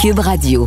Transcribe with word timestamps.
Cube 0.00 0.20
Radio. 0.20 0.66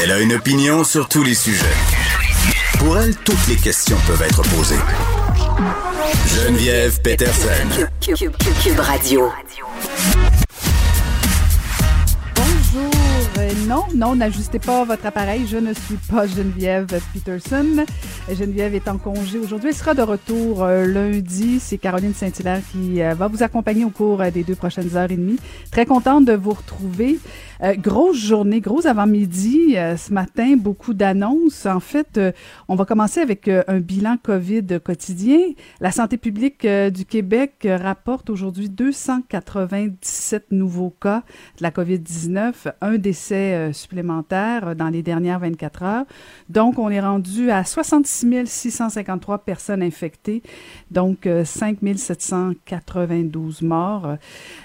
Elle 0.00 0.12
a 0.12 0.20
une 0.20 0.34
opinion 0.34 0.84
sur 0.84 1.08
tous 1.08 1.24
les 1.24 1.34
sujets. 1.34 1.64
Pour 2.78 2.96
elle, 2.98 3.16
toutes 3.16 3.48
les 3.48 3.56
questions 3.56 3.96
peuvent 4.06 4.22
être 4.22 4.42
posées. 4.42 4.78
Geneviève 6.28 7.00
Peterson. 7.02 7.88
Cube, 8.00 8.78
Radio. 8.78 9.32
Bonjour. 12.36 12.90
Euh, 13.38 13.50
non, 13.66 13.86
non, 13.92 14.14
n'ajustez 14.14 14.60
pas 14.60 14.84
votre 14.84 15.06
appareil. 15.06 15.48
Je 15.50 15.56
ne 15.56 15.74
suis 15.74 15.96
pas 16.08 16.28
Geneviève 16.28 16.86
Peterson. 17.12 17.84
Geneviève 18.30 18.74
est 18.74 18.88
en 18.88 18.98
congé 18.98 19.38
aujourd'hui. 19.38 19.70
Elle 19.70 19.74
sera 19.74 19.94
de 19.94 20.02
retour 20.02 20.62
euh, 20.62 20.86
lundi. 20.86 21.58
C'est 21.60 21.76
Caroline 21.76 22.14
Saint-Hilaire 22.14 22.60
qui 22.70 23.02
euh, 23.02 23.14
va 23.14 23.26
vous 23.26 23.42
accompagner 23.42 23.84
au 23.84 23.90
cours 23.90 24.22
des 24.32 24.44
deux 24.44 24.54
prochaines 24.54 24.96
heures 24.96 25.10
et 25.10 25.16
demie. 25.16 25.38
Très 25.70 25.86
contente 25.86 26.24
de 26.24 26.32
vous 26.32 26.52
retrouver. 26.52 27.18
Euh, 27.62 27.74
grosse 27.76 28.16
journée, 28.16 28.60
gros 28.60 28.86
avant-midi 28.88 29.76
euh, 29.76 29.96
ce 29.96 30.12
matin, 30.12 30.56
beaucoup 30.56 30.94
d'annonces. 30.94 31.66
En 31.66 31.78
fait, 31.78 32.18
euh, 32.18 32.32
on 32.66 32.74
va 32.74 32.84
commencer 32.84 33.20
avec 33.20 33.48
un 33.48 33.78
bilan 33.78 34.16
COVID 34.20 34.80
quotidien. 34.84 35.38
La 35.80 35.92
santé 35.92 36.16
publique 36.16 36.66
du 36.66 37.04
Québec 37.04 37.66
rapporte 37.68 38.30
aujourd'hui 38.30 38.68
297 38.68 40.46
nouveaux 40.50 40.90
cas 40.90 41.22
de 41.58 41.62
la 41.62 41.70
COVID-19, 41.70 42.72
un 42.80 42.98
décès 42.98 43.72
supplémentaire 43.72 44.74
dans 44.74 44.88
les 44.88 45.02
dernières 45.02 45.38
24 45.40 45.82
heures. 45.82 46.04
Donc, 46.48 46.78
on 46.78 46.88
est 46.88 47.00
rendu 47.00 47.50
à 47.50 47.64
66 47.64 48.11
653 48.46 49.38
personnes 49.38 49.82
infectées, 49.82 50.42
donc 50.90 51.28
5 51.44 51.78
792 51.96 53.62
morts. 53.62 54.16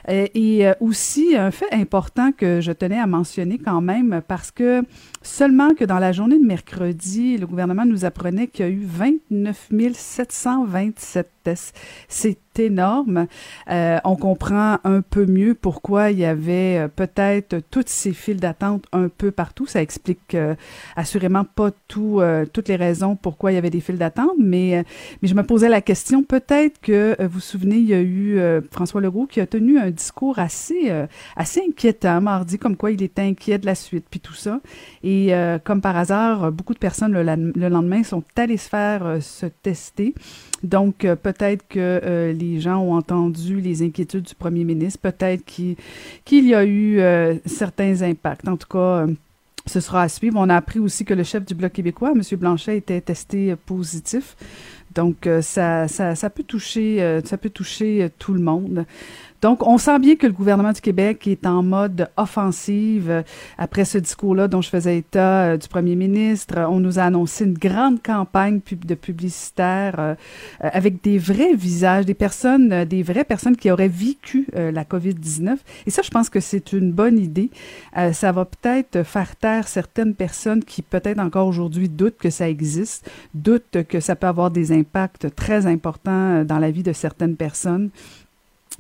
Et 0.08 0.66
aussi, 0.80 1.36
un 1.38 1.52
fait 1.52 1.72
important 1.72 2.31
que 2.31 2.62
je 2.62 2.72
te 2.72 2.86
à 2.98 3.08
mentionner 3.08 3.58
quand 3.58 3.81
même 3.81 4.22
parce 4.28 4.52
que 4.52 4.84
seulement 5.28 5.75
que 5.75 5.86
dans 5.86 6.00
la 6.00 6.11
journée 6.11 6.39
de 6.39 6.45
mercredi, 6.45 7.38
le 7.38 7.45
gouvernement 7.45 7.86
nous 7.86 8.06
apprenait 8.06 8.47
qu'il 8.47 8.66
y 8.66 8.70
a 8.70 8.72
eu 8.72 8.83
29 8.83 9.70
727 9.94 11.30
tests. 11.44 11.78
C'est 12.08 12.38
énorme. 12.59 13.28
Euh, 13.70 14.00
on 14.03 14.16
comprend 14.16 14.80
un 14.83 15.02
peu 15.02 15.25
mieux 15.25 15.53
pourquoi 15.53 16.11
il 16.11 16.20
y 16.20 16.25
avait 16.25 16.78
euh, 16.80 16.88
peut-être 16.88 17.61
toutes 17.70 17.89
ces 17.89 18.14
files 18.14 18.39
d'attente 18.39 18.86
un 18.92 19.09
peu 19.09 19.31
partout. 19.31 19.66
Ça 19.66 19.81
explique 19.81 20.36
euh, 20.36 20.55
assurément 20.95 21.44
pas 21.44 21.72
tout, 21.88 22.22
toutes 22.53 22.67
les 22.67 22.75
raisons 22.75 23.16
pourquoi 23.16 23.52
il 23.52 23.55
y 23.55 23.58
avait 23.58 23.70
des 23.70 23.80
files 23.80 23.98
d'attente, 23.98 24.33
mais, 24.38 24.83
mais 25.22 25.28
je 25.28 25.36
me 25.36 25.44
posais 25.44 25.70
la 25.70 25.81
question, 25.81 26.23
peut-être 26.23 26.80
que 26.81 27.16
vous 27.20 27.38
vous 27.38 27.39
souvenez, 27.39 27.75
il 27.75 27.88
y 27.88 27.94
a 27.94 28.02
eu 28.02 28.39
François 28.72 29.00
Legault 29.00 29.28
qui 29.28 29.39
a 29.39 29.45
tenu 29.45 29.78
un 29.78 29.92
discours 29.92 30.39
assez, 30.39 30.92
assez 31.36 31.61
inquiétant 31.67 32.20
mardi, 32.20 32.58
comme 32.58 32.75
quoi 32.75 32.92
il 32.92 33.03
était 33.03 33.22
inquiet 33.22 33.59
de 33.59 33.66
la 33.66 33.75
suite, 33.75 34.05
puis 34.09 34.20
tout 34.20 34.33
ça. 34.33 34.59
Comme 35.64 35.82
par 35.82 35.98
hasard, 35.98 36.52
beaucoup 36.52 36.73
de 36.73 36.80
personnes 36.80 37.14
le, 37.14 37.23
le 37.23 37.70
lendemain 37.70 38.04
sont 38.04 38.23
allées 38.36 38.58
se 38.58 38.70
faire 38.70 39.18
se 39.22 39.46
tester. 39.46 40.14
Donc, 40.64 41.00
peut-être 41.00 41.68
que 41.68 42.34
les 42.36 42.60
gens 42.60 42.80
ont 42.80 42.96
entendu 42.96 43.62
les 43.62 43.84
inquiétudes 43.84 44.23
du 44.23 44.36
premier 44.36 44.64
ministre. 44.64 45.00
Peut-être 45.00 45.44
qu'il 45.45 45.78
y 46.48 46.54
a 46.54 46.64
eu 46.64 47.00
euh, 47.00 47.36
certains 47.45 48.02
impacts. 48.02 48.48
En 48.48 48.58
tout 48.58 48.68
cas, 48.68 49.06
euh, 49.06 49.08
ce 49.66 49.80
sera 49.80 50.04
à 50.04 50.10
suivre. 50.10 50.38
On 50.40 50.50
a 50.50 50.56
appris 50.56 50.80
aussi 50.80 51.06
que 51.06 51.14
le 51.14 51.23
chef 51.23 51.45
du 51.45 51.56
Bloc 51.56 51.73
québécois, 51.73 52.14
M. 52.16 52.22
Blanchet, 52.38 52.78
était 52.78 53.02
testé 53.02 53.56
positif. 53.66 54.36
Donc, 54.95 55.28
euh, 55.28 55.42
ça, 55.42 55.86
peut 56.34 56.44
toucher, 56.44 57.22
ça 57.26 57.38
peut 57.38 57.50
toucher 57.50 58.10
tout 58.18 58.34
le 58.34 58.42
monde. 58.42 58.86
Donc, 59.41 59.66
on 59.67 59.77
sent 59.77 59.99
bien 59.99 60.16
que 60.16 60.25
le 60.25 60.33
gouvernement 60.33 60.71
du 60.71 60.81
Québec 60.81 61.27
est 61.27 61.45
en 61.45 61.61
mode 61.61 62.09
offensive 62.17 63.09
euh, 63.09 63.21
après 63.59 63.86
ce 63.86 63.99
discours-là 63.99 64.48
dont 64.48 64.61
je 64.61 64.70
faisais 64.70 64.98
état 64.98 65.43
euh, 65.43 65.58
du 65.58 65.67
premier 65.67 65.95
ministre. 65.95 66.58
On 66.70 66.80
nous 66.80 66.98
a 66.98 67.03
annoncé 67.03 67.45
une 67.45 67.53
grande 67.53 68.02
campagne 68.02 68.59
de 68.71 68.95
publicitaire 68.95 69.95
euh, 69.99 70.15
avec 70.59 71.03
des 71.03 71.20
vrais 71.20 71.53
visages, 71.53 72.05
des 72.05 72.15
personnes, 72.15 72.86
des 72.86 73.03
vraies 73.03 73.26
personnes 73.26 73.55
qui 73.55 73.70
auraient 73.70 73.87
vécu 73.87 74.47
la 74.53 74.83
COVID-19. 74.83 75.58
Et 75.86 75.92
ça, 75.92 76.02
je 76.02 76.09
pense 76.09 76.30
que 76.30 76.39
c'est 76.39 76.73
une 76.73 76.92
bonne 76.92 77.20
idée. 77.20 77.49
ça 78.14 78.31
va 78.31 78.45
peut-être 78.45 79.03
faire 79.03 79.36
taire 79.36 79.67
certaines 79.67 80.15
personnes 80.15 80.64
qui 80.64 80.81
peut-être 80.81 81.20
encore 81.20 81.47
aujourd'hui 81.47 81.89
doutent 81.89 82.17
que 82.17 82.30
ça 82.30 82.49
existe, 82.49 83.09
doutent 83.33 83.83
que 83.87 83.99
ça 83.99 84.15
peut 84.15 84.27
avoir 84.27 84.52
des 84.52 84.71
impacts 84.71 85.33
très 85.36 85.65
importants 85.65 86.43
dans 86.43 86.59
la 86.59 86.71
vie 86.71 86.83
de 86.83 86.93
certaines 86.93 87.36
personnes. 87.36 87.89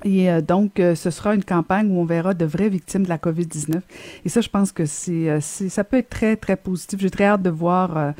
Et 0.03 0.29
euh, 0.29 0.41
donc, 0.41 0.79
euh, 0.79 0.93
ce 0.95 1.09
sera 1.09 1.33
une 1.33 1.43
campagne 1.43 1.89
où 1.91 1.99
on 1.99 2.05
verra 2.05 2.33
de 2.33 2.45
vraies 2.45 2.69
victimes 2.69 3.03
de 3.03 3.09
la 3.09 3.17
COVID-19. 3.17 3.81
Et 4.25 4.29
ça, 4.29 4.41
je 4.41 4.49
pense 4.49 4.71
que 4.71 4.85
c'est, 4.85 5.29
euh, 5.29 5.39
ça 5.41 5.83
peut 5.83 5.97
être 5.97 6.09
très, 6.09 6.35
très 6.35 6.55
positif. 6.55 6.99
J'ai 6.99 7.09
très 7.09 7.25
hâte 7.25 7.41
de 7.41 7.49
voir 7.49 8.13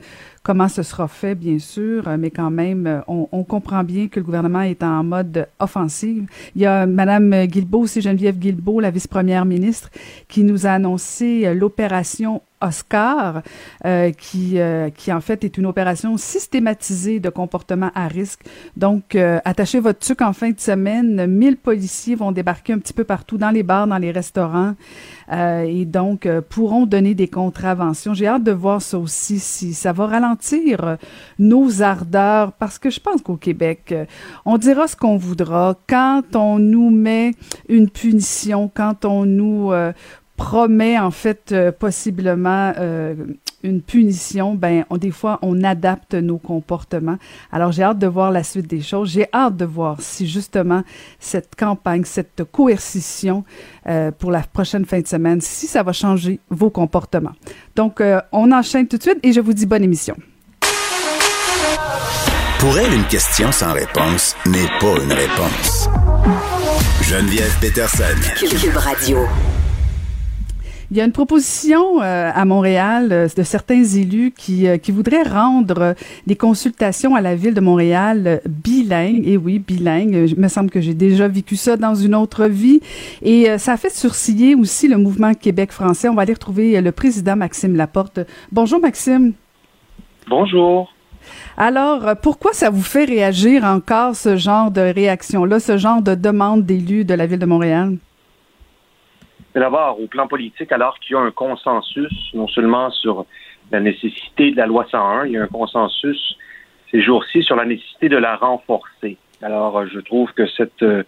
comment 0.48 0.70
ce 0.70 0.82
sera 0.82 1.10
fait, 1.10 1.36
bien 1.36 1.60
sûr, 1.60 2.08
mais 2.18 2.32
quand 2.32 2.50
même, 2.50 3.04
on, 3.10 3.28
on, 3.34 3.44
comprend 3.44 3.84
bien 3.84 4.08
que 4.08 4.18
le 4.22 4.26
gouvernement 4.26 4.62
est 4.62 4.82
en 4.82 5.04
mode 5.04 5.50
offensive. 5.60 6.26
Il 6.56 6.62
y 6.62 6.66
a 6.66 6.86
Mme 6.86 7.48
Guilbeault, 7.48 7.82
aussi 7.82 8.00
Geneviève 8.00 8.40
Guilbeault, 8.40 8.80
la 8.80 8.90
vice-première 8.90 9.44
ministre, 9.44 9.90
qui 10.30 10.44
nous 10.44 10.66
a 10.66 10.70
annoncé 10.70 11.54
l'opération 11.54 12.42
Oscar, 12.62 13.44
euh, 13.86 14.12
qui, 14.12 14.60
euh, 14.60 14.90
qui 14.90 15.14
en 15.14 15.22
fait 15.22 15.44
est 15.44 15.58
une 15.58 15.66
opération 15.66 16.18
systématisée 16.18 17.20
de 17.20 17.30
comportement 17.30 17.92
à 17.94 18.08
risque. 18.08 18.42
Donc, 18.76 19.16
euh, 19.16 19.40
attachez 19.46 19.80
votre 19.80 20.00
truc 20.00 20.22
en 20.22 20.34
fin 20.34 20.50
de 20.50 20.60
semaine. 20.60 21.28
1000 21.28 21.58
policiers 21.58 22.16
vont 22.16 22.32
débarquer 22.32 22.74
un 22.74 22.80
petit 22.80 22.94
peu 22.94 23.04
partout 23.04 23.38
dans 23.38 23.52
les 23.52 23.64
bars, 23.64 23.88
dans 23.88 23.98
les 23.98 24.12
restaurants, 24.12 24.74
et 25.30 25.86
donc 25.86 26.28
pourront 26.50 26.86
donner 26.86 27.14
des 27.14 27.28
contraventions. 27.28 28.14
J'ai 28.14 28.28
hâte 28.28 28.44
de 28.44 28.52
voir 28.52 28.82
ça 28.82 28.98
aussi, 28.98 29.40
si 29.40 29.74
ça 29.74 29.92
va 29.92 30.08
ralentir 30.08 30.37
nos 31.40 31.82
ardeurs, 31.82 32.52
parce 32.54 32.80
que 32.80 32.90
je 32.90 33.00
pense 33.00 33.22
qu'au 33.22 33.38
Québec, 33.38 33.94
on 34.46 34.58
dira 34.58 34.88
ce 34.88 34.96
qu'on 34.96 35.18
voudra. 35.18 35.76
Quand 35.88 36.36
on 36.36 36.60
nous 36.60 36.90
met 36.90 37.34
une 37.70 37.90
punition, 37.90 38.72
quand 38.74 39.06
on 39.06 39.26
nous 39.26 39.72
promet 40.38 40.98
en 40.98 41.12
fait 41.12 41.52
euh, 41.52 41.72
possiblement 41.72 42.72
euh, 42.78 43.16
une 43.64 43.82
punition, 43.82 44.56
ben 44.56 44.86
on, 44.90 44.98
des 44.98 45.12
fois 45.12 45.40
on 45.42 45.64
adapte 45.64 46.14
nos 46.14 46.38
comportements. 46.38 47.18
Alors 47.52 47.74
j'ai 47.74 47.84
hâte 47.84 48.00
de 48.00 48.08
voir 48.08 48.32
la 48.32 48.44
suite 48.44 48.68
des 48.68 48.82
choses. 48.82 49.10
J'ai 49.12 49.28
hâte 49.34 49.58
de 49.58 49.66
voir 49.66 50.00
si 50.00 50.28
justement 50.28 50.84
cette 51.20 51.56
campagne, 51.56 52.06
cette 52.06 52.44
coercition 52.50 53.44
euh, 53.88 54.12
pour 54.12 54.32
la 54.32 54.42
prochaine 54.42 54.86
fin 54.86 55.02
de 55.02 55.08
semaine, 55.08 55.42
si 55.42 55.68
ça 55.68 55.84
va 55.84 55.92
changer 55.92 56.40
vos 56.50 56.70
comportements. 56.70 57.34
Donc 57.76 58.02
on 58.32 58.52
enchaîne 58.52 58.88
tout 58.88 58.98
de 58.98 59.04
suite 59.04 59.20
et 59.24 59.34
je 59.34 59.42
vous 59.42 59.54
dis 59.54 59.66
bonne 59.66 59.84
émission. 59.84 60.16
Pour 62.60 62.78
elle, 62.78 62.94
une 62.94 63.06
question 63.06 63.52
sans 63.52 63.74
réponse 63.74 64.36
n'est 64.46 64.68
pas 64.80 64.96
une 65.04 65.14
réponse. 65.14 65.90
Geneviève 67.02 67.56
Peterson. 67.60 68.04
Cube 68.40 68.78
Radio. 68.78 69.20
Il 70.90 70.96
y 70.96 71.02
a 71.02 71.04
une 71.04 71.12
proposition 71.12 72.02
euh, 72.02 72.32
à 72.34 72.46
Montréal 72.46 73.10
euh, 73.12 73.28
de 73.36 73.44
certains 73.44 73.84
élus 73.84 74.32
qui, 74.32 74.68
euh, 74.68 74.78
qui 74.78 74.94
voudraient 74.94 75.24
rendre 75.24 75.96
des 76.28 76.38
consultations 76.38 77.14
à 77.14 77.20
la 77.20 77.36
ville 77.36 77.54
de 77.54 77.60
Montréal 77.60 78.40
bilingues. 78.48 79.28
Et 79.28 79.36
oui, 79.36 79.60
bilingues. 79.60 80.30
Il 80.30 80.40
me 80.40 80.48
semble 80.48 80.70
que 80.70 80.80
j'ai 80.80 80.94
déjà 80.94 81.28
vécu 81.28 81.58
ça 81.58 81.76
dans 81.76 81.94
une 81.94 82.16
autre 82.16 82.46
vie. 82.46 82.80
Et 83.22 83.58
ça 83.58 83.74
a 83.74 83.78
fait 83.78 83.90
sourciller 83.90 84.56
aussi 84.56 84.88
le 84.88 84.98
mouvement 84.98 85.34
Québec 85.34 85.74
français. 85.74 86.08
On 86.08 86.16
va 86.16 86.22
aller 86.22 86.34
retrouver 86.34 86.80
le 86.80 86.92
président 86.94 87.36
Maxime 87.36 87.76
Laporte. 87.76 88.22
Bonjour 88.54 88.80
Maxime. 88.80 89.34
Bonjour. 90.30 90.94
Alors, 91.58 92.16
pourquoi 92.22 92.54
ça 92.54 92.70
vous 92.70 92.82
fait 92.82 93.06
réagir 93.06 93.66
encore 93.66 94.16
ce 94.16 94.38
genre 94.38 94.72
de 94.72 94.82
réaction-là, 94.82 95.60
ce 95.60 95.78
genre 95.78 96.02
de 96.02 96.16
demande 96.16 96.66
d'élus 96.66 97.04
de 97.04 97.14
la 97.14 97.26
ville 97.26 97.40
de 97.40 97.46
Montréal? 97.46 97.98
D'abord, 99.60 100.00
au 100.00 100.08
plan 100.08 100.28
politique, 100.28 100.72
alors 100.72 101.00
qu'il 101.00 101.16
y 101.16 101.20
a 101.20 101.22
un 101.22 101.32
consensus, 101.32 102.34
non 102.34 102.48
seulement 102.48 102.92
sur 102.92 103.26
la 103.72 103.80
nécessité 103.80 104.52
de 104.52 104.58
la 104.58 104.66
loi 104.66 104.86
101, 104.90 105.26
il 105.26 105.34
y 105.34 105.38
a 105.38 105.44
un 105.44 105.48
consensus 105.48 106.38
ces 106.92 107.02
jours-ci 107.02 107.44
sur 107.44 107.56
la 107.58 107.66
nécessité 107.66 108.08
de 108.08 108.18
la 108.18 108.38
renforcer. 108.38 109.18
Alors, 109.42 109.86
je 109.88 110.00
trouve 110.00 110.32
que 110.32 110.48
cette 110.48 110.82
euh, 110.84 111.04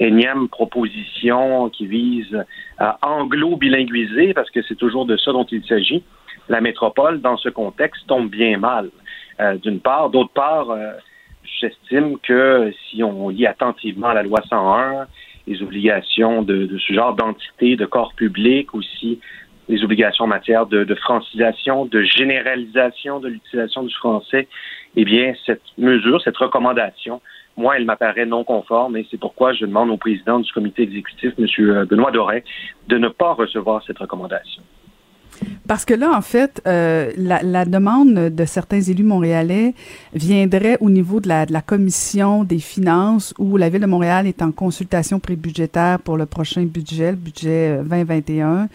énième 0.00 0.48
proposition 0.48 1.70
qui 1.70 1.86
vise 1.86 2.44
à 2.78 2.98
anglo-bilinguiser, 3.02 4.34
parce 4.34 4.50
que 4.50 4.60
c'est 4.62 4.74
toujours 4.74 5.06
de 5.06 5.16
ça 5.16 5.32
dont 5.32 5.44
il 5.44 5.64
s'agit, 5.64 6.02
la 6.48 6.60
métropole, 6.60 7.20
dans 7.20 7.36
ce 7.36 7.48
contexte, 7.48 8.06
tombe 8.08 8.28
bien 8.28 8.58
mal. 8.58 8.90
Euh, 9.40 9.56
d'une 9.56 9.80
part. 9.80 10.10
D'autre 10.10 10.32
part, 10.34 10.70
euh, 10.70 10.92
j'estime 11.60 12.18
que 12.18 12.72
si 12.90 13.02
on 13.02 13.30
lit 13.30 13.46
attentivement 13.46 14.12
la 14.12 14.22
loi 14.22 14.40
101, 14.48 15.06
les 15.46 15.62
obligations 15.62 16.42
de, 16.42 16.68
ce 16.78 16.92
genre 16.92 17.14
d'entité, 17.14 17.76
de 17.76 17.86
corps 17.86 18.14
public, 18.14 18.74
aussi 18.74 19.20
les 19.68 19.84
obligations 19.84 20.24
en 20.24 20.28
matière 20.28 20.66
de, 20.66 20.84
de 20.84 20.94
francisation, 20.96 21.86
de 21.86 22.02
généralisation 22.02 23.20
de 23.20 23.28
l'utilisation 23.28 23.84
du 23.84 23.94
français, 23.94 24.48
eh 24.96 25.04
bien, 25.04 25.34
cette 25.46 25.62
mesure, 25.78 26.20
cette 26.22 26.36
recommandation, 26.36 27.20
moi, 27.56 27.76
elle 27.76 27.84
m'apparaît 27.84 28.26
non 28.26 28.42
conforme 28.42 28.96
et 28.96 29.06
c'est 29.10 29.20
pourquoi 29.20 29.52
je 29.52 29.66
demande 29.66 29.90
au 29.90 29.96
président 29.96 30.40
du 30.40 30.50
comité 30.52 30.82
exécutif, 30.82 31.32
M. 31.38 31.84
Benoît 31.84 32.10
Doré, 32.10 32.42
de 32.88 32.98
ne 32.98 33.08
pas 33.08 33.34
recevoir 33.34 33.82
cette 33.86 33.98
recommandation. 33.98 34.62
Parce 35.66 35.84
que 35.84 35.94
là, 35.94 36.12
en 36.16 36.22
fait, 36.22 36.60
euh, 36.66 37.10
la, 37.16 37.42
la, 37.42 37.64
demande 37.64 38.14
de 38.14 38.44
certains 38.44 38.80
élus 38.80 39.04
montréalais 39.04 39.74
viendrait 40.14 40.76
au 40.80 40.90
niveau 40.90 41.20
de 41.20 41.28
la, 41.28 41.46
de 41.46 41.52
la 41.52 41.62
commission 41.62 42.44
des 42.44 42.58
finances 42.58 43.34
où 43.38 43.56
la 43.56 43.68
Ville 43.68 43.82
de 43.82 43.86
Montréal 43.86 44.26
est 44.26 44.42
en 44.42 44.52
consultation 44.52 45.20
prébudgétaire 45.20 45.98
pour 46.00 46.16
le 46.16 46.26
prochain 46.26 46.64
budget, 46.64 47.10
le 47.12 47.16
budget 47.16 47.78
2021. 47.82 48.46
Euh, 48.48 48.66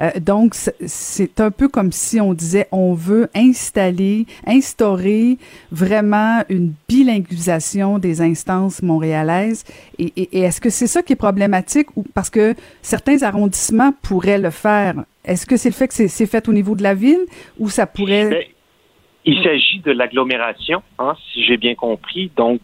euh, 0.00 0.20
donc, 0.20 0.54
c'est 0.86 1.40
un 1.40 1.50
peu 1.50 1.68
comme 1.68 1.92
si 1.92 2.20
on 2.20 2.34
disait 2.34 2.68
on 2.72 2.94
veut 2.94 3.28
installer, 3.34 4.26
instaurer 4.46 5.38
vraiment 5.70 6.42
une 6.48 6.72
bilinguisation 6.88 7.98
des 7.98 8.20
instances 8.20 8.82
montréalaises. 8.82 9.64
Et, 9.98 10.12
et, 10.16 10.38
et 10.38 10.40
est-ce 10.40 10.60
que 10.60 10.70
c'est 10.70 10.86
ça 10.86 11.02
qui 11.02 11.12
est 11.12 11.16
problématique 11.16 11.88
ou 11.96 12.04
parce 12.14 12.30
que 12.30 12.54
certains 12.82 13.22
arrondissements 13.22 13.92
pourraient 14.02 14.38
le 14.38 14.50
faire? 14.50 15.04
Est-ce 15.24 15.46
que 15.46 15.56
c'est 15.56 15.68
le 15.68 15.74
fait 15.74 15.88
que 15.88 15.94
c'est 15.94 16.26
fait 16.26 16.48
au 16.48 16.52
niveau 16.52 16.74
de 16.74 16.82
la 16.82 16.94
ville 16.94 17.26
ou 17.58 17.68
ça 17.68 17.86
pourrait... 17.86 18.30
Ben, 18.30 18.44
il 19.24 19.42
s'agit 19.42 19.80
de 19.80 19.92
l'agglomération, 19.92 20.82
hein, 20.98 21.14
si 21.30 21.44
j'ai 21.44 21.56
bien 21.56 21.74
compris. 21.74 22.30
Donc, 22.36 22.60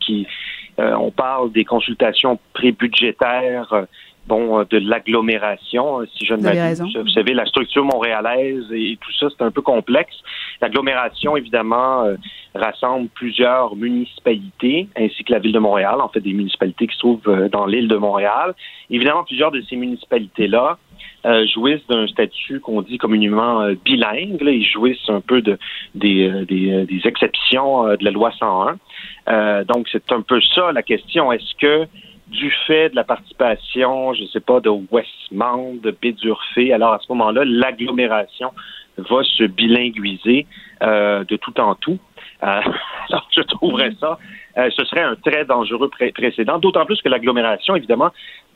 euh, 0.79 0.95
on 0.95 1.11
parle 1.11 1.53
des 1.53 1.65
consultations 1.65 2.39
prébudgétaires, 2.55 3.73
euh, 3.73 3.85
bon, 4.27 4.61
euh, 4.61 4.65
de 4.65 4.79
l'agglomération, 4.79 6.05
si 6.17 6.25
je 6.25 6.35
ne 6.35 6.43
m'abuse. 6.43 6.83
Vous 6.97 7.11
savez, 7.11 7.35
la 7.35 7.45
structure 7.45 7.85
montréalaise 7.85 8.65
et, 8.73 8.99
tout 9.01 9.13
ça, 9.21 9.27
c'est 9.37 9.45
un 9.45 9.51
peu 9.51 9.61
complexe. 9.63 10.17
L'agglomération, 10.63 11.37
évidemment, 11.37 12.07
rassemble 12.55 13.09
plusieurs 13.09 13.77
municipalités, 13.77 14.89
ainsi 14.97 15.25
que 15.25 15.33
la 15.33 15.39
ville 15.39 15.53
de 15.53 15.59
Montréal, 15.59 16.01
en 16.01 16.09
fait, 16.09 16.21
des 16.21 16.33
municipalités 16.33 16.87
qui 16.87 16.95
se 16.95 17.01
trouvent 17.01 17.49
dans 17.53 17.67
l'île 17.67 17.89
de 17.89 17.97
Montréal. 17.97 18.55
Évidemment, 18.89 19.25
plusieurs 19.25 19.51
de 19.51 19.61
ces 19.69 19.77
municipalités-là 19.77 20.79
euh, 21.27 21.45
jouissent 21.49 21.87
d'un 21.89 22.07
statut 22.07 22.61
qu'on 22.61 22.83
dit 22.83 22.99
communément 22.99 23.61
euh, 23.63 23.75
bilingue. 23.85 24.41
Là. 24.41 24.53
Ils 24.53 24.65
jouissent 24.65 25.09
un 25.09 25.21
peu 25.21 25.43
de, 25.43 25.59
des, 25.97 26.29
euh, 26.29 26.45
des, 26.45 27.01
exceptions 27.05 27.89
de 27.89 28.05
la 28.05 28.13
loi 28.13 28.31
101. 28.39 29.65
donc, 29.65 29.89
c'est 29.91 30.13
un 30.13 30.21
peu 30.21 30.41
ça 30.55 30.71
la 30.71 30.83
question. 30.83 31.33
Est-ce 31.33 31.55
que 31.59 31.89
du 32.29 32.53
fait 32.67 32.91
de 32.91 32.97
la 32.97 33.03
participation, 33.03 34.15
je 34.15 34.23
ne 34.23 34.27
sais 34.29 34.41
pas, 34.41 34.61
de 34.61 34.69
Westmount, 34.69 35.81
de 35.83 35.91
Bédurfé, 35.91 36.73
alors 36.73 36.93
à 36.93 36.99
ce 37.01 37.11
moment-là, 37.13 37.45
l'agglomération 37.45 38.53
va 38.97 39.23
se 39.23 39.45
bilinguiser 39.45 40.47
de 40.81 41.37
tout 41.37 41.61
en 41.61 41.75
tout? 41.77 41.99
alors, 42.41 43.29
je 43.35 43.43
trouverais 43.43 43.93
ça, 44.01 44.19
ce 44.57 44.85
serait 44.85 45.03
un 45.03 45.15
très 45.15 45.45
dangereux 45.45 45.91
précédent, 46.15 46.59
d'autant 46.59 46.85
plus 46.85 47.01
que 47.01 47.09
l'agglomération, 47.09 47.77
évidemment, 47.77 48.11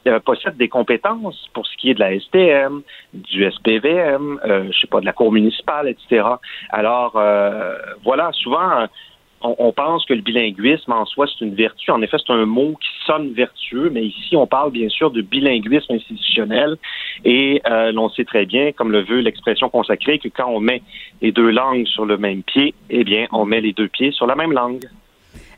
euh, 0.06 0.20
possède 0.20 0.56
des 0.56 0.68
compétences 0.68 1.48
pour 1.52 1.66
ce 1.66 1.76
qui 1.76 1.90
est 1.90 1.94
de 1.94 2.00
la 2.00 2.18
STM, 2.18 2.82
du 3.12 3.50
SPVM, 3.50 4.40
euh, 4.44 4.68
je 4.72 4.80
sais 4.80 4.86
pas, 4.86 5.00
de 5.00 5.04
la 5.04 5.12
cour 5.12 5.32
municipale, 5.32 5.88
etc. 5.88 6.24
Alors, 6.70 7.16
euh, 7.16 7.76
voilà, 8.02 8.30
souvent, 8.32 8.86
on, 9.42 9.54
on, 9.58 9.72
pense 9.72 10.04
que 10.04 10.14
le 10.14 10.20
bilinguisme 10.20 10.92
en 10.92 11.04
soi, 11.06 11.26
c'est 11.26 11.44
une 11.44 11.54
vertu. 11.54 11.90
En 11.90 12.02
effet, 12.02 12.16
c'est 12.24 12.32
un 12.32 12.46
mot 12.46 12.76
qui 12.80 12.88
sonne 13.06 13.32
vertueux, 13.32 13.90
mais 13.90 14.04
ici, 14.04 14.36
on 14.36 14.46
parle 14.46 14.70
bien 14.70 14.88
sûr 14.88 15.10
de 15.10 15.22
bilinguisme 15.22 15.92
institutionnel. 15.92 16.76
Et 17.24 17.60
euh, 17.68 17.92
l'on 17.92 18.08
sait 18.10 18.24
très 18.24 18.46
bien, 18.46 18.72
comme 18.72 18.92
le 18.92 19.02
veut 19.02 19.20
l'expression 19.20 19.68
consacrée, 19.68 20.18
que 20.18 20.28
quand 20.28 20.48
on 20.48 20.60
met 20.60 20.82
les 21.22 21.32
deux 21.32 21.50
langues 21.50 21.86
sur 21.86 22.04
le 22.04 22.16
même 22.16 22.42
pied, 22.42 22.74
eh 22.90 23.04
bien, 23.04 23.26
on 23.32 23.44
met 23.44 23.60
les 23.60 23.72
deux 23.72 23.88
pieds 23.88 24.12
sur 24.12 24.26
la 24.26 24.34
même 24.34 24.52
langue. 24.52 24.84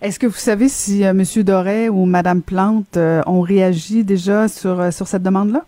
Est-ce 0.03 0.19
que 0.19 0.27
vous 0.27 0.33
savez 0.33 0.67
si 0.67 1.05
euh, 1.05 1.11
M. 1.11 1.23
Doré 1.45 1.89
ou 1.89 2.07
Mme 2.07 2.43
Plante 2.43 2.97
euh, 2.97 3.23
ont 3.25 3.41
réagi 3.41 4.03
déjà 4.03 4.49
sur, 4.49 4.81
euh, 4.81 4.91
sur 4.91 5.07
cette 5.07 5.23
demande-là? 5.23 5.65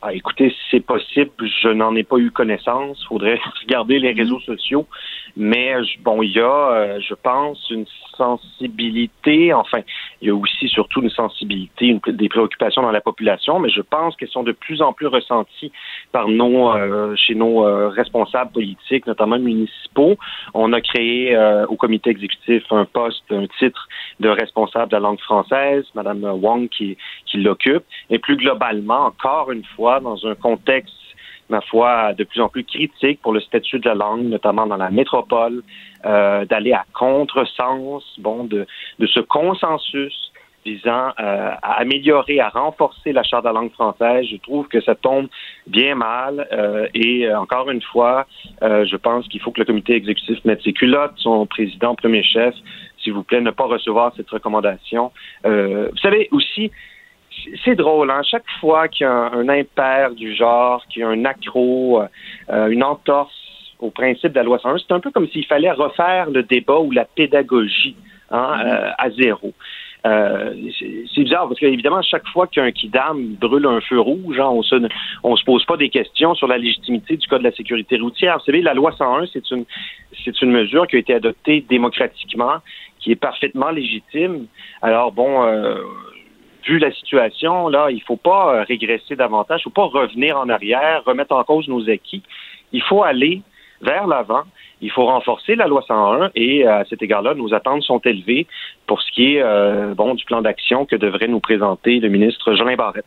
Ah, 0.00 0.14
écoutez, 0.14 0.50
c'est 0.70 0.80
possible. 0.80 1.30
Je 1.62 1.68
n'en 1.68 1.94
ai 1.94 2.04
pas 2.04 2.16
eu 2.16 2.30
connaissance. 2.30 2.98
Il 3.02 3.06
faudrait 3.08 3.38
regarder 3.62 3.98
les 3.98 4.12
réseaux 4.12 4.38
mhm. 4.38 4.56
sociaux. 4.56 4.86
Mais 5.36 5.74
bon, 6.00 6.22
il 6.22 6.32
y 6.32 6.40
a, 6.40 7.00
je 7.00 7.14
pense, 7.14 7.70
une 7.70 7.86
sensibilité. 8.16 9.52
Enfin, 9.52 9.80
il 10.20 10.28
y 10.28 10.30
a 10.30 10.34
aussi 10.34 10.68
surtout 10.68 11.02
une 11.02 11.10
sensibilité, 11.10 11.98
des 12.06 12.28
préoccupations 12.28 12.82
dans 12.82 12.90
la 12.90 13.00
population. 13.00 13.58
Mais 13.58 13.70
je 13.70 13.80
pense 13.80 14.14
qu'elles 14.16 14.28
sont 14.28 14.42
de 14.42 14.52
plus 14.52 14.82
en 14.82 14.92
plus 14.92 15.06
ressenties 15.06 15.72
par 16.12 16.28
nos, 16.28 16.72
chez 17.16 17.34
nos 17.34 17.88
responsables 17.90 18.52
politiques, 18.52 19.06
notamment 19.06 19.38
municipaux. 19.38 20.16
On 20.54 20.72
a 20.72 20.80
créé 20.80 21.36
au 21.68 21.76
comité 21.76 22.10
exécutif 22.10 22.64
un 22.70 22.84
poste, 22.84 23.24
un 23.30 23.46
titre 23.58 23.88
de 24.20 24.28
responsable 24.28 24.90
de 24.90 24.96
la 24.96 25.00
langue 25.00 25.20
française, 25.20 25.84
Madame 25.94 26.22
Wong 26.24 26.68
qui, 26.68 26.96
qui 27.26 27.38
l'occupe. 27.38 27.84
Et 28.10 28.18
plus 28.18 28.36
globalement, 28.36 29.06
encore 29.06 29.50
une 29.50 29.64
fois 29.76 30.00
dans 30.00 30.26
un 30.26 30.34
contexte, 30.34 30.94
ma 31.48 31.60
foi, 31.60 32.12
de 32.14 32.24
plus 32.24 32.40
en 32.40 32.48
plus 32.48 32.64
critique 32.64 33.20
pour 33.22 33.32
le 33.32 33.40
statut 33.40 33.78
de 33.78 33.88
la 33.88 33.94
langue, 33.94 34.24
notamment 34.24 34.66
dans 34.66 34.76
la 34.76 34.90
métropole, 34.90 35.62
euh, 36.04 36.44
d'aller 36.46 36.72
à 36.72 36.84
contresens, 36.94 38.02
bon, 38.18 38.44
de, 38.44 38.66
ce 39.04 39.20
consensus 39.20 40.32
visant 40.64 41.08
euh, 41.18 41.50
à 41.60 41.80
améliorer, 41.80 42.38
à 42.38 42.48
renforcer 42.48 43.12
la 43.12 43.24
charte 43.24 43.42
de 43.42 43.48
la 43.48 43.54
langue 43.54 43.72
française. 43.72 44.26
Je 44.30 44.36
trouve 44.36 44.68
que 44.68 44.80
ça 44.80 44.94
tombe 44.94 45.26
bien 45.66 45.96
mal 45.96 46.46
euh, 46.52 46.86
et 46.94 47.32
encore 47.34 47.68
une 47.70 47.82
fois, 47.82 48.26
je 48.60 48.96
pense 48.96 49.26
qu'il 49.28 49.40
faut 49.40 49.50
que 49.50 49.60
le 49.60 49.66
comité 49.66 49.94
exécutif 49.94 50.38
mette 50.44 50.62
ses 50.62 50.72
culottes, 50.72 51.14
son 51.16 51.46
président, 51.46 51.96
premier 51.96 52.22
chef, 52.22 52.54
s'il 53.02 53.12
vous 53.12 53.24
plaît, 53.24 53.40
ne 53.40 53.50
pas 53.50 53.64
recevoir 53.64 54.12
cette 54.16 54.30
recommandation. 54.30 55.10
vous 55.44 55.98
savez 56.00 56.28
aussi, 56.30 56.70
c'est 57.64 57.74
drôle, 57.74 58.10
hein? 58.10 58.22
Chaque 58.28 58.48
fois 58.60 58.88
qu'il 58.88 59.04
y 59.04 59.08
a 59.08 59.12
un, 59.12 59.48
impair 59.48 60.12
du 60.12 60.34
genre, 60.34 60.84
qu'il 60.88 61.00
y 61.00 61.04
a 61.04 61.08
un 61.08 61.24
accro, 61.24 62.02
euh, 62.50 62.68
une 62.68 62.82
entorse 62.82 63.32
au 63.78 63.90
principe 63.90 64.32
de 64.32 64.36
la 64.36 64.44
loi 64.44 64.58
101, 64.58 64.78
c'est 64.78 64.94
un 64.94 65.00
peu 65.00 65.10
comme 65.10 65.28
s'il 65.28 65.44
fallait 65.46 65.72
refaire 65.72 66.30
le 66.30 66.44
débat 66.44 66.78
ou 66.78 66.90
la 66.92 67.04
pédagogie 67.04 67.96
hein, 68.30 68.56
mm-hmm. 68.56 68.66
euh, 68.66 68.90
à 68.96 69.10
zéro. 69.10 69.52
Euh, 70.04 70.54
c'est 71.14 71.22
bizarre 71.22 71.46
parce 71.46 71.60
qu'évidemment, 71.60 72.02
chaque 72.02 72.26
fois 72.28 72.48
qu'un 72.48 72.72
kidam 72.72 73.34
brûle 73.34 73.66
un 73.66 73.80
feu 73.80 74.00
rouge, 74.00 74.40
hein, 74.40 74.48
on 74.48 74.62
se 74.62 74.74
on 75.22 75.36
se 75.36 75.44
pose 75.44 75.64
pas 75.64 75.76
des 75.76 75.90
questions 75.90 76.34
sur 76.34 76.48
la 76.48 76.58
légitimité 76.58 77.16
du 77.16 77.28
code 77.28 77.40
de 77.40 77.48
la 77.48 77.52
sécurité 77.54 77.98
routière. 77.98 78.38
Vous 78.38 78.44
savez, 78.44 78.62
la 78.62 78.74
loi 78.74 78.92
101, 78.98 79.26
c'est 79.32 79.48
une 79.52 79.64
c'est 80.24 80.42
une 80.42 80.50
mesure 80.50 80.88
qui 80.88 80.96
a 80.96 80.98
été 80.98 81.14
adoptée 81.14 81.64
démocratiquement, 81.68 82.56
qui 82.98 83.12
est 83.12 83.16
parfaitement 83.16 83.70
légitime. 83.70 84.46
Alors 84.80 85.12
bon, 85.12 85.44
euh, 85.44 85.76
vu 86.66 86.78
la 86.78 86.92
situation, 86.92 87.68
là, 87.68 87.88
il 87.90 88.02
faut 88.02 88.16
pas 88.16 88.54
euh, 88.54 88.64
régresser 88.64 89.16
davantage, 89.16 89.60
il 89.60 89.64
faut 89.64 89.70
pas 89.70 89.84
revenir 89.84 90.38
en 90.38 90.48
arrière, 90.48 91.02
remettre 91.04 91.34
en 91.34 91.44
cause 91.44 91.68
nos 91.68 91.88
acquis. 91.88 92.22
Il 92.72 92.82
faut 92.82 93.02
aller 93.02 93.42
vers 93.82 94.06
l'avant. 94.06 94.44
Il 94.80 94.90
faut 94.90 95.06
renforcer 95.06 95.54
la 95.54 95.66
loi 95.66 95.84
101 95.86 96.30
et 96.34 96.66
euh, 96.66 96.80
à 96.80 96.84
cet 96.86 97.02
égard-là, 97.02 97.34
nos 97.34 97.54
attentes 97.54 97.82
sont 97.82 98.00
élevées 98.00 98.46
pour 98.86 99.00
ce 99.00 99.12
qui 99.12 99.36
est 99.36 99.42
euh, 99.42 99.94
bon 99.94 100.14
du 100.14 100.24
plan 100.24 100.42
d'action 100.42 100.86
que 100.86 100.96
devrait 100.96 101.28
nous 101.28 101.40
présenter 101.40 102.00
le 102.00 102.08
ministre 102.08 102.54
Jean 102.54 102.74
Barrette. 102.74 103.04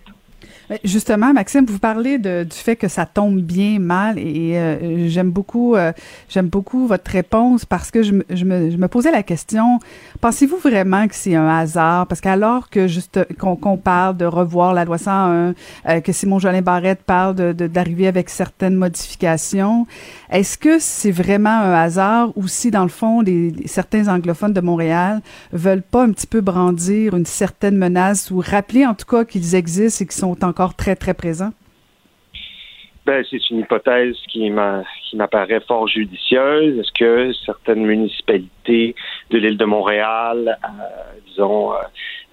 Justement, 0.84 1.34
Maxime, 1.34 1.66
vous 1.66 1.80
parlez 1.80 2.18
de, 2.18 2.44
du 2.44 2.56
fait 2.56 2.76
que 2.76 2.88
ça 2.88 3.06
tombe 3.06 3.40
bien 3.40 3.80
mal 3.80 4.18
et 4.18 4.58
euh, 4.58 5.08
j'aime 5.10 5.30
beaucoup, 5.30 5.76
euh, 5.76 5.92
j'aime 6.28 6.48
beaucoup 6.48 6.88
votre 6.88 7.10
réponse 7.12 7.66
parce 7.66 7.92
que 7.92 8.02
je 8.02 8.14
me, 8.14 8.26
je 8.30 8.46
me, 8.46 8.72
je 8.72 8.78
me 8.78 8.88
posais 8.88 9.12
la 9.12 9.24
question 9.24 9.80
pensez-vous 10.22 10.58
vraiment 10.58 11.08
que 11.08 11.16
c'est 11.16 11.36
un 11.36 11.48
hasard? 11.48 12.08
Parce 12.08 12.22
qu'alors 12.22 12.70
que 12.70 12.88
juste 12.88 13.20
qu'on 13.38 13.78
parle 13.78 14.18
de 14.18 14.26
revoir 14.26 14.74
la 14.74 14.86
loi 14.86 14.98
101, 14.98 15.54
euh, 15.88 16.02
que 16.02 16.12
Simon 16.12 16.40
Jolin 16.40 16.62
Barrette 16.62 17.04
parle 17.04 17.36
de 17.36 17.54
d'arriver 17.68 18.08
avec 18.08 18.30
certaines 18.30 18.76
modifications, 18.76 19.86
est-ce 20.32 20.58
que 20.58 20.80
c'est 20.80 21.12
vraiment 21.12 21.50
un 21.50 21.74
hasard 21.74 22.32
ou 22.36 22.48
si 22.48 22.72
dans 22.72 22.84
le 22.84 22.90
fond 22.90 23.22
les, 23.22 23.54
certains 23.66 24.08
anglophones 24.08 24.54
de 24.54 24.62
Montréal 24.62 25.22
veulent 25.54 25.84
pas 25.84 26.04
un 26.04 26.12
petit 26.12 26.28
peu 26.28 26.42
brandir 26.42 27.16
une 27.16 27.26
certaine 27.26 27.78
menace 27.78 28.32
ou 28.32 28.42
rappeler 28.44 28.86
en 28.86 28.96
tout 28.96 29.06
cas 29.06 29.26
qu'ils 29.26 29.56
existent 29.56 30.04
et 30.04 30.08
qu'ils 30.08 30.18
sont 30.18 30.44
en 30.44 30.54
encore 30.56 30.74
très, 30.74 30.96
très 30.96 31.14
présent? 31.14 31.52
Ben, 33.06 33.24
c'est 33.30 33.50
une 33.50 33.60
hypothèse 33.60 34.16
qui 34.30 34.50
m'apparaît 34.50 35.60
fort 35.68 35.88
judicieuse. 35.88 36.80
Est-ce 36.80 36.94
que 36.94 37.34
certaines 37.46 37.86
municipalités 37.86 38.96
de 39.32 39.38
l'île 39.38 39.58
de 39.58 39.66
Montréal, 39.66 40.58
euh, 40.64 41.20
disons, 41.28 41.74
euh, 41.74 41.76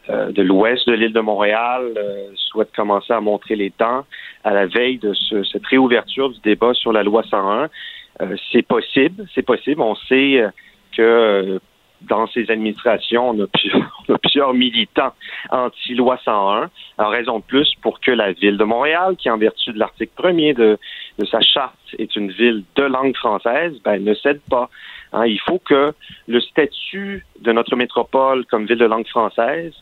euh, 0.09 0.33
de 0.33 0.43
l'ouest 0.43 0.87
de 0.89 0.95
l'île 0.95 1.13
de 1.13 1.21
Montréal, 1.21 1.93
souhaitent 2.37 2.75
commencer 2.75 3.13
à 3.13 3.21
montrer 3.21 3.57
les 3.57 3.71
temps 3.71 4.07
à 4.45 4.53
la 4.55 4.67
veille 4.67 4.99
de 4.99 5.13
cette 5.53 5.67
réouverture 5.67 6.31
du 6.31 6.41
débat 6.41 6.75
sur 6.75 6.93
la 6.93 7.03
loi 7.03 7.23
101? 7.29 7.69
c'est 8.53 8.63
possible, 8.63 9.27
c'est 9.35 9.43
possible. 9.43 9.81
On 9.81 9.97
sait 9.97 10.45
que 10.97 11.59
dans 12.09 12.27
ces 12.29 12.51
administrations, 12.51 13.31
on 13.31 13.45
a, 13.45 13.47
plusieurs, 14.23 14.55
militants 14.55 15.13
anti-loi 15.51 16.19
101, 16.25 16.71
en 16.99 17.09
raison 17.09 17.39
de 17.39 17.45
plus 17.45 17.75
pour 17.83 18.01
que 18.01 18.11
la 18.11 18.33
Ville 18.33 18.57
de 18.57 18.65
Montréal, 18.65 19.17
qui 19.17 19.31
en 19.31 19.39
vertu 19.39 19.73
de 19.73 19.79
l'article 19.79 20.13
1er 20.19 20.55
de, 20.55 20.79
de 21.19 21.25
sa 21.27 21.41
charte 21.41 21.77
est 21.99 22.15
une 22.17 22.31
ville 22.31 22.65
de 22.77 22.85
langue 22.85 23.17
française, 23.17 23.75
ben, 23.85 24.03
ne 24.03 24.15
cède 24.15 24.41
pas. 24.51 24.69
Hein, 25.13 25.27
il 25.27 25.41
faut 25.41 25.59
que 25.59 25.93
le 26.27 26.41
statut 26.41 27.27
de 27.41 27.53
notre 27.53 27.77
métropole 27.77 28.47
comme 28.47 28.67
ville 28.67 28.79
de 28.79 28.87
langue 28.87 29.07
française, 29.09 29.75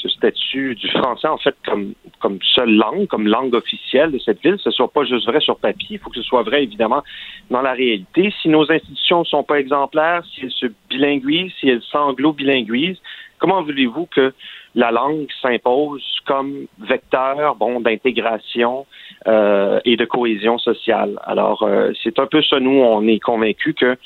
ce 0.00 0.08
statut 0.08 0.74
du 0.74 0.88
français 0.88 1.28
en 1.28 1.38
fait 1.38 1.54
comme 1.66 1.94
comme 2.20 2.38
seule 2.54 2.74
langue, 2.74 3.06
comme 3.06 3.26
langue 3.26 3.54
officielle 3.54 4.12
de 4.12 4.18
cette 4.18 4.42
ville, 4.42 4.56
ce 4.58 4.70
soit 4.70 4.90
pas 4.92 5.04
juste 5.04 5.26
vrai 5.26 5.40
sur 5.40 5.58
papier, 5.58 5.96
il 5.96 5.98
faut 5.98 6.10
que 6.10 6.16
ce 6.16 6.22
soit 6.22 6.42
vrai 6.42 6.62
évidemment 6.62 7.02
dans 7.50 7.62
la 7.62 7.72
réalité. 7.72 8.32
Si 8.42 8.48
nos 8.48 8.70
institutions 8.70 9.20
ne 9.20 9.24
sont 9.24 9.44
pas 9.44 9.60
exemplaires, 9.60 10.22
si 10.32 10.42
elles 10.42 10.50
se 10.50 10.66
bilinguisent, 10.88 11.52
si 11.60 11.68
elles 11.68 11.82
sanglo-bilinguisent, 11.82 13.00
comment 13.38 13.62
voulez-vous 13.62 14.06
que 14.06 14.32
la 14.74 14.90
langue 14.90 15.26
s'impose 15.40 16.04
comme 16.26 16.66
vecteur 16.78 17.56
bon 17.56 17.80
d'intégration 17.80 18.86
euh, 19.26 19.80
et 19.84 19.96
de 19.96 20.04
cohésion 20.04 20.58
sociale? 20.58 21.18
Alors 21.24 21.62
euh, 21.62 21.92
c'est 22.02 22.18
un 22.18 22.26
peu 22.26 22.42
ça 22.42 22.60
nous 22.60 22.80
on 22.80 23.06
est 23.06 23.20
convaincus 23.20 23.74
que 23.74 23.96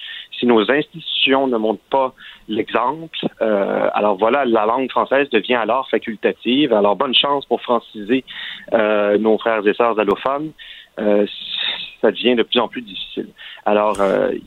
si 0.42 0.46
nos 0.46 0.68
institutions 0.68 1.46
ne 1.46 1.56
montrent 1.56 1.88
pas 1.88 2.12
l'exemple, 2.48 3.16
euh, 3.40 3.88
alors 3.94 4.16
voilà 4.16 4.44
la 4.44 4.66
langue 4.66 4.90
française 4.90 5.30
devient 5.30 5.54
alors 5.54 5.88
facultative. 5.88 6.72
Alors 6.72 6.96
bonne 6.96 7.14
chance 7.14 7.46
pour 7.46 7.62
franciser 7.62 8.24
nos 8.72 9.38
frères 9.38 9.64
et 9.66 9.74
sœurs 9.74 9.98
allophones. 10.00 10.50
ça 10.96 12.10
devient 12.10 12.34
de 12.34 12.42
plus 12.42 12.58
en 12.58 12.66
plus 12.66 12.82
difficile. 12.82 13.28
Alors, 13.64 13.96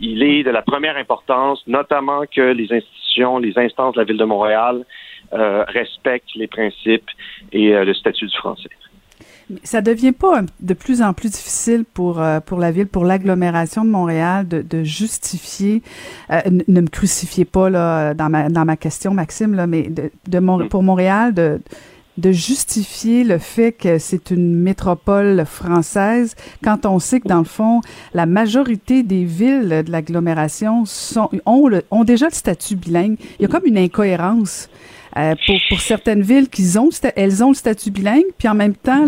il 0.02 0.22
est 0.24 0.44
de 0.44 0.52
la 0.52 0.62
première 0.62 0.98
importance, 0.98 1.64
notamment 1.68 2.24
que 2.26 2.42
les 2.42 2.72
institutions, 2.74 3.40
les 3.40 3.58
instances 3.58 3.94
de 3.96 4.02
la 4.02 4.06
Ville 4.06 4.18
de 4.18 4.26
Montréal 4.26 4.84
euh, 5.34 5.64
respecte 5.68 6.30
les 6.36 6.48
principes 6.48 7.10
et 7.52 7.74
euh, 7.74 7.84
le 7.84 7.96
statut 7.96 8.28
du 8.28 8.38
français. 8.38 8.70
Ça 9.64 9.82
devient 9.82 10.12
pas 10.12 10.42
de 10.60 10.74
plus 10.74 11.02
en 11.02 11.14
plus 11.14 11.30
difficile 11.30 11.86
pour 11.94 12.20
euh, 12.20 12.40
pour 12.40 12.60
la 12.60 12.72
ville, 12.72 12.88
pour 12.88 13.06
l'agglomération 13.06 13.86
de 13.86 13.90
Montréal, 13.90 14.48
de, 14.48 14.62
de 14.62 14.84
justifier. 14.84 15.84
ne 16.30 16.82
me 16.82 16.88
crucifiez 16.88 17.46
pas 17.46 17.70
là 17.70 18.14
dans 18.14 18.30
ma 18.30 18.50
dans 18.50 18.66
ma 18.66 18.78
question, 18.78 19.14
Maxime 19.14 19.54
là, 19.54 19.68
mais 19.68 19.84
de, 19.84 20.12
de 20.28 20.40
mm. 20.40 20.70
pour 20.70 20.84
Montréal 20.84 21.34
de 21.34 21.62
de 22.18 22.32
justifier 22.32 23.24
le 23.24 23.38
fait 23.38 23.72
que 23.74 23.98
c'est 23.98 24.32
une 24.32 24.56
métropole 24.56 25.44
française 25.46 26.36
quand 26.64 26.86
on 26.86 27.00
sait 27.00 27.20
que 27.20 27.28
dans 27.28 27.40
le 27.40 27.46
fond 27.46 27.82
la 28.14 28.26
majorité 28.26 29.04
des 29.04 29.26
villes 29.26 29.84
de 29.86 29.92
l'agglomération 29.92 30.86
sont 30.86 31.30
ont, 31.46 31.70
ont 31.92 32.04
déjà 32.04 32.28
le 32.28 32.34
statut 32.34 32.76
bilingue. 32.76 33.18
Il 33.40 33.44
y 33.44 33.46
a 33.46 33.48
comme 33.48 33.66
une 33.66 33.78
incohérence. 33.78 34.70
Euh, 35.18 35.34
pour, 35.70 35.80
certaines 35.80 36.22
villes 36.22 36.48
elles 37.16 37.44
ont 37.44 37.50
le 37.50 37.56
statut 37.56 37.90
bilingue, 37.90 38.26
puis 38.38 38.50
en 38.50 38.54
même 38.54 38.76
temps, 38.76 39.06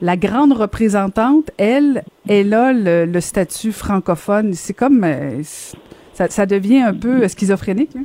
la 0.00 0.16
grande 0.16 0.52
représentante, 0.52 1.50
elle, 1.58 2.04
elle 2.28 2.54
a 2.54 2.72
le, 2.72 3.20
statut 3.20 3.72
francophone. 3.72 4.52
C'est 4.52 4.74
comme, 4.74 5.02
euh, 5.02 5.42
ça, 5.42 6.46
devient 6.46 6.82
un 6.82 6.94
peu 6.94 7.26
schizophrénique. 7.26 7.90
Hein? 7.96 8.04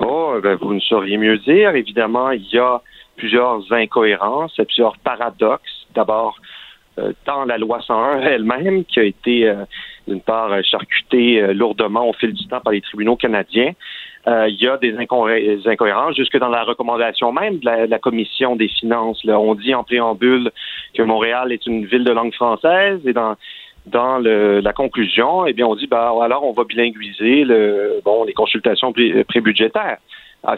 Oh, 0.00 0.38
ben, 0.42 0.56
vous 0.56 0.72
ne 0.72 0.80
sauriez 0.80 1.18
mieux 1.18 1.38
dire. 1.38 1.74
Évidemment, 1.74 2.30
il 2.30 2.46
y 2.50 2.58
a 2.58 2.80
plusieurs 3.16 3.60
incohérences, 3.70 4.56
plusieurs 4.56 4.96
paradoxes. 4.98 5.86
D'abord, 5.94 6.38
euh, 6.98 7.12
tant 7.26 7.44
la 7.44 7.58
loi 7.58 7.82
101 7.82 8.20
elle-même, 8.22 8.86
qui 8.86 8.98
a 8.98 9.04
été 9.04 9.52
d'une 10.08 10.22
part 10.22 10.52
charcutée 10.64 11.52
lourdement 11.52 12.08
au 12.08 12.14
fil 12.14 12.32
du 12.32 12.46
temps 12.46 12.60
par 12.60 12.72
les 12.72 12.80
tribunaux 12.80 13.16
canadiens, 13.16 13.72
euh, 14.28 14.48
il 14.48 14.60
y 14.60 14.66
a 14.66 14.76
des, 14.76 14.96
incohérences 14.96 16.16
jusque 16.16 16.36
dans 16.38 16.48
la 16.48 16.64
recommandation 16.64 17.32
même 17.32 17.58
de 17.58 17.66
la, 17.66 17.98
commission 17.98 18.56
des 18.56 18.68
finances. 18.68 19.22
Là. 19.24 19.38
On 19.38 19.54
dit 19.54 19.74
en 19.74 19.84
préambule 19.84 20.50
que 20.94 21.02
Montréal 21.02 21.52
est 21.52 21.64
une 21.66 21.86
ville 21.86 22.04
de 22.04 22.12
langue 22.12 22.34
française 22.34 23.00
et 23.06 23.12
dans 23.12 23.36
dans 23.86 24.18
le, 24.18 24.58
la 24.58 24.72
conclusion, 24.72 25.46
eh 25.46 25.52
bien, 25.52 25.64
on 25.64 25.76
dit 25.76 25.86
bah 25.86 26.12
alors 26.20 26.42
on 26.42 26.50
va 26.50 26.64
bilinguiser 26.64 27.44
le 27.44 28.00
bon 28.04 28.24
les 28.24 28.32
consultations 28.32 28.92
prébudgétaires. 29.28 29.98
Ah, 30.42 30.56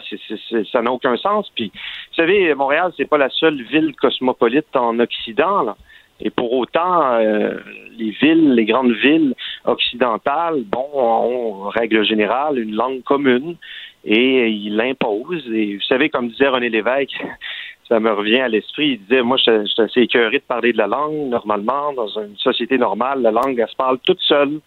ça 0.71 0.81
n'a 0.81 0.91
aucun 0.91 1.15
sens. 1.17 1.51
Puis, 1.55 1.71
vous 1.73 2.15
savez, 2.15 2.53
Montréal, 2.53 2.91
c'est 2.95 3.09
pas 3.09 3.17
la 3.17 3.29
seule 3.29 3.61
ville 3.63 3.95
cosmopolite 3.95 4.75
en 4.75 4.99
Occident. 4.99 5.63
Là. 5.63 5.75
Et 6.21 6.29
pour 6.29 6.51
autant, 6.53 7.13
euh, 7.13 7.55
les 7.97 8.11
villes, 8.11 8.53
les 8.53 8.65
grandes 8.65 8.91
villes 8.91 9.33
occidentales, 9.65 10.63
bon, 10.65 10.87
ont, 10.93 11.69
règle 11.69 12.03
générale, 12.03 12.59
une 12.59 12.75
langue 12.75 13.03
commune 13.03 13.55
et 14.03 14.49
ils 14.49 14.75
l'imposent. 14.75 15.47
Et 15.53 15.75
vous 15.75 15.81
savez, 15.83 16.09
comme 16.09 16.29
disait 16.29 16.47
René 16.47 16.69
Lévesque, 16.69 17.23
ça 17.87 17.99
me 17.99 18.11
revient 18.11 18.39
à 18.39 18.47
l'esprit, 18.47 18.91
il 18.91 18.99
disait, 18.99 19.21
moi, 19.21 19.37
je, 19.37 19.65
suis 19.65 19.81
assez 19.81 20.01
écœuré 20.01 20.37
de 20.37 20.43
parler 20.43 20.73
de 20.73 20.77
la 20.77 20.87
langue. 20.87 21.29
Normalement, 21.29 21.93
dans 21.93 22.07
une 22.19 22.37
société 22.37 22.77
normale, 22.77 23.21
la 23.21 23.31
langue, 23.31 23.57
elle 23.57 23.69
se 23.69 23.75
parle 23.75 23.97
toute 23.99 24.21
seule. 24.21 24.59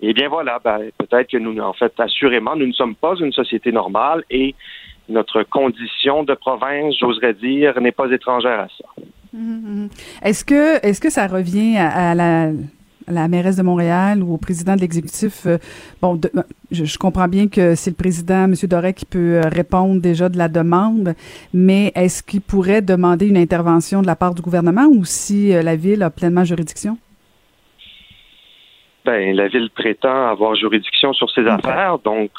Et 0.00 0.12
bien 0.12 0.28
voilà, 0.28 0.58
ben, 0.62 0.90
peut-être 0.98 1.30
que 1.30 1.38
nous, 1.38 1.58
en 1.60 1.72
fait, 1.72 1.92
assurément, 1.98 2.56
nous 2.56 2.66
ne 2.66 2.72
sommes 2.72 2.96
pas 2.96 3.14
une 3.18 3.32
société 3.32 3.72
normale 3.72 4.24
et 4.28 4.54
notre 5.08 5.42
condition 5.44 6.24
de 6.24 6.34
province, 6.34 6.96
j'oserais 6.98 7.34
dire, 7.34 7.80
n'est 7.80 7.92
pas 7.92 8.10
étrangère 8.10 8.60
à 8.60 8.68
ça. 8.68 9.02
Mm-hmm. 9.34 9.88
Est-ce 10.22 10.44
que 10.44 10.84
est-ce 10.86 11.00
que 11.00 11.10
ça 11.10 11.26
revient 11.26 11.76
à, 11.76 12.14
la 12.14 12.50
la 13.06 13.28
mairesse 13.28 13.56
de 13.56 13.62
Montréal 13.62 14.22
ou 14.22 14.34
au 14.34 14.38
président 14.38 14.76
de 14.76 14.80
l'exécutif, 14.80 15.46
euh, 15.46 15.58
bon, 16.00 16.18
je, 16.70 16.98
comprends 16.98 17.28
bien 17.28 17.48
que 17.48 17.74
c'est 17.74 17.90
le 17.90 17.96
président, 17.96 18.44
M. 18.44 18.54
Doré, 18.62 18.94
qui 18.94 19.04
peut 19.04 19.36
euh, 19.36 19.42
répondre 19.42 20.00
déjà 20.00 20.28
de 20.28 20.38
la 20.38 20.48
demande, 20.48 21.14
mais 21.52 21.92
est-ce 21.94 22.22
qu'il 22.22 22.40
pourrait 22.40 22.82
demander 22.82 23.28
une 23.28 23.36
intervention 23.36 24.00
de 24.00 24.06
la 24.06 24.16
part 24.16 24.34
du 24.34 24.42
gouvernement 24.42 24.86
ou 24.86 25.04
si 25.04 25.52
euh, 25.52 25.62
la 25.62 25.76
Ville 25.76 26.02
a 26.02 26.10
pleinement 26.10 26.44
juridiction? 26.44 26.96
Ben, 29.04 29.36
la 29.36 29.48
Ville 29.48 29.68
prétend 29.74 30.28
avoir 30.28 30.54
juridiction 30.54 31.12
sur 31.12 31.30
ses 31.30 31.46
affaires, 31.46 31.98
donc 31.98 32.30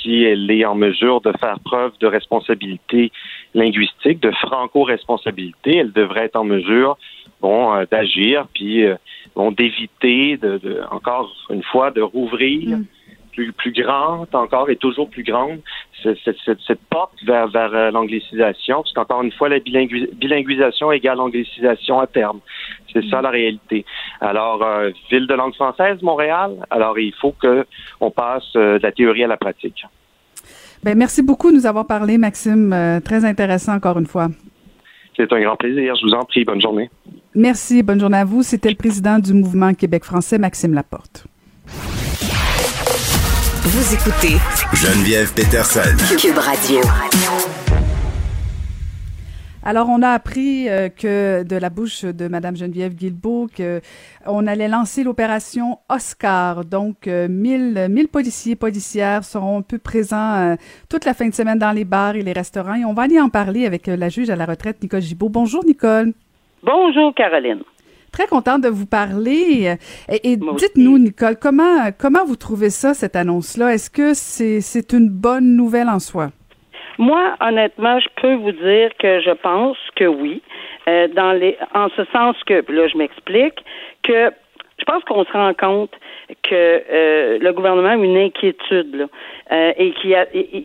si 0.00 0.22
elle 0.22 0.50
est 0.50 0.64
en 0.64 0.74
mesure 0.74 1.20
de 1.20 1.32
faire 1.38 1.58
preuve 1.60 1.92
de 2.00 2.06
responsabilité 2.06 3.12
linguistique, 3.54 4.20
de 4.20 4.30
franco-responsabilité, 4.30 5.76
elle 5.76 5.92
devrait 5.92 6.26
être 6.26 6.36
en 6.36 6.44
mesure, 6.44 6.98
bon, 7.40 7.74
euh, 7.74 7.84
d'agir, 7.90 8.46
puis 8.54 8.84
euh, 8.84 8.96
bon, 9.34 9.52
d'éviter, 9.52 10.36
de, 10.36 10.80
encore 10.90 11.30
une 11.50 11.62
fois, 11.62 11.90
de 11.90 12.00
rouvrir. 12.00 12.78
Mm. 12.78 12.84
Plus, 13.32 13.52
plus 13.52 13.72
grande 13.72 14.26
encore 14.32 14.70
et 14.70 14.76
toujours 14.76 15.08
plus 15.08 15.22
grande 15.22 15.60
cette, 16.02 16.18
cette, 16.44 16.58
cette 16.66 16.80
porte 16.90 17.12
vers, 17.24 17.48
vers 17.48 17.72
euh, 17.74 17.90
l'anglicisation, 17.90 18.82
parce 18.82 18.92
qu'encore 18.92 19.22
une 19.22 19.32
fois, 19.32 19.48
la 19.48 19.60
bilinguisation 19.60 20.90
égale 20.90 21.20
anglicisation 21.20 22.00
à 22.00 22.06
terme. 22.06 22.40
C'est 22.92 23.04
ça 23.08 23.20
mm. 23.20 23.22
la 23.22 23.30
réalité. 23.30 23.84
Alors, 24.20 24.64
ville 25.10 25.26
de 25.26 25.34
langue 25.34 25.54
française, 25.54 26.02
Montréal, 26.02 26.56
alors 26.70 26.98
il 26.98 27.14
faut 27.14 27.32
que 27.32 27.66
on 28.00 28.10
passe 28.10 28.52
de 28.54 28.80
la 28.82 28.92
théorie 28.92 29.24
à 29.24 29.28
la 29.28 29.36
pratique. 29.36 29.84
Ben, 30.82 30.96
merci 30.96 31.22
beaucoup 31.22 31.50
de 31.50 31.56
nous 31.56 31.66
avoir 31.66 31.86
parlé, 31.86 32.16
Maxime. 32.16 32.72
Euh, 32.72 33.00
très 33.00 33.24
intéressant 33.24 33.74
encore 33.74 33.98
une 33.98 34.06
fois. 34.06 34.28
C'est 35.14 35.30
un 35.30 35.40
grand 35.40 35.56
plaisir. 35.56 35.94
Je 35.96 36.06
vous 36.06 36.14
en 36.14 36.24
prie. 36.24 36.44
Bonne 36.44 36.60
journée. 36.60 36.88
Merci. 37.34 37.82
Bonne 37.82 38.00
journée 38.00 38.16
à 38.16 38.24
vous. 38.24 38.42
C'était 38.42 38.70
le 38.70 38.76
président 38.76 39.18
du 39.18 39.34
mouvement 39.34 39.74
Québec 39.74 40.04
français, 40.04 40.38
Maxime 40.38 40.72
Laporte. 40.72 41.26
Vous 43.62 43.94
écoutez 43.94 44.38
Geneviève 44.72 45.34
Peterson. 45.34 45.94
Cube 46.16 46.38
Radio. 46.38 46.80
Alors, 49.62 49.90
on 49.90 50.00
a 50.00 50.08
appris 50.08 50.66
euh, 50.70 50.88
que 50.88 51.42
de 51.42 51.56
la 51.56 51.68
bouche 51.68 52.06
de 52.06 52.26
Madame 52.26 52.56
Geneviève 52.56 52.94
Guilbeault 52.94 53.48
que 53.54 53.82
on 54.24 54.46
allait 54.46 54.66
lancer 54.66 55.04
l'opération 55.04 55.78
Oscar. 55.90 56.64
Donc, 56.64 57.06
euh, 57.06 57.28
1000, 57.28 57.88
1000 57.90 58.08
policiers 58.08 58.56
policières 58.56 59.24
seront 59.24 59.58
un 59.58 59.62
peu 59.62 59.76
présents 59.76 60.36
euh, 60.36 60.56
toute 60.88 61.04
la 61.04 61.12
fin 61.12 61.28
de 61.28 61.34
semaine 61.34 61.58
dans 61.58 61.72
les 61.72 61.84
bars 61.84 62.16
et 62.16 62.22
les 62.22 62.32
restaurants. 62.32 62.76
Et 62.76 62.86
on 62.86 62.94
va 62.94 63.02
aller 63.02 63.20
en 63.20 63.28
parler 63.28 63.66
avec 63.66 63.88
euh, 63.88 63.96
la 63.96 64.08
juge 64.08 64.30
à 64.30 64.36
la 64.36 64.46
retraite, 64.46 64.82
Nicole 64.82 65.02
Gibault. 65.02 65.28
Bonjour, 65.28 65.62
Nicole. 65.66 66.14
Bonjour, 66.62 67.14
Caroline. 67.14 67.60
Très 68.12 68.26
contente 68.26 68.62
de 68.62 68.68
vous 68.68 68.86
parler. 68.86 69.76
Et, 70.08 70.36
dites-nous, 70.36 70.98
Nicole, 70.98 71.36
comment 71.40 71.90
comment 71.98 72.24
vous 72.24 72.36
trouvez 72.36 72.70
ça, 72.70 72.94
cette 72.94 73.16
annonce-là? 73.16 73.74
Est-ce 73.74 73.90
que 73.90 74.14
c'est 74.14 74.60
c'est 74.60 74.92
une 74.92 75.08
bonne 75.08 75.56
nouvelle 75.56 75.88
en 75.88 75.98
soi? 75.98 76.30
Moi, 76.98 77.34
honnêtement, 77.40 77.98
je 77.98 78.08
peux 78.20 78.34
vous 78.34 78.52
dire 78.52 78.90
que 78.98 79.20
je 79.20 79.30
pense 79.42 79.78
que 79.96 80.04
oui. 80.04 80.42
Euh, 80.88 81.08
dans 81.08 81.32
les, 81.32 81.56
en 81.74 81.88
ce 81.90 82.04
sens 82.06 82.36
que, 82.46 82.64
là, 82.72 82.88
je 82.88 82.96
m'explique, 82.96 83.64
que 84.02 84.30
je 84.80 84.84
pense 84.84 85.04
qu'on 85.04 85.24
se 85.24 85.32
rend 85.32 85.52
compte 85.54 85.92
que 86.42 86.54
euh, 86.54 87.38
le 87.38 87.52
gouvernement 87.52 87.90
a 87.90 87.94
une 87.96 88.16
inquiétude 88.16 88.94
là, 88.94 89.06
euh, 89.52 89.72
et 89.76 89.92
qu'il 89.92 90.16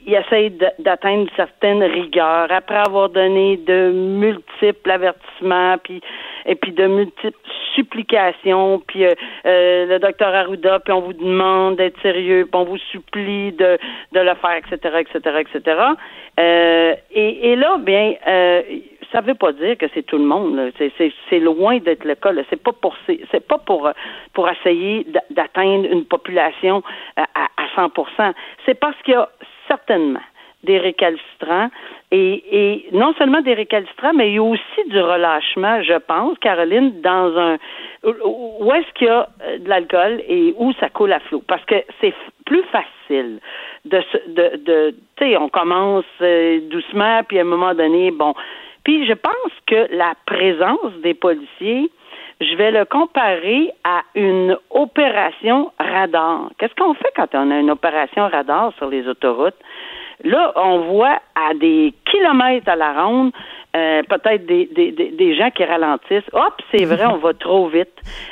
essaye 0.08 0.52
d'atteindre 0.80 1.24
une 1.24 1.36
certaine 1.36 1.84
rigueur. 1.84 2.48
Après 2.50 2.78
avoir 2.78 3.10
donné 3.10 3.58
de 3.58 3.92
multiples 3.92 4.90
avertissements 4.90 5.78
puis 5.84 6.02
et 6.46 6.56
puis 6.56 6.72
de 6.72 6.86
multiples 6.88 7.38
supplications 7.76 8.82
puis 8.88 9.06
euh, 9.06 9.16
le 9.44 9.98
docteur 9.98 10.34
Arruda 10.34 10.80
puis 10.80 10.94
on 10.94 11.02
vous 11.02 11.14
demande 11.14 11.76
d'être 11.78 12.00
sérieux 12.02 12.48
puis 12.50 12.62
on 12.62 12.66
vous 12.66 12.78
supplie 12.78 13.52
de 13.52 13.78
de 14.14 14.20
le 14.20 14.36
faire 14.36 14.56
etc 14.56 15.00
etc 15.00 15.42
etc 15.42 15.82
et, 17.12 17.52
et 17.52 17.56
là 17.56 17.78
bien 17.80 18.14
ça 19.16 19.22
veut 19.22 19.36
pas 19.36 19.54
dire 19.54 19.78
que 19.78 19.86
c'est 19.94 20.04
tout 20.04 20.18
le 20.18 20.26
monde. 20.26 20.72
C'est 20.78 21.40
loin 21.40 21.78
d'être 21.78 22.04
le 22.04 22.16
cas. 22.16 22.32
C'est 22.50 22.62
pas 22.62 22.74
pour 22.74 22.96
c'est 23.08 23.48
pas 23.48 23.58
pour 23.58 23.90
pour 24.34 24.50
essayer 24.50 25.08
d'atteindre 25.30 25.90
une 25.90 26.04
population 26.06 26.84
à, 27.16 27.24
à 27.34 27.88
100% 27.88 28.34
C'est 28.66 28.78
parce 28.78 28.96
qu'il 29.04 29.14
y 29.14 29.18
a 29.18 29.30
certainement 29.70 30.20
des 30.64 30.80
récalcitrants 30.80 31.70
et, 32.12 32.44
et, 32.52 32.90
non 32.92 33.14
seulement 33.18 33.42
des 33.42 33.54
récalcitrants, 33.54 34.14
mais 34.14 34.32
il 34.32 34.36
y 34.36 34.38
a 34.40 34.44
aussi 34.44 34.90
du 34.90 35.00
relâchement, 35.00 35.82
je 35.84 35.98
pense, 36.00 36.38
Caroline, 36.40 37.02
dans 37.02 37.38
un 37.38 37.58
où 38.04 38.72
est-ce 38.74 38.92
qu'il 38.96 39.08
y 39.08 39.10
a 39.10 39.30
euh, 39.44 39.60
de 39.60 39.70
l'alcool 39.70 40.22
et 40.28 40.54
où 40.58 40.74
ça 40.74 40.90
coule 40.90 41.14
à 41.14 41.20
flot? 41.22 41.44
Parce 41.48 41.64
que 41.66 41.76
c'est 42.02 42.14
plus 42.46 42.64
facile 42.64 43.40
de 43.86 44.02
de, 44.28 44.58
de 44.58 44.96
tu 45.18 45.26
sais, 45.26 45.38
on 45.38 45.50
commence 45.50 46.06
euh, 46.22 46.60
doucement, 46.70 47.22
puis 47.24 47.38
à 47.38 47.42
un 47.42 47.46
moment 47.46 47.74
donné, 47.74 48.12
bon. 48.12 48.34
Puis 48.86 49.06
je 49.06 49.14
pense 49.14 49.52
que 49.68 49.88
la 49.94 50.14
présence 50.26 50.94
des 51.04 51.14
policiers, 51.14 51.92
je 52.40 52.56
vais 52.56 52.72
le 52.72 52.86
comparer 52.86 53.72
à 53.84 54.04
une 54.14 54.58
opération 54.70 55.72
radar. 55.80 56.52
Qu'est-ce 56.58 56.76
qu'on 56.76 56.94
fait 56.94 57.12
quand 57.16 57.34
on 57.34 57.52
a 57.52 57.60
une 57.60 57.72
opération 57.72 58.28
radar 58.30 58.74
sur 58.78 58.88
les 58.88 59.08
autoroutes? 59.08 59.58
Là, 60.24 60.54
on 60.56 60.80
voit 60.94 61.20
à 61.36 61.54
des 61.56 61.94
kilomètres 62.06 62.70
à 62.70 62.76
la 62.78 62.94
ronde 62.94 63.32
euh, 63.76 64.04
peut-être 64.04 64.46
des, 64.46 64.68
des, 64.68 64.92
des, 64.92 65.36
gens 65.36 65.50
qui 65.52 65.66
ralentissent. 65.66 66.30
Hop, 66.32 66.54
c'est 66.72 66.86
vrai, 66.86 67.06
on 67.12 67.18
va 67.18 67.34
trop 67.34 67.68
vite. 67.68 67.92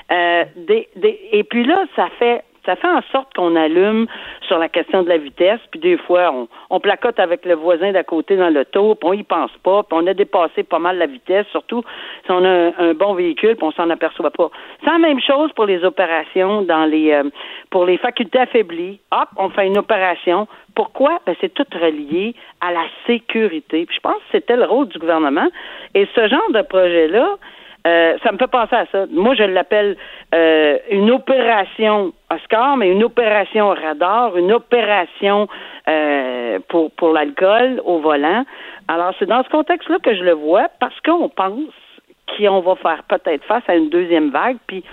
Euh, 0.10 0.46
des, 0.56 0.88
des, 0.96 1.20
et 1.34 1.44
puis 1.44 1.66
là, 1.66 1.84
ça 1.98 2.08
fait 2.18 2.44
ça 2.66 2.76
fait 2.76 2.88
en 2.88 3.02
sorte 3.12 3.34
qu'on 3.36 3.56
allume 3.56 4.08
sur 4.48 4.58
la 4.58 4.70
question 4.70 5.04
de 5.04 5.10
la 5.10 5.18
vitesse, 5.18 5.60
puis 5.72 5.80
des 5.80 5.98
fois, 5.98 6.34
on, 6.70 6.80
placote 6.80 7.20
avec 7.20 7.46
le 7.46 7.56
voisin 7.56 7.92
d'à 7.92 8.04
côté 8.04 8.36
dans 8.36 8.50
l'auto, 8.50 8.96
puis 8.96 9.10
on 9.10 9.14
y 9.14 9.24
pense 9.24 9.52
pas, 9.64 9.84
puis 9.84 9.98
on 10.00 10.06
a 10.08 10.14
dépassé 10.14 10.64
pas 10.64 10.80
mal 10.80 10.98
la 10.98 11.06
vitesse, 11.06 11.46
surtout 11.52 11.84
si 12.26 12.32
on 12.32 12.44
a 12.44 12.72
un, 12.78 12.94
bon 12.94 13.14
véhicule, 13.14 13.56
puis 13.56 13.66
on 13.66 13.72
s'en 13.72 13.90
aperçoit 13.90 14.32
pas. 14.32 14.50
C'est 14.84 14.92
la 14.92 14.98
même 14.98 15.22
chose 15.22 15.52
pour 15.54 15.66
les 15.66 15.84
opérations 15.84 16.62
dans 16.62 16.86
les 16.86 17.12
euh, 17.12 17.24
pour 17.70 17.86
les 17.86 17.98
facultés 17.98 18.40
affaiblies. 18.40 19.00
Hop, 19.12 19.30
on 19.38 19.50
fait 19.50 19.68
une 19.68 19.78
opération. 19.78 20.48
Pourquoi? 20.76 21.20
Ben, 21.26 21.36
c'est 21.42 21.54
tout 21.54 21.66
relié 21.74 22.36
à 22.62 22.72
la 22.72 22.84
sécurité. 23.08 23.86
Puis 23.86 23.96
je 23.96 24.02
pense 24.02 24.16
que 24.16 24.32
c'était 24.32 24.58
le 24.58 24.66
rôle 24.66 24.88
du 24.88 25.00
gouvernement. 25.00 25.48
Et 25.94 26.08
ce 26.16 26.28
genre 26.28 26.52
de 26.52 26.62
projet-là, 26.62 27.38
euh, 27.86 28.18
ça 28.24 28.32
me 28.32 28.38
fait 28.38 28.48
penser 28.48 28.76
à 28.76 28.86
ça. 28.92 29.06
Moi, 29.12 29.36
je 29.36 29.44
l'appelle 29.44 29.98
euh, 30.34 30.78
une 30.90 31.12
opération 31.12 32.14
Oscar, 32.34 32.78
mais 32.78 32.90
une 32.90 33.04
opération 33.04 33.70
radar, 33.70 34.38
une 34.38 34.54
opération 34.54 35.48
euh, 35.90 36.60
pour, 36.70 36.92
pour 36.92 37.12
l'alcool 37.12 37.82
au 37.84 38.00
volant. 38.00 38.46
Alors, 38.88 39.14
c'est 39.20 39.26
dans 39.26 39.44
ce 39.44 39.50
contexte-là 39.50 39.98
que 40.02 40.16
je 40.16 40.24
le 40.24 40.32
vois 40.32 40.70
parce 40.80 40.98
qu'on 41.02 41.28
pense 41.28 41.60
qu'on 42.38 42.60
va 42.62 42.76
faire 42.76 43.04
peut-être 43.04 43.44
face 43.44 43.64
à 43.68 43.76
une 43.76 43.90
deuxième 43.90 44.30
vague, 44.30 44.58
puis 44.66 44.84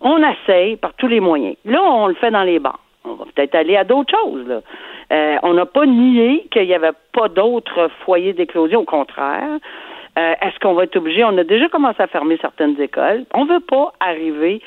on 0.00 0.18
essaye 0.22 0.76
par 0.76 0.94
tous 0.94 1.08
les 1.08 1.20
moyens. 1.20 1.56
Là, 1.64 1.82
on 1.82 2.06
le 2.06 2.14
fait 2.14 2.30
dans 2.30 2.44
les 2.44 2.60
bars. 2.60 2.78
On 3.04 3.14
va 3.14 3.24
peut-être 3.34 3.56
aller 3.56 3.76
à 3.76 3.84
d'autres 3.84 4.14
choses. 4.22 4.46
Là. 4.46 4.60
on 5.42 5.54
n'a 5.54 5.66
pas 5.66 5.86
nié 5.86 6.46
qu'il 6.50 6.66
n'y 6.66 6.74
avait 6.74 6.92
pas 7.12 7.28
d'autres 7.28 7.90
foyers 8.04 8.34
d'éclosion, 8.34 8.80
au 8.80 8.84
contraire. 8.84 9.58
Euh, 10.20 10.34
est-ce 10.42 10.58
qu'on 10.58 10.74
va 10.74 10.84
être 10.84 10.96
obligé? 10.96 11.24
On 11.24 11.38
a 11.38 11.44
déjà 11.44 11.68
commencé 11.68 12.02
à 12.02 12.06
fermer 12.06 12.36
certaines 12.40 12.78
écoles. 12.80 13.24
On 13.32 13.44
ne 13.46 13.54
veut 13.54 13.60
pas 13.60 13.92
arriver 14.00 14.60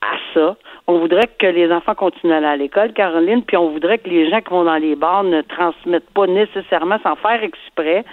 à 0.00 0.16
ça. 0.32 0.56
On 0.86 0.98
voudrait 0.98 1.28
que 1.38 1.46
les 1.46 1.70
enfants 1.70 1.94
continuent 1.94 2.32
à 2.32 2.38
aller 2.38 2.46
à 2.46 2.56
l'école, 2.56 2.92
Caroline, 2.92 3.42
puis 3.42 3.56
on 3.56 3.68
voudrait 3.70 3.98
que 3.98 4.08
les 4.08 4.30
gens 4.30 4.40
qui 4.40 4.50
vont 4.50 4.64
dans 4.64 4.76
les 4.76 4.96
bars 4.96 5.24
ne 5.24 5.42
transmettent 5.42 6.10
pas 6.10 6.26
nécessairement, 6.26 6.98
sans 7.02 7.16
faire 7.16 7.42
exprès, 7.42 8.04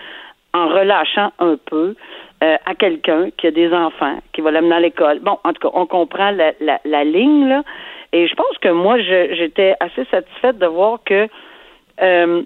en 0.53 0.67
relâchant 0.67 1.31
un 1.39 1.55
peu 1.65 1.95
euh, 2.43 2.57
à 2.65 2.75
quelqu'un 2.75 3.29
qui 3.37 3.47
a 3.47 3.51
des 3.51 3.71
enfants, 3.73 4.19
qui 4.33 4.41
va 4.41 4.51
l'amener 4.51 4.75
à 4.75 4.79
l'école. 4.81 5.19
Bon, 5.19 5.37
en 5.43 5.53
tout 5.53 5.69
cas, 5.69 5.73
on 5.73 5.85
comprend 5.85 6.31
la, 6.31 6.53
la, 6.83 7.03
ligne, 7.03 7.47
là. 7.47 7.63
Et 8.11 8.27
je 8.27 8.35
pense 8.35 8.57
que 8.59 8.69
moi, 8.69 8.99
j'étais 8.99 9.75
assez 9.79 10.03
satisfaite 10.05 10.57
de 10.57 10.65
voir 10.65 10.99
que 11.05 11.27
euh, 12.01 12.43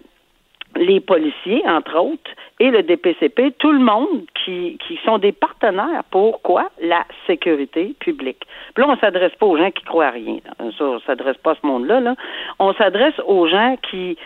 les 0.76 1.00
policiers, 1.00 1.64
entre 1.68 1.98
autres, 2.00 2.32
et 2.60 2.70
le 2.70 2.84
DPCP, 2.84 3.54
tout 3.58 3.72
le 3.72 3.80
monde 3.80 4.24
qui, 4.44 4.78
qui 4.88 5.00
sont 5.06 5.18
des 5.18 5.32
partenaires 5.32 6.04
pour 6.12 6.42
quoi? 6.42 6.70
La 6.82 7.06
sécurité 7.28 7.96
publique. 8.00 8.46
Puis 8.74 8.84
là, 8.84 8.90
on 8.92 8.98
s'adresse 8.98 9.34
pas 9.36 9.46
aux 9.46 9.58
gens 9.58 9.72
qui 9.72 9.84
croient 9.84 10.08
à 10.08 10.12
rien. 10.12 10.38
Ça, 10.78 10.86
on 10.86 11.00
s'adresse 11.02 11.38
pas 11.38 11.52
à 11.52 11.56
ce 11.62 11.66
monde-là. 11.66 12.00
Là. 12.00 12.16
On 12.60 12.74
s'adresse 12.74 13.20
aux 13.26 13.48
gens 13.48 13.76
qui 13.90 14.18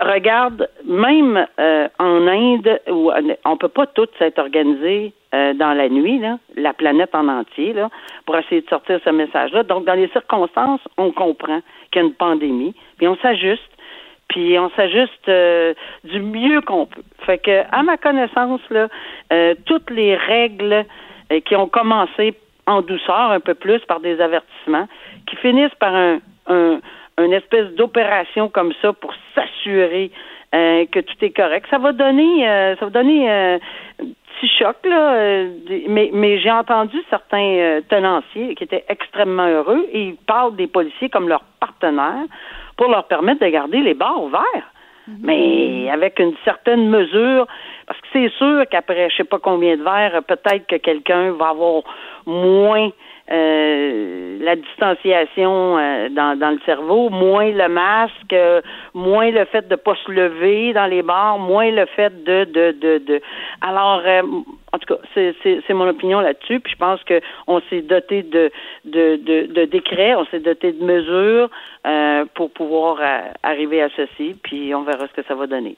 regardent, 0.00 0.68
même 0.84 1.46
euh, 1.58 1.88
en 1.98 2.26
Inde, 2.26 2.80
où 2.88 3.10
on 3.44 3.56
peut 3.56 3.68
pas 3.68 3.86
tous 3.86 4.08
s'être 4.18 4.38
organisés 4.38 5.12
euh, 5.34 5.54
dans 5.54 5.72
la 5.72 5.88
nuit, 5.88 6.18
là, 6.18 6.38
la 6.56 6.72
planète 6.72 7.14
en 7.14 7.28
entier, 7.28 7.72
là, 7.72 7.88
pour 8.24 8.36
essayer 8.36 8.62
de 8.62 8.68
sortir 8.68 9.00
ce 9.04 9.10
message-là. 9.10 9.62
Donc, 9.62 9.84
dans 9.84 9.94
les 9.94 10.08
circonstances, 10.08 10.80
on 10.96 11.12
comprend 11.12 11.60
qu'il 11.90 12.02
y 12.02 12.04
a 12.04 12.08
une 12.08 12.14
pandémie, 12.14 12.74
puis 12.96 13.06
on 13.08 13.16
s'ajuste 13.16 13.62
puis 14.28 14.58
on 14.58 14.70
s'ajuste 14.70 15.28
euh, 15.28 15.74
du 16.04 16.20
mieux 16.20 16.60
qu'on 16.60 16.86
peut. 16.86 17.02
Fait 17.24 17.38
que, 17.38 17.62
à 17.72 17.82
ma 17.82 17.96
connaissance, 17.96 18.60
là, 18.70 18.88
euh, 19.32 19.54
toutes 19.64 19.90
les 19.90 20.16
règles 20.16 20.84
euh, 21.32 21.40
qui 21.40 21.56
ont 21.56 21.68
commencé 21.68 22.34
en 22.66 22.82
douceur 22.82 23.30
un 23.30 23.40
peu 23.40 23.54
plus 23.54 23.80
par 23.86 24.00
des 24.00 24.20
avertissements, 24.20 24.88
qui 25.26 25.36
finissent 25.36 25.74
par 25.78 25.94
un, 25.94 26.18
un 26.48 26.80
une 27.18 27.32
espèce 27.32 27.68
d'opération 27.76 28.50
comme 28.50 28.74
ça 28.82 28.92
pour 28.92 29.14
s'assurer 29.34 30.10
que 30.52 31.00
tout 31.00 31.14
est 31.22 31.30
correct. 31.30 31.66
Ça 31.70 31.78
va 31.78 31.92
donner, 31.92 32.44
ça 32.78 32.84
va 32.84 32.90
donner 32.90 33.30
un 33.30 33.58
petit 33.98 34.48
choc 34.58 34.76
là, 34.84 35.44
mais, 35.88 36.10
mais 36.12 36.38
j'ai 36.38 36.50
entendu 36.50 36.98
certains 37.08 37.80
tenanciers 37.88 38.54
qui 38.54 38.64
étaient 38.64 38.84
extrêmement 38.90 39.46
heureux 39.46 39.86
et 39.92 40.08
ils 40.08 40.16
parlent 40.16 40.56
des 40.56 40.66
policiers 40.66 41.08
comme 41.08 41.26
leurs 41.26 41.44
partenaires 41.58 42.26
pour 42.76 42.88
leur 42.88 43.04
permettre 43.04 43.40
de 43.40 43.48
garder 43.48 43.80
les 43.80 43.94
bars 43.94 44.22
ouverts. 44.22 44.72
Mhm. 45.08 45.18
Mais 45.22 45.90
avec 45.90 46.18
une 46.18 46.34
certaine 46.44 46.88
mesure, 46.88 47.46
parce 47.86 48.00
que 48.00 48.06
c'est 48.12 48.32
sûr 48.36 48.64
qu'après 48.70 49.08
je 49.10 49.16
sais 49.16 49.24
pas 49.24 49.38
combien 49.38 49.76
de 49.76 49.82
verres, 49.82 50.22
peut-être 50.26 50.66
que 50.66 50.76
quelqu'un 50.76 51.32
va 51.32 51.50
avoir 51.50 51.82
moins 52.26 52.90
euh, 53.30 54.38
la 54.40 54.54
distanciation 54.54 55.78
euh, 55.78 56.08
dans, 56.10 56.38
dans 56.38 56.50
le 56.50 56.60
cerveau, 56.64 57.10
moins 57.10 57.50
le 57.50 57.68
masque, 57.68 58.36
moins 58.94 59.30
le 59.32 59.44
fait 59.46 59.66
de 59.66 59.74
pas 59.74 59.96
se 60.06 60.12
lever 60.12 60.72
dans 60.72 60.86
les 60.86 61.02
bars, 61.02 61.38
moins 61.38 61.70
le 61.70 61.86
fait 61.86 62.22
de 62.22 62.44
de 62.44 62.70
de, 62.70 62.98
de... 62.98 63.20
alors 63.62 64.00
euh, 64.06 64.22
en 64.72 64.78
tout 64.78 64.94
cas 64.94 65.00
c'est 65.42 65.74
mon 65.74 65.88
opinion 65.88 66.20
là-dessus 66.20 66.60
puis 66.60 66.72
je 66.72 66.78
pense 66.78 67.02
que 67.02 67.20
on 67.48 67.60
s'est 67.68 67.82
doté 67.82 68.22
de 68.22 68.52
de, 68.84 69.16
de 69.16 69.46
de 69.52 69.64
décrets, 69.64 70.14
on 70.14 70.24
s'est 70.26 70.40
doté 70.40 70.72
de 70.72 70.84
mesures 70.84 71.50
pour 72.34 72.50
pouvoir 72.50 72.98
arriver 73.42 73.82
à 73.82 73.88
ceci 73.96 74.36
puis 74.42 74.74
on 74.74 74.82
verra 74.82 75.06
ce 75.08 75.20
que 75.20 75.26
ça 75.26 75.34
va 75.34 75.46
donner. 75.46 75.76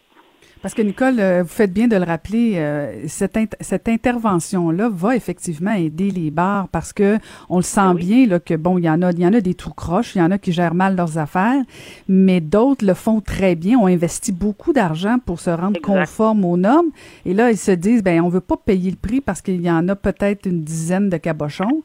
Parce 0.60 0.74
que 0.74 0.82
Nicole, 0.82 1.20
euh, 1.20 1.42
vous 1.42 1.48
faites 1.48 1.72
bien 1.72 1.86
de 1.86 1.96
le 1.96 2.04
rappeler, 2.04 2.54
euh, 2.56 3.04
cette, 3.06 3.38
cette 3.60 3.88
intervention-là 3.88 4.88
va 4.92 5.14
effectivement 5.14 5.72
aider 5.72 6.10
les 6.10 6.30
bars 6.30 6.68
parce 6.68 6.92
que 6.92 7.18
on 7.48 7.58
le 7.58 7.62
sent 7.62 7.80
ben 7.80 7.94
bien 7.94 8.26
là 8.26 8.40
que 8.40 8.54
bon, 8.54 8.78
il 8.78 8.84
y 8.84 8.90
en 8.90 9.02
a, 9.02 9.12
il 9.12 9.20
y 9.20 9.26
en 9.26 9.32
a 9.32 9.40
des 9.40 9.54
tout 9.54 9.72
croches, 9.72 10.16
il 10.16 10.18
y 10.18 10.22
en 10.22 10.30
a 10.30 10.38
qui 10.38 10.52
gèrent 10.52 10.74
mal 10.74 10.96
leurs 10.96 11.16
affaires, 11.18 11.62
mais 12.08 12.40
d'autres 12.40 12.84
le 12.84 12.94
font 12.94 13.20
très 13.20 13.54
bien, 13.54 13.78
ont 13.78 13.86
investi 13.86 14.32
beaucoup 14.32 14.72
d'argent 14.72 15.18
pour 15.24 15.38
se 15.38 15.50
rendre 15.50 15.80
conforme 15.80 16.44
aux 16.44 16.56
normes, 16.56 16.90
et 17.24 17.34
là 17.34 17.50
ils 17.50 17.58
se 17.58 17.70
disent 17.70 18.02
ben 18.02 18.20
on 18.20 18.28
veut 18.28 18.40
pas 18.40 18.56
payer 18.56 18.90
le 18.90 18.96
prix 18.96 19.20
parce 19.20 19.40
qu'il 19.40 19.60
y 19.62 19.70
en 19.70 19.88
a 19.88 19.94
peut-être 19.94 20.46
une 20.46 20.62
dizaine 20.62 21.08
de 21.08 21.16
cabochons, 21.18 21.82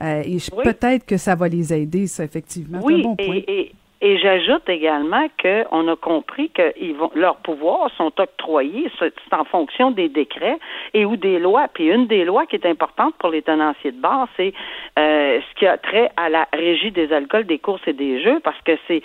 euh, 0.00 0.22
et 0.24 0.38
peut-être 0.62 1.04
que 1.04 1.18
ça 1.18 1.34
va 1.34 1.48
les 1.48 1.74
aider, 1.74 2.06
ça 2.06 2.24
effectivement. 2.24 2.80
Oui, 2.82 3.00
un 3.00 3.02
bon 3.02 3.16
point. 3.16 3.40
Et 3.46 3.72
j'ajoute 4.04 4.68
également 4.68 5.26
qu'on 5.40 5.88
a 5.88 5.96
compris 5.96 6.50
que 6.50 6.74
leurs 7.18 7.36
pouvoirs 7.36 7.90
sont 7.96 8.12
octroyés, 8.20 8.90
c'est 8.98 9.14
en 9.32 9.44
fonction 9.44 9.90
des 9.90 10.08
décrets 10.08 10.58
et 10.92 11.04
ou 11.04 11.16
des 11.16 11.38
lois. 11.38 11.68
Puis 11.72 11.86
une 11.86 12.06
des 12.06 12.24
lois 12.24 12.46
qui 12.46 12.56
est 12.56 12.66
importante 12.66 13.14
pour 13.18 13.30
les 13.30 13.42
tenanciers 13.42 13.92
de 13.92 14.00
bar, 14.00 14.28
c'est 14.36 14.52
euh, 14.98 15.40
ce 15.40 15.58
qui 15.58 15.66
a 15.66 15.78
trait 15.78 16.10
à 16.16 16.28
la 16.28 16.46
régie 16.52 16.90
des 16.90 17.12
alcools, 17.12 17.46
des 17.46 17.58
courses 17.58 17.86
et 17.86 17.94
des 17.94 18.22
jeux, 18.22 18.40
parce 18.44 18.60
que 18.62 18.72
c'est 18.86 19.02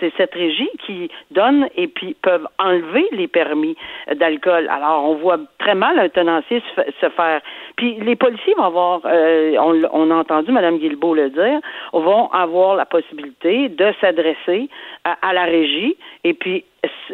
c'est 0.00 0.12
cette 0.16 0.34
régie 0.34 0.70
qui 0.86 1.10
donne 1.30 1.68
et 1.76 1.88
puis 1.88 2.14
peuvent 2.22 2.46
enlever 2.58 3.06
les 3.12 3.28
permis 3.28 3.76
d'alcool. 4.14 4.68
Alors, 4.70 5.04
on 5.04 5.14
voit 5.16 5.38
très 5.58 5.74
mal 5.74 5.98
un 5.98 6.08
tenancier 6.08 6.62
se, 7.00 7.08
faire. 7.10 7.40
Puis 7.76 7.96
les 8.00 8.16
policiers 8.16 8.54
vont 8.56 8.64
avoir, 8.64 9.00
euh, 9.04 9.56
on, 9.92 10.10
a 10.10 10.14
entendu 10.14 10.52
Mme 10.52 10.78
Guilbeault 10.78 11.14
le 11.14 11.30
dire, 11.30 11.60
vont 11.92 12.30
avoir 12.32 12.76
la 12.76 12.86
possibilité 12.86 13.68
de 13.68 13.92
s'adresser 14.00 14.68
à, 15.04 15.32
la 15.32 15.44
régie 15.44 15.96
et 16.24 16.34
puis 16.34 16.64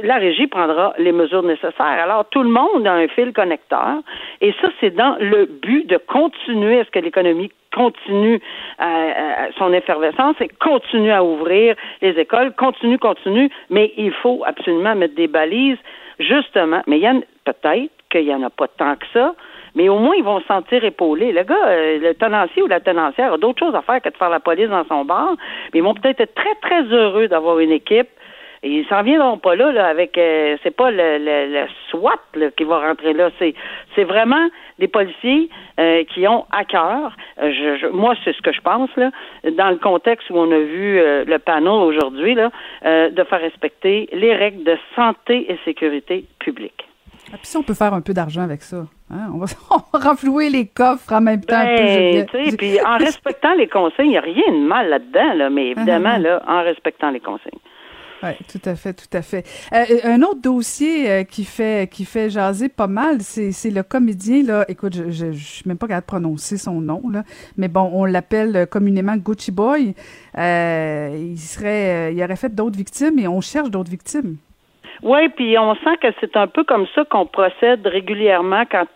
la 0.02 0.16
régie 0.16 0.46
prendra 0.46 0.92
les 0.98 1.12
mesures 1.12 1.42
nécessaires. 1.42 1.74
Alors, 1.80 2.26
tout 2.30 2.42
le 2.42 2.50
monde 2.50 2.86
a 2.86 2.92
un 2.92 3.08
fil 3.08 3.32
connecteur, 3.32 3.98
et 4.40 4.52
ça, 4.60 4.68
c'est 4.80 4.94
dans 4.94 5.16
le 5.20 5.46
but 5.46 5.86
de 5.86 5.96
continuer 5.96 6.80
à 6.80 6.84
ce 6.84 6.90
que 6.90 6.98
l'économie 6.98 7.50
continue 7.74 8.40
euh, 8.80 8.84
euh, 8.84 9.48
son 9.58 9.72
effervescence 9.72 10.36
et 10.40 10.48
continue 10.60 11.10
à 11.10 11.24
ouvrir 11.24 11.76
les 12.02 12.18
écoles, 12.18 12.52
continue, 12.54 12.98
continue, 12.98 13.50
mais 13.70 13.92
il 13.96 14.12
faut 14.12 14.42
absolument 14.46 14.94
mettre 14.94 15.14
des 15.14 15.28
balises, 15.28 15.78
justement. 16.18 16.82
Mais 16.86 16.98
il 16.98 17.02
y 17.02 17.06
a 17.06 17.14
peut-être 17.44 17.90
qu'il 18.10 18.26
n'y 18.26 18.34
en 18.34 18.42
a 18.42 18.50
pas 18.50 18.68
tant 18.68 18.94
que 18.96 19.06
ça, 19.12 19.34
mais 19.74 19.88
au 19.88 19.98
moins 19.98 20.14
ils 20.16 20.22
vont 20.24 20.40
se 20.40 20.46
sentir 20.46 20.84
épaulés. 20.84 21.32
Le 21.32 21.42
gars, 21.42 21.66
euh, 21.66 21.98
le 21.98 22.14
tenancier 22.14 22.62
ou 22.62 22.66
la 22.66 22.80
tenancière 22.80 23.32
a 23.32 23.38
d'autres 23.38 23.58
choses 23.58 23.74
à 23.74 23.82
faire 23.82 24.00
que 24.00 24.10
de 24.10 24.16
faire 24.16 24.30
la 24.30 24.40
police 24.40 24.68
dans 24.68 24.84
son 24.84 25.04
bar, 25.04 25.34
mais 25.72 25.80
ils 25.80 25.82
vont 25.82 25.94
peut-être 25.94 26.20
être 26.20 26.34
très, 26.34 26.54
très 26.62 26.82
heureux 26.82 27.26
d'avoir 27.28 27.58
une 27.58 27.72
équipe 27.72 28.08
et 28.64 28.78
ils 28.78 28.86
s'en 28.86 29.02
viendront 29.02 29.36
pas 29.36 29.54
là, 29.56 29.70
là 29.72 29.86
avec 29.86 30.16
euh, 30.16 30.56
c'est 30.62 30.74
pas 30.74 30.90
le, 30.90 31.18
le, 31.18 31.66
SWAT 31.90 32.50
qui 32.56 32.64
va 32.64 32.78
rentrer 32.78 33.12
là. 33.12 33.30
C'est 33.38 33.54
c'est 33.94 34.04
vraiment 34.04 34.48
des 34.78 34.88
policiers 34.88 35.50
euh, 35.78 36.02
qui 36.04 36.26
ont 36.26 36.46
à 36.50 36.64
cœur. 36.64 37.14
Euh, 37.42 37.52
je, 37.52 37.86
moi, 37.88 38.14
c'est 38.24 38.34
ce 38.34 38.40
que 38.40 38.52
je 38.52 38.62
pense 38.62 38.88
là, 38.96 39.10
dans 39.52 39.68
le 39.68 39.76
contexte 39.76 40.30
où 40.30 40.38
on 40.38 40.50
a 40.50 40.58
vu 40.58 40.98
le 41.26 41.36
panneau 41.38 41.82
aujourd'hui 41.82 42.34
là, 42.34 42.50
de 43.10 43.24
faire 43.24 43.40
respecter 43.40 44.08
les 44.14 44.34
règles 44.34 44.64
de 44.64 44.78
santé 44.96 45.52
et 45.52 45.58
sécurité 45.66 46.24
publique. 46.38 46.86
Ah, 47.32 47.36
puis 47.36 47.46
si 47.46 47.56
on 47.58 47.62
peut 47.62 47.74
faire 47.74 47.92
un 47.92 48.00
peu 48.00 48.14
d'argent 48.14 48.42
avec 48.42 48.62
ça, 48.62 48.86
hein? 49.10 49.30
on, 49.34 49.38
va, 49.38 49.46
renflouer 49.92 50.48
les 50.48 50.66
coffres 50.66 51.12
en 51.12 51.20
même 51.20 51.44
temps. 51.44 51.62
Ben, 51.62 52.26
puis 52.56 52.80
en 52.80 52.96
respectant 52.98 53.54
les 53.54 53.66
consignes, 53.66 54.06
il 54.06 54.10
n'y 54.10 54.18
a 54.18 54.22
rien 54.22 54.52
de 54.52 54.66
mal 54.66 54.88
là-dedans, 54.88 55.34
là, 55.34 55.50
mais 55.50 55.68
évidemment, 55.68 56.16
uh-huh. 56.16 56.22
là, 56.22 56.42
en 56.46 56.62
respectant 56.62 57.10
les 57.10 57.20
consignes. 57.20 57.60
Oui, 58.24 58.30
tout 58.48 58.68
à 58.68 58.74
fait, 58.74 58.94
tout 58.94 59.16
à 59.16 59.22
fait. 59.22 59.44
Euh, 59.72 59.84
un 60.04 60.22
autre 60.22 60.40
dossier 60.40 61.10
euh, 61.10 61.24
qui 61.24 61.44
fait 61.44 61.90
qui 61.90 62.04
fait 62.04 62.30
jaser 62.30 62.68
pas 62.68 62.86
mal, 62.86 63.20
c'est 63.20 63.70
le 63.70 63.82
comédien 63.82 64.42
là. 64.42 64.64
Écoute, 64.68 64.94
je, 64.94 65.10
je, 65.10 65.32
je, 65.32 65.44
suis 65.44 65.62
même 65.66 65.78
pas 65.78 65.86
capable 65.86 66.06
de 66.06 66.06
prononcer 66.06 66.56
son 66.56 66.80
nom 66.80 67.02
là, 67.10 67.22
mais 67.56 67.68
bon, 67.68 67.90
on 67.92 68.04
l'appelle 68.04 68.66
communément 68.66 69.16
Gucci 69.16 69.52
Boy. 69.52 69.94
Euh, 70.38 71.16
il 71.16 71.38
serait, 71.38 72.14
il 72.14 72.22
aurait 72.22 72.36
fait 72.36 72.54
d'autres 72.54 72.76
victimes 72.76 73.18
et 73.18 73.28
on 73.28 73.40
cherche 73.40 73.70
d'autres 73.70 73.90
victimes. 73.90 74.36
Oui, 75.02 75.28
puis 75.30 75.58
on 75.58 75.74
sent 75.74 75.96
que 76.00 76.08
c'est 76.20 76.36
un 76.36 76.46
peu 76.46 76.64
comme 76.64 76.86
ça 76.94 77.04
qu'on 77.04 77.26
procède 77.26 77.86
régulièrement 77.86 78.64
quand 78.70 78.86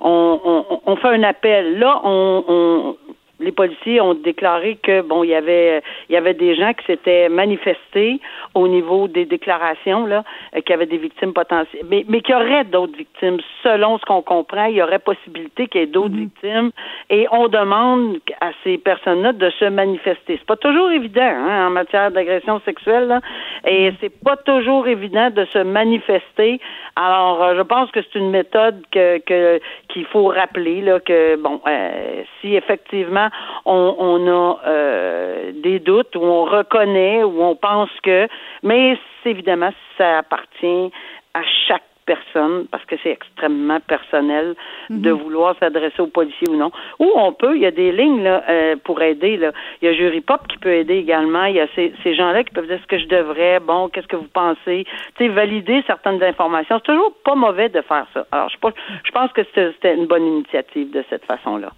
on, 0.00 0.40
on, 0.44 0.80
on, 0.84 0.96
fait 0.96 1.08
un 1.08 1.22
appel. 1.22 1.78
Là, 1.78 2.00
on, 2.04 2.96
les 3.38 3.52
policiers 3.52 4.00
ont 4.00 4.14
déclaré 4.14 4.76
que 4.82 5.02
bon, 5.02 5.22
il 5.22 5.30
y 5.30 5.34
avait 5.34 5.82
il 6.08 6.14
y 6.14 6.16
avait 6.16 6.34
des 6.34 6.54
gens 6.54 6.72
qui 6.72 6.84
s'étaient 6.86 7.28
manifestés 7.28 8.20
au 8.54 8.66
niveau 8.66 9.08
des 9.08 9.26
déclarations 9.26 10.06
là, 10.06 10.24
euh, 10.54 10.60
qu'il 10.60 10.70
y 10.70 10.74
avait 10.74 10.86
des 10.86 10.96
victimes 10.96 11.32
potentielles, 11.32 11.82
mais 11.90 12.04
mais 12.08 12.20
qu'il 12.20 12.34
y 12.34 12.38
aurait 12.38 12.64
d'autres 12.64 12.96
victimes. 12.96 13.38
Selon 13.62 13.98
ce 13.98 14.04
qu'on 14.04 14.22
comprend, 14.22 14.64
il 14.66 14.76
y 14.76 14.82
aurait 14.82 14.98
possibilité 14.98 15.68
qu'il 15.68 15.80
y 15.82 15.84
ait 15.84 15.86
d'autres 15.86 16.14
mhm. 16.14 16.20
victimes, 16.20 16.70
et 17.10 17.26
on 17.30 17.48
demande 17.48 18.18
à 18.40 18.50
ces 18.64 18.78
personnes-là 18.78 19.32
de 19.32 19.50
se 19.50 19.66
manifester. 19.66 20.38
C'est 20.38 20.46
pas 20.46 20.56
toujours 20.56 20.90
évident 20.90 21.22
hein, 21.22 21.66
en 21.66 21.70
matière 21.70 22.10
d'agression 22.10 22.60
sexuelle, 22.64 23.08
là, 23.08 23.20
et 23.66 23.90
mhm. 23.90 23.96
c'est 24.00 24.22
pas 24.24 24.36
toujours 24.36 24.86
évident 24.88 25.30
de 25.30 25.44
se 25.46 25.58
manifester. 25.58 26.60
Alors, 26.96 27.42
euh, 27.42 27.54
je 27.56 27.62
pense 27.62 27.90
que 27.90 28.00
c'est 28.00 28.18
une 28.18 28.30
méthode 28.30 28.82
que 28.90 29.18
qu'il 29.88 30.06
faut 30.06 30.26
rappeler 30.28 30.80
là 30.80 31.00
que 31.00 31.36
bon, 31.36 31.60
euh, 31.66 32.22
si 32.40 32.56
effectivement 32.56 33.25
on, 33.64 34.26
a 34.26 34.58
euh, 34.66 35.52
des 35.62 35.78
doutes, 35.78 36.14
ou 36.16 36.22
on 36.22 36.44
reconnaît, 36.44 37.22
ou 37.24 37.42
on 37.42 37.56
pense 37.56 37.90
que, 38.02 38.28
mais 38.62 38.98
évidemment, 39.24 39.70
ça 39.98 40.18
appartient 40.18 40.90
à 41.34 41.42
chaque 41.66 41.82
personne, 42.06 42.66
parce 42.70 42.84
que 42.84 42.94
c'est 43.02 43.10
extrêmement 43.10 43.80
personnel 43.80 44.54
de 44.88 45.12
mhm. 45.12 45.18
vouloir 45.18 45.56
s'adresser 45.58 46.00
aux 46.00 46.06
policiers 46.06 46.48
ou 46.48 46.56
non. 46.56 46.70
Ou 47.00 47.10
on 47.16 47.32
peut, 47.32 47.56
il 47.56 47.62
y 47.62 47.66
a 47.66 47.72
des 47.72 47.92
lignes 47.92 48.22
là, 48.22 48.44
euh, 48.48 48.76
pour 48.82 49.02
aider. 49.02 49.36
Là. 49.36 49.50
Il 49.82 49.86
y 49.86 49.88
a 49.88 49.92
Jury 49.92 50.20
Pop 50.20 50.46
qui 50.48 50.56
peut 50.58 50.72
aider 50.72 50.98
également. 50.98 51.44
Il 51.46 51.56
y 51.56 51.60
a 51.60 51.66
ces, 51.74 51.92
ces 52.04 52.14
gens-là 52.14 52.44
qui 52.44 52.54
peuvent 52.54 52.68
dire 52.68 52.78
ce 52.80 52.86
que 52.86 52.98
je 52.98 53.08
devrais, 53.08 53.58
bon, 53.58 53.88
qu'est-ce 53.88 54.06
que 54.06 54.16
vous 54.16 54.28
pensez, 54.32 54.86
tu 55.16 55.26
sais, 55.26 55.28
valider 55.28 55.82
certaines 55.86 56.22
informations. 56.22 56.76
C'est 56.78 56.92
toujours 56.92 57.12
pas 57.24 57.34
mauvais 57.34 57.68
de 57.68 57.80
faire 57.82 58.06
ça. 58.14 58.24
Alors, 58.30 58.48
je, 58.48 58.56
je 59.04 59.10
pense 59.10 59.32
que 59.32 59.42
c'était 59.54 59.94
une 59.94 60.06
bonne 60.06 60.26
initiative 60.26 60.92
de 60.92 61.04
cette 61.10 61.24
façon-là. 61.24 61.70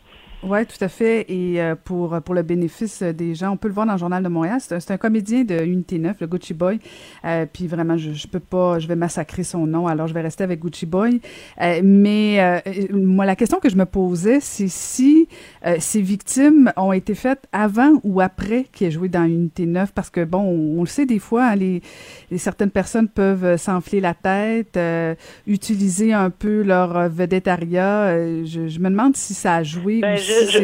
Oui, 0.44 0.64
tout 0.66 0.83
à 0.85 0.88
fait. 0.88 1.27
Et 1.29 1.61
euh, 1.61 1.74
pour, 1.74 2.20
pour 2.22 2.35
le 2.35 2.42
bénéfice 2.42 3.03
des 3.03 3.35
gens, 3.35 3.51
on 3.53 3.57
peut 3.57 3.66
le 3.66 3.74
voir 3.74 3.87
dans 3.87 3.94
le 3.94 3.98
Journal 3.98 4.22
de 4.22 4.29
Montréal. 4.29 4.61
C'est 4.61 4.90
un, 4.92 4.96
comédien 4.96 5.42
de 5.42 5.64
Unité 5.64 5.98
9, 5.98 6.16
le 6.20 6.27
Gucci 6.29 6.55
Boy. 6.55 6.79
Euh, 7.24 7.44
puis 7.53 7.66
vraiment, 7.66 7.96
je, 7.96 8.12
je 8.12 8.29
peux 8.29 8.38
pas, 8.38 8.79
je 8.79 8.87
vais 8.87 8.94
massacrer 8.94 9.42
son 9.42 9.66
nom, 9.66 9.88
alors 9.88 10.07
je 10.07 10.14
vais 10.14 10.20
rester 10.20 10.44
avec 10.44 10.61
Gucci 10.61 10.87
Boy. 10.87 11.20
Euh, 11.61 11.81
mais 11.83 12.62
moi, 12.92 13.27
la 13.27 13.35
question 13.35 13.59
que 13.59 13.68
je 13.68 13.77
me 13.77 13.85
posais, 13.85 14.38
c'est 14.40 14.68
si 14.68 15.29
ces 15.79 16.01
victimes 16.01 16.72
ont 16.77 16.92
été 16.92 17.14
faites 17.14 17.46
avant 17.53 18.01
ou 18.05 18.20
après 18.20 18.66
qu'il 18.72 18.87
ait 18.87 18.90
joué 18.90 19.09
dans 19.09 19.24
Unité 19.24 19.66
9. 19.66 19.92
Parce 19.92 20.11
que, 20.11 20.24
bon, 20.24 20.38
on, 20.38 20.81
le 20.81 20.87
sait 20.87 21.07
des 21.07 21.18
fois, 21.18 21.46
hein, 21.46 21.57
les, 21.57 21.83
les, 22.31 22.38
certaines 22.38 22.70
personnes 22.70 23.09
peuvent 23.09 23.57
s'enfler 23.57 24.01
la 24.01 24.14
tête, 24.14 24.79
utiliser 25.46 26.12
un 26.12 26.31
peu 26.31 26.62
leur 26.62 27.09
vedettariat. 27.09 28.44
Je, 28.44 28.68
je, 28.68 28.79
me 28.79 28.88
demande 28.88 29.16
si 29.16 29.35
ça 29.35 29.57
a 29.57 29.62
joué. 29.64 30.01
Ben, 30.01 30.16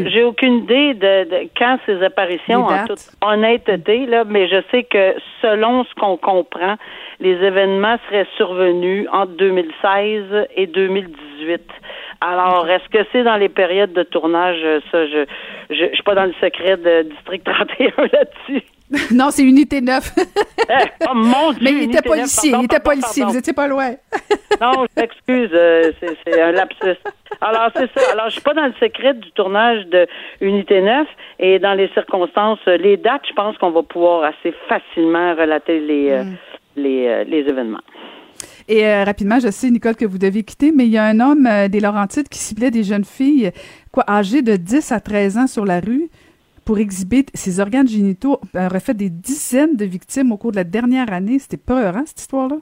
j'ai 0.07 0.22
aucune 0.24 0.59
idée 0.59 0.94
de, 0.94 1.24
de, 1.24 1.48
quand 1.57 1.79
ces 1.87 2.03
apparitions, 2.03 2.64
en 2.64 2.87
toute 2.87 3.11
honnêteté, 3.22 4.07
là, 4.07 4.24
mais 4.24 4.48
je 4.48 4.62
sais 4.70 4.85
que 4.85 5.14
selon 5.42 5.85
ce 5.85 5.94
qu'on 5.94 6.16
comprend, 6.16 6.77
les 7.20 7.33
événements 7.33 7.96
seraient 8.09 8.27
survenus 8.37 9.07
entre 9.12 9.33
2016 9.33 10.48
et 10.57 10.66
2018. 10.66 11.62
Alors, 12.20 12.68
est-ce 12.68 12.88
que 12.88 13.07
c'est 13.12 13.22
dans 13.22 13.37
les 13.37 13.48
périodes 13.48 13.92
de 13.92 14.03
tournage? 14.03 14.61
Ça, 14.90 15.07
je, 15.07 15.24
je, 15.70 15.74
je 15.74 15.94
suis 15.94 16.03
pas 16.03 16.14
dans 16.14 16.24
le 16.24 16.35
secret 16.40 16.77
de 16.77 17.03
District 17.03 17.44
31 17.44 17.90
là-dessus. 18.12 18.64
non, 19.12 19.31
c'est 19.31 19.42
Unité 19.42 19.81
9. 19.81 20.14
Eh, 20.68 20.73
oh 21.09 21.14
mon 21.14 21.53
Dieu! 21.53 21.61
Mais 21.62 21.73
il 21.73 21.83
était 21.85 22.03
policier, 22.03 22.53
il 22.59 22.64
était 22.64 22.81
policier, 22.81 23.25
vous 23.25 23.37
étiez 23.37 23.53
pas 23.53 23.66
loin. 23.66 23.92
non, 24.61 24.87
je 24.97 25.01
m'excuse, 25.01 25.51
euh, 25.53 25.92
c'est 26.01 26.40
un 26.40 26.53
lapsus. 26.53 26.97
Alors, 27.40 27.70
c'est 27.75 27.90
ça. 27.94 28.12
Alors, 28.12 28.27
je 28.27 28.33
suis 28.33 28.42
pas 28.42 28.55
dans 28.55 28.66
le 28.66 28.75
secret 28.81 29.14
du 29.14 29.31
tournage 29.33 29.87
de 29.87 30.07
Unité 30.40 30.81
9 30.83 31.07
et 31.38 31.59
dans 31.59 31.75
les 31.75 31.88
circonstances, 31.94 32.64
les 32.66 32.97
dates, 32.97 33.23
je 33.29 33.35
pense 33.35 33.57
qu'on 33.59 33.70
va 33.70 33.83
pouvoir 33.83 34.25
assez 34.25 34.55
facilement 34.68 35.35
relater 35.35 35.81
les, 35.81 36.11
euh, 36.11 36.25
mm. 36.25 36.37
les, 36.77 37.07
euh, 37.07 37.25
les 37.25 37.40
événements. 37.40 37.83
Et 38.68 38.87
rapidement, 39.03 39.38
je 39.40 39.51
sais, 39.51 39.70
Nicole, 39.70 39.94
que 39.94 40.07
vous 40.07 40.16
devez 40.16 40.42
quitter, 40.42 40.73
mais 40.73 40.87
il 40.87 40.90
y 40.90 40.97
a 40.97 41.05
un 41.05 41.20
homme 41.20 41.47
des 41.68 41.81
Laurentides 41.81 42.29
qui 42.31 42.38
ciblait 42.38 42.70
des 42.70 42.83
jeunes 42.83 43.05
filles, 43.05 43.51
quoi, 43.92 44.05
âgées 44.09 44.40
de 44.40 44.57
10 44.57 44.90
à 44.90 45.01
13 45.01 45.37
ans 45.37 45.47
sur 45.47 45.66
la 45.66 45.81
rue 45.81 46.09
pour 46.64 46.79
exhiber 46.79 47.27
ses 47.35 47.61
organes 47.61 47.88
génitaux, 47.88 48.40
aurait 48.55 48.81
fait 48.81 48.94
des 48.94 49.11
dizaines 49.11 49.77
de 49.77 49.85
victimes 49.85 50.33
au 50.33 50.37
cours 50.37 50.50
de 50.53 50.57
la 50.57 50.64
dernière 50.64 51.12
année. 51.12 51.38
C'était 51.38 51.57
peur, 51.57 51.96
hein, 51.96 52.05
cette 52.07 52.20
histoire-là? 52.20 52.59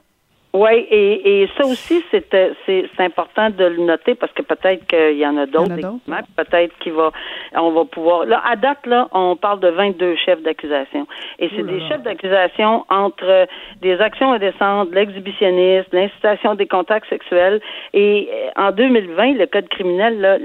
Oui, 0.55 0.85
et, 0.91 1.41
et 1.41 1.49
ça 1.57 1.65
aussi, 1.65 2.03
c'est 2.11 2.27
c'est 2.67 2.99
important 2.99 3.49
de 3.49 3.65
le 3.65 3.77
noter 3.77 4.13
parce 4.13 4.31
que 4.33 4.43
peut-être 4.43 4.85
qu'il 4.85 5.17
y 5.17 5.25
en 5.25 5.35
a 5.35 5.47
d'autres. 5.47 5.73
Peut-être 6.37 6.77
qu'il 6.77 6.93
va, 6.93 7.11
on 7.55 7.71
va 7.71 7.85
pouvoir. 7.85 8.25
Là, 8.25 8.39
à 8.47 8.55
date, 8.55 8.85
là, 8.85 9.07
on 9.13 9.35
parle 9.35 9.61
de 9.61 9.69
22 9.69 10.15
chefs 10.17 10.43
d'accusation, 10.43 11.07
et 11.39 11.49
c'est 11.55 11.63
des 11.63 11.79
chefs 11.87 12.03
d'accusation 12.03 12.85
entre 12.89 13.47
des 13.81 13.99
actions 13.99 14.33
indécentes, 14.33 14.93
l'exhibitionniste, 14.93 15.91
l'incitation 15.91 16.53
des 16.53 16.67
contacts 16.67 17.09
sexuels. 17.09 17.59
Et 17.93 18.29
euh, 18.31 18.49
en 18.55 18.71
2020, 18.71 19.33
le 19.33 19.47
code 19.47 19.67
criminel, 19.69 20.39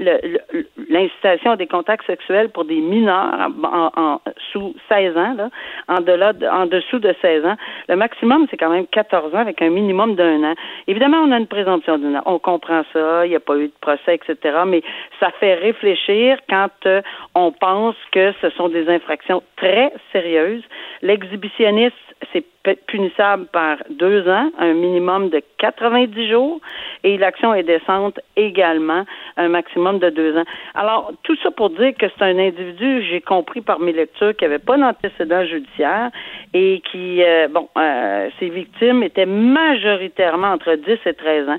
l'incitation 0.89 1.55
des 1.55 1.67
contacts 1.67 2.07
sexuels 2.07 2.49
pour 2.49 2.65
des 2.65 2.81
mineurs 2.81 3.51
en, 3.63 3.91
en, 3.95 4.21
sous 4.51 4.73
16 4.89 5.17
ans, 5.17 5.35
là, 5.37 5.49
en 5.87 6.01
delà, 6.01 6.33
en 6.51 6.65
dessous 6.65 6.97
de 6.97 7.13
16 7.21 7.45
ans, 7.45 7.57
le 7.87 7.95
maximum 7.95 8.47
c'est 8.49 8.57
quand 8.57 8.71
même 8.71 8.87
14 8.87 9.35
ans 9.35 9.39
avec 9.39 9.61
un 9.61 9.69
minimum 9.69 9.98
d'un 10.07 10.43
an. 10.43 10.55
Évidemment, 10.87 11.17
on 11.17 11.31
a 11.31 11.37
une 11.37 11.47
présomption 11.47 11.97
d'un 11.97 12.15
an. 12.15 12.23
On 12.25 12.39
comprend 12.39 12.83
ça, 12.93 13.25
il 13.25 13.29
n'y 13.29 13.35
a 13.35 13.39
pas 13.39 13.57
eu 13.57 13.67
de 13.67 13.73
procès, 13.81 14.15
etc. 14.15 14.59
Mais 14.65 14.81
ça 15.19 15.31
fait 15.39 15.55
réfléchir 15.55 16.37
quand 16.49 16.69
euh, 16.85 17.01
on 17.35 17.51
pense 17.51 17.95
que 18.11 18.33
ce 18.41 18.49
sont 18.51 18.69
des 18.69 18.89
infractions 18.89 19.43
très 19.57 19.91
sérieuses. 20.11 20.63
L'exhibitionniste, 21.01 21.95
c'est 22.33 22.45
punissable 22.87 23.45
par 23.47 23.77
deux 23.89 24.27
ans, 24.27 24.51
un 24.59 24.73
minimum 24.73 25.29
de 25.29 25.41
90 25.57 26.29
jours, 26.29 26.59
et 27.03 27.17
l'action 27.17 27.53
est 27.53 27.63
décente 27.63 28.19
également, 28.35 29.05
un 29.37 29.47
maximum 29.47 29.99
de 29.99 30.09
deux 30.09 30.37
ans. 30.37 30.43
Alors, 30.75 31.11
tout 31.23 31.35
ça 31.41 31.51
pour 31.51 31.69
dire 31.69 31.93
que 31.97 32.05
c'est 32.09 32.23
un 32.23 32.37
individu, 32.37 33.03
j'ai 33.09 33.21
compris 33.21 33.61
par 33.61 33.79
mes 33.79 33.93
lectures, 33.93 34.35
qui 34.35 34.43
n'avait 34.43 34.59
pas 34.59 34.77
d'antécédent 34.77 35.45
judiciaire 35.45 36.11
et 36.53 36.81
qui, 36.91 37.23
euh, 37.23 37.47
bon, 37.47 37.69
euh, 37.77 38.29
ses 38.39 38.49
victimes 38.49 39.03
étaient 39.03 39.25
majoritairement 39.89 40.47
entre 40.53 40.75
10 40.75 40.99
et 41.05 41.13
13 41.13 41.49
ans, 41.49 41.57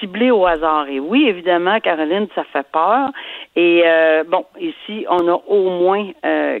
ciblées 0.00 0.30
au 0.30 0.46
hasard. 0.46 0.88
Et 0.88 1.00
oui, 1.00 1.26
évidemment, 1.26 1.78
Caroline, 1.80 2.26
ça 2.34 2.44
fait 2.52 2.66
peur. 2.72 3.10
Et 3.54 3.82
euh, 3.84 4.24
bon, 4.24 4.44
ici, 4.60 5.06
on 5.10 5.28
a 5.28 5.40
au 5.46 5.70
moins 5.70 6.10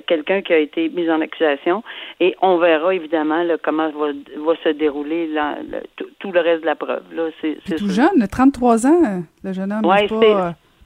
quelqu'un 0.06 0.42
qui 0.42 0.52
a 0.52 0.58
été 0.58 0.88
mis 0.88 1.08
en 1.10 1.20
accusation 1.20 1.82
et 2.20 2.34
on 2.42 2.58
verra 2.58 2.94
évidemment 2.94 3.44
comment 3.62 3.90
va, 3.90 4.54
se 4.64 4.70
dérouler 4.70 5.30
tout, 5.96 6.06
tout 6.18 6.32
le 6.32 6.40
reste 6.40 6.62
de 6.62 6.66
la 6.66 6.74
preuve. 6.74 7.02
Là, 7.12 7.24
c'est, 7.40 7.76
tout 7.76 7.88
jeune, 7.88 8.26
33 8.30 8.86
ans, 8.86 9.22
le 9.44 9.52
jeune 9.52 9.72
homme. 9.72 9.84
Ouais, 9.84 10.06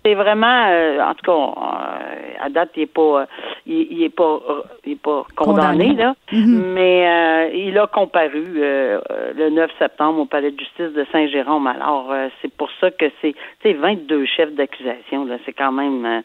c'est, 0.05 0.15
vraiment, 0.15 0.67
euh, 0.69 1.01
en 1.01 1.15
tout 1.15 1.25
cas, 1.25 1.33
euh, 1.33 2.45
à 2.45 2.49
date, 2.49 2.71
il 2.77 2.83
est 2.83 2.87
pas, 2.87 3.21
euh, 3.21 3.27
il, 3.67 4.03
est 4.03 4.09
pas, 4.09 4.41
il 4.85 4.93
est 4.93 5.01
pas 5.01 5.27
condamné, 5.37 5.95
là, 5.95 6.15
mm-hmm. 6.33 6.73
mais 6.75 7.53
il 7.55 7.79
a 7.79 7.87
comparu 7.87 8.45
le 8.55 9.51
9 9.51 9.71
septembre 9.79 10.21
au 10.21 10.25
palais 10.25 10.51
de 10.51 10.59
justice 10.59 10.93
de 10.93 11.07
Saint-Jérôme. 11.13 11.67
Alors, 11.67 12.13
c'est 12.41 12.53
pour 12.53 12.71
ça 12.81 12.91
que 12.91 13.07
c'est, 13.21 13.35
tu 13.63 13.73
22 13.73 14.25
chefs 14.27 14.53
d'accusation, 14.55 15.25
là, 15.25 15.37
c'est 15.45 15.53
quand 15.53 15.73
même, 15.73 16.23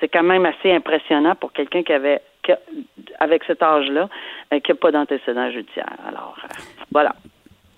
c'est 0.00 0.08
quand 0.08 0.22
même 0.22 0.46
assez 0.46 0.72
impressionnant 0.72 1.34
pour 1.34 1.52
quelqu'un 1.52 1.82
qui 1.82 1.92
avait, 1.92 2.20
avec 3.20 3.44
cet 3.44 3.62
âge-là, 3.62 4.08
qui 4.62 4.70
n'a 4.70 4.74
pas 4.76 4.90
d'antécédent 4.90 5.50
judiciaire. 5.50 5.92
Alors, 6.06 6.36
voilà. 6.92 7.12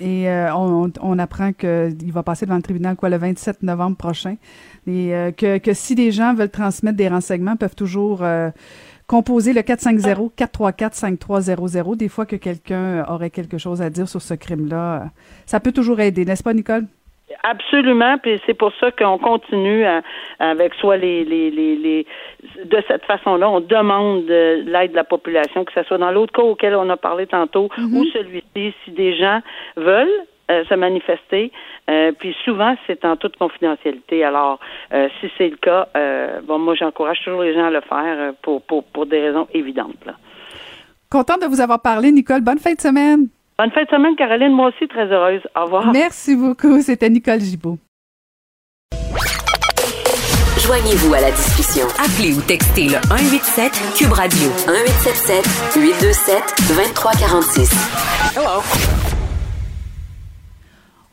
Et 0.01 0.29
on, 0.29 0.91
on, 1.03 1.19
apprend 1.19 1.53
qu'il 1.53 2.13
va 2.13 2.23
passer 2.23 2.47
devant 2.47 2.57
le 2.57 2.63
tribunal 2.63 2.97
quoi 2.97 3.11
le 3.11 3.19
27 3.19 3.63
novembre 3.63 3.97
prochain. 3.97 4.37
Et 4.87 5.15
euh, 5.15 5.33
que, 5.33 5.59
que, 5.59 5.75
si 5.75 5.95
des 5.95 6.11
gens 6.11 6.35
veulent 6.35 6.51
transmettre 6.51 6.97
des 6.97 7.09
renseignements, 7.09 7.57
peuvent 7.57 7.75
toujours 7.75 8.23
euh, 8.23 8.51
composer 9.07 9.53
le 9.53 9.61
450-434-5300. 9.61 11.97
Des 11.97 12.09
fois 12.09 12.25
que 12.27 12.37
quelqu'un 12.37 13.05
aurait 13.09 13.31
quelque 13.31 13.59
chose 13.59 13.83
à 13.83 13.91
dire 13.91 14.09
sur 14.09 14.23
ce 14.23 14.35
crime-là, 14.35 15.11
ça 15.47 15.61
peut 15.61 15.73
toujours 15.73 16.01
aider, 16.01 16.25
n'est-ce 16.25 16.43
pas, 16.43 16.55
Nicole? 16.55 16.87
Absolument, 17.43 18.19
puis 18.19 18.41
c'est 18.45 18.55
pour 18.55 18.73
ça 18.81 18.91
qu'on 18.91 19.19
continue 19.19 19.85
avec 20.39 20.75
soit 20.75 20.97
les, 20.97 21.25
les, 21.25 21.51
les, 21.51 21.77
les 21.77 22.07
de 22.65 22.83
cette 22.89 23.05
façon-là, 23.05 23.49
on 23.49 23.61
demande 23.61 24.27
l'aide 24.27 24.91
de 24.91 24.97
la 24.97 25.05
population, 25.05 25.65
que 25.65 25.73
ce 25.73 25.83
soit 25.85 25.99
dans 25.99 26.11
l'autre 26.11 26.33
cas 26.33 26.43
auquel 26.43 26.75
on 26.75 26.91
a 26.91 26.97
parlé 26.97 27.27
tantôt 27.27 27.69
mm-hmm. 27.79 27.97
ou 27.97 28.05
celui-ci, 28.13 28.75
si 28.85 28.91
des 28.91 29.17
gens 29.17 29.41
veulent 29.77 30.09
euh, 30.51 30.65
se 30.65 30.75
manifester. 30.75 31.53
Euh, 31.89 32.11
puis 32.19 32.35
souvent, 32.45 32.75
c'est 32.87 33.05
en 33.05 33.17
toute 33.17 33.37
confidentialité. 33.37 34.25
Alors, 34.25 34.59
euh, 34.93 35.09
si 35.21 35.31
c'est 35.39 35.49
le 35.49 35.57
cas, 35.57 35.87
bon, 36.43 36.59
moi, 36.59 36.75
j'encourage 36.75 37.21
toujours 37.23 37.43
les 37.43 37.55
gens 37.55 37.67
à 37.67 37.71
le 37.71 37.81
faire 37.83 38.33
pour, 38.43 38.61
pour, 38.63 38.83
pour 38.85 39.07
des 39.07 39.21
raisons 39.21 39.47
évidentes. 39.55 40.05
Là. 40.05 40.15
Contente 41.09 41.43
de 41.43 41.47
vous 41.47 41.61
avoir 41.61 41.81
parlé, 41.81 42.11
Nicole. 42.11 42.41
Bonne 42.41 42.59
fin 42.59 42.73
de 42.73 42.81
semaine. 42.81 43.29
Bonne 43.61 43.73
fin 43.73 43.83
de 43.83 43.89
semaine, 43.91 44.17
Caroline. 44.17 44.53
Moi 44.53 44.69
aussi, 44.69 44.89
très 44.89 45.05
heureuse. 45.05 45.43
Au 45.55 45.65
revoir. 45.65 45.93
Merci 45.93 46.35
beaucoup. 46.35 46.81
C'était 46.81 47.11
Nicole 47.11 47.41
Gibault. 47.41 47.77
Joignez-vous 50.65 51.13
à 51.13 51.21
la 51.21 51.31
discussion. 51.31 51.87
Appelez 51.99 52.33
ou 52.33 52.41
textez 52.41 52.85
le 52.85 52.97
187 53.07 53.73
Cube 53.99 54.13
Radio 54.13 54.49
1877 54.67 55.77
827 55.77 56.43
2346. 56.69 57.71
Hello. 58.35 59.20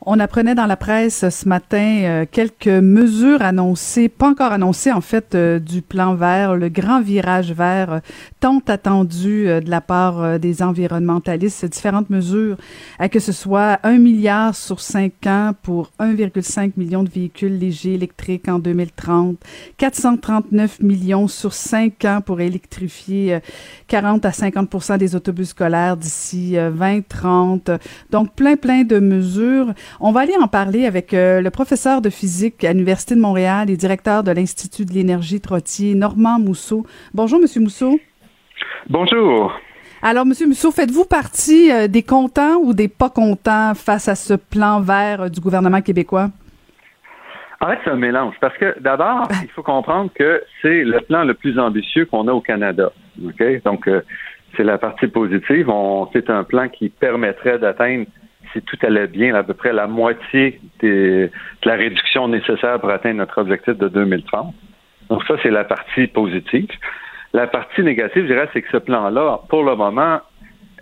On 0.09 0.21
apprenait 0.21 0.55
dans 0.55 0.67
la 0.67 0.77
presse 0.77 1.27
ce 1.27 1.49
matin 1.49 1.99
euh, 2.03 2.25
quelques 2.31 2.69
mesures 2.69 3.41
annoncées, 3.41 4.07
pas 4.07 4.29
encore 4.29 4.53
annoncées 4.53 4.93
en 4.93 5.01
fait, 5.01 5.35
euh, 5.35 5.59
du 5.59 5.81
plan 5.81 6.15
vert, 6.15 6.55
le 6.55 6.69
grand 6.69 7.01
virage 7.01 7.51
vert 7.51 7.91
euh, 7.91 7.99
tant 8.39 8.61
attendu 8.69 9.47
de 9.47 9.69
la 9.69 9.81
part 9.81 10.39
des 10.39 10.63
environnementalistes, 10.63 11.65
différentes 11.65 12.09
mesures, 12.09 12.55
à 12.99 13.09
que 13.09 13.19
ce 13.19 13.33
soit 13.33 13.79
un 13.83 13.97
milliard 13.97 14.55
sur 14.55 14.79
cinq 14.79 15.27
ans 15.27 15.51
pour 15.61 15.91
1,5 15.99 16.71
million 16.77 17.03
de 17.03 17.09
véhicules 17.09 17.57
légers 17.57 17.95
électriques 17.95 18.47
en 18.47 18.59
2030, 18.59 19.35
439 19.75 20.83
millions 20.83 21.27
sur 21.27 21.51
cinq 21.51 22.05
ans 22.05 22.21
pour 22.25 22.39
électrifier 22.39 23.39
40 23.87 24.23
à 24.23 24.29
50% 24.29 24.99
des 24.99 25.17
autobus 25.17 25.49
scolaires 25.49 25.97
d'ici 25.97 26.53
2030. 26.53 27.71
Donc 28.09 28.33
plein 28.35 28.55
plein 28.55 28.83
de 28.83 28.99
mesures. 28.99 29.73
On 29.99 30.11
va 30.11 30.19
aller 30.19 30.35
en 30.39 30.47
parler 30.47 30.85
avec 30.85 31.13
euh, 31.15 31.41
le 31.41 31.49
professeur 31.49 32.01
de 32.01 32.11
physique 32.11 32.63
à 32.63 32.71
l'Université 32.71 33.15
de 33.15 33.19
Montréal 33.19 33.71
et 33.71 33.77
directeur 33.77 34.21
de 34.21 34.29
l'Institut 34.29 34.85
de 34.85 34.93
l'énergie 34.93 35.41
Trottier, 35.41 35.95
Normand 35.95 36.37
Mousseau. 36.39 36.85
Bonjour, 37.15 37.39
Monsieur 37.39 37.61
Mousseau. 37.61 37.99
Bonjour. 38.89 39.51
Alors, 40.03 40.23
Monsieur 40.27 40.45
Mousseau, 40.45 40.69
faites-vous 40.69 41.05
partie 41.05 41.71
euh, 41.71 41.87
des 41.87 42.03
contents 42.03 42.57
ou 42.61 42.75
des 42.75 42.87
pas 42.87 43.09
contents 43.09 43.73
face 43.73 44.07
à 44.07 44.13
ce 44.13 44.35
plan 44.35 44.81
vert 44.81 45.21
euh, 45.23 45.29
du 45.29 45.41
gouvernement 45.41 45.81
québécois? 45.81 46.27
En 47.59 47.67
fait, 47.69 47.79
c'est 47.83 47.89
un 47.89 47.95
mélange. 47.95 48.35
Parce 48.39 48.55
que 48.59 48.79
d'abord, 48.79 49.27
il 49.41 49.49
faut 49.49 49.63
comprendre 49.63 50.11
que 50.13 50.43
c'est 50.61 50.83
le 50.83 50.99
plan 51.01 51.23
le 51.23 51.33
plus 51.33 51.57
ambitieux 51.57 52.05
qu'on 52.05 52.27
a 52.27 52.31
au 52.33 52.41
Canada. 52.41 52.91
OK? 53.25 53.63
Donc, 53.63 53.89
c'est 54.55 54.63
la 54.63 54.77
partie 54.77 55.07
positive. 55.07 55.71
c'est 56.13 56.29
un 56.29 56.43
plan 56.43 56.69
qui 56.69 56.89
permettrait 56.89 57.57
d'atteindre 57.57 58.05
tout 58.61 58.77
allait 58.81 59.07
bien, 59.07 59.35
à 59.35 59.43
peu 59.43 59.53
près 59.53 59.73
la 59.73 59.87
moitié 59.87 60.59
de 60.81 61.29
la 61.63 61.75
réduction 61.75 62.27
nécessaire 62.27 62.79
pour 62.79 62.89
atteindre 62.89 63.17
notre 63.17 63.39
objectif 63.39 63.77
de 63.77 63.87
2030. 63.87 64.53
Donc 65.09 65.23
ça, 65.25 65.35
c'est 65.41 65.51
la 65.51 65.63
partie 65.63 66.07
positive. 66.07 66.67
La 67.33 67.47
partie 67.47 67.81
négative, 67.81 68.23
je 68.23 68.33
dirais, 68.33 68.49
c'est 68.53 68.61
que 68.61 68.71
ce 68.71 68.77
plan-là, 68.77 69.41
pour 69.49 69.63
le 69.63 69.75
moment, 69.75 70.19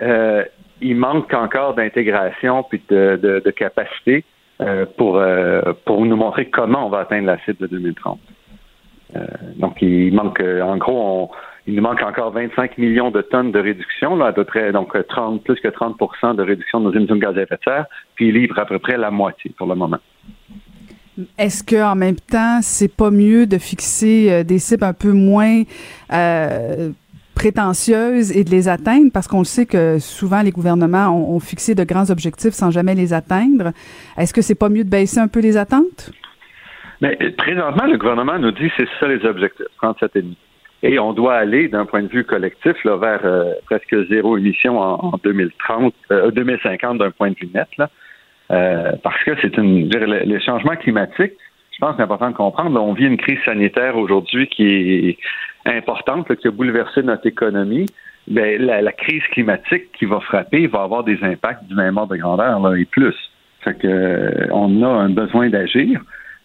euh, 0.01 0.43
il 0.81 0.95
manque 0.95 1.33
encore 1.33 1.73
d'intégration 1.75 2.63
puis 2.63 2.81
de, 2.89 3.53
capacité 3.55 4.23
euh, 4.61 4.85
pour, 4.97 5.17
euh, 5.17 5.73
pour 5.85 6.05
nous 6.05 6.15
montrer 6.15 6.45
comment 6.49 6.85
on 6.87 6.89
va 6.89 6.99
atteindre 6.99 7.27
la 7.27 7.37
cible 7.39 7.59
de 7.59 7.67
2030. 7.67 8.19
donc, 9.57 9.81
il 9.81 10.13
manque, 10.13 10.41
en 10.41 10.77
gros, 10.77 11.01
on, 11.01 11.29
il 11.67 11.75
nous 11.75 11.81
manque 11.81 12.01
encore 12.03 12.31
25 12.31 12.77
millions 12.77 13.09
de 13.09 13.21
tonnes 13.21 13.51
de 13.51 13.59
réduction, 13.59 14.15
là, 14.15 14.27
à 14.27 14.33
peu 14.33 14.43
près, 14.43 14.71
donc 14.71 14.95
30, 15.07 15.43
plus 15.43 15.59
que 15.59 15.67
30% 15.67 16.35
de 16.35 16.43
réduction 16.43 16.79
de 16.79 16.85
nos 16.85 16.93
émissions 16.93 17.15
de 17.15 17.21
gaz 17.21 17.37
à 17.37 17.41
effet 17.41 17.55
de 17.55 17.63
serre, 17.63 17.85
puis 18.13 18.29
il 18.29 18.35
livre 18.35 18.59
à 18.59 18.65
peu 18.65 18.77
près 18.77 18.97
la 18.97 19.09
moitié 19.09 19.51
pour 19.57 19.67
le 19.67 19.75
moment. 19.75 19.97
Est-ce 21.37 21.63
que 21.63 21.81
en 21.81 21.95
même 21.95 22.17
temps, 22.17 22.59
c'est 22.61 22.93
pas 22.93 23.09
mieux 23.09 23.47
de 23.47 23.57
fixer 23.57 24.31
euh, 24.31 24.43
des 24.43 24.59
cibles 24.59 24.83
un 24.83 24.93
peu 24.93 25.13
moins 25.13 25.63
euh, 26.11 26.89
prétentieuses 27.35 28.35
et 28.35 28.43
de 28.43 28.49
les 28.49 28.67
atteindre? 28.67 29.11
Parce 29.13 29.27
qu'on 29.27 29.39
le 29.39 29.45
sait 29.45 29.65
que 29.65 29.97
souvent 29.99 30.41
les 30.41 30.51
gouvernements 30.51 31.07
ont, 31.07 31.39
fixé 31.39 31.73
de 31.73 31.83
grands 31.85 32.09
objectifs 32.11 32.53
sans 32.53 32.69
jamais 32.69 32.95
les 32.95 33.13
atteindre. 33.13 33.71
Est-ce 34.17 34.33
que 34.33 34.41
c'est 34.41 34.59
pas 34.59 34.69
mieux 34.69 34.83
de 34.83 34.89
baisser 34.89 35.19
un 35.19 35.29
peu 35.29 35.39
les 35.39 35.55
attentes? 35.55 36.11
Mais 37.01 37.15
présentement, 37.37 37.85
le 37.85 37.97
gouvernement 37.97 38.37
nous 38.37 38.51
dit 38.51 38.69
c'est 38.75 38.87
ça 38.99 39.07
les 39.07 39.25
objectifs, 39.25 39.65
37,5. 39.81 40.35
Et 40.83 40.99
on 40.99 41.13
doit 41.13 41.35
aller, 41.35 41.67
d'un 41.67 41.85
point 41.85 42.03
de 42.03 42.07
vue 42.07 42.23
collectif, 42.23 42.83
là, 42.83 42.97
vers 42.97 43.21
euh, 43.25 43.53
presque 43.65 43.95
zéro 44.07 44.37
émission 44.37 44.79
en, 44.79 45.17
2030, 45.23 45.93
2050 46.33 46.95
euh, 46.95 47.05
d'un 47.05 47.11
point 47.11 47.31
de 47.31 47.35
vue 47.35 47.49
net, 47.53 47.67
là, 47.77 47.89
euh, 48.51 48.91
parce 49.01 49.23
que 49.23 49.31
c'est 49.41 49.57
une 49.57 49.89
les 49.89 50.39
changements 50.41 50.75
climatiques. 50.75 51.33
Je 51.71 51.79
pense 51.79 51.91
que 51.91 51.97
c'est 51.97 52.03
important 52.03 52.29
de 52.29 52.35
comprendre. 52.35 52.81
on 52.81 52.93
vit 52.93 53.05
une 53.05 53.17
crise 53.17 53.39
sanitaire 53.43 53.97
aujourd'hui 53.97 54.47
qui 54.47 54.67
est 55.09 55.17
importante, 55.65 56.33
qui 56.35 56.47
a 56.47 56.51
bouleversé 56.51 57.03
notre 57.03 57.25
économie. 57.25 57.87
Bien, 58.27 58.57
la, 58.59 58.91
crise 58.91 59.23
climatique 59.31 59.91
qui 59.97 60.05
va 60.05 60.19
frapper 60.19 60.67
va 60.67 60.83
avoir 60.83 61.03
des 61.03 61.21
impacts 61.23 61.63
du 61.65 61.75
même 61.75 61.97
ordre 61.97 62.13
de 62.13 62.19
grandeur 62.19 62.59
là, 62.59 62.75
et 62.75 62.85
plus. 62.85 63.15
Fait 63.61 63.75
que, 63.75 64.51
on 64.51 64.83
a 64.83 64.87
un 64.87 65.09
besoin 65.09 65.49
d'agir. 65.49 66.01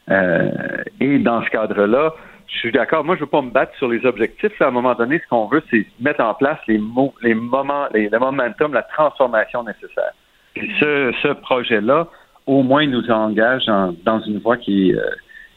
et 0.08 1.18
dans 1.18 1.44
ce 1.44 1.50
cadre-là, 1.50 2.14
je 2.50 2.58
suis 2.58 2.72
d'accord. 2.72 3.04
Moi, 3.04 3.14
je 3.14 3.20
veux 3.20 3.26
pas 3.26 3.42
me 3.42 3.50
battre 3.50 3.74
sur 3.76 3.88
les 3.88 4.04
objectifs. 4.04 4.60
À 4.60 4.66
un 4.66 4.70
moment 4.70 4.94
donné, 4.94 5.20
ce 5.20 5.28
qu'on 5.28 5.46
veut, 5.46 5.62
c'est 5.70 5.86
mettre 6.00 6.20
en 6.20 6.34
place 6.34 6.58
les, 6.66 6.78
mots, 6.78 7.14
les 7.22 7.34
moments, 7.34 7.86
les, 7.94 8.08
le 8.08 8.18
momentum, 8.18 8.72
la 8.72 8.82
transformation 8.82 9.62
nécessaire. 9.62 10.12
Ce, 10.56 11.12
ce 11.22 11.28
projet-là, 11.28 12.08
au 12.46 12.62
moins, 12.62 12.86
nous 12.86 13.08
engage 13.10 13.66
dans 13.66 14.20
une 14.26 14.38
voie 14.38 14.56
qui, 14.56 14.92
euh, 14.94 15.00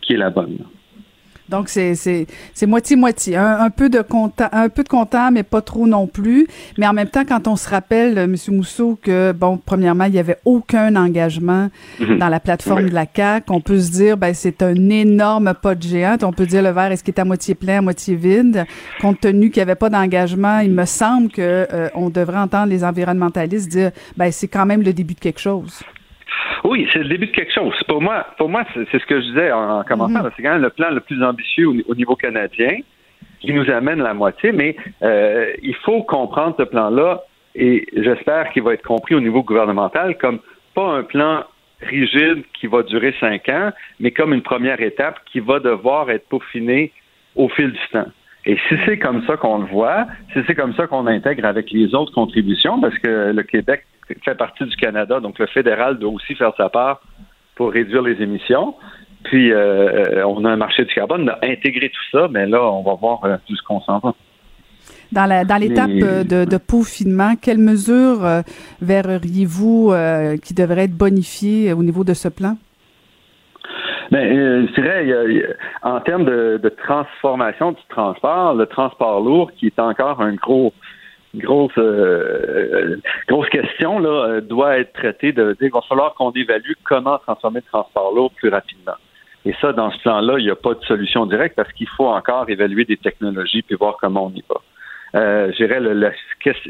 qui 0.02 0.14
est 0.14 0.18
la 0.18 0.30
bonne. 0.30 0.60
Donc 1.50 1.70
c'est 1.70 1.96
c'est 1.96 2.26
c'est 2.54 2.66
moitié 2.66 2.96
moitié, 2.96 3.36
un, 3.36 3.70
peu 3.70 3.90
de 3.90 4.02
compta, 4.02 4.50
un 4.54 4.70
peu 4.70 4.84
de 4.84 4.90
compta, 4.90 5.30
mais 5.32 5.44
pas 5.44 5.62
trop 5.62 5.88
non 5.88 6.08
plus. 6.08 6.48
Mais 6.78 6.88
en 6.88 6.94
même 6.94 7.10
temps, 7.10 7.26
quand 7.28 7.48
on 7.48 7.56
se 7.56 7.70
rappelle, 7.70 8.18
euh, 8.18 8.28
Monsieur 8.28 8.54
Mousseau, 8.54 8.98
que 9.02 9.34
bon, 9.34 9.60
premièrement, 9.64 10.06
il 10.06 10.14
y 10.14 10.20
avait 10.20 10.38
aucun 10.46 10.96
engagement 10.96 11.70
mhm. 12.00 12.18
dans 12.18 12.30
la 12.30 12.40
plateforme 12.40 12.90
de 12.90 12.94
la 12.94 13.06
CAC, 13.06 13.46
on 13.50 13.62
peut 13.62 13.80
se 13.80 13.92
dire, 13.92 14.18
ben 14.18 14.34
c'est 14.34 14.62
un 14.62 14.90
énorme 14.90 15.54
pas 15.62 15.76
de 15.76 15.84
géant. 15.84 16.18
On 16.24 16.32
peut 16.32 16.46
dire 16.46 16.62
le 16.62 16.70
verre 16.70 16.92
est-ce 16.92 17.04
qu'il 17.04 17.14
est 17.14 17.20
à 17.20 17.26
moitié 17.26 17.56
plein, 17.56 17.80
à 17.80 17.82
moitié 17.82 18.16
vide, 18.16 18.66
compte 19.02 19.20
tenu 19.20 19.50
qu'il 19.50 19.60
n'y 19.60 19.64
avait 19.64 19.76
pas 19.76 19.90
d'engagement. 19.90 20.60
Il 20.60 20.72
me 20.72 20.86
semble 20.86 21.30
que 21.30 21.68
euh, 21.72 21.90
on 21.96 22.10
devrait 22.10 22.40
entendre 22.40 22.68
les 22.68 22.84
environnementalistes 22.84 23.70
dire, 23.70 23.92
ben 24.18 24.32
c'est 24.32 24.48
quand 24.48 24.66
même 24.66 24.82
le 24.82 24.94
début 24.94 25.14
de 25.14 25.20
quelque 25.20 25.40
chose. 25.40 25.82
Oui, 26.64 26.88
c'est 26.92 27.00
le 27.00 27.10
début 27.10 27.28
de 27.28 27.32
quelque 27.32 27.54
chose. 27.54 27.74
Pour 27.88 28.02
moi, 28.02 28.26
pour 28.38 28.50
moi, 28.50 28.64
c'est 28.74 29.00
ce 29.00 29.06
que 29.06 29.20
je 29.20 29.26
disais 29.28 29.52
en, 29.52 29.84
commençant. 29.84 30.24
Mhm. 30.24 30.32
C'est 30.36 30.44
quand 30.44 30.54
même 30.54 30.62
le 30.62 30.70
plan 30.70 30.90
le 30.92 31.02
plus 31.02 31.22
ambitieux 31.24 31.68
au, 31.88 31.96
niveau 31.96 32.16
canadien 32.16 32.78
qui 33.40 33.54
nous 33.54 33.70
amène 33.70 34.02
la 34.02 34.14
moitié, 34.14 34.52
mais 34.52 34.76
euh, 35.02 35.52
il 35.62 35.76
faut 35.76 36.04
comprendre 36.04 36.56
ce 36.58 36.64
plan-là 36.64 37.24
et 37.56 37.86
j'espère 37.96 38.50
qu'il 38.52 38.64
va 38.64 38.74
être 38.74 38.84
compris 38.84 39.16
au 39.16 39.20
niveau 39.20 39.44
gouvernemental 39.44 40.18
comme 40.18 40.40
pas 40.74 40.88
un 40.88 41.04
plan 41.04 41.44
rigide 41.82 42.44
qui 42.54 42.68
va 42.68 42.84
durer 42.84 43.14
cinq 43.20 43.50
ans, 43.50 43.72
mais 44.00 44.12
comme 44.12 44.34
une 44.34 44.42
première 44.42 44.82
étape 44.82 45.20
qui 45.26 45.40
va 45.40 45.60
devoir 45.60 46.10
être 46.10 46.28
peaufinée 46.30 46.92
au 47.36 47.50
fil 47.50 47.72
du 47.72 47.88
temps. 47.92 48.08
Et 48.46 48.58
si 48.68 48.76
c'est 48.86 49.00
comme 49.00 49.26
ça 49.26 49.38
qu'on 49.38 49.60
le 49.60 49.66
voit, 49.66 50.08
si 50.34 50.40
c'est 50.48 50.56
comme 50.56 50.74
ça 50.76 50.88
qu'on 50.88 51.08
intègre 51.08 51.46
avec 51.46 51.72
les 51.72 51.94
autres 51.96 52.14
contributions, 52.14 52.80
parce 52.80 52.98
que 53.00 53.32
le 53.34 53.44
Québec 53.44 53.86
fait 54.08 54.36
partie 54.36 54.66
du 54.66 54.76
Canada, 54.76 55.20
donc 55.20 55.40
le 55.40 55.48
fédéral 55.48 55.98
doit 55.98 56.12
aussi 56.12 56.36
faire 56.36 56.54
sa 56.58 56.70
part 56.70 57.02
pour 57.56 57.72
réduire 57.72 58.02
les 58.02 58.22
émissions. 58.22 58.76
Puis, 59.24 59.52
euh, 59.52 60.26
on 60.26 60.44
a 60.46 60.52
un 60.52 60.58
marché 60.58 60.84
du 60.84 60.94
carbone, 60.94 61.24
on 61.24 61.28
a 61.28 61.50
intégré 61.50 61.90
tout 61.90 62.04
ça, 62.12 62.28
mais 62.30 62.46
là, 62.46 62.62
on 62.64 62.84
va 62.84 62.96
voir 62.96 63.24
euh, 63.24 63.38
tout 63.48 63.56
ce 63.56 63.64
qu'on 63.64 63.80
s'en 63.82 64.00
va. 64.00 64.14
Dans, 65.12 65.26
la, 65.26 65.46
dans 65.46 65.58
l'étape 65.58 65.90
euh, 65.90 66.24
de, 66.24 66.44
de, 66.44 66.58
peaufinement, 66.58 67.36
quelles 67.42 67.60
mesures 67.60 68.28
verriez-vous 68.82 69.94
qui 70.44 70.54
devraient 70.54 70.86
être 70.86 70.98
bonifiées 70.98 71.72
au 71.74 71.84
niveau 71.84 72.04
de 72.04 72.14
ce 72.14 72.28
plan? 72.28 72.58
Ben, 74.12 74.68
je 74.68 74.74
dirais, 74.74 75.56
en 75.82 76.00
termes 76.02 76.26
de, 76.26 76.60
de, 76.62 76.70
transformation 76.70 77.72
du 77.72 77.82
transport, 77.90 78.54
le 78.56 78.66
transport 78.66 79.22
lourd 79.22 79.52
qui 79.54 79.68
est 79.68 79.80
encore 79.80 80.22
un 80.22 80.34
gros 80.34 80.74
grosse 81.36 81.72
euh, 81.78 82.98
grosse 83.28 83.50
question 83.50 84.00
là 84.00 84.10
euh, 84.10 84.42
doit 84.42 84.78
être 84.78 84.94
traité 84.94 85.32
de 85.32 85.56
il 85.62 85.72
va 85.72 85.82
falloir 85.82 86.14
qu'on 86.14 86.32
évalue 86.32 86.74
comment 86.84 87.18
transformer 87.20 87.60
le 87.60 87.70
transport 87.72 88.14
lourd 88.14 88.32
plus 88.36 88.50
rapidement. 88.50 88.96
Et 89.46 89.54
ça, 89.60 89.74
dans 89.74 89.92
ce 89.92 90.00
plan-là, 90.00 90.36
il 90.38 90.46
n'y 90.46 90.52
a 90.52 90.56
pas 90.56 90.74
de 90.74 90.84
solution 90.86 91.26
directe 91.26 91.56
parce 91.56 91.72
qu'il 91.74 91.90
faut 91.98 92.08
encore 92.08 92.50
évaluer 92.50 92.86
des 92.86 92.98
technologies 92.98 93.62
puis 93.62 93.76
voir 93.76 93.98
comment 94.00 94.28
on 94.28 94.30
y 94.30 94.44
va. 94.48 95.20
Euh, 95.20 95.52
je 95.52 95.58
dirais 95.58 95.80
le, 95.82 96.12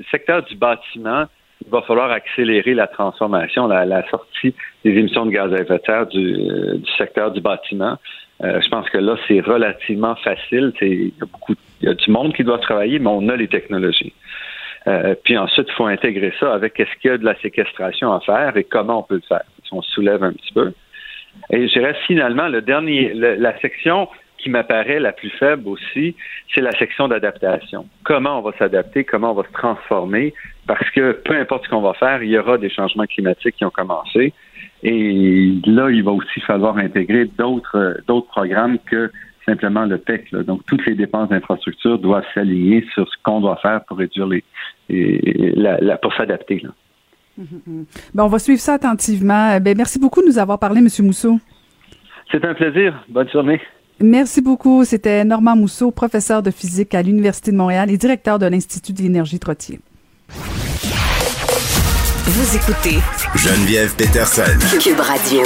secteur 0.09 0.43
du 0.43 0.55
bâtiment, 0.55 1.25
il 1.63 1.71
va 1.71 1.81
falloir 1.83 2.11
accélérer 2.11 2.73
la 2.73 2.87
transformation, 2.87 3.67
la, 3.67 4.09
sortie 4.09 4.55
des 4.83 4.91
émissions 4.91 5.25
de 5.27 5.31
gaz 5.31 5.53
à 5.53 5.59
effet 5.59 5.77
de 5.77 5.83
serre 5.85 6.07
du, 6.07 6.33
du 6.33 6.91
secteur 6.97 7.31
du 7.31 7.41
bâtiment. 7.41 7.97
Euh, 8.43 8.59
je 8.61 8.69
pense 8.69 8.89
que 8.89 8.97
là, 8.97 9.15
c'est 9.27 9.39
relativement 9.39 10.15
facile. 10.15 10.73
Il 10.81 11.07
y 11.07 11.13
a 11.21 11.25
beaucoup, 11.25 11.53
il 11.81 11.87
y 11.87 11.91
a 11.91 11.93
du 11.93 12.11
monde 12.11 12.33
qui 12.33 12.43
doit 12.43 12.57
travailler, 12.57 12.99
mais 12.99 13.09
on 13.09 13.29
a 13.29 13.35
les 13.35 13.47
technologies. 13.47 14.13
Euh, 14.87 15.15
puis 15.23 15.37
ensuite, 15.37 15.67
il 15.69 15.73
faut 15.73 15.85
intégrer 15.85 16.33
ça 16.39 16.53
avec 16.53 16.79
est-ce 16.79 16.91
qu'il 16.99 17.11
y 17.11 17.13
a 17.13 17.17
de 17.17 17.25
la 17.25 17.39
séquestration 17.39 18.13
à 18.13 18.19
faire 18.19 18.57
et 18.57 18.63
comment 18.63 18.99
on 18.99 19.03
peut 19.03 19.15
le 19.15 19.27
faire. 19.27 19.43
Si 19.63 19.73
on 19.73 19.81
soulève 19.81 20.23
un 20.23 20.33
petit 20.33 20.53
peu. 20.53 20.73
Et 21.49 21.67
je 21.67 21.73
dirais 21.73 21.95
finalement, 22.05 22.47
le 22.47 22.61
dernier, 22.61 23.13
la 23.13 23.57
section 23.59 24.07
qui 24.37 24.49
m'apparaît 24.49 24.99
la 24.99 25.13
plus 25.13 25.29
faible 25.29 25.67
aussi, 25.69 26.15
c'est 26.53 26.61
la 26.61 26.71
section 26.71 27.07
d'adaptation. 27.07 27.87
Comment 28.03 28.39
on 28.39 28.41
va 28.41 28.51
s'adapter, 28.59 29.05
comment 29.05 29.31
on 29.31 29.35
va 29.35 29.43
se 29.43 29.53
transformer, 29.53 30.33
parce 30.67 30.89
que 30.91 31.13
peu 31.13 31.35
importe 31.35 31.65
ce 31.65 31.69
qu'on 31.69 31.81
va 31.81 31.93
faire, 31.93 32.21
il 32.21 32.29
y 32.29 32.37
aura 32.37 32.57
des 32.57 32.69
changements 32.69 33.05
climatiques 33.05 33.55
qui 33.55 33.65
ont 33.65 33.69
commencé. 33.71 34.33
Et 34.83 35.53
là, 35.65 35.89
il 35.89 36.03
va 36.03 36.11
aussi 36.11 36.41
falloir 36.41 36.77
intégrer 36.77 37.25
d'autres 37.25 38.01
d'autres 38.05 38.27
programmes 38.27 38.77
que 38.79 39.09
simplement 39.45 39.85
le 39.85 39.97
PEC. 39.97 40.33
Donc, 40.33 40.61
toutes 40.65 40.85
les 40.85 40.95
dépenses 40.95 41.29
d'infrastructure 41.29 41.99
doivent 41.99 42.25
s'aligner 42.33 42.85
sur 42.93 43.07
ce 43.07 43.15
qu'on 43.23 43.41
doit 43.41 43.57
faire 43.57 43.83
pour 43.85 43.97
réduire 43.97 44.27
les, 44.27 44.43
la, 44.89 45.97
pour 45.97 46.13
s'adapter. 46.13 46.63
Mm-hmm. 47.39 47.85
Ben, 48.13 48.23
on 48.23 48.27
va 48.27 48.39
suivre 48.39 48.59
ça 48.59 48.73
attentivement. 48.73 49.59
Ben, 49.59 49.75
merci 49.77 49.99
beaucoup 49.99 50.21
de 50.21 50.27
nous 50.27 50.37
avoir 50.37 50.59
parlé, 50.59 50.79
M. 50.79 50.87
Mousseau. 51.05 51.39
C'est 52.31 52.43
un 52.45 52.53
plaisir. 52.53 53.03
Bonne 53.09 53.29
journée. 53.29 53.61
Merci 53.99 54.41
beaucoup. 54.41 54.83
C'était 54.85 55.23
Normand 55.23 55.55
Mousseau, 55.55 55.91
professeur 55.91 56.41
de 56.41 56.51
physique 56.51 56.93
à 56.95 57.01
l'Université 57.01 57.51
de 57.51 57.57
Montréal 57.57 57.91
et 57.91 57.97
directeur 57.97 58.39
de 58.39 58.45
l'Institut 58.45 58.93
d'énergie 58.93 59.39
Trottier. 59.39 59.79
Vous 62.25 62.55
écoutez 62.55 62.99
Geneviève 63.35 63.95
Peterson. 63.95 64.57
Cube 64.79 64.99
Radio. 64.99 65.43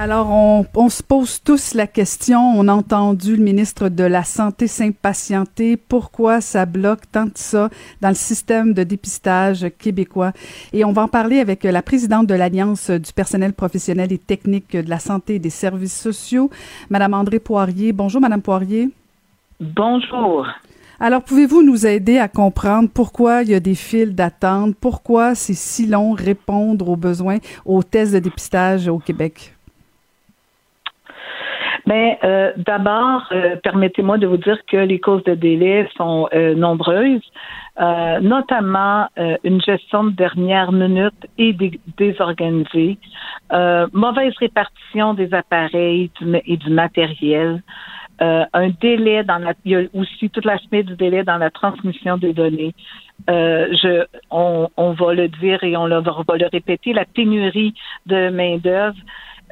Alors, 0.00 0.30
on, 0.30 0.64
on, 0.76 0.88
se 0.90 1.02
pose 1.02 1.42
tous 1.42 1.74
la 1.74 1.88
question. 1.88 2.38
On 2.38 2.68
a 2.68 2.72
entendu 2.72 3.34
le 3.34 3.42
ministre 3.42 3.88
de 3.88 4.04
la 4.04 4.22
Santé 4.22 4.68
s'impatienter. 4.68 5.76
Pourquoi 5.76 6.40
ça 6.40 6.66
bloque 6.66 7.10
tant 7.10 7.24
de 7.24 7.32
ça 7.34 7.68
dans 8.00 8.10
le 8.10 8.14
système 8.14 8.74
de 8.74 8.84
dépistage 8.84 9.66
québécois? 9.76 10.30
Et 10.72 10.84
on 10.84 10.92
va 10.92 11.02
en 11.02 11.08
parler 11.08 11.40
avec 11.40 11.64
la 11.64 11.82
présidente 11.82 12.28
de 12.28 12.34
l'Alliance 12.34 12.90
du 12.90 13.12
personnel 13.12 13.54
professionnel 13.54 14.12
et 14.12 14.18
technique 14.18 14.76
de 14.76 14.88
la 14.88 15.00
santé 15.00 15.34
et 15.34 15.38
des 15.40 15.50
services 15.50 16.00
sociaux, 16.00 16.48
Madame 16.90 17.14
André 17.14 17.40
Poirier. 17.40 17.92
Bonjour, 17.92 18.20
Madame 18.20 18.40
Poirier. 18.40 18.90
Bonjour. 19.58 20.46
Alors, 21.00 21.24
pouvez-vous 21.24 21.64
nous 21.64 21.88
aider 21.88 22.18
à 22.18 22.28
comprendre 22.28 22.88
pourquoi 22.88 23.42
il 23.42 23.48
y 23.48 23.54
a 23.54 23.60
des 23.60 23.74
files 23.74 24.14
d'attente? 24.14 24.76
Pourquoi 24.80 25.34
c'est 25.34 25.54
si 25.54 25.88
long 25.88 26.12
répondre 26.12 26.88
aux 26.88 26.96
besoins 26.96 27.38
aux 27.64 27.82
tests 27.82 28.12
de 28.12 28.20
dépistage 28.20 28.86
au 28.86 29.00
Québec? 29.00 29.57
Mais 31.86 32.18
ben, 32.22 32.28
euh, 32.28 32.52
d'abord, 32.56 33.26
euh, 33.32 33.56
permettez-moi 33.62 34.18
de 34.18 34.26
vous 34.26 34.36
dire 34.36 34.58
que 34.66 34.76
les 34.76 34.98
causes 34.98 35.24
de 35.24 35.34
délai 35.34 35.88
sont 35.96 36.28
euh, 36.34 36.54
nombreuses, 36.54 37.22
notamment 38.20 39.06
une 39.44 39.60
gestion 39.60 40.02
de 40.02 40.10
dernière 40.10 40.72
minute 40.72 41.28
et 41.38 41.56
désorganisée, 41.96 42.98
mauvaise 43.92 44.34
répartition 44.40 45.14
des 45.14 45.32
appareils 45.32 46.10
et 46.44 46.56
du 46.56 46.70
matériel, 46.70 47.62
un 48.18 48.70
délai 48.80 49.22
dans 49.22 49.38
la, 49.38 49.52
il 49.64 49.70
y 49.70 49.76
a 49.76 49.82
aussi 49.94 50.28
tout 50.28 50.40
l'aspect 50.42 50.82
du 50.82 50.96
délai 50.96 51.22
dans 51.22 51.38
la 51.38 51.50
transmission 51.50 52.16
des 52.16 52.32
données. 52.32 52.74
je, 53.28 54.04
on, 54.32 54.68
on, 54.76 54.92
va 54.94 55.14
le 55.14 55.28
dire 55.28 55.62
et 55.62 55.76
on, 55.76 55.86
le, 55.86 55.98
on 55.98 56.24
va 56.26 56.36
le 56.36 56.48
répéter, 56.52 56.92
la 56.92 57.04
pénurie 57.04 57.74
de 58.06 58.30
main 58.30 58.56
d'œuvre. 58.56 58.98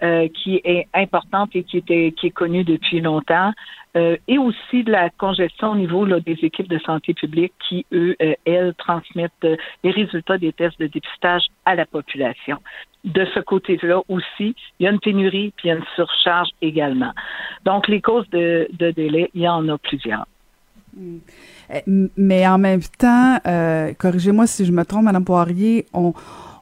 Euh, 0.03 0.29
qui 0.29 0.61
est 0.63 0.89
importante 0.93 1.57
et 1.57 1.63
qui, 1.63 1.79
était, 1.79 2.13
qui 2.15 2.27
est 2.27 2.31
connue 2.31 2.65
depuis 2.65 3.01
longtemps, 3.01 3.53
euh, 3.97 4.19
et 4.29 4.37
aussi 4.37 4.85
de 4.85 4.93
la 4.93 5.09
congestion 5.09 5.71
au 5.71 5.75
niveau 5.75 6.05
des 6.21 6.37
équipes 6.43 6.69
de 6.69 6.79
santé 6.81 7.15
publique 7.15 7.55
qui, 7.67 7.87
eux, 7.95 8.15
euh, 8.21 8.35
elles, 8.45 8.75
transmettent 8.77 9.47
les 9.83 9.91
résultats 9.91 10.37
des 10.37 10.53
tests 10.53 10.79
de 10.79 10.87
dépistage 10.87 11.45
à 11.65 11.75
la 11.75 11.87
population. 11.87 12.59
De 13.07 13.25
ce 13.35 13.41
côté-là 13.41 14.03
aussi, 14.11 14.55
il 14.79 14.85
y 14.85 14.87
a 14.87 14.91
une 14.91 15.01
pénurie 15.01 15.55
puis 15.57 15.69
il 15.69 15.73
y 15.73 15.73
a 15.73 15.77
une 15.77 15.85
surcharge 15.95 16.51
également. 16.61 17.13
Donc, 17.65 17.89
les 17.89 18.03
causes 18.03 18.29
de, 18.29 18.69
de 18.75 18.91
délai, 18.91 19.31
il 19.33 19.41
y 19.41 19.49
en 19.49 19.67
a 19.67 19.79
plusieurs. 19.79 20.27
Mais 22.19 22.47
en 22.47 22.59
même 22.59 22.83
temps, 22.99 23.39
corrigez-moi 23.99 24.47
si 24.47 24.67
je 24.67 24.73
me 24.73 24.85
trompe, 24.85 25.05
Madame 25.05 25.25
Poirier, 25.25 25.87
on, 25.95 26.13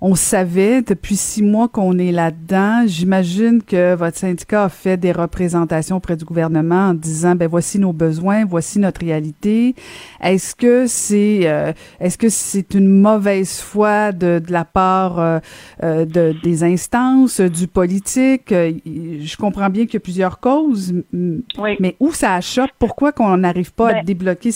on 0.06 0.14
savait 0.14 0.82
depuis 0.82 1.16
six 1.16 1.42
mois 1.42 1.66
qu'on 1.66 1.98
est 1.98 2.12
là-dedans. 2.12 2.84
J'imagine 2.86 3.62
que 3.62 3.94
votre 3.94 4.18
syndicat 4.18 4.64
a 4.64 4.68
fait 4.68 4.98
des 4.98 5.12
représentations 5.12 5.96
auprès 5.96 6.14
du 6.14 6.26
gouvernement 6.26 6.88
en 6.88 6.94
disant 6.94 7.34
ben 7.34 7.48
voici 7.48 7.78
nos 7.78 7.94
besoins, 7.94 8.44
voici 8.44 8.78
notre 8.78 9.00
réalité. 9.00 9.74
Est-ce 10.20 10.54
que 10.54 10.86
c'est 10.86 11.44
euh, 11.44 11.72
est-ce 12.00 12.18
que 12.18 12.28
c'est 12.28 12.74
une 12.74 12.86
mauvaise 12.86 13.60
foi 13.60 14.12
de, 14.12 14.42
de 14.46 14.52
la 14.52 14.66
part 14.66 15.18
euh, 15.18 15.38
euh, 15.82 16.04
de, 16.04 16.34
des 16.42 16.64
instances, 16.64 17.40
du 17.40 17.66
politique? 17.66 18.50
Je 18.50 19.36
comprends 19.38 19.70
bien 19.70 19.86
qu'il 19.86 19.94
y 19.94 19.96
a 19.96 20.00
plusieurs 20.00 20.38
causes, 20.38 20.92
mais 21.14 21.96
où 21.98 22.12
ça 22.12 22.34
achoppe 22.34 22.72
Pourquoi 22.78 23.12
qu'on 23.12 23.38
n'arrive 23.38 23.72
pas 23.72 23.88
à 23.88 23.92
ben 23.94 24.04
débloquer 24.04 24.50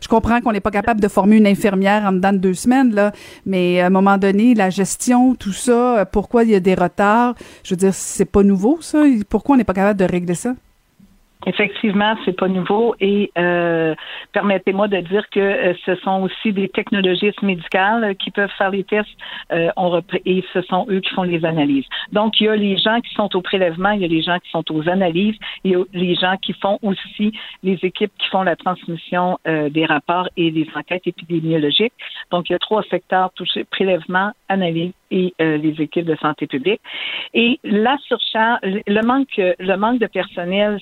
je 0.00 0.08
comprends 0.08 0.40
qu'on 0.40 0.52
n'est 0.52 0.60
pas 0.60 0.70
capable 0.70 1.00
de 1.00 1.08
former 1.08 1.36
une 1.36 1.46
infirmière 1.46 2.04
en 2.04 2.12
dedans 2.12 2.32
de 2.32 2.38
deux 2.38 2.54
semaines, 2.54 2.94
là, 2.94 3.12
mais 3.44 3.80
à 3.80 3.86
un 3.86 3.90
moment 3.90 4.18
donné, 4.18 4.54
la 4.54 4.70
gestion, 4.70 5.34
tout 5.34 5.52
ça, 5.52 6.06
pourquoi 6.10 6.44
il 6.44 6.50
y 6.50 6.54
a 6.54 6.60
des 6.60 6.74
retards, 6.74 7.34
je 7.64 7.74
veux 7.74 7.78
dire, 7.78 7.94
c'est 7.94 8.24
pas 8.24 8.42
nouveau, 8.42 8.78
ça. 8.80 9.02
Pourquoi 9.28 9.54
on 9.54 9.58
n'est 9.58 9.64
pas 9.64 9.74
capable 9.74 9.98
de 9.98 10.04
régler 10.04 10.34
ça? 10.34 10.54
Effectivement, 11.44 12.16
c'est 12.24 12.32
pas 12.32 12.48
nouveau 12.48 12.94
et 12.98 13.30
euh, 13.36 13.94
permettez-moi 14.32 14.88
de 14.88 14.98
dire 15.00 15.28
que 15.30 15.38
euh, 15.38 15.74
ce 15.84 15.94
sont 15.96 16.22
aussi 16.22 16.52
des 16.52 16.68
technologistes 16.68 17.42
médicales 17.42 18.16
qui 18.16 18.30
peuvent 18.30 18.50
faire 18.56 18.70
les 18.70 18.84
tests 18.84 19.08
euh, 19.52 19.70
on 19.76 20.00
et 20.24 20.44
ce 20.54 20.62
sont 20.62 20.86
eux 20.88 21.00
qui 21.00 21.10
font 21.14 21.24
les 21.24 21.44
analyses. 21.44 21.84
Donc, 22.12 22.40
il 22.40 22.44
y 22.44 22.48
a 22.48 22.56
les 22.56 22.78
gens 22.78 23.00
qui 23.00 23.14
sont 23.14 23.36
au 23.36 23.42
prélèvement, 23.42 23.90
il 23.90 24.00
y 24.00 24.04
a 24.04 24.08
les 24.08 24.22
gens 24.22 24.38
qui 24.38 24.50
sont 24.50 24.64
aux 24.72 24.88
analyses, 24.88 25.36
il 25.62 25.72
y 25.72 25.74
a 25.76 25.84
les 25.92 26.14
gens 26.14 26.36
qui 26.40 26.54
font 26.54 26.78
aussi 26.82 27.32
les 27.62 27.78
équipes 27.82 28.12
qui 28.18 28.28
font 28.28 28.42
la 28.42 28.56
transmission 28.56 29.38
des 29.44 29.84
rapports 29.86 30.28
et 30.36 30.50
des 30.50 30.66
enquêtes 30.74 31.06
épidémiologiques. 31.06 31.92
Donc, 32.30 32.48
il 32.48 32.52
y 32.52 32.56
a 32.56 32.58
trois 32.58 32.82
secteurs 32.84 33.30
touchés 33.34 33.64
prélèvement, 33.64 34.32
analyse 34.48 34.92
et 35.10 35.34
les 35.38 35.74
équipes 35.80 36.06
de 36.06 36.16
santé 36.16 36.46
publique. 36.46 36.80
Et 37.34 37.58
la 37.62 37.96
surcharge, 38.06 38.60
le 38.62 39.02
manque, 39.02 39.36
le 39.36 39.76
manque 39.76 40.00
de 40.00 40.06
personnel 40.06 40.80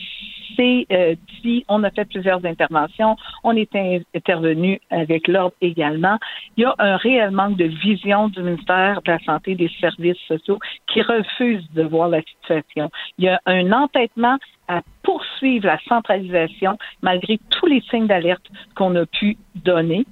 c'est 0.56 0.86
euh, 0.92 1.14
si 1.40 1.64
on 1.68 1.82
a 1.84 1.90
fait 1.90 2.04
plusieurs 2.04 2.44
interventions, 2.44 3.16
on 3.42 3.56
est 3.56 3.74
intervenu 4.14 4.80
avec 4.90 5.28
l'ordre 5.28 5.54
également. 5.60 6.18
Il 6.56 6.62
y 6.62 6.64
a 6.64 6.74
un 6.78 6.96
réel 6.96 7.30
manque 7.30 7.56
de 7.56 7.64
vision 7.64 8.28
du 8.28 8.42
ministère 8.42 9.00
de 9.02 9.12
la 9.12 9.18
Santé 9.20 9.52
et 9.52 9.56
des 9.56 9.70
Services 9.80 10.18
sociaux 10.28 10.58
qui 10.86 11.02
refuse 11.02 11.64
de 11.72 11.82
voir 11.82 12.08
la 12.08 12.22
situation. 12.22 12.90
Il 13.18 13.24
y 13.24 13.28
a 13.28 13.40
un 13.46 13.72
entêtement 13.72 14.38
à 14.68 14.82
poursuivre 15.02 15.66
la 15.66 15.78
centralisation 15.88 16.76
malgré 17.02 17.38
tous 17.50 17.66
les 17.66 17.80
signes 17.90 18.06
d'alerte 18.06 18.44
qu'on 18.74 18.94
a 18.96 19.06
pu 19.06 19.36
donner. 19.56 20.04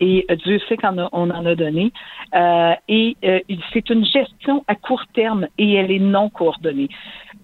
Et 0.00 0.24
euh, 0.30 0.36
Dieu 0.36 0.60
sait 0.68 0.76
qu'on 0.76 1.08
on 1.12 1.30
en 1.30 1.46
a 1.46 1.54
donné. 1.54 1.92
Euh, 2.34 2.74
et 2.88 3.16
euh, 3.24 3.40
c'est 3.72 3.90
une 3.90 4.04
gestion 4.04 4.64
à 4.68 4.74
court 4.74 5.04
terme 5.14 5.46
et 5.58 5.74
elle 5.74 5.90
est 5.90 5.98
non 5.98 6.28
coordonnée. 6.30 6.88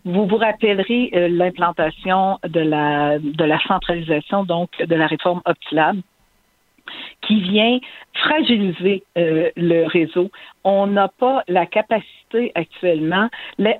Vous 0.04 0.26
vous 0.26 0.36
rappellerez 0.36 1.10
euh, 1.14 1.28
l'implantation 1.28 2.38
de 2.46 2.60
la 2.60 3.18
de 3.18 3.44
la 3.44 3.58
centralisation 3.66 4.44
donc 4.44 4.70
de 4.78 4.94
la 4.94 5.06
réforme 5.06 5.40
Optilab 5.46 5.96
qui 7.22 7.40
vient 7.40 7.78
fragiliser 8.14 9.02
euh, 9.18 9.50
le 9.56 9.86
réseau. 9.86 10.30
On 10.62 10.86
n'a 10.86 11.08
pas 11.08 11.42
la 11.48 11.66
capacité 11.66 12.52
actuellement. 12.54 13.28
Les 13.58 13.76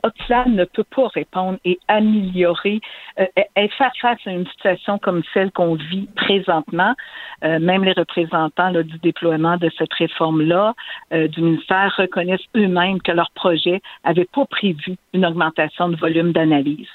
ne 0.46 0.64
peut 0.64 0.84
pas 0.84 1.08
répondre 1.08 1.58
et 1.64 1.78
améliorer 1.88 2.80
euh, 3.18 3.26
et 3.56 3.68
faire 3.68 3.92
face 4.00 4.18
à 4.26 4.30
une 4.30 4.46
situation 4.48 4.98
comme 4.98 5.22
celle 5.32 5.50
qu'on 5.52 5.74
vit 5.74 6.08
présentement. 6.16 6.94
Euh, 7.44 7.58
même 7.58 7.84
les 7.84 7.92
représentants 7.92 8.72
du 8.72 8.98
déploiement 8.98 9.56
de 9.56 9.70
cette 9.78 9.92
réforme-là 9.94 10.74
du 11.10 11.40
ministère 11.40 11.94
reconnaissent 11.96 12.48
eux-mêmes 12.56 13.00
que 13.00 13.12
leur 13.12 13.30
projet 13.32 13.80
n'avait 14.04 14.28
pas 14.32 14.44
prévu 14.46 14.96
une 15.12 15.24
augmentation 15.24 15.88
de 15.88 15.96
volume 15.96 16.32
d'analyse. 16.32 16.88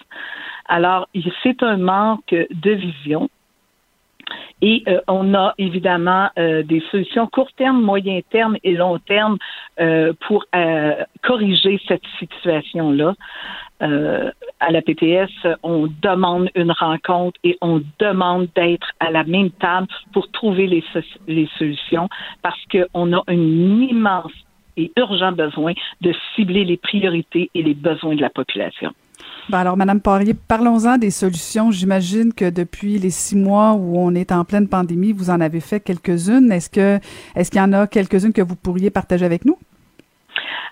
Alors, 0.66 1.08
c'est 1.42 1.64
un 1.64 1.78
manque 1.78 2.30
de 2.34 2.72
vision 2.72 3.30
et 4.62 4.84
euh, 4.88 5.00
on 5.08 5.34
a 5.34 5.54
évidemment 5.58 6.30
euh, 6.38 6.64
des 6.64 6.82
solutions 6.92 7.28
court 7.28 7.52
terme, 7.54 7.82
moyen 7.82 8.20
terme 8.30 8.58
et 8.64 8.74
long 8.74 9.00
terme 9.00 9.38
euh, 9.80 10.14
pour 10.28 10.46
corriger 11.22 11.80
cette 11.88 12.06
situation-là. 12.20 13.14
à 13.80 14.72
la 14.72 14.82
PTS, 14.82 15.32
on 15.64 15.88
demande 16.02 16.50
une 16.56 16.72
rencontre 16.72 17.40
et 17.44 17.58
on 17.62 17.82
demande 18.00 18.50
d'être 18.56 18.88
à 19.00 19.10
la 19.12 19.24
même 19.24 19.52
table 19.52 19.88
pour 20.12 20.30
trouver 20.32 20.68
les, 20.68 20.84
les 21.28 21.48
solutions 21.58 22.10
parce 22.42 22.62
qu'on 22.72 23.14
a 23.14 23.24
un 23.28 23.34
immense 23.94 24.34
et 24.76 24.92
urgent 24.98 25.32
besoin 25.32 25.74
de 26.02 26.14
cibler 26.36 26.66
les 26.66 26.78
priorités 26.78 27.50
et 27.54 27.64
les 27.64 27.74
besoins 27.74 28.16
de 28.16 28.22
la 28.22 28.30
population. 28.30 28.92
Ben 29.50 29.58
alors, 29.58 29.78
Madame 29.78 30.00
Poirier, 30.00 30.36
parlons-en 30.48 31.00
des 31.00 31.10
solutions. 31.10 31.72
J'imagine 31.72 32.34
que 32.36 32.52
depuis 32.52 33.00
les 33.00 33.10
six 33.10 33.36
mois 33.36 33.74
où 33.74 33.98
on 33.98 34.14
est 34.14 34.32
en 34.32 34.46
pleine 34.46 34.70
pandémie, 34.70 35.12
vous 35.12 35.32
en 35.32 35.42
avez 35.42 35.60
fait 35.60 35.80
quelques-unes. 35.80 36.52
Est-ce 36.52 36.70
que 36.70 37.00
est-ce 37.36 37.50
qu'il 37.50 37.60
y 37.60 37.64
en 37.64 37.74
a 37.74 37.88
quelques-unes 37.88 38.32
que 38.32 38.44
vous 38.44 38.56
pourriez 38.56 38.92
partager 38.92 39.26
avec 39.26 39.46
nous? 39.46 39.58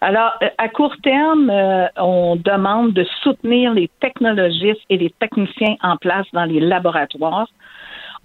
Alors, 0.01 0.33
euh, 0.43 0.49
à 0.59 0.69
court 0.69 0.95
terme, 1.01 1.49
euh, 1.49 1.87
on 1.97 2.35
demande 2.35 2.93
de 2.93 3.03
soutenir 3.23 3.73
les 3.73 3.89
technologistes 3.99 4.85
et 4.91 4.97
les 4.97 5.09
techniciens 5.19 5.75
en 5.81 5.97
place 5.97 6.27
dans 6.33 6.45
les 6.45 6.59
laboratoires. 6.59 7.47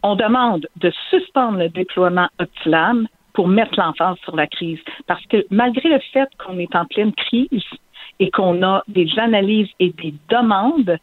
On 0.02 0.16
demande 0.16 0.68
de 0.76 0.92
suspendre 1.08 1.60
le 1.60 1.70
déploiement 1.70 2.28
Optilam 2.38 3.08
pour 3.32 3.48
mettre 3.48 3.72
l'emphase 3.78 4.18
sur 4.24 4.36
la 4.36 4.46
crise. 4.46 4.80
Parce 5.06 5.24
que 5.26 5.46
malgré 5.50 5.88
le 5.88 6.00
fait 6.12 6.28
qu'on 6.44 6.58
est 6.58 6.76
en 6.76 6.84
pleine 6.84 7.14
crise, 7.14 7.64
et 8.18 8.30
qu'on 8.30 8.62
a 8.62 8.82
des 8.88 9.08
analyses 9.18 9.70
et 9.78 9.90
des 9.90 10.14
demandes, 10.28 10.98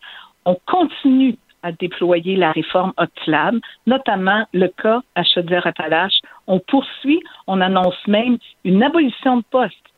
on 0.45 0.57
continue 0.65 1.35
à 1.61 1.71
déployer 1.71 2.35
la 2.35 2.51
réforme 2.51 2.93
Optilab, 2.97 3.55
notamment 3.85 4.45
le 4.53 4.67
cas 4.67 5.01
à 5.15 5.23
Chaudière-Appalaches. 5.23 6.21
On 6.47 6.59
poursuit, 6.59 7.21
on 7.47 7.59
annonce 7.59 8.07
même 8.07 8.37
une 8.63 8.81
abolition 8.81 9.37
de 9.37 9.43
poste 9.51 9.88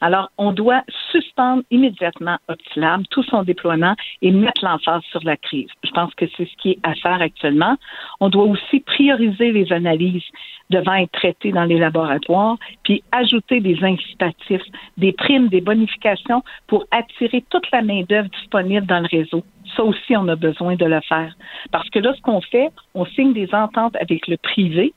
alors, 0.00 0.30
on 0.38 0.52
doit 0.52 0.82
suspendre 1.12 1.62
immédiatement 1.70 2.38
Optilab, 2.48 3.02
tout 3.10 3.22
son 3.24 3.42
déploiement 3.42 3.94
et 4.22 4.30
mettre 4.30 4.64
l'emphase 4.64 5.02
sur 5.10 5.22
la 5.24 5.36
crise. 5.36 5.68
Je 5.84 5.90
pense 5.90 6.14
que 6.14 6.24
c'est 6.36 6.46
ce 6.46 6.56
qui 6.56 6.70
est 6.70 6.78
à 6.82 6.94
faire 6.94 7.20
actuellement. 7.20 7.76
On 8.18 8.30
doit 8.30 8.44
aussi 8.44 8.80
prioriser 8.80 9.52
les 9.52 9.72
analyses 9.72 10.24
devant 10.70 10.94
être 10.94 11.12
traitées 11.12 11.52
dans 11.52 11.64
les 11.64 11.78
laboratoires, 11.78 12.56
puis 12.84 13.02
ajouter 13.12 13.60
des 13.60 13.82
incitatifs, 13.84 14.62
des 14.96 15.12
primes, 15.12 15.48
des 15.48 15.60
bonifications 15.60 16.42
pour 16.66 16.86
attirer 16.90 17.44
toute 17.50 17.70
la 17.70 17.82
main-d'œuvre 17.82 18.28
disponible 18.30 18.86
dans 18.86 19.00
le 19.00 19.08
réseau. 19.10 19.44
Ça 19.76 19.84
aussi, 19.84 20.16
on 20.16 20.28
a 20.28 20.36
besoin 20.36 20.76
de 20.76 20.84
le 20.86 21.00
faire. 21.02 21.34
Parce 21.72 21.88
que 21.90 21.98
là, 21.98 22.14
ce 22.14 22.20
qu'on 22.22 22.40
fait, 22.40 22.70
on 22.94 23.04
signe 23.04 23.32
des 23.32 23.52
ententes 23.54 23.96
avec 23.96 24.28
le 24.28 24.36
privé 24.36 24.94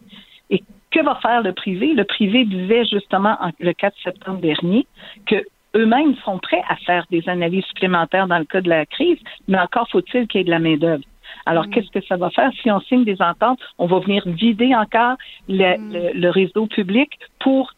et 0.49 0.64
que 0.94 1.04
va 1.04 1.16
faire 1.16 1.41
le 1.41 1.54
privé? 1.54 1.94
Le 1.94 2.06
privé 2.06 2.46
disait 2.46 2.86
justement 2.86 3.38
le 3.60 3.74
4 3.74 3.96
septembre 4.04 4.39
dernier 4.39 4.86
que 5.26 5.44
eux-mêmes 5.76 6.16
sont 6.24 6.38
prêts 6.38 6.62
à 6.70 6.76
faire 6.76 7.06
des 7.10 7.28
analyses 7.28 7.66
supplémentaires 7.66 8.28
dans 8.28 8.38
le 8.38 8.46
cas 8.46 8.62
de 8.62 8.70
la 8.70 8.86
crise, 8.86 9.18
mais 9.48 9.60
encore 9.60 9.89
faut-il 9.89 10.28
qu'il 10.28 10.39
y 10.39 10.41
ait 10.41 10.46
de 10.46 10.52
la 10.52 10.60
main-d'œuvre. 10.60 11.04
Alors, 11.46 11.66
mm. 11.66 11.70
qu'est-ce 11.72 11.89
que 11.89 12.06
ça 12.06 12.16
va 12.16 12.30
faire? 12.30 12.52
Si 12.62 12.70
on 12.70 12.80
signe 12.82 13.04
des 13.04 13.22
ententes, 13.22 13.60
on 13.80 13.88
va 13.88 14.00
venir 14.00 14.24
vider 14.28 14.76
encore 14.76 15.18
le, 15.50 15.78
mm. 15.78 16.26
réseau 16.28 16.68
public 16.68 17.20
pour 17.39 17.74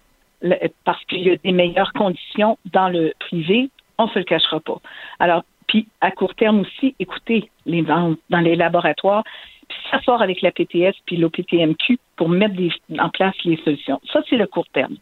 parce 0.83 1.03
qu'il 1.05 1.23
y 1.23 1.31
a 1.31 1.37
des 1.37 1.53
meilleures 1.53 1.93
conditions 1.93 2.59
dans 2.71 2.89
le 2.89 3.13
privé, 3.19 3.69
on 3.97 4.05
ne 4.05 4.09
se 4.09 4.19
le 4.19 4.25
cachera 4.25 4.59
pas. 4.59 4.79
Alors, 5.17 5.43
puis 5.67 5.87
à 6.01 6.11
court 6.11 6.35
terme 6.35 6.59
aussi, 6.59 6.93
écoutez, 6.99 7.49
les 7.65 7.81
ventes 7.81 8.19
dans 8.29 8.41
les 8.41 8.55
laboratoires, 8.55 9.23
puis 9.67 9.77
s'asseoir 9.89 10.21
avec 10.21 10.41
la 10.41 10.51
PTS 10.51 10.93
puis 11.07 11.17
l'OPTMQ 11.17 11.97
pour 12.15 12.29
mettre 12.29 12.55
en 12.99 13.09
place 13.09 13.35
les 13.43 13.57
solutions. 13.63 13.99
Ça, 14.11 14.21
c'est 14.29 14.37
le 14.37 14.47
court 14.47 14.67
terme. 14.73 14.95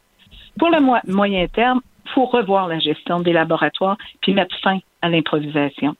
Pour 0.57 0.70
le 0.70 0.80
moyen 1.11 1.47
terme, 1.47 1.82
il 2.05 2.11
faut 2.11 2.26
revoir 2.26 2.68
la 2.68 2.80
gestion 2.80 3.20
des 3.20 3.34
laboratoires 3.34 3.97
puis 4.22 4.34
mettre 4.34 4.55
fin 4.59 4.80
à 5.01 5.09
l'improvisation. 5.09 5.95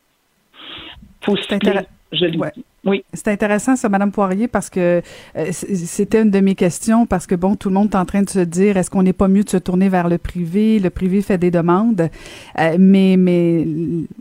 faut 1.22 1.36
je 1.36 2.26
Oui, 2.86 3.06
c'est 3.14 3.30
intéressant 3.30 3.78
ça, 3.78 3.88
Madame 3.88 4.12
Poirier, 4.12 4.50
parce 4.50 4.70
que 4.70 5.02
euh, 5.38 5.52
c'était 5.54 6.22
une 6.22 6.32
de 6.32 6.40
mes 6.42 6.54
questions, 6.54 7.06
parce 7.06 7.26
que 7.26 7.34
bon, 7.34 7.56
tout 7.56 7.70
le 7.70 7.76
monde 7.76 7.90
est 7.94 7.96
en 7.96 8.04
train 8.04 8.24
de 8.24 8.30
se 8.30 8.40
dire, 8.40 8.76
est-ce 8.76 8.90
qu'on 8.90 9.04
n'est 9.04 9.14
pas 9.14 9.30
mieux 9.30 9.46
de 9.46 9.50
se 9.50 9.56
tourner 9.56 9.88
vers 9.88 10.10
le 10.10 10.18
privé? 10.18 10.80
Le 10.80 10.90
privé 10.90 11.22
fait 11.22 11.38
des 11.38 11.50
demandes, 11.50 12.10
euh, 12.60 12.76
mais 12.78 13.16
mais 13.18 13.66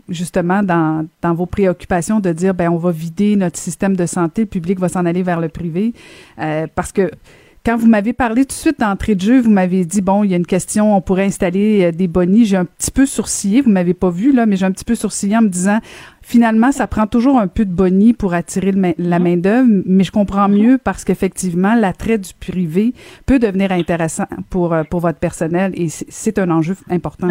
justement 0.07 0.63
dans 0.63 1.05
dans 1.21 1.33
vos 1.33 1.45
préoccupations 1.45 2.21
de 2.21 2.31
dire, 2.31 2.53
ben 2.53 2.69
on 2.69 2.77
va 2.77 2.91
vider 2.91 3.35
notre 3.35 3.59
système 3.59 3.97
de 3.97 4.05
santé, 4.05 4.43
le 4.43 4.47
public 4.47 4.79
va 4.79 4.87
s'en 4.87 5.05
aller 5.05 5.23
vers 5.23 5.41
le 5.41 5.49
privé, 5.49 5.93
euh, 6.39 6.65
parce 6.73 6.93
que 6.93 7.11
quand 7.65 7.77
vous 7.77 7.87
m'avez 7.87 8.13
parlé 8.13 8.43
tout 8.43 8.49
de 8.49 8.53
suite 8.53 8.79
d'entrée 8.79 9.15
de 9.15 9.21
jeu, 9.21 9.39
vous 9.39 9.49
m'avez 9.49 9.85
dit 9.85 10.01
bon, 10.01 10.23
il 10.23 10.31
y 10.31 10.33
a 10.33 10.37
une 10.37 10.45
question, 10.45 10.95
on 10.95 11.01
pourrait 11.01 11.25
installer 11.25 11.91
des 11.91 12.07
bonnies. 12.07 12.45
J'ai 12.45 12.57
un 12.57 12.65
petit 12.65 12.91
peu 12.91 13.05
sourcillé, 13.05 13.61
vous 13.61 13.69
m'avez 13.69 13.93
pas 13.93 14.09
vu 14.09 14.33
là, 14.33 14.45
mais 14.45 14.57
j'ai 14.57 14.65
un 14.65 14.71
petit 14.71 14.83
peu 14.83 14.95
sourcillé 14.95 15.37
en 15.37 15.43
me 15.43 15.47
disant 15.47 15.79
finalement, 16.21 16.71
ça 16.71 16.87
prend 16.87 17.07
toujours 17.07 17.37
un 17.37 17.47
peu 17.47 17.65
de 17.65 17.73
bonnie 17.73 18.13
pour 18.13 18.33
attirer 18.33 18.71
la 18.71 19.19
mhm. 19.19 19.23
main-d'œuvre, 19.23 19.69
mais 19.85 20.03
je 20.03 20.11
comprends 20.11 20.49
mhm. 20.49 20.57
mieux 20.57 20.77
parce 20.77 21.03
qu'effectivement, 21.03 21.75
l'attrait 21.75 22.17
du 22.17 22.33
privé 22.33 22.93
peut 23.25 23.39
devenir 23.39 23.71
intéressant 23.71 24.25
pour, 24.49 24.73
euh, 24.73 24.83
pour 24.83 25.01
votre 25.01 25.19
personnel 25.19 25.71
et 25.75 25.87
c'est 25.89 26.39
un 26.39 26.49
enjeu 26.49 26.75
important. 26.89 27.29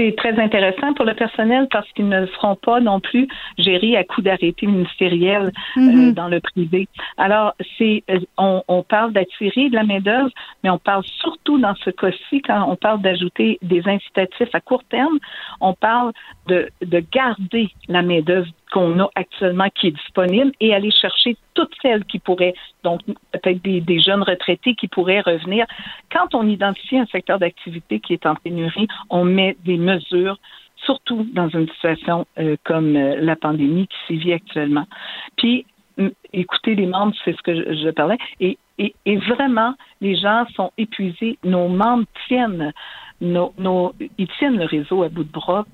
C'est 0.00 0.16
très 0.16 0.40
intéressant 0.40 0.94
pour 0.94 1.04
le 1.04 1.12
personnel 1.12 1.68
parce 1.70 1.86
qu'ils 1.92 2.08
ne 2.08 2.24
seront 2.28 2.56
pas 2.56 2.80
non 2.80 3.00
plus 3.00 3.28
gérés 3.58 3.98
à 3.98 4.04
coup 4.04 4.22
d'arrêté 4.22 4.66
ministériel 4.66 5.52
euh, 5.76 5.80
mhm. 5.80 6.14
dans 6.14 6.28
le 6.28 6.40
privé. 6.40 6.88
Alors, 7.18 7.52
c'est 7.76 8.02
euh, 8.08 8.18
on, 8.38 8.62
on, 8.66 8.82
parle 8.82 9.12
d'attirer 9.12 9.68
de 9.68 9.74
la 9.74 9.84
main-d'œuvre, 9.84 10.30
mais 10.64 10.70
on 10.70 10.78
parle 10.78 11.04
surtout 11.04 11.58
dans 11.58 11.74
ce 11.84 11.90
cas-ci, 11.90 12.40
quand 12.40 12.66
on 12.66 12.76
parle 12.76 13.02
d'ajouter 13.02 13.58
des 13.60 13.82
incitatifs 13.86 14.54
à 14.54 14.60
court 14.60 14.84
terme, 14.84 15.18
on 15.60 15.74
parle 15.74 16.12
de, 16.46 16.70
de 16.80 17.04
garder 17.12 17.68
la 17.88 18.00
main-d'œuvre 18.00 18.48
qu'on 18.70 18.98
a 19.00 19.10
actuellement 19.14 19.68
qui 19.74 19.88
est 19.88 19.92
disponible 19.92 20.52
et 20.60 20.74
aller 20.74 20.90
chercher 20.90 21.36
toutes 21.54 21.74
celles 21.82 22.04
qui 22.04 22.18
pourraient, 22.18 22.54
donc 22.84 23.00
peut-être 23.32 23.62
des, 23.62 24.00
jeunes 24.00 24.22
retraités 24.22 24.74
qui 24.74 24.88
pourraient 24.88 25.20
revenir. 25.20 25.66
Quand 26.10 26.34
on 26.34 26.48
identifie 26.48 26.98
un 26.98 27.06
secteur 27.06 27.38
d'activité 27.38 28.00
qui 28.00 28.14
est 28.14 28.26
en 28.26 28.34
pénurie, 28.34 28.88
on 29.10 29.24
met 29.24 29.56
des 29.64 29.76
mesures 29.76 30.38
surtout 30.76 31.26
dans 31.34 31.48
une 31.48 31.68
situation 31.68 32.26
euh, 32.38 32.56
comme 32.64 32.96
euh, 32.96 33.16
la 33.20 33.36
pandémie 33.36 33.86
qui 33.86 33.98
sévit 34.08 34.32
actuellement. 34.32 34.86
Puis, 35.36 35.66
écoutez 36.32 36.74
les 36.74 36.86
membres, 36.86 37.14
c'est 37.24 37.36
ce 37.36 37.42
que 37.42 37.54
je, 37.54 37.90
parlais, 37.90 38.16
et, 38.40 38.56
et, 38.78 39.16
vraiment, 39.18 39.74
les 40.00 40.16
gens 40.16 40.46
sont 40.54 40.72
épuisés. 40.78 41.38
Nos 41.44 41.68
membres 41.68 42.06
tiennent, 42.26 42.72
nos, 43.20 43.52
nos, 43.58 43.92
ils 44.16 44.28
tiennent 44.38 44.58
le 44.58 44.64
réseau 44.64 45.02
à 45.02 45.10
bout 45.10 45.24
de 45.24 45.30
bras 45.30 45.66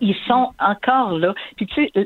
ils 0.00 0.16
sont 0.26 0.52
encore 0.58 1.18
là. 1.18 1.34
Puis 1.56 1.66
tu 1.66 1.74
sais, 1.74 1.92
euh, 1.96 2.04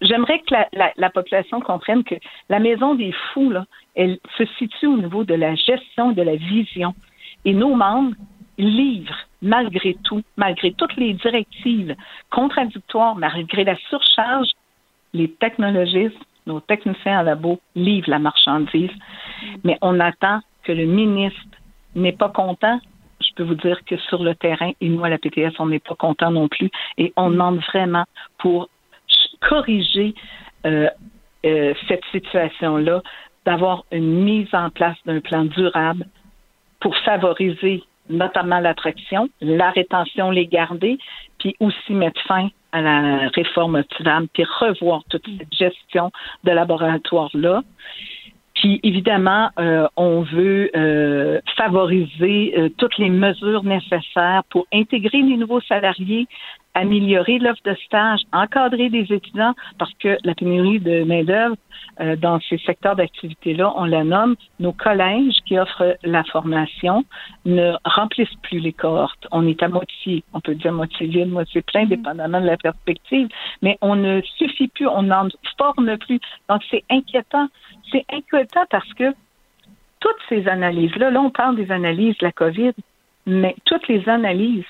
j'aimerais 0.00 0.40
que 0.40 0.54
la, 0.96 1.10
population 1.10 1.60
comprenne 1.60 2.04
que 2.04 2.14
la 2.48 2.58
maison 2.58 2.94
des 2.94 3.12
fous, 3.12 3.50
là, 3.50 3.64
elle 3.94 4.18
se 4.36 4.44
situe 4.58 4.86
au 4.86 4.96
niveau 4.96 5.24
de 5.24 5.34
la 5.34 5.54
gestion, 5.54 6.12
de 6.12 6.22
la 6.22 6.36
vision. 6.36 6.94
Et 7.44 7.54
nos 7.54 7.74
membres 7.74 8.14
livrent, 8.58 9.26
malgré 9.42 9.96
tout, 10.04 10.22
malgré 10.36 10.72
toutes 10.72 10.96
les 10.96 11.14
directives 11.14 11.94
contradictoires, 12.30 13.16
malgré 13.16 13.64
la 13.64 13.76
surcharge, 13.88 14.48
les 15.12 15.30
technologistes, 15.30 16.18
nos 16.46 16.60
techniciens 16.60 17.20
en 17.20 17.22
labo 17.22 17.60
livrent 17.74 18.10
la 18.10 18.18
marchandise. 18.18 18.90
Mais 19.64 19.78
on 19.82 20.00
attend 20.00 20.40
que 20.62 20.72
le 20.72 20.86
ministre 20.86 21.40
n'est 21.94 22.12
pas 22.12 22.28
content 22.28 22.80
peux 23.36 23.44
vous 23.44 23.54
dire 23.54 23.84
que 23.84 23.96
sur 23.96 24.22
le 24.22 24.34
terrain, 24.34 24.72
et 24.80 24.88
nous, 24.88 25.04
à 25.04 25.08
la 25.08 25.18
PTS, 25.18 25.52
on 25.58 25.66
n'est 25.66 25.78
pas 25.78 25.94
content 25.94 26.30
non 26.30 26.48
plus. 26.48 26.70
Et 26.98 27.12
on 27.16 27.30
demande 27.30 27.60
vraiment 27.72 28.04
pour 28.38 28.68
corriger 29.40 30.14
euh, 30.66 30.88
euh, 31.44 31.74
cette 31.86 32.04
situation-là, 32.10 33.02
d'avoir 33.44 33.84
une 33.92 34.24
mise 34.24 34.52
en 34.52 34.70
place 34.70 34.96
d'un 35.04 35.20
plan 35.20 35.44
durable 35.44 36.06
pour 36.80 36.96
favoriser 36.98 37.84
notamment 38.08 38.60
l'attraction, 38.60 39.28
la 39.40 39.70
rétention, 39.70 40.30
les 40.30 40.46
garder, 40.46 40.98
puis 41.38 41.56
aussi 41.60 41.92
mettre 41.92 42.20
fin 42.22 42.48
à 42.72 42.80
la 42.80 43.28
réforme 43.28 43.76
optimale, 43.76 44.26
puis 44.32 44.44
revoir 44.44 45.02
toute 45.08 45.26
cette 45.38 45.52
gestion 45.52 46.10
de 46.44 46.50
laboratoire-là. 46.50 47.62
Puis 48.56 48.80
évidemment, 48.82 49.50
euh, 49.58 49.86
on 49.96 50.22
veut 50.22 50.70
euh, 50.74 51.40
favoriser 51.56 52.54
euh, 52.56 52.68
toutes 52.78 52.96
les 52.96 53.10
mesures 53.10 53.64
nécessaires 53.64 54.42
pour 54.50 54.66
intégrer 54.72 55.20
les 55.20 55.36
nouveaux 55.36 55.60
salariés, 55.60 56.26
améliorer 56.72 57.38
l'offre 57.38 57.60
de 57.64 57.74
stage, 57.86 58.20
encadrer 58.32 58.88
des 58.88 59.12
étudiants, 59.12 59.54
parce 59.78 59.92
que 59.98 60.16
la 60.24 60.34
pénurie 60.34 60.80
de 60.80 61.04
main-d'œuvre 61.04 61.56
dans 62.18 62.38
ces 62.40 62.58
secteurs 62.58 62.94
d'activité-là, 62.96 63.72
on 63.76 63.86
la 63.86 64.04
nomme, 64.04 64.36
nos 64.60 64.72
collèges 64.72 65.36
qui 65.46 65.58
offrent 65.58 65.96
la 66.02 66.22
formation 66.24 67.04
ne 67.46 67.72
remplissent 67.86 68.36
plus 68.42 68.58
les 68.58 68.74
cohortes. 68.74 69.26
On 69.32 69.46
est 69.46 69.62
à 69.62 69.68
moitié, 69.68 70.22
on 70.34 70.40
peut 70.40 70.54
dire 70.54 70.72
moitié 70.72 71.06
vide, 71.06 71.30
moitié 71.30 71.62
plein, 71.62 71.84
mm-hmm. 71.84 71.88
dépendamment 71.88 72.42
de 72.42 72.46
la 72.46 72.58
perspective, 72.58 73.28
mais 73.62 73.78
on 73.80 73.96
ne 73.96 74.20
suffit 74.36 74.68
plus, 74.68 74.86
on 74.86 75.04
n'en 75.04 75.28
forme 75.56 75.96
plus. 75.96 76.20
Donc 76.50 76.60
c'est 76.70 76.84
inquiétant 76.90 77.48
c'est 77.90 78.04
inquiétant 78.12 78.64
parce 78.70 78.92
que 78.94 79.14
toutes 80.00 80.16
ces 80.28 80.46
analyses-là, 80.48 81.10
là, 81.10 81.20
on 81.20 81.30
parle 81.30 81.56
des 81.56 81.70
analyses 81.70 82.16
de 82.18 82.26
la 82.26 82.32
COVID, 82.32 82.72
mais 83.26 83.56
toutes 83.64 83.88
les 83.88 84.08
analyses 84.08 84.64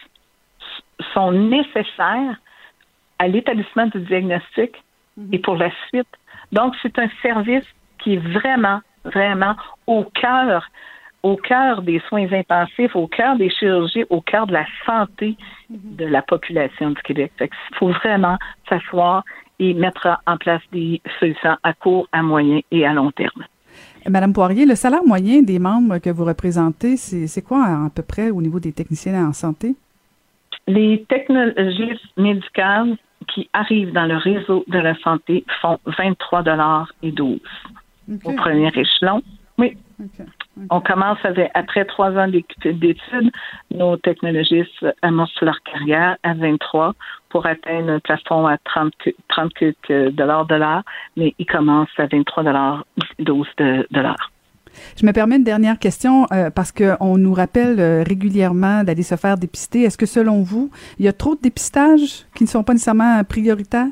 sont 1.12 1.32
nécessaires 1.32 2.36
à 3.18 3.28
l'établissement 3.28 3.86
du 3.86 4.00
diagnostic 4.00 4.82
mhm. 5.16 5.28
et 5.32 5.38
pour 5.38 5.56
la 5.56 5.70
suite. 5.88 6.08
Donc, 6.52 6.74
c'est 6.82 6.98
un 6.98 7.08
service 7.22 7.66
qui 7.98 8.14
est 8.14 8.28
vraiment, 8.38 8.80
vraiment 9.04 9.56
au 9.86 10.04
cœur, 10.04 10.68
au 11.22 11.36
cœur 11.36 11.82
des 11.82 12.00
soins 12.08 12.32
intensifs, 12.32 12.94
au 12.94 13.06
cœur 13.06 13.36
des 13.36 13.50
chirurgies, 13.50 14.04
au 14.10 14.20
cœur 14.20 14.46
de 14.46 14.52
la 14.52 14.66
santé 14.84 15.36
mhm. 15.68 15.96
de 15.96 16.06
la 16.06 16.22
population 16.22 16.90
du 16.90 17.02
Québec. 17.02 17.32
Il 17.40 17.76
faut 17.76 17.88
vraiment 17.88 18.38
s'asseoir 18.68 19.24
et 19.58 19.74
mettre 19.74 20.20
en 20.26 20.36
place 20.36 20.62
des 20.72 21.00
solutions 21.18 21.56
à 21.62 21.72
court, 21.72 22.08
à 22.12 22.22
moyen 22.22 22.60
et 22.70 22.86
à 22.86 22.92
long 22.92 23.10
terme. 23.10 23.44
Madame 24.08 24.32
Poirier, 24.32 24.66
le 24.66 24.74
salaire 24.74 25.04
moyen 25.04 25.42
des 25.42 25.58
membres 25.58 25.98
que 25.98 26.10
vous 26.10 26.24
représentez, 26.24 26.96
c'est 26.96 27.42
quoi 27.42 27.64
à 27.64 27.90
peu 27.94 28.02
près 28.02 28.30
au 28.30 28.40
niveau 28.40 28.60
des 28.60 28.72
techniciens 28.72 29.26
en 29.26 29.32
santé? 29.32 29.74
Les 30.68 31.04
technologies 31.08 32.00
médicales 32.16 32.96
qui 33.28 33.48
arrivent 33.52 33.92
dans 33.92 34.06
le 34.06 34.16
réseau 34.16 34.64
de 34.68 34.78
la 34.78 34.94
santé 34.96 35.44
font 35.60 35.78
23 35.86 36.42
dollars 36.42 36.92
et 37.02 37.10
12 37.12 37.40
au 38.24 38.32
premier 38.32 38.68
échelon. 38.68 39.22
Oui. 39.58 39.76
On 40.70 40.80
commence 40.80 41.18
avec, 41.24 41.50
après 41.54 41.84
trois 41.86 42.12
ans 42.12 42.28
d'études, 42.28 43.32
nos 43.70 43.96
technologistes 43.96 44.86
amorcent 45.02 45.40
leur 45.42 45.60
carrière 45.62 46.16
à 46.22 46.34
23 46.34 46.94
pour 47.36 47.44
atteindre 47.44 47.90
un 47.90 48.00
plafond 48.00 48.46
à 48.46 48.56
30, 48.56 48.94
30 49.28 49.52
dollars 50.12 50.46
de 50.46 50.54
l'heure, 50.54 50.82
mais 51.18 51.34
ils 51.38 51.44
commencent 51.44 51.90
à 51.98 52.06
23 52.06 52.44
dollars, 52.44 52.86
12 53.18 53.46
dollars. 53.90 54.30
Je 54.98 55.04
me 55.04 55.12
permets 55.12 55.36
une 55.36 55.44
dernière 55.44 55.78
question 55.78 56.24
euh, 56.32 56.48
parce 56.48 56.72
qu'on 56.72 57.18
nous 57.18 57.34
rappelle 57.34 57.78
euh, 57.78 58.02
régulièrement 58.02 58.84
d'aller 58.84 59.02
se 59.02 59.16
faire 59.16 59.36
dépister. 59.36 59.82
Est-ce 59.82 59.98
que 59.98 60.06
selon 60.06 60.40
vous, 60.40 60.70
il 60.98 61.04
y 61.04 61.08
a 61.08 61.12
trop 61.12 61.34
de 61.34 61.42
dépistages 61.42 62.24
qui 62.34 62.44
ne 62.44 62.48
sont 62.48 62.64
pas 62.64 62.72
nécessairement 62.72 63.22
prioritaires? 63.24 63.88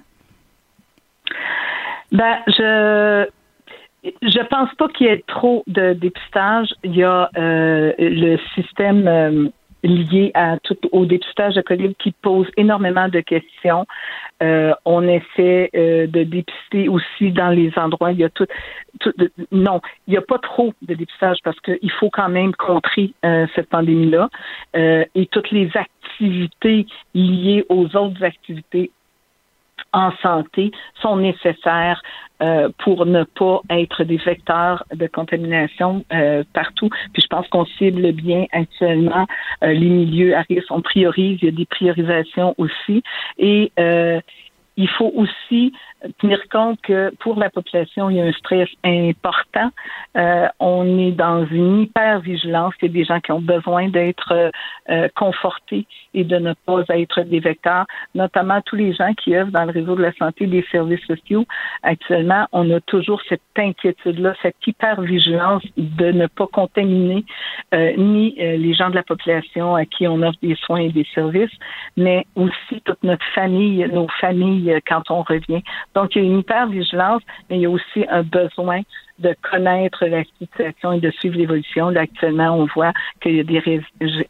Ben, 2.10 2.38
je 2.46 3.28
je 4.04 4.46
pense 4.48 4.74
pas 4.74 4.88
qu'il 4.88 5.06
y 5.06 5.10
ait 5.10 5.24
trop 5.26 5.64
de 5.66 5.94
dépistage. 5.94 6.68
Il 6.82 6.94
y 6.94 7.04
a 7.04 7.30
euh, 7.36 7.92
le 7.98 8.36
système 8.54 9.08
euh, 9.08 9.48
lié 9.84 10.30
à 10.34 10.58
tout 10.58 10.76
au 10.92 11.06
dépistage 11.06 11.54
de 11.54 11.62
COVID 11.62 11.94
qui 11.96 12.12
pose 12.12 12.46
énormément 12.56 13.08
de 13.08 13.20
questions. 13.20 13.86
Euh, 14.42 14.74
on 14.84 15.06
essaie 15.06 15.70
de 15.74 16.24
dépister 16.24 16.88
aussi 16.88 17.30
dans 17.30 17.50
les 17.50 17.72
endroits. 17.76 18.12
Il 18.12 18.18
y 18.18 18.24
a 18.24 18.30
tout, 18.30 18.46
non, 19.52 19.80
il 20.06 20.12
n'y 20.12 20.16
a 20.16 20.22
pas 20.22 20.38
trop 20.38 20.72
de 20.82 20.94
dépistage 20.94 21.38
parce 21.44 21.58
qu'il 21.60 21.90
faut 21.92 22.10
quand 22.10 22.28
même 22.28 22.54
contrer 22.54 23.12
cette 23.54 23.68
pandémie-là 23.68 24.28
et 24.74 25.26
toutes 25.30 25.50
les 25.50 25.70
activités 25.74 26.86
liées 27.14 27.64
aux 27.68 27.84
autres 27.96 28.22
activités 28.22 28.90
en 29.94 30.12
santé 30.22 30.72
sont 31.00 31.16
nécessaires 31.16 32.02
euh, 32.42 32.68
pour 32.78 33.06
ne 33.06 33.22
pas 33.22 33.60
être 33.70 34.02
des 34.02 34.16
vecteurs 34.16 34.84
de 34.92 35.06
contamination 35.06 36.04
euh, 36.12 36.42
partout. 36.52 36.90
Puis 37.12 37.22
je 37.22 37.28
pense 37.28 37.46
qu'on 37.48 37.64
cible 37.64 38.10
bien 38.12 38.46
actuellement 38.50 39.26
euh, 39.62 39.72
les 39.72 39.88
milieux 39.88 40.36
à 40.36 40.42
risque. 40.42 40.70
On 40.70 40.82
priorise, 40.82 41.38
il 41.40 41.44
y 41.44 41.48
a 41.48 41.52
des 41.52 41.64
priorisations 41.64 42.54
aussi. 42.58 43.02
Et 43.38 43.72
il 44.76 44.88
faut 44.88 45.12
aussi 45.14 45.72
tenir 46.24 46.40
compte 46.50 46.80
que 46.80 47.14
pour 47.20 47.38
la 47.38 47.50
population, 47.50 48.08
il 48.08 48.16
y 48.16 48.20
a 48.20 48.24
un 48.24 48.32
stress 48.32 48.68
important. 48.82 49.70
Euh, 50.16 50.48
on 50.58 50.98
est 50.98 51.12
dans 51.12 51.44
une 51.46 51.82
hyper-vigilance. 51.82 52.72
Il 52.80 52.86
y 52.86 52.90
a 52.90 52.92
des 52.92 53.04
gens 53.04 53.20
qui 53.20 53.32
ont 53.32 53.42
besoin 53.42 53.88
d'être 53.88 54.50
euh, 54.88 55.08
confortés 55.14 55.86
et 56.14 56.24
de 56.24 56.36
ne 56.36 56.54
pas 56.64 56.82
être 56.88 57.22
des 57.22 57.40
vecteurs, 57.40 57.84
notamment 58.14 58.60
tous 58.62 58.76
les 58.76 58.94
gens 58.94 59.12
qui 59.14 59.36
œuvrent 59.36 59.50
dans 59.50 59.64
le 59.64 59.72
réseau 59.72 59.96
de 59.96 60.02
la 60.02 60.12
santé 60.14 60.46
des 60.46 60.64
services 60.72 61.04
sociaux. 61.06 61.44
Actuellement, 61.82 62.46
on 62.52 62.70
a 62.70 62.80
toujours 62.80 63.20
cette 63.28 63.42
inquiétude-là, 63.56 64.34
cette 64.40 64.56
hyper-vigilance 64.66 65.62
de 65.76 66.10
ne 66.10 66.26
pas 66.26 66.46
contaminer 66.46 67.24
euh, 67.74 67.92
ni 67.98 68.34
les 68.36 68.74
gens 68.74 68.88
de 68.88 68.94
la 68.94 69.02
population 69.02 69.74
à 69.74 69.84
qui 69.84 70.06
on 70.08 70.22
offre 70.22 70.38
des 70.40 70.54
soins 70.54 70.80
et 70.80 70.90
des 70.90 71.06
services, 71.14 71.52
mais 71.96 72.26
aussi 72.34 72.80
toute 72.84 73.02
notre 73.02 73.24
famille, 73.34 73.86
nos 73.92 74.08
familles 74.20 74.78
quand 74.86 75.10
on 75.10 75.22
revient. 75.22 75.62
Donc, 75.94 76.13
il 76.14 76.22
y 76.22 76.24
a 76.24 76.28
une 76.28 76.38
hyper-vigilance, 76.40 77.22
mais 77.48 77.56
il 77.56 77.62
y 77.62 77.66
a 77.66 77.70
aussi 77.70 78.04
un 78.08 78.22
besoin 78.22 78.82
de 79.18 79.34
connaître 79.48 80.04
la 80.06 80.24
situation 80.38 80.92
et 80.92 81.00
de 81.00 81.10
suivre 81.12 81.36
l'évolution. 81.36 81.88
Actuellement, 81.88 82.56
on 82.58 82.66
voit 82.66 82.92
qu'il 83.20 83.36
y 83.36 83.40
a 83.40 83.44
des, 83.44 83.80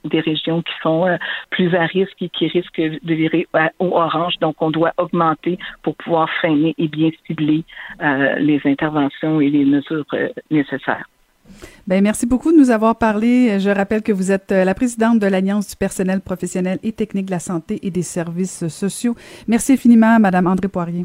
des 0.04 0.20
régions 0.20 0.62
qui 0.62 0.72
sont 0.82 1.06
euh, 1.06 1.16
plus 1.50 1.74
à 1.74 1.86
risque 1.86 2.20
et 2.20 2.28
qui 2.28 2.48
risquent 2.48 2.80
de 2.80 3.14
virer 3.14 3.46
au 3.78 3.96
orange. 3.96 4.34
Donc, 4.40 4.56
on 4.60 4.70
doit 4.70 4.92
augmenter 4.98 5.58
pour 5.82 5.96
pouvoir 5.96 6.28
freiner 6.38 6.74
et 6.78 6.88
bien 6.88 7.10
cibler 7.26 7.64
euh, 8.02 8.34
les 8.36 8.60
interventions 8.64 9.40
et 9.40 9.48
les 9.48 9.64
mesures 9.64 10.04
euh, 10.12 10.28
nécessaires. 10.50 11.08
Bien, 11.86 12.00
merci 12.00 12.26
beaucoup 12.26 12.52
de 12.52 12.56
nous 12.56 12.70
avoir 12.70 12.96
parlé. 12.96 13.60
Je 13.60 13.68
rappelle 13.68 14.02
que 14.02 14.12
vous 14.12 14.32
êtes 14.32 14.50
la 14.50 14.74
présidente 14.74 15.18
de 15.18 15.26
l'Alliance 15.26 15.68
du 15.68 15.76
personnel 15.76 16.22
professionnel 16.22 16.78
et 16.82 16.92
technique 16.92 17.26
de 17.26 17.32
la 17.32 17.38
santé 17.38 17.78
et 17.82 17.90
des 17.90 18.02
services 18.02 18.66
sociaux. 18.68 19.14
Merci 19.46 19.74
infiniment, 19.74 20.18
Madame 20.18 20.46
André 20.46 20.68
Poirier. 20.68 21.04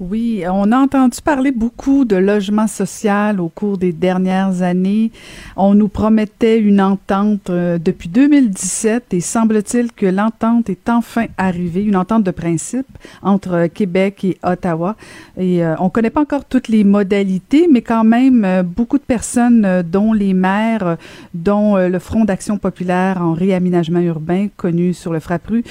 Oui, 0.00 0.44
on 0.48 0.70
a 0.70 0.78
entendu 0.78 1.20
parler 1.20 1.50
beaucoup 1.50 2.04
de 2.04 2.14
logement 2.14 2.68
social 2.68 3.40
au 3.40 3.48
cours 3.48 3.78
des 3.78 3.92
dernières 3.92 4.62
années. 4.62 5.10
On 5.56 5.74
nous 5.74 5.88
promettait 5.88 6.60
une 6.60 6.80
entente 6.80 7.50
euh, 7.50 7.78
depuis 7.78 8.08
2017 8.08 9.12
et 9.12 9.20
semble-t-il 9.20 9.90
que 9.90 10.06
l'entente 10.06 10.70
est 10.70 10.88
enfin 10.88 11.26
arrivée, 11.36 11.82
une 11.82 11.96
entente 11.96 12.22
de 12.22 12.30
principe 12.30 12.86
entre 13.22 13.54
euh, 13.54 13.66
Québec 13.66 14.22
et 14.22 14.38
Ottawa. 14.44 14.94
Et 15.36 15.64
euh, 15.64 15.74
on 15.80 15.90
connaît 15.90 16.10
pas 16.10 16.20
encore 16.20 16.44
toutes 16.44 16.68
les 16.68 16.84
modalités, 16.84 17.68
mais 17.68 17.82
quand 17.82 18.04
même 18.04 18.46
beaucoup 18.62 18.98
de 18.98 19.02
personnes, 19.02 19.82
dont 19.82 20.12
les 20.12 20.32
maires, 20.32 20.96
dont 21.34 21.76
le 21.76 21.98
Front 21.98 22.24
d'action 22.24 22.56
populaire 22.56 23.20
en 23.20 23.32
réaménagement 23.32 23.98
urbain, 23.98 24.46
connu 24.56 24.94
sur 24.94 25.12
le 25.12 25.18
Frappru, 25.18 25.64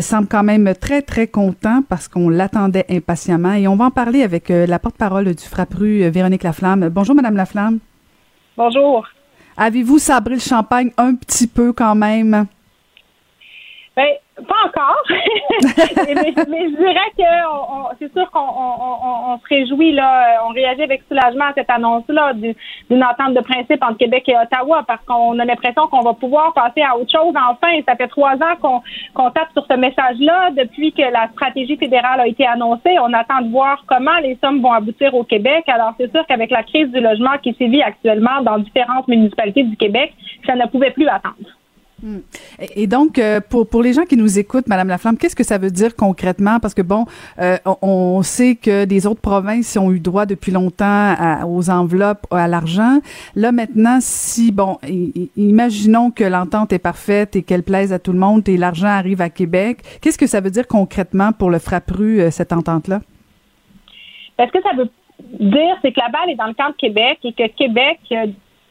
semblent 0.00 0.28
quand 0.28 0.42
même 0.42 0.74
très 0.78 1.00
très 1.00 1.26
contents 1.26 1.82
parce 1.88 2.08
qu'on 2.08 2.28
l'attendait 2.28 2.84
impatiemment 2.90 3.54
on 3.70 3.76
va 3.76 3.84
en 3.86 3.90
parler 3.90 4.22
avec 4.22 4.50
euh, 4.50 4.66
la 4.66 4.78
porte-parole 4.80 5.32
du 5.32 5.44
Frappru, 5.44 6.02
euh, 6.02 6.10
Véronique 6.10 6.42
Laflamme. 6.42 6.88
Bonjour, 6.88 7.14
Madame 7.14 7.36
Laflamme. 7.36 7.78
Bonjour. 8.56 9.06
Avez-vous 9.56 9.98
sabré 9.98 10.34
le 10.34 10.40
champagne 10.40 10.90
un 10.96 11.14
petit 11.14 11.46
peu 11.46 11.72
quand 11.72 11.94
même? 11.94 12.46
Bien, 14.00 14.44
pas 14.48 14.54
encore. 14.66 15.02
mais, 15.10 16.64
je 16.70 16.76
dirais 16.76 17.10
que 17.18 17.24
c'est 17.98 18.12
sûr 18.12 18.30
qu'on 18.30 18.40
on, 18.40 19.38
se 19.38 19.46
réjouit, 19.48 19.92
là, 19.92 20.42
on 20.46 20.52
réagit 20.52 20.82
avec 20.82 21.02
soulagement 21.06 21.46
à 21.46 21.52
cette 21.54 21.68
annonce-là 21.68 22.32
d'une 22.32 23.04
entente 23.04 23.34
de 23.34 23.40
principe 23.40 23.82
entre 23.82 23.98
Québec 23.98 24.24
et 24.28 24.36
Ottawa 24.36 24.84
parce 24.86 25.04
qu'on 25.04 25.38
a 25.38 25.44
l'impression 25.44 25.86
qu'on 25.88 26.00
va 26.00 26.14
pouvoir 26.14 26.54
passer 26.54 26.80
à 26.80 26.96
autre 26.96 27.10
chose 27.12 27.34
enfin. 27.36 27.80
Ça 27.86 27.94
fait 27.96 28.08
trois 28.08 28.34
ans 28.36 28.82
qu'on 29.12 29.30
tape 29.30 29.52
sur 29.52 29.66
ce 29.70 29.76
message-là 29.76 30.50
depuis 30.52 30.92
que 30.92 31.02
la 31.02 31.28
stratégie 31.32 31.76
fédérale 31.76 32.20
a 32.20 32.26
été 32.26 32.46
annoncée. 32.46 32.98
On 33.02 33.12
attend 33.12 33.42
de 33.42 33.50
voir 33.50 33.84
comment 33.86 34.18
les 34.22 34.38
sommes 34.42 34.62
vont 34.62 34.72
aboutir 34.72 35.14
au 35.14 35.24
Québec. 35.24 35.64
Alors, 35.68 35.92
c'est 35.98 36.10
sûr 36.10 36.24
qu'avec 36.26 36.50
la 36.50 36.62
crise 36.62 36.90
du 36.90 37.00
logement 37.00 37.36
qui 37.42 37.52
sévit 37.54 37.82
actuellement 37.82 38.40
dans 38.42 38.58
différentes 38.58 39.08
municipalités 39.08 39.64
du 39.64 39.76
Québec, 39.76 40.14
ça 40.46 40.56
ne 40.56 40.66
pouvait 40.66 40.90
plus 40.90 41.08
attendre. 41.08 41.59
Hmm. 42.02 42.18
Et 42.76 42.86
donc, 42.86 43.18
euh, 43.18 43.40
pour, 43.40 43.68
pour 43.68 43.82
les 43.82 43.92
gens 43.92 44.04
qui 44.04 44.16
nous 44.16 44.38
écoutent, 44.38 44.68
Madame 44.68 44.88
Laflamme, 44.88 45.18
qu'est-ce 45.18 45.36
que 45.36 45.44
ça 45.44 45.58
veut 45.58 45.70
dire 45.70 45.94
concrètement? 45.96 46.58
Parce 46.60 46.74
que, 46.74 46.82
bon, 46.82 47.04
euh, 47.38 47.56
on, 47.82 48.22
sait 48.22 48.54
que 48.54 48.84
des 48.84 49.06
autres 49.06 49.20
provinces 49.20 49.76
ont 49.76 49.92
eu 49.92 50.00
droit 50.00 50.26
depuis 50.26 50.52
longtemps 50.52 51.14
aux 51.46 51.70
enveloppes, 51.70 52.26
à 52.30 52.48
l'argent. 52.48 53.00
Là, 53.34 53.52
maintenant, 53.52 53.98
si, 54.00 54.52
bon, 54.52 54.78
imaginons 55.36 56.10
que 56.10 56.24
l'entente 56.24 56.72
est 56.72 56.78
parfaite 56.78 57.36
et 57.36 57.42
qu'elle 57.42 57.62
plaise 57.62 57.92
à 57.92 57.98
tout 57.98 58.12
le 58.12 58.18
monde 58.18 58.48
et 58.48 58.56
l'argent 58.56 58.88
arrive 58.88 59.20
à 59.20 59.30
Québec, 59.30 59.78
qu'est-ce 60.00 60.18
que 60.18 60.26
ça 60.26 60.40
veut 60.40 60.50
dire 60.50 60.66
concrètement 60.66 61.32
pour 61.32 61.50
le 61.50 61.58
Frappru, 61.58 62.20
euh, 62.20 62.30
cette 62.30 62.52
entente-là? 62.52 63.00
Est-ce 64.38 64.52
que 64.52 64.62
ça 64.62 64.74
veut 64.76 64.88
dire, 65.38 65.76
c'est 65.82 65.92
que 65.92 66.00
la 66.00 66.08
balle 66.08 66.30
est 66.30 66.36
dans 66.36 66.46
le 66.46 66.54
camp 66.54 66.70
de 66.70 66.76
Québec 66.76 67.18
et 67.24 67.32
que 67.32 67.46
Québec 67.56 67.98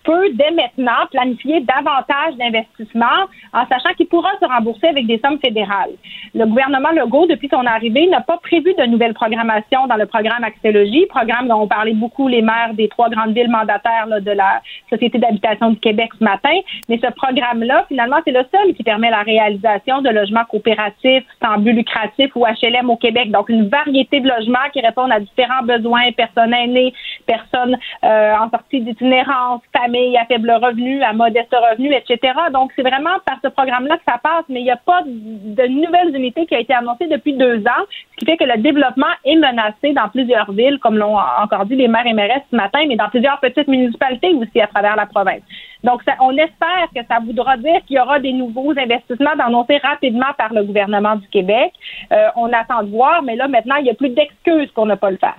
peut 0.03 0.29
dès 0.33 0.51
maintenant 0.51 1.05
planifier 1.11 1.61
davantage 1.61 2.35
d'investissements 2.37 3.27
en 3.53 3.65
sachant 3.67 3.93
qu'il 3.95 4.07
pourra 4.07 4.29
se 4.41 4.45
rembourser 4.45 4.87
avec 4.87 5.07
des 5.07 5.19
sommes 5.23 5.39
fédérales. 5.39 5.91
Le 6.33 6.45
gouvernement 6.45 6.91
Legault, 6.91 7.27
depuis 7.27 7.49
son 7.49 7.65
arrivée, 7.65 8.07
n'a 8.07 8.21
pas 8.21 8.37
prévu 8.37 8.73
de 8.73 8.85
nouvelles 8.85 9.13
programmations 9.13 9.87
dans 9.87 9.95
le 9.95 10.05
programme 10.05 10.43
Axélogie, 10.43 11.05
programme 11.07 11.47
dont 11.47 11.61
ont 11.61 11.67
parlé 11.67 11.93
beaucoup 11.93 12.27
les 12.27 12.41
maires 12.41 12.73
des 12.73 12.87
trois 12.87 13.09
grandes 13.09 13.33
villes 13.33 13.49
mandataires 13.49 14.07
de 14.07 14.31
la 14.31 14.61
Société 14.89 15.17
d'habitation 15.17 15.71
du 15.71 15.79
Québec 15.79 16.09
ce 16.17 16.23
matin. 16.23 16.55
Mais 16.87 16.99
ce 17.01 17.11
programme-là, 17.13 17.85
finalement, 17.87 18.17
c'est 18.25 18.31
le 18.31 18.45
seul 18.51 18.73
qui 18.75 18.83
permet 18.83 19.09
la 19.09 19.21
réalisation 19.21 20.01
de 20.01 20.09
logements 20.09 20.45
coopératifs, 20.45 21.25
sans 21.43 21.57
but 21.57 21.73
lucratif 21.73 22.35
ou 22.35 22.45
HLM 22.45 22.89
au 22.89 22.97
Québec. 22.97 23.31
Donc, 23.31 23.49
une 23.49 23.67
variété 23.67 24.19
de 24.19 24.27
logements 24.27 24.69
qui 24.73 24.81
répondent 24.81 25.11
à 25.11 25.19
différents 25.19 25.63
besoins, 25.63 26.11
personnes 26.11 26.53
aînées, 26.53 26.93
personnes 27.25 27.77
euh, 28.03 28.33
en 28.35 28.49
sortie 28.49 28.81
d'itinérance, 28.81 29.61
familles 29.75 29.98
à 30.17 30.25
faible 30.25 30.51
revenu, 30.51 31.01
à 31.03 31.13
modeste 31.13 31.53
revenu, 31.53 31.93
etc. 31.93 32.33
Donc, 32.53 32.71
c'est 32.75 32.81
vraiment 32.81 33.17
par 33.25 33.37
ce 33.43 33.49
programme-là 33.49 33.97
que 33.97 34.03
ça 34.07 34.19
passe, 34.21 34.45
mais 34.49 34.61
il 34.61 34.63
n'y 34.63 34.71
a 34.71 34.77
pas 34.77 35.01
de 35.05 35.67
nouvelles 35.67 36.15
unités 36.15 36.45
qui 36.45 36.55
ont 36.55 36.59
été 36.59 36.73
annoncées 36.73 37.07
depuis 37.07 37.33
deux 37.33 37.59
ans, 37.59 37.85
ce 38.11 38.15
qui 38.17 38.25
fait 38.25 38.37
que 38.37 38.43
le 38.43 38.57
développement 38.61 39.13
est 39.25 39.35
menacé 39.35 39.93
dans 39.93 40.09
plusieurs 40.09 40.51
villes, 40.51 40.79
comme 40.79 40.97
l'ont 40.97 41.17
encore 41.17 41.65
dit 41.65 41.75
les 41.75 41.87
maires 41.87 42.05
et 42.05 42.13
maires 42.13 42.41
ce 42.49 42.55
matin, 42.55 42.79
mais 42.87 42.95
dans 42.95 43.09
plusieurs 43.09 43.39
petites 43.39 43.67
municipalités 43.67 44.33
aussi 44.33 44.61
à 44.61 44.67
travers 44.67 44.95
la 44.95 45.05
province. 45.05 45.41
Donc, 45.83 46.01
on 46.19 46.31
espère 46.37 46.87
que 46.93 47.01
ça 47.07 47.19
voudra 47.19 47.57
dire 47.57 47.81
qu'il 47.87 47.97
y 47.97 47.99
aura 47.99 48.19
des 48.19 48.33
nouveaux 48.33 48.71
investissements 48.71 49.31
annoncés 49.39 49.77
rapidement 49.77 50.33
par 50.37 50.53
le 50.53 50.63
gouvernement 50.63 51.15
du 51.15 51.27
Québec. 51.29 51.71
Euh, 52.11 52.27
on 52.35 52.51
attend 52.51 52.83
de 52.83 52.89
voir, 52.89 53.21
mais 53.23 53.35
là, 53.35 53.47
maintenant, 53.47 53.75
il 53.77 53.83
n'y 53.83 53.89
a 53.89 53.93
plus 53.93 54.09
d'excuses 54.09 54.71
pour 54.71 54.85
ne 54.85 54.95
pas 54.95 55.11
le 55.11 55.17
faire. 55.17 55.37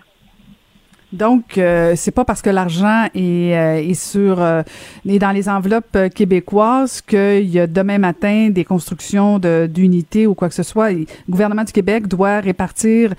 Donc, 1.12 1.58
euh, 1.58 1.94
c'est 1.96 2.12
pas 2.12 2.24
parce 2.24 2.40
que 2.40 2.50
l'argent 2.50 3.06
est, 3.14 3.56
euh, 3.56 3.76
est 3.76 3.94
sur 3.94 4.40
euh, 4.40 4.62
est 5.08 5.18
dans 5.18 5.32
les 5.32 5.48
enveloppes 5.48 5.96
euh, 5.96 6.08
québécoises 6.08 7.00
qu'il 7.00 7.48
y 7.48 7.58
a 7.58 7.66
demain 7.66 7.98
matin 7.98 8.50
des 8.50 8.64
constructions 8.64 9.40
d'unités 9.40 10.26
ou 10.26 10.34
quoi 10.34 10.48
que 10.48 10.54
ce 10.54 10.62
soit. 10.62 10.92
le 10.92 11.06
gouvernement 11.28 11.64
du 11.64 11.72
Québec 11.72 12.06
doit 12.06 12.40
répartir 12.40 13.14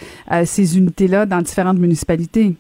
ces 0.46 0.78
unités-là 0.78 1.26
dans 1.26 1.42
différentes 1.42 1.78
municipalités 1.78 2.56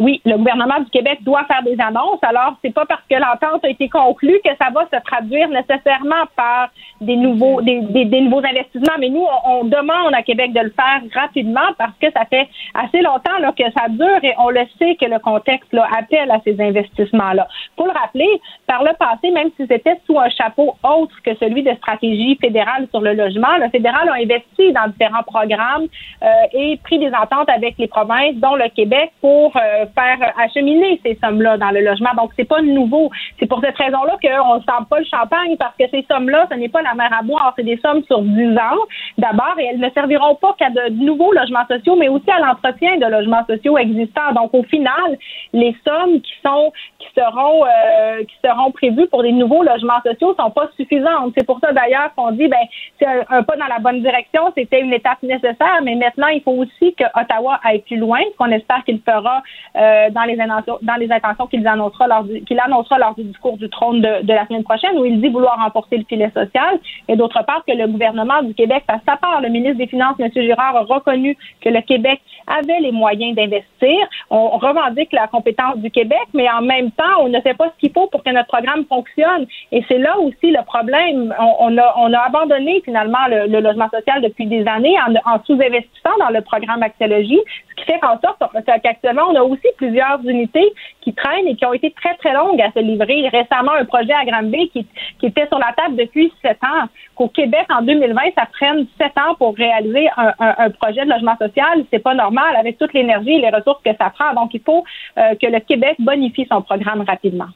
oui, 0.00 0.20
le 0.24 0.36
gouvernement 0.36 0.78
du 0.78 0.90
Québec 0.90 1.18
doit 1.22 1.44
faire 1.44 1.62
des 1.64 1.76
annonces. 1.80 2.20
Alors, 2.22 2.54
c'est 2.62 2.72
pas 2.72 2.86
parce 2.86 3.02
que 3.10 3.16
l'entente 3.16 3.64
a 3.64 3.68
été 3.68 3.88
conclue 3.88 4.38
que 4.44 4.50
ça 4.60 4.70
va 4.72 4.86
se 4.92 5.02
traduire 5.02 5.48
nécessairement 5.48 6.24
par 6.36 6.68
des 7.00 7.16
nouveaux, 7.16 7.60
des, 7.62 7.80
des, 7.80 8.20
nouveaux 8.20 8.44
investissements. 8.44 8.94
Mais 9.00 9.08
nous, 9.08 9.24
on, 9.44 9.64
demande 9.64 10.14
à 10.14 10.22
Québec 10.22 10.52
de 10.52 10.60
le 10.60 10.70
faire 10.70 11.02
rapidement 11.20 11.74
parce 11.78 11.92
que 12.00 12.06
ça 12.12 12.24
fait 12.26 12.48
assez 12.74 13.02
longtemps 13.02 13.38
là, 13.40 13.52
que 13.52 13.64
ça 13.76 13.88
dure 13.88 14.22
et 14.22 14.34
on 14.38 14.50
le 14.50 14.62
sait 14.78 14.94
que 14.94 15.04
le 15.04 15.18
contexte 15.18 15.72
là, 15.72 15.86
appelle 15.98 16.30
à 16.30 16.40
ces 16.44 16.60
investissements-là. 16.60 17.48
Pour 17.76 17.86
le 17.86 17.92
rappeler, 17.92 18.40
par 18.66 18.84
le 18.84 18.92
passé, 18.98 19.30
même 19.32 19.50
si 19.56 19.66
c'était 19.66 20.00
sous 20.06 20.18
un 20.18 20.30
chapeau 20.30 20.76
autre 20.84 21.14
que 21.24 21.34
celui 21.36 21.64
de 21.64 21.74
stratégie 21.74 22.38
fédérale 22.40 22.86
sur 22.90 23.00
le 23.00 23.14
logement, 23.14 23.56
le 23.60 23.68
fédéral 23.68 24.08
a 24.08 24.14
investi 24.14 24.72
dans 24.72 24.88
différents 24.88 25.24
programmes 25.24 25.86
euh, 26.22 26.26
et 26.52 26.78
pris 26.84 26.98
des 26.98 27.10
ententes 27.10 27.48
avec 27.48 27.74
les 27.78 27.88
provinces, 27.88 28.36
dont 28.36 28.54
le 28.54 28.68
Québec, 28.68 29.12
pour 29.20 29.56
euh, 29.56 29.86
faire 29.94 30.32
acheminer 30.38 31.00
ces 31.04 31.18
sommes-là 31.22 31.56
dans 31.58 31.70
le 31.70 31.80
logement. 31.80 32.10
Donc, 32.16 32.32
c'est 32.36 32.48
pas 32.48 32.62
nouveau. 32.62 33.10
C'est 33.38 33.46
pour 33.46 33.60
cette 33.60 33.76
raison-là 33.76 34.16
qu'on 34.22 34.56
ne 34.56 34.60
sent 34.60 34.84
pas 34.88 34.98
le 34.98 35.04
champagne 35.04 35.56
parce 35.58 35.76
que 35.76 35.84
ces 35.90 36.04
sommes-là, 36.10 36.46
ce 36.50 36.56
n'est 36.56 36.68
pas 36.68 36.82
la 36.82 36.94
mer 36.94 37.10
à 37.12 37.22
boire. 37.22 37.52
C'est 37.56 37.64
des 37.64 37.78
sommes 37.78 38.02
sur 38.04 38.22
10 38.22 38.56
ans 38.56 38.82
d'abord 39.18 39.54
et 39.58 39.66
elles 39.66 39.80
ne 39.80 39.90
serviront 39.90 40.34
pas 40.36 40.54
qu'à 40.58 40.70
de 40.70 40.90
nouveaux 40.90 41.32
logements 41.32 41.66
sociaux, 41.66 41.96
mais 41.96 42.08
aussi 42.08 42.30
à 42.30 42.40
l'entretien 42.40 42.96
de 42.96 43.06
logements 43.06 43.44
sociaux 43.46 43.78
existants. 43.78 44.32
Donc, 44.34 44.54
au 44.54 44.62
final, 44.64 45.18
les 45.52 45.76
sommes 45.84 46.20
qui 46.20 46.32
sont 46.44 46.72
qui 46.98 47.08
seront 47.16 47.64
euh, 47.64 48.24
qui 48.24 48.34
seront 48.44 48.70
prévues 48.70 49.06
pour 49.08 49.22
des 49.22 49.32
nouveaux 49.32 49.62
logements 49.62 50.00
sociaux 50.04 50.34
sont 50.38 50.50
pas 50.50 50.68
suffisantes. 50.76 51.32
C'est 51.36 51.46
pour 51.46 51.60
ça 51.60 51.72
d'ailleurs 51.72 52.14
qu'on 52.16 52.32
dit 52.32 52.48
ben 52.48 52.58
c'est 52.98 53.06
un, 53.06 53.42
pas 53.42 53.56
dans 53.56 53.66
la 53.66 53.78
bonne 53.78 54.02
direction, 54.02 54.52
c'était 54.56 54.80
une 54.80 54.92
étape 54.92 55.22
nécessaire, 55.22 55.80
mais 55.82 55.94
maintenant 55.94 56.28
il 56.28 56.42
faut 56.42 56.52
aussi 56.52 56.94
que 56.94 57.04
Ottawa 57.20 57.60
aille 57.64 57.80
plus 57.80 57.96
loin, 57.96 58.20
qu'on 58.36 58.50
espère 58.50 58.84
qu'il 58.84 59.00
fera 59.00 59.42
euh, 59.78 60.10
dans 60.10 60.24
les 60.24 60.36
dans 60.36 60.96
les 60.96 61.12
intentions 61.12 61.46
qu'il 61.46 61.66
annoncera 61.66 62.06
lors 62.06 62.24
du, 62.24 62.42
annoncera 62.58 62.98
lors 62.98 63.14
du 63.14 63.24
discours 63.24 63.56
du 63.56 63.68
trône 63.68 64.00
de, 64.00 64.22
de, 64.22 64.32
la 64.32 64.46
semaine 64.46 64.64
prochaine, 64.64 64.98
où 64.98 65.04
il 65.04 65.20
dit 65.20 65.28
vouloir 65.28 65.58
renforcer 65.58 65.98
le 65.98 66.04
filet 66.04 66.30
social, 66.34 66.78
et 67.08 67.16
d'autre 67.16 67.44
part 67.44 67.64
que 67.66 67.72
le 67.72 67.86
gouvernement 67.86 68.42
du 68.42 68.54
Québec 68.54 68.84
fasse 68.86 69.00
sa 69.06 69.16
part. 69.16 69.40
Le 69.40 69.48
ministre 69.48 69.78
des 69.78 69.86
Finances, 69.86 70.16
M. 70.18 70.30
Girard, 70.34 70.76
a 70.76 70.82
reconnu 70.82 71.36
que 71.60 71.68
le 71.68 71.80
Québec 71.82 72.20
avait 72.46 72.80
les 72.80 72.92
moyens 72.92 73.36
d'investir. 73.36 73.96
On 74.30 74.58
revendique 74.58 75.12
la 75.12 75.26
compétence 75.26 75.76
du 75.78 75.90
Québec, 75.90 76.26
mais 76.34 76.48
en 76.50 76.62
même 76.62 76.90
temps, 76.92 77.20
on 77.20 77.28
ne 77.28 77.40
fait 77.40 77.54
pas 77.54 77.68
ce 77.74 77.80
qu'il 77.80 77.92
faut 77.92 78.06
pour 78.08 78.24
que 78.24 78.30
notre 78.30 78.48
programme 78.48 78.84
fonctionne. 78.86 79.46
Et 79.72 79.84
c'est 79.88 79.98
là 79.98 80.18
aussi 80.18 80.50
le 80.50 80.64
problème. 80.64 81.34
On, 81.38 81.76
a, 81.78 81.94
on 81.98 82.12
a 82.12 82.18
abandonné 82.18 82.82
finalement 82.84 83.26
le, 83.28 83.60
logement 83.60 83.88
social 83.90 84.22
depuis 84.22 84.46
des 84.46 84.66
années 84.66 84.96
en, 85.06 85.14
en 85.30 85.42
sous-investissant 85.44 86.16
dans 86.18 86.30
le 86.30 86.40
programme 86.40 86.82
Axiologie, 86.82 87.40
ce 87.70 87.74
qui 87.76 87.84
fait 87.84 87.98
qu'en 87.98 88.18
sorte 88.20 88.42
qu'actuellement, 88.82 89.24
on 89.30 89.34
a 89.36 89.42
aussi 89.42 89.67
plusieurs 89.76 90.20
unités 90.24 90.72
qui 91.00 91.14
traînent 91.14 91.46
et 91.46 91.56
qui 91.56 91.64
ont 91.66 91.72
été 91.72 91.90
très, 91.92 92.14
très 92.16 92.32
longues 92.34 92.60
à 92.60 92.70
se 92.72 92.80
livrer. 92.80 93.28
Récemment, 93.28 93.72
un 93.72 93.84
projet 93.84 94.12
à 94.12 94.24
Granby 94.24 94.70
qui, 94.70 94.86
qui 95.18 95.26
était 95.26 95.46
sur 95.48 95.58
la 95.58 95.72
table 95.76 95.96
depuis 95.96 96.32
sept 96.42 96.58
ans. 96.62 96.88
Qu'au 97.14 97.28
Québec, 97.28 97.66
en 97.70 97.82
2020, 97.82 98.20
ça 98.36 98.46
prenne 98.52 98.86
sept 98.98 99.16
ans 99.18 99.34
pour 99.38 99.56
réaliser 99.56 100.08
un, 100.16 100.32
un, 100.38 100.70
projet 100.70 101.04
de 101.04 101.10
logement 101.10 101.36
social, 101.36 101.84
c'est 101.90 101.98
pas 101.98 102.14
normal 102.14 102.56
avec 102.56 102.78
toute 102.78 102.92
l'énergie 102.92 103.32
et 103.32 103.40
les 103.40 103.50
ressources 103.50 103.82
que 103.84 103.90
ça 103.98 104.10
prend. 104.10 104.34
Donc, 104.34 104.54
il 104.54 104.60
faut 104.60 104.84
euh, 105.18 105.34
que 105.34 105.46
le 105.46 105.60
Québec 105.60 105.96
bonifie 105.98 106.46
son 106.50 106.62
programme 106.62 107.02
rapidement. 107.02 107.48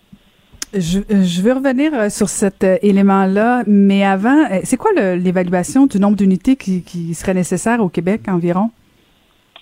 Je, 0.74 1.00
je 1.08 1.42
veux 1.42 1.52
revenir 1.52 1.92
euh, 1.92 2.08
sur 2.08 2.28
cet 2.28 2.64
euh, 2.64 2.78
élément-là, 2.82 3.62
mais 3.66 4.04
avant, 4.04 4.46
c'est 4.64 4.78
quoi 4.78 4.90
l'évaluation 4.94 5.86
du 5.86 6.00
nombre 6.00 6.16
d'unités 6.16 6.56
qui, 6.56 6.82
qui 6.82 7.14
serait 7.14 7.34
nécessaire 7.34 7.80
au 7.80 7.88
Québec 7.88 8.22
environ? 8.26 8.70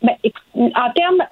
Ben, 0.03 0.15
en 0.55 0.91
termes, 0.93 1.23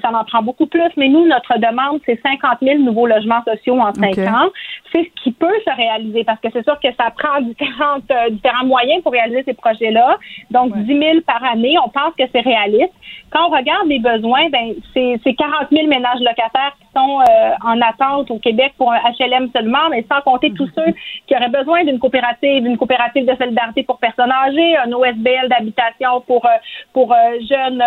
ça 0.00 0.10
en 0.12 0.24
prend 0.24 0.42
beaucoup 0.42 0.66
plus, 0.66 0.90
mais 0.96 1.08
nous, 1.08 1.26
notre 1.26 1.58
demande, 1.58 2.00
c'est 2.06 2.20
50 2.22 2.58
000 2.62 2.78
nouveaux 2.78 3.06
logements 3.06 3.42
sociaux 3.44 3.78
en 3.80 3.92
cinq 3.92 4.18
ans. 4.18 4.48
C'est 4.92 5.02
ce 5.04 5.22
qui 5.22 5.32
peut 5.32 5.52
se 5.66 5.76
réaliser 5.76 6.24
parce 6.24 6.40
que 6.40 6.48
c'est 6.52 6.62
sûr 6.62 6.78
que 6.80 6.88
ça 6.98 7.10
prend 7.10 7.40
différentes, 7.42 8.10
euh, 8.10 8.30
différents 8.30 8.64
moyens 8.64 9.02
pour 9.02 9.12
réaliser 9.12 9.42
ces 9.44 9.54
projets-là. 9.54 10.18
Donc, 10.50 10.76
10 10.76 10.86
000 10.86 11.20
par 11.26 11.42
année, 11.44 11.76
on 11.84 11.88
pense 11.88 12.14
que 12.16 12.24
c'est 12.32 12.40
réaliste. 12.40 12.92
Quand 13.30 13.48
on 13.48 13.50
regarde 13.50 13.88
les 13.88 13.98
besoins, 13.98 14.48
ben, 14.50 14.74
c'est 14.94 15.34
40 15.34 15.68
000 15.72 15.88
ménages 15.88 16.20
locataires 16.20 16.72
qui 16.80 16.86
sont 16.94 17.20
euh, 17.20 17.50
en 17.64 17.80
attente 17.80 18.30
au 18.30 18.38
Québec 18.38 18.72
pour 18.78 18.92
un 18.92 18.98
HLM 19.18 19.50
seulement, 19.52 19.90
mais 19.90 20.04
sans 20.10 20.20
compter 20.22 20.52
tous 20.52 20.66
mhm. 20.66 20.72
ceux 20.76 20.94
qui 21.26 21.36
auraient 21.36 21.50
besoin 21.50 21.84
d'une 21.84 21.98
coopérative, 21.98 22.64
une 22.64 22.78
coopérative 22.78 23.26
de 23.26 23.36
solidarité 23.36 23.82
pour 23.82 23.98
personnes 23.98 24.30
âgées, 24.30 24.76
un 24.78 24.92
OSBL 24.92 25.48
d'habitation 25.48 26.20
pour, 26.26 26.46
euh, 26.46 26.50
pour 26.92 27.14
jeunes 27.48 27.82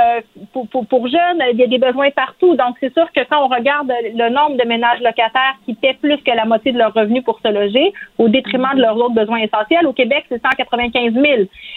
pour, 0.90 1.08
jeunes, 1.08 1.42
il 1.52 1.58
y 1.58 1.64
a 1.64 1.68
des 1.68 1.78
besoins 1.78 2.12
partout. 2.12 2.56
Donc, 2.56 2.76
c'est 2.80 2.94
sûr 2.94 3.12
que 3.12 3.22
quand 3.30 3.44
on 3.44 3.48
regarde 3.48 3.92
le 4.14 4.30
nombre 4.30 4.58
de 4.58 4.68
ménages 4.68 5.00
locataires 5.02 5.56
qui 5.66 5.74
paient 5.74 5.98
plus 6.02 6.18
que 6.18 6.32
la 6.32 6.46
moitié 6.46 6.72
de 6.72 6.78
leurs 6.78 6.94
revenus 6.94 7.24
pour 7.24 7.40
se 7.40 7.48
loger, 7.48 7.94
au 8.18 8.30
détriment 8.30 8.74
de 8.76 8.82
leurs 8.82 8.98
autres 8.98 9.16
besoins 9.16 9.40
essentiels, 9.40 9.88
au 9.88 9.94
Québec, 9.94 10.26
c'est 10.30 10.42
195 10.42 11.14
000. 11.14 11.26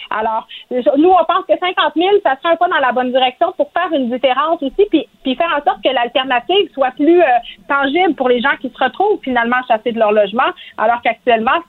Alors, 0.09 0.47
nous, 0.71 1.09
on 1.09 1.25
pense 1.25 1.45
que 1.47 1.57
50 1.57 1.93
000, 1.95 2.09
ça 2.23 2.35
serait 2.37 2.53
un 2.53 2.55
pas 2.55 2.67
dans 2.67 2.79
la 2.79 2.91
bonne 2.91 3.11
direction 3.11 3.53
pour 3.57 3.71
faire 3.71 3.91
une 3.93 4.09
différence 4.09 4.61
aussi, 4.61 4.85
puis, 4.89 5.07
puis 5.23 5.35
faire 5.35 5.49
en 5.57 5.63
sorte 5.63 5.83
que 5.83 5.93
l'alternative 5.93 6.69
soit 6.73 6.91
plus 6.91 7.21
euh, 7.21 7.25
tangible 7.67 8.15
pour 8.15 8.29
les 8.29 8.41
gens 8.41 8.55
qui 8.61 8.69
se 8.69 8.83
retrouvent 8.83 9.19
finalement 9.23 9.57
chassés 9.67 9.91
de 9.91 9.99
leur 9.99 10.11
logement, 10.11 10.51
alors 10.77 11.01
qu'actuellement, 11.01 11.59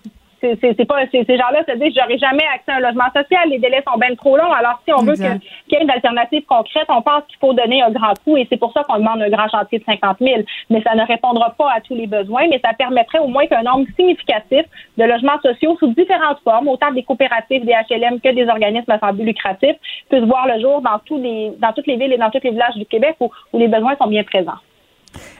c'est 0.41 0.84
pas 0.84 1.07
ces 1.11 1.24
gens-là 1.24 1.64
se 1.66 1.76
disent 1.76 1.95
j'aurai 1.97 2.18
jamais 2.18 2.45
accès 2.55 2.72
à 2.72 2.76
un 2.76 2.80
logement 2.80 3.11
social, 3.14 3.49
les 3.49 3.59
délais 3.59 3.82
sont 3.87 3.99
bien 3.99 4.14
trop 4.14 4.37
longs. 4.37 4.53
Alors 4.53 4.80
si 4.84 4.93
on 4.93 5.03
veut 5.03 5.14
qu'il 5.14 5.24
y 5.24 5.74
ait 5.74 5.82
une 5.82 5.91
alternative 5.91 6.45
concrète, 6.47 6.87
on 6.89 7.03
pense 7.03 7.24
qu'il 7.28 7.39
faut 7.39 7.53
donner 7.53 7.82
un 7.82 7.91
grand 7.91 8.14
coup 8.24 8.37
et 8.37 8.47
c'est 8.51 8.57
pour 8.57 8.72
ça 8.72 8.84
qu'on 8.84 8.99
demande 8.99 9.22
un 9.22 9.30
grand 9.30 9.49
chantier 9.49 9.78
de 9.78 9.84
50 9.84 10.18
000. 10.20 10.43
Mais 10.70 10.82
ça 10.82 10.95
ne 10.95 11.07
répondra 11.07 11.55
pas 11.57 11.70
à 11.72 11.80
tous 11.80 11.95
les 11.95 12.07
besoins, 12.07 12.47
mais 12.49 12.61
ça 12.64 12.72
permettrait 12.74 13.18
au 13.18 13.28
moins 13.28 13.47
qu'un 13.47 13.62
nombre 13.62 13.87
significatif 13.97 14.64
de 14.97 15.05
logements 15.05 15.41
sociaux 15.43 15.76
sous 15.78 15.89
différentes 15.89 16.41
formes, 16.45 16.68
autant 16.68 16.93
des 16.93 17.03
coopératives, 17.03 17.64
des 17.64 17.74
HLM 17.89 18.20
que 18.20 18.34
des 18.34 18.49
organismes 18.49 18.99
à 19.01 19.12
but 19.12 19.24
lucratif, 19.24 19.76
puissent 20.09 20.24
voir 20.24 20.47
le 20.47 20.61
jour 20.61 20.80
dans 20.80 20.99
tous 21.05 21.18
les 21.18 21.53
dans 21.59 21.72
toutes 21.72 21.87
les 21.87 21.97
villes 21.97 22.12
et 22.12 22.18
dans 22.18 22.30
tous 22.30 22.41
les 22.43 22.51
villages 22.51 22.76
du 22.76 22.87
Québec 22.87 23.16
où 23.20 23.30
les 23.55 23.68
besoins 23.68 23.97
sont 23.97 24.07
bien 24.07 24.24
présents. 24.24 24.61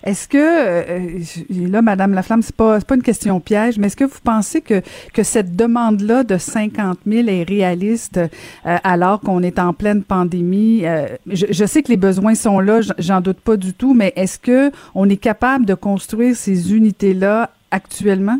Est-ce 0.05 0.29
que, 0.29 0.39
euh, 0.39 1.69
là, 1.69 1.83
Madame 1.83 2.13
Laflamme, 2.15 2.43
c'est 2.43 2.55
pas, 2.55 2.81
pas 2.81 2.95
une 2.95 3.03
question 3.03 3.41
piège, 3.41 3.79
mais 3.79 3.89
est-ce 3.89 3.97
que 3.97 4.05
vous 4.05 4.21
pensez 4.23 4.61
que, 4.61 4.83
que 5.13 5.23
cette 5.23 5.57
demande-là 5.57 6.25
de 6.25 6.39
50 6.39 6.99
000 7.07 7.29
est 7.29 7.43
réaliste 7.43 8.19
euh, 8.19 8.77
alors 8.85 9.21
qu'on 9.21 9.43
est 9.43 9.59
en 9.59 9.73
pleine 9.73 10.03
pandémie? 10.03 10.87
Euh, 10.87 11.07
je, 11.27 11.47
je, 11.51 11.65
sais 11.65 11.83
que 11.83 11.89
les 11.89 11.97
besoins 11.97 12.35
sont 12.35 12.61
là, 12.61 12.81
j'en 12.99 13.21
doute 13.21 13.41
pas 13.41 13.57
du 13.57 13.73
tout, 13.73 13.95
mais 13.95 14.13
est-ce 14.17 14.39
que 14.39 14.71
on 14.95 15.09
est 15.09 15.17
capable 15.17 15.67
de 15.67 15.75
construire 15.75 16.37
ces 16.37 16.75
unités-là 16.75 17.51
actuellement? 17.71 18.39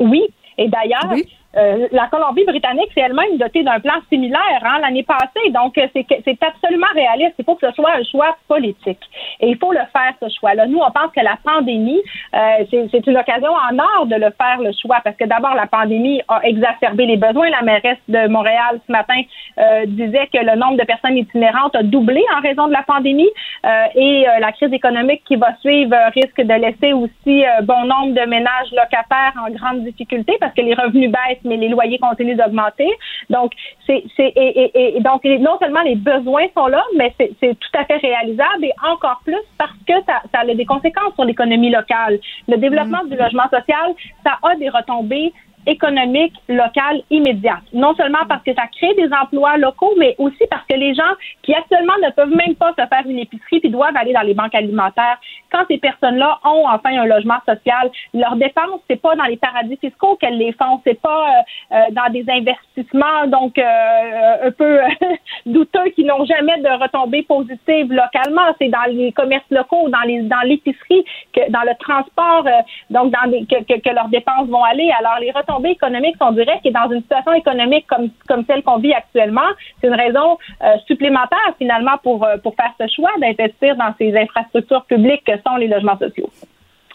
Oui. 0.00 0.22
Et 0.56 0.68
d'ailleurs, 0.68 1.12
oui. 1.12 1.24
Euh, 1.58 1.88
la 1.92 2.06
Colombie-Britannique 2.06 2.90
s'est 2.94 3.00
elle-même 3.00 3.36
dotée 3.38 3.62
d'un 3.62 3.80
plan 3.80 3.94
similaire 4.08 4.62
hein, 4.62 4.78
l'année 4.80 5.02
passée. 5.02 5.50
Donc, 5.50 5.76
euh, 5.78 5.86
c'est 5.94 6.42
absolument 6.42 6.86
réaliste. 6.94 7.34
Il 7.38 7.44
faut 7.44 7.56
que 7.56 7.66
ce 7.66 7.74
soit 7.74 7.90
un 7.96 8.04
choix 8.04 8.36
politique. 8.46 9.00
Et 9.40 9.48
il 9.50 9.56
faut 9.56 9.72
le 9.72 9.80
faire, 9.92 10.12
ce 10.22 10.28
choix-là. 10.38 10.66
Nous, 10.66 10.78
on 10.78 10.90
pense 10.90 11.12
que 11.14 11.20
la 11.20 11.36
pandémie, 11.42 12.00
euh, 12.34 12.64
c'est 12.70 13.06
une 13.06 13.16
occasion 13.16 13.50
en 13.50 13.78
or 13.78 14.06
de 14.06 14.14
le 14.14 14.30
faire, 14.30 14.60
le 14.60 14.72
choix, 14.80 14.98
parce 15.02 15.16
que 15.16 15.24
d'abord, 15.24 15.54
la 15.54 15.66
pandémie 15.66 16.20
a 16.28 16.40
exacerbé 16.44 17.06
les 17.06 17.16
besoins. 17.16 17.50
La 17.50 17.62
mairesse 17.62 17.98
de 18.08 18.28
Montréal, 18.28 18.80
ce 18.86 18.92
matin, 18.92 19.20
euh, 19.58 19.86
disait 19.86 20.28
que 20.32 20.38
le 20.38 20.56
nombre 20.56 20.76
de 20.76 20.84
personnes 20.84 21.16
itinérantes 21.16 21.74
a 21.74 21.82
doublé 21.82 22.22
en 22.36 22.40
raison 22.40 22.68
de 22.68 22.72
la 22.72 22.82
pandémie. 22.82 23.30
Euh, 23.66 23.86
et 23.94 24.26
la 24.40 24.52
crise 24.52 24.72
économique 24.72 25.22
qui 25.26 25.36
va 25.36 25.56
suivre 25.60 25.96
risque 26.14 26.40
de 26.40 26.54
laisser 26.54 26.92
aussi 26.92 27.44
bon 27.62 27.84
nombre 27.84 28.14
de 28.14 28.28
ménages 28.28 28.70
locataires 28.72 29.32
en 29.44 29.50
grande 29.50 29.84
difficulté 29.84 30.36
parce 30.40 30.54
que 30.54 30.62
les 30.62 30.74
revenus 30.74 31.10
baissent 31.10 31.44
mais 31.48 31.56
les 31.56 31.68
loyers 31.68 31.98
continuent 31.98 32.36
d'augmenter. 32.36 32.88
Donc, 33.30 33.52
c'est, 33.86 34.04
c'est 34.16 34.32
et, 34.36 34.96
et, 34.96 35.00
donc 35.00 35.24
non 35.24 35.58
seulement 35.58 35.82
les 35.82 35.96
besoins 35.96 36.46
sont 36.54 36.66
là, 36.66 36.82
mais 36.96 37.12
c'est, 37.18 37.32
c'est 37.40 37.58
tout 37.58 37.78
à 37.78 37.84
fait 37.84 37.96
réalisable 37.96 38.64
et 38.64 38.72
encore 38.86 39.20
plus 39.24 39.42
parce 39.56 39.72
que 39.86 39.94
ça, 40.06 40.22
ça 40.32 40.40
a 40.40 40.54
des 40.54 40.66
conséquences 40.66 41.14
sur 41.14 41.24
l'économie 41.24 41.70
locale. 41.70 42.18
Le 42.46 42.56
développement 42.56 43.04
mm. 43.04 43.10
du 43.10 43.16
logement 43.16 43.48
social, 43.50 43.94
ça 44.24 44.38
a 44.42 44.54
des 44.56 44.68
retombées 44.68 45.32
économique 45.66 46.34
locale 46.48 47.02
immédiate. 47.10 47.62
Non 47.72 47.94
seulement 47.94 48.24
parce 48.28 48.42
que 48.42 48.54
ça 48.54 48.66
crée 48.66 48.94
des 48.94 49.10
emplois 49.12 49.56
locaux, 49.56 49.94
mais 49.98 50.14
aussi 50.18 50.44
parce 50.50 50.64
que 50.66 50.76
les 50.76 50.94
gens 50.94 51.14
qui 51.42 51.54
actuellement 51.54 51.94
ne 52.02 52.10
peuvent 52.10 52.34
même 52.34 52.54
pas 52.54 52.70
se 52.70 52.86
faire 52.86 53.06
une 53.06 53.18
épicerie 53.18 53.60
puis 53.60 53.70
doivent 53.70 53.96
aller 53.96 54.12
dans 54.12 54.22
les 54.22 54.34
banques 54.34 54.54
alimentaires, 54.54 55.18
quand 55.50 55.64
ces 55.68 55.78
personnes-là 55.78 56.38
ont 56.44 56.66
enfin 56.68 56.98
un 56.98 57.06
logement 57.06 57.38
social, 57.46 57.90
leurs 58.14 58.36
dépenses, 58.36 58.80
c'est 58.88 59.00
pas 59.00 59.14
dans 59.16 59.24
les 59.24 59.36
paradis 59.36 59.76
fiscaux 59.76 60.16
qu'elles 60.16 60.38
les 60.38 60.52
font, 60.52 60.80
c'est 60.84 61.00
pas 61.00 61.28
euh, 61.28 61.76
euh, 61.76 61.84
dans 61.92 62.10
des 62.12 62.24
investissements 62.28 63.26
donc 63.26 63.58
euh, 63.58 64.48
un 64.48 64.50
peu 64.50 64.78
douteux 65.46 65.90
qui 65.94 66.04
n'ont 66.04 66.24
jamais 66.24 66.58
de 66.58 66.82
retombées 66.82 67.22
positives 67.22 67.92
localement, 67.92 68.54
c'est 68.60 68.68
dans 68.68 68.84
les 68.88 69.12
commerces 69.12 69.50
locaux, 69.50 69.88
dans 69.88 70.02
les 70.06 70.22
dans 70.22 70.40
l'épicerie, 70.42 71.04
que 71.32 71.50
dans 71.50 71.62
le 71.62 71.74
transport, 71.78 72.46
donc 72.90 73.12
dans 73.12 73.30
des, 73.30 73.46
que, 73.46 73.62
que, 73.64 73.80
que 73.80 73.94
leurs 73.94 74.08
dépenses 74.08 74.48
vont 74.48 74.64
aller. 74.64 74.90
Alors 74.98 75.18
les 75.20 75.30
retombées 75.48 75.70
économique, 75.70 76.16
on 76.20 76.32
dirait, 76.32 76.60
qui 76.60 76.68
est 76.68 76.72
dans 76.72 76.90
une 76.90 77.02
situation 77.02 77.32
économique 77.32 77.86
comme, 77.86 78.10
comme 78.28 78.44
celle 78.46 78.62
qu'on 78.62 78.78
vit 78.78 78.92
actuellement, 78.92 79.48
c'est 79.80 79.88
une 79.88 79.94
raison 79.94 80.38
euh, 80.62 80.76
supplémentaire 80.86 81.54
finalement 81.58 81.98
pour, 82.02 82.24
euh, 82.24 82.36
pour 82.38 82.54
faire 82.54 82.72
ce 82.80 82.86
choix 82.94 83.10
d'investir 83.20 83.76
dans 83.76 83.94
ces 83.98 84.16
infrastructures 84.16 84.84
publiques 84.84 85.24
que 85.24 85.32
sont 85.46 85.56
les 85.56 85.68
logements 85.68 85.98
sociaux, 85.98 86.30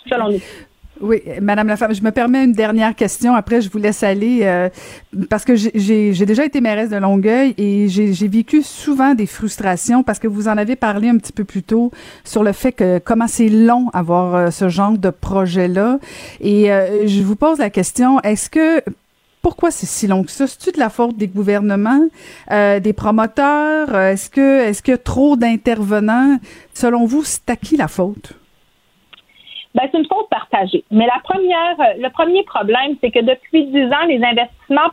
selon 0.08 0.30
nous. 0.30 0.40
Oui, 1.02 1.22
Madame 1.42 1.68
la 1.68 1.76
femme, 1.76 1.94
je 1.94 2.04
me 2.04 2.12
permets 2.12 2.44
une 2.44 2.54
dernière 2.54 2.96
question. 2.96 3.34
Après, 3.34 3.62
je 3.62 3.70
vous 3.70 3.80
laisse 3.80 4.04
aller 4.04 4.42
euh, 4.44 4.70
parce 5.28 5.44
que 5.44 5.56
j'ai 5.56 6.26
déjà 6.26 6.46
été 6.46 6.62
mairesse 6.62 6.92
de 6.92 6.98
Longueuil 6.98 7.56
et 7.58 7.88
j'ai 7.90 8.28
vécu 8.28 8.62
souvent 8.62 9.16
des 9.16 9.26
frustrations 9.26 10.04
parce 10.04 10.20
que 10.20 10.28
vous 10.28 10.48
en 10.48 10.58
avez 10.58 10.76
parlé 10.76 11.10
un 11.10 11.18
petit 11.18 11.34
peu 11.34 11.44
plus 11.46 11.64
tôt 11.64 11.92
sur 12.24 12.44
le 12.44 12.52
fait 12.52 12.72
que 12.72 13.00
comment 13.00 13.28
c'est 13.28 13.50
long 13.50 13.90
avoir 13.92 14.36
euh, 14.36 14.52
ce 14.52 14.70
genre 14.70 14.98
de 14.98 15.10
projet-là. 15.10 15.98
Et 16.42 16.72
euh, 16.72 17.08
je 17.08 17.24
vous 17.24 17.36
pose 17.36 17.58
la 17.58 17.72
question 17.72 18.20
est-ce 18.22 18.50
que 18.50 18.82
pourquoi 19.42 19.72
c'est 19.72 19.88
si 19.88 20.06
long 20.08 20.24
que 20.24 20.32
ça? 20.32 20.46
C'est-tu 20.46 20.72
de 20.72 20.80
la 20.80 20.90
faute 20.90 21.18
des 21.18 21.28
gouvernements, 21.28 22.08
des 22.50 22.94
promoteurs? 22.94 23.94
Est-ce 23.94 24.30
que 24.30 24.62
est-ce 24.62 24.82
qu'il 24.82 24.98
trop 24.98 25.36
d'intervenants? 25.36 26.40
Selon 26.74 27.06
vous, 27.06 27.26
c'est 27.26 27.50
à 27.50 27.58
qui 27.58 27.76
la 27.76 27.90
faute? 27.90 28.36
Ben, 29.76 29.90
c'est 29.92 29.98
une 29.98 30.06
faute 30.06 30.30
partagée. 30.30 30.84
Mais 30.92 31.06
la 31.06 31.20
première, 31.24 31.76
le 31.98 32.10
premier 32.10 32.44
problème, 32.44 32.96
c'est 33.02 33.12
que 33.12 33.20
depuis 33.20 33.66
dix 33.66 33.86
ans, 33.86 34.06
les 34.08 34.24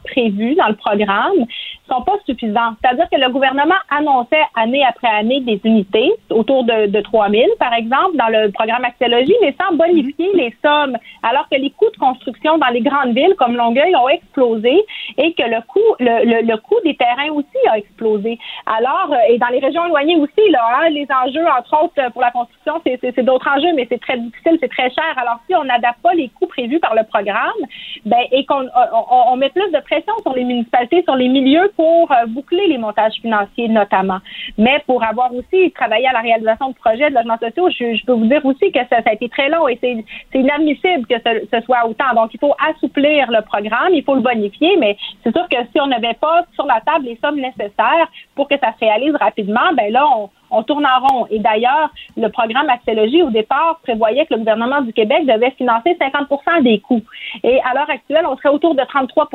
prévus 0.05 0.55
dans 0.55 0.69
le 0.69 0.77
programme 0.77 1.47
sont 1.91 2.03
pas 2.03 2.17
suffisants. 2.25 2.75
C'est-à-dire 2.81 3.09
que 3.11 3.21
le 3.21 3.31
gouvernement 3.31 3.81
annonçait 3.91 4.47
année 4.57 4.85
après 4.89 5.09
année 5.09 5.41
des 5.41 5.61
unités, 5.65 6.13
autour 6.31 6.65
de, 6.65 6.87
de 6.87 7.01
3 7.01 7.31
000, 7.31 7.43
par 7.59 7.75
exemple, 7.75 8.17
dans 8.17 8.29
le 8.29 8.51
programme 8.53 8.85
Axélogie, 8.85 9.35
mais 9.43 9.55
sans 9.61 9.77
bonifier 9.77 10.31
les 10.35 10.55
sommes, 10.65 10.97
alors 11.23 11.49
que 11.51 11.57
les 11.57 11.71
coûts 11.71 11.91
de 11.91 11.99
construction 11.99 12.59
dans 12.59 12.69
les 12.69 12.81
grandes 12.81 13.15
villes 13.15 13.35
comme 13.39 13.57
Longueuil 13.57 13.95
ont 13.97 14.09
explosé 14.09 14.85
et 15.19 15.35
que 15.35 15.43
le 15.43 15.61
coût, 15.67 15.95
le, 15.99 16.47
le, 16.47 16.57
coût 16.59 16.79
des 16.85 16.95
terrains 16.95 17.31
aussi 17.33 17.69
a 17.69 17.79
explosé. 17.79 18.39
Alors, 18.67 19.13
et 19.29 19.39
dans 19.39 19.49
les 19.49 19.59
régions 19.59 19.87
éloignées 19.87 20.17
aussi, 20.17 20.55
hein, 20.55 20.89
les 20.91 21.07
enjeux, 21.11 21.47
entre 21.59 21.85
autres, 21.85 22.13
pour 22.13 22.23
la 22.23 22.31
construction, 22.31 22.81
c'est 22.85 23.23
d'autres 23.23 23.49
enjeux, 23.49 23.73
mais 23.75 23.87
c'est 23.89 24.01
très 24.01 24.19
difficile, 24.19 24.59
c'est 24.61 24.71
très 24.71 24.91
cher. 24.91 25.15
Alors, 25.17 25.41
si 25.49 25.55
on 25.55 25.65
n'adapte 25.65 26.01
pas 26.03 26.15
les 26.15 26.29
coûts 26.29 26.47
prévus 26.47 26.79
par 26.79 26.95
le 26.95 27.03
programme, 27.05 27.61
ben, 28.05 28.21
et 28.31 28.45
qu'on 28.47 28.63
on, 28.65 29.33
on 29.33 29.37
met 29.37 29.51
plus 29.51 29.60
de 29.69 29.81
pression 29.81 30.13
sur 30.23 30.35
les 30.35 30.45
municipalités, 30.45 31.03
sur 31.03 31.17
les 31.17 31.29
milieux 31.29 31.71
pour 31.77 32.11
euh, 32.11 32.27
boucler 32.27 32.67
les 32.69 32.79
montages 32.79 33.15
financiers 33.21 33.69
notamment. 33.69 34.19
Mais 34.59 34.83
pour 34.87 35.03
avoir 35.05 35.33
aussi 35.35 35.71
travaillé 35.73 36.07
à 36.07 36.13
la 36.13 36.21
réalisation 36.21 36.71
de 36.71 36.75
projets 36.75 37.11
de 37.11 37.15
logements 37.15 37.39
sociaux, 37.39 37.69
je, 37.71 38.05
peux 38.05 38.13
vous 38.13 38.27
dire 38.27 38.45
aussi 38.45 38.73
que 38.73 38.81
ça, 38.89 38.97
a 39.05 39.13
été 39.13 39.29
très 39.29 39.49
long 39.49 39.69
et 39.69 39.79
c'est 39.81 40.39
inadmissible 40.39 41.07
que 41.07 41.17
ce, 41.19 41.61
soit 41.65 41.87
autant. 41.87 42.15
Donc, 42.15 42.33
il 42.33 42.41
faut 42.41 42.55
assouplir 42.71 43.31
le 43.31 43.43
programme, 43.43 43.93
il 43.93 44.03
faut 44.03 44.15
le 44.15 44.23
bonifier, 44.23 44.77
mais 44.79 44.97
c'est 45.23 45.33
sûr 45.33 45.49
que 45.49 45.57
si 45.73 45.81
on 45.81 45.87
n'avait 45.87 46.15
pas 46.15 46.45
sur 46.55 46.67
la 46.67 46.81
table 46.81 47.05
les 47.05 47.19
sommes 47.23 47.41
nécessaires 47.41 48.09
pour 48.35 48.49
que 48.49 48.59
ça 48.59 48.73
se 48.73 48.85
réalise 48.85 49.15
rapidement, 49.17 49.73
ben 49.77 49.93
là, 49.93 50.07
on, 50.17 50.31
on 50.51 50.63
tourne 50.63 50.87
en 50.87 51.07
rond. 51.07 51.27
Et 51.31 51.39
d'ailleurs, 51.39 51.91
le 52.17 52.29
programme 52.29 52.69
Axélogie, 52.69 53.23
au 53.23 53.31
départ, 53.31 53.81
prévoyait 53.83 54.27
que 54.27 54.35
le 54.35 54.41
gouvernement 54.41 54.81
du 54.83 54.93
Québec 54.93 55.27
devait 55.27 55.51
financer 55.53 55.97
50% 56.01 56.63
des 56.63 56.81
coûts. 56.81 57.03
Et 57.43 57.61
à 57.61 57.75
l'heure 57.75 57.91
actuelle, 57.91 58.25
on 58.29 58.37
serait 58.37 58.49
autour 58.49 58.75
de 58.75 58.83
33% 58.83 59.29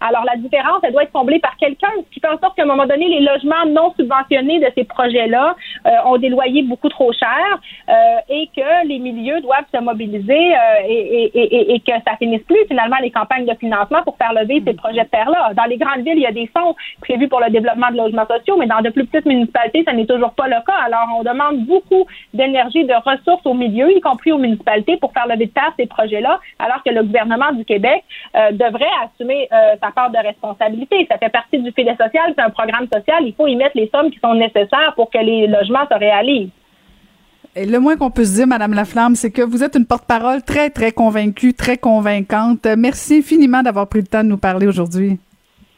Alors, 0.00 0.24
la 0.24 0.36
différence, 0.36 0.80
elle 0.82 0.92
doit 0.92 1.04
être 1.04 1.12
comblée 1.12 1.38
par 1.38 1.56
quelqu'un, 1.56 1.90
qui 2.12 2.20
fait 2.20 2.28
en 2.28 2.38
sorte 2.38 2.56
qu'à 2.56 2.62
un 2.62 2.66
moment 2.66 2.86
donné, 2.86 3.08
les 3.08 3.20
logements 3.20 3.66
non 3.66 3.92
subventionnés 3.96 4.60
de 4.60 4.70
ces 4.74 4.84
projets-là 4.84 5.56
euh, 5.86 5.90
ont 6.06 6.18
des 6.18 6.28
loyers 6.28 6.62
beaucoup 6.62 6.88
trop 6.88 7.12
chers 7.12 7.58
euh, 7.88 8.18
et 8.28 8.48
que 8.54 8.86
les 8.86 8.98
milieux 8.98 9.40
doivent 9.40 9.66
se 9.72 9.80
mobiliser 9.80 10.54
euh, 10.54 10.86
et, 10.86 11.30
et, 11.34 11.74
et, 11.74 11.80
que 11.80 11.92
ça 12.06 12.16
finisse 12.18 12.42
plus, 12.42 12.64
finalement, 12.68 12.96
les 13.02 13.10
campagnes 13.10 13.46
de 13.46 13.54
financement 13.54 14.02
pour 14.02 14.16
faire 14.16 14.32
lever 14.32 14.62
ces 14.66 14.74
projets 14.74 15.04
de 15.04 15.08
terre-là. 15.08 15.52
Dans 15.54 15.64
les 15.64 15.76
grandes 15.76 16.04
villes, 16.04 16.16
il 16.16 16.22
y 16.22 16.26
a 16.26 16.32
des 16.32 16.48
fonds 16.48 16.74
prévus 17.00 17.28
pour 17.28 17.40
le 17.40 17.50
développement 17.50 17.90
de 17.90 17.96
logements 17.96 18.26
sociaux, 18.26 18.56
mais 18.58 18.66
dans 18.66 18.80
de 18.80 18.90
plus 18.90 19.06
petites 19.06 19.26
municipalités, 19.26 19.84
ça 19.84 19.92
n'est 19.92 20.06
toujours 20.06 20.32
pas 20.32 20.47
le 20.48 20.64
cas. 20.66 20.78
Alors, 20.84 21.08
on 21.18 21.22
demande 21.22 21.66
beaucoup 21.66 22.06
d'énergie, 22.34 22.84
de 22.84 22.94
ressources 22.94 23.44
au 23.44 23.54
milieu, 23.54 23.90
y 23.90 24.00
compris 24.00 24.32
aux 24.32 24.38
municipalités, 24.38 24.96
pour 24.96 25.12
faire 25.12 25.26
lever 25.26 25.46
de 25.46 25.52
terre 25.52 25.72
ces 25.78 25.86
projets-là, 25.86 26.40
alors 26.58 26.82
que 26.82 26.90
le 26.90 27.02
gouvernement 27.02 27.52
du 27.52 27.64
Québec 27.64 28.04
euh, 28.36 28.52
devrait 28.52 28.86
assumer 29.04 29.48
euh, 29.52 29.76
sa 29.82 29.90
part 29.90 30.10
de 30.10 30.18
responsabilité. 30.18 31.06
Ça 31.10 31.18
fait 31.18 31.28
partie 31.28 31.58
du 31.58 31.72
filet 31.72 31.96
social, 31.96 32.32
c'est 32.36 32.42
un 32.42 32.50
programme 32.50 32.86
social. 32.92 33.24
Il 33.26 33.34
faut 33.34 33.46
y 33.46 33.56
mettre 33.56 33.76
les 33.76 33.88
sommes 33.94 34.10
qui 34.10 34.18
sont 34.18 34.34
nécessaires 34.34 34.92
pour 34.96 35.10
que 35.10 35.18
les 35.18 35.46
logements 35.46 35.86
se 35.90 35.96
réalisent. 35.96 36.50
Le 37.56 37.78
moins 37.78 37.96
qu'on 37.96 38.10
peut 38.10 38.24
se 38.24 38.34
dire, 38.34 38.46
Madame 38.46 38.74
Laflamme, 38.74 39.16
c'est 39.16 39.30
que 39.30 39.42
vous 39.42 39.64
êtes 39.64 39.74
une 39.74 39.86
porte-parole 39.86 40.42
très, 40.42 40.70
très 40.70 40.92
convaincue, 40.92 41.54
très 41.54 41.76
convaincante. 41.76 42.66
Merci 42.76 43.18
infiniment 43.18 43.62
d'avoir 43.62 43.88
pris 43.88 44.00
le 44.00 44.06
temps 44.06 44.22
de 44.22 44.28
nous 44.28 44.38
parler 44.38 44.66
aujourd'hui. 44.66 45.18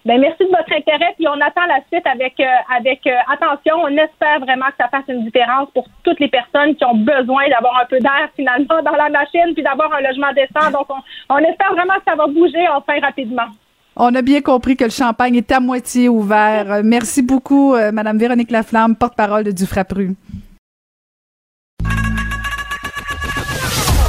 Ben, 0.06 0.18
merci 0.18 0.44
de 0.44 0.48
votre 0.48 0.72
intérêt, 0.72 1.12
puis 1.16 1.28
on 1.28 1.38
attend 1.42 1.66
la 1.68 1.80
suite 1.92 2.06
avec, 2.06 2.40
euh, 2.40 2.44
avec 2.74 3.06
euh, 3.06 3.10
attention. 3.30 3.74
On 3.84 3.88
espère 3.88 4.40
vraiment 4.40 4.66
que 4.66 4.80
ça 4.80 4.88
fasse 4.88 5.04
une 5.08 5.24
différence 5.24 5.68
pour 5.74 5.86
toutes 6.04 6.18
les 6.20 6.28
personnes 6.28 6.74
qui 6.74 6.84
ont 6.86 6.96
besoin 6.96 7.48
d'avoir 7.50 7.82
un 7.82 7.84
peu 7.84 7.98
d'air 7.98 8.30
finalement 8.34 8.82
dans 8.82 8.96
la 8.96 9.10
machine, 9.10 9.52
puis 9.52 9.62
d'avoir 9.62 9.92
un 9.92 10.00
logement 10.00 10.32
décent. 10.32 10.70
Donc, 10.70 10.86
on, 11.28 11.38
espère 11.38 11.72
vraiment 11.74 11.94
que 11.94 12.04
ça 12.08 12.16
va 12.16 12.26
bouger 12.28 12.66
enfin 12.74 12.98
rapidement. 13.00 13.48
On 13.94 14.14
a 14.14 14.22
bien 14.22 14.40
compris 14.40 14.76
que 14.76 14.84
le 14.84 14.90
champagne 14.90 15.36
est 15.36 15.52
à 15.52 15.60
moitié 15.60 16.08
ouvert. 16.08 16.80
Merci 16.82 17.20
beaucoup, 17.20 17.74
euh, 17.74 17.92
Madame 17.92 18.16
Véronique 18.16 18.50
Laflamme, 18.50 18.96
porte-parole 18.96 19.44
de 19.44 19.50
Dufrapru. 19.50 20.14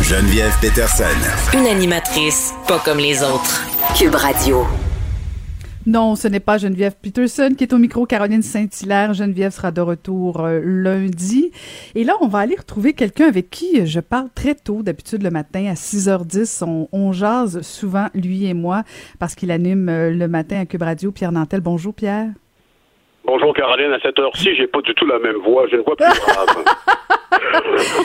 Geneviève 0.02 0.54
Peterson. 0.62 1.58
Une 1.58 1.68
animatrice 1.68 2.54
pas 2.68 2.80
comme 2.80 3.00
les 3.00 3.24
autres. 3.24 3.66
Cube 3.98 4.16
Radio. 4.16 4.66
Non, 5.88 6.16
ce 6.16 6.28
n'est 6.28 6.40
pas 6.40 6.60
Geneviève 6.60 6.96
Peterson 7.02 7.56
qui 7.58 7.64
est 7.64 7.74
au 7.74 7.80
micro. 7.80 8.06
Caroline 8.06 8.44
Saint-Hilaire. 8.44 9.16
Geneviève 9.16 9.52
sera 9.52 9.72
de 9.72 9.82
retour 9.82 10.42
euh, 10.42 10.62
lundi. 10.64 11.52
Et 11.96 12.04
là, 12.04 12.14
on 12.22 12.28
va 12.28 12.40
aller 12.40 12.56
retrouver 12.56 12.94
quelqu'un 12.94 13.28
avec 13.28 13.50
qui 13.50 13.88
je 13.88 14.00
parle 14.00 14.30
très 14.36 14.54
tôt, 14.54 14.84
d'habitude 14.84 15.24
le 15.24 15.32
matin 15.32 15.66
à 15.66 15.74
6h10. 15.74 16.64
On, 16.64 16.88
on 16.92 17.12
jase 17.14 17.62
souvent, 17.62 18.08
lui 18.14 18.46
et 18.46 18.54
moi, 18.54 18.84
parce 19.18 19.34
qu'il 19.34 19.50
anime 19.50 19.90
euh, 19.90 20.12
le 20.12 20.28
matin 20.28 20.60
à 20.60 20.66
Cube 20.68 20.84
Radio. 20.84 21.12
Pierre 21.12 21.32
Nantel. 21.32 21.62
Bonjour, 21.62 21.96
Pierre. 21.96 22.30
Bonjour, 23.24 23.54
Caroline. 23.54 23.94
À 23.94 24.00
cette 24.00 24.18
heure-ci, 24.20 24.56
j'ai 24.56 24.68
pas 24.68 24.82
du 24.82 24.94
tout 24.96 25.06
la 25.06 25.20
même 25.20 25.38
voix. 25.38 25.66
J'ai 25.70 25.78
une 25.78 25.84
voix 25.84 25.96
plus 25.96 26.06
grave. 26.06 26.48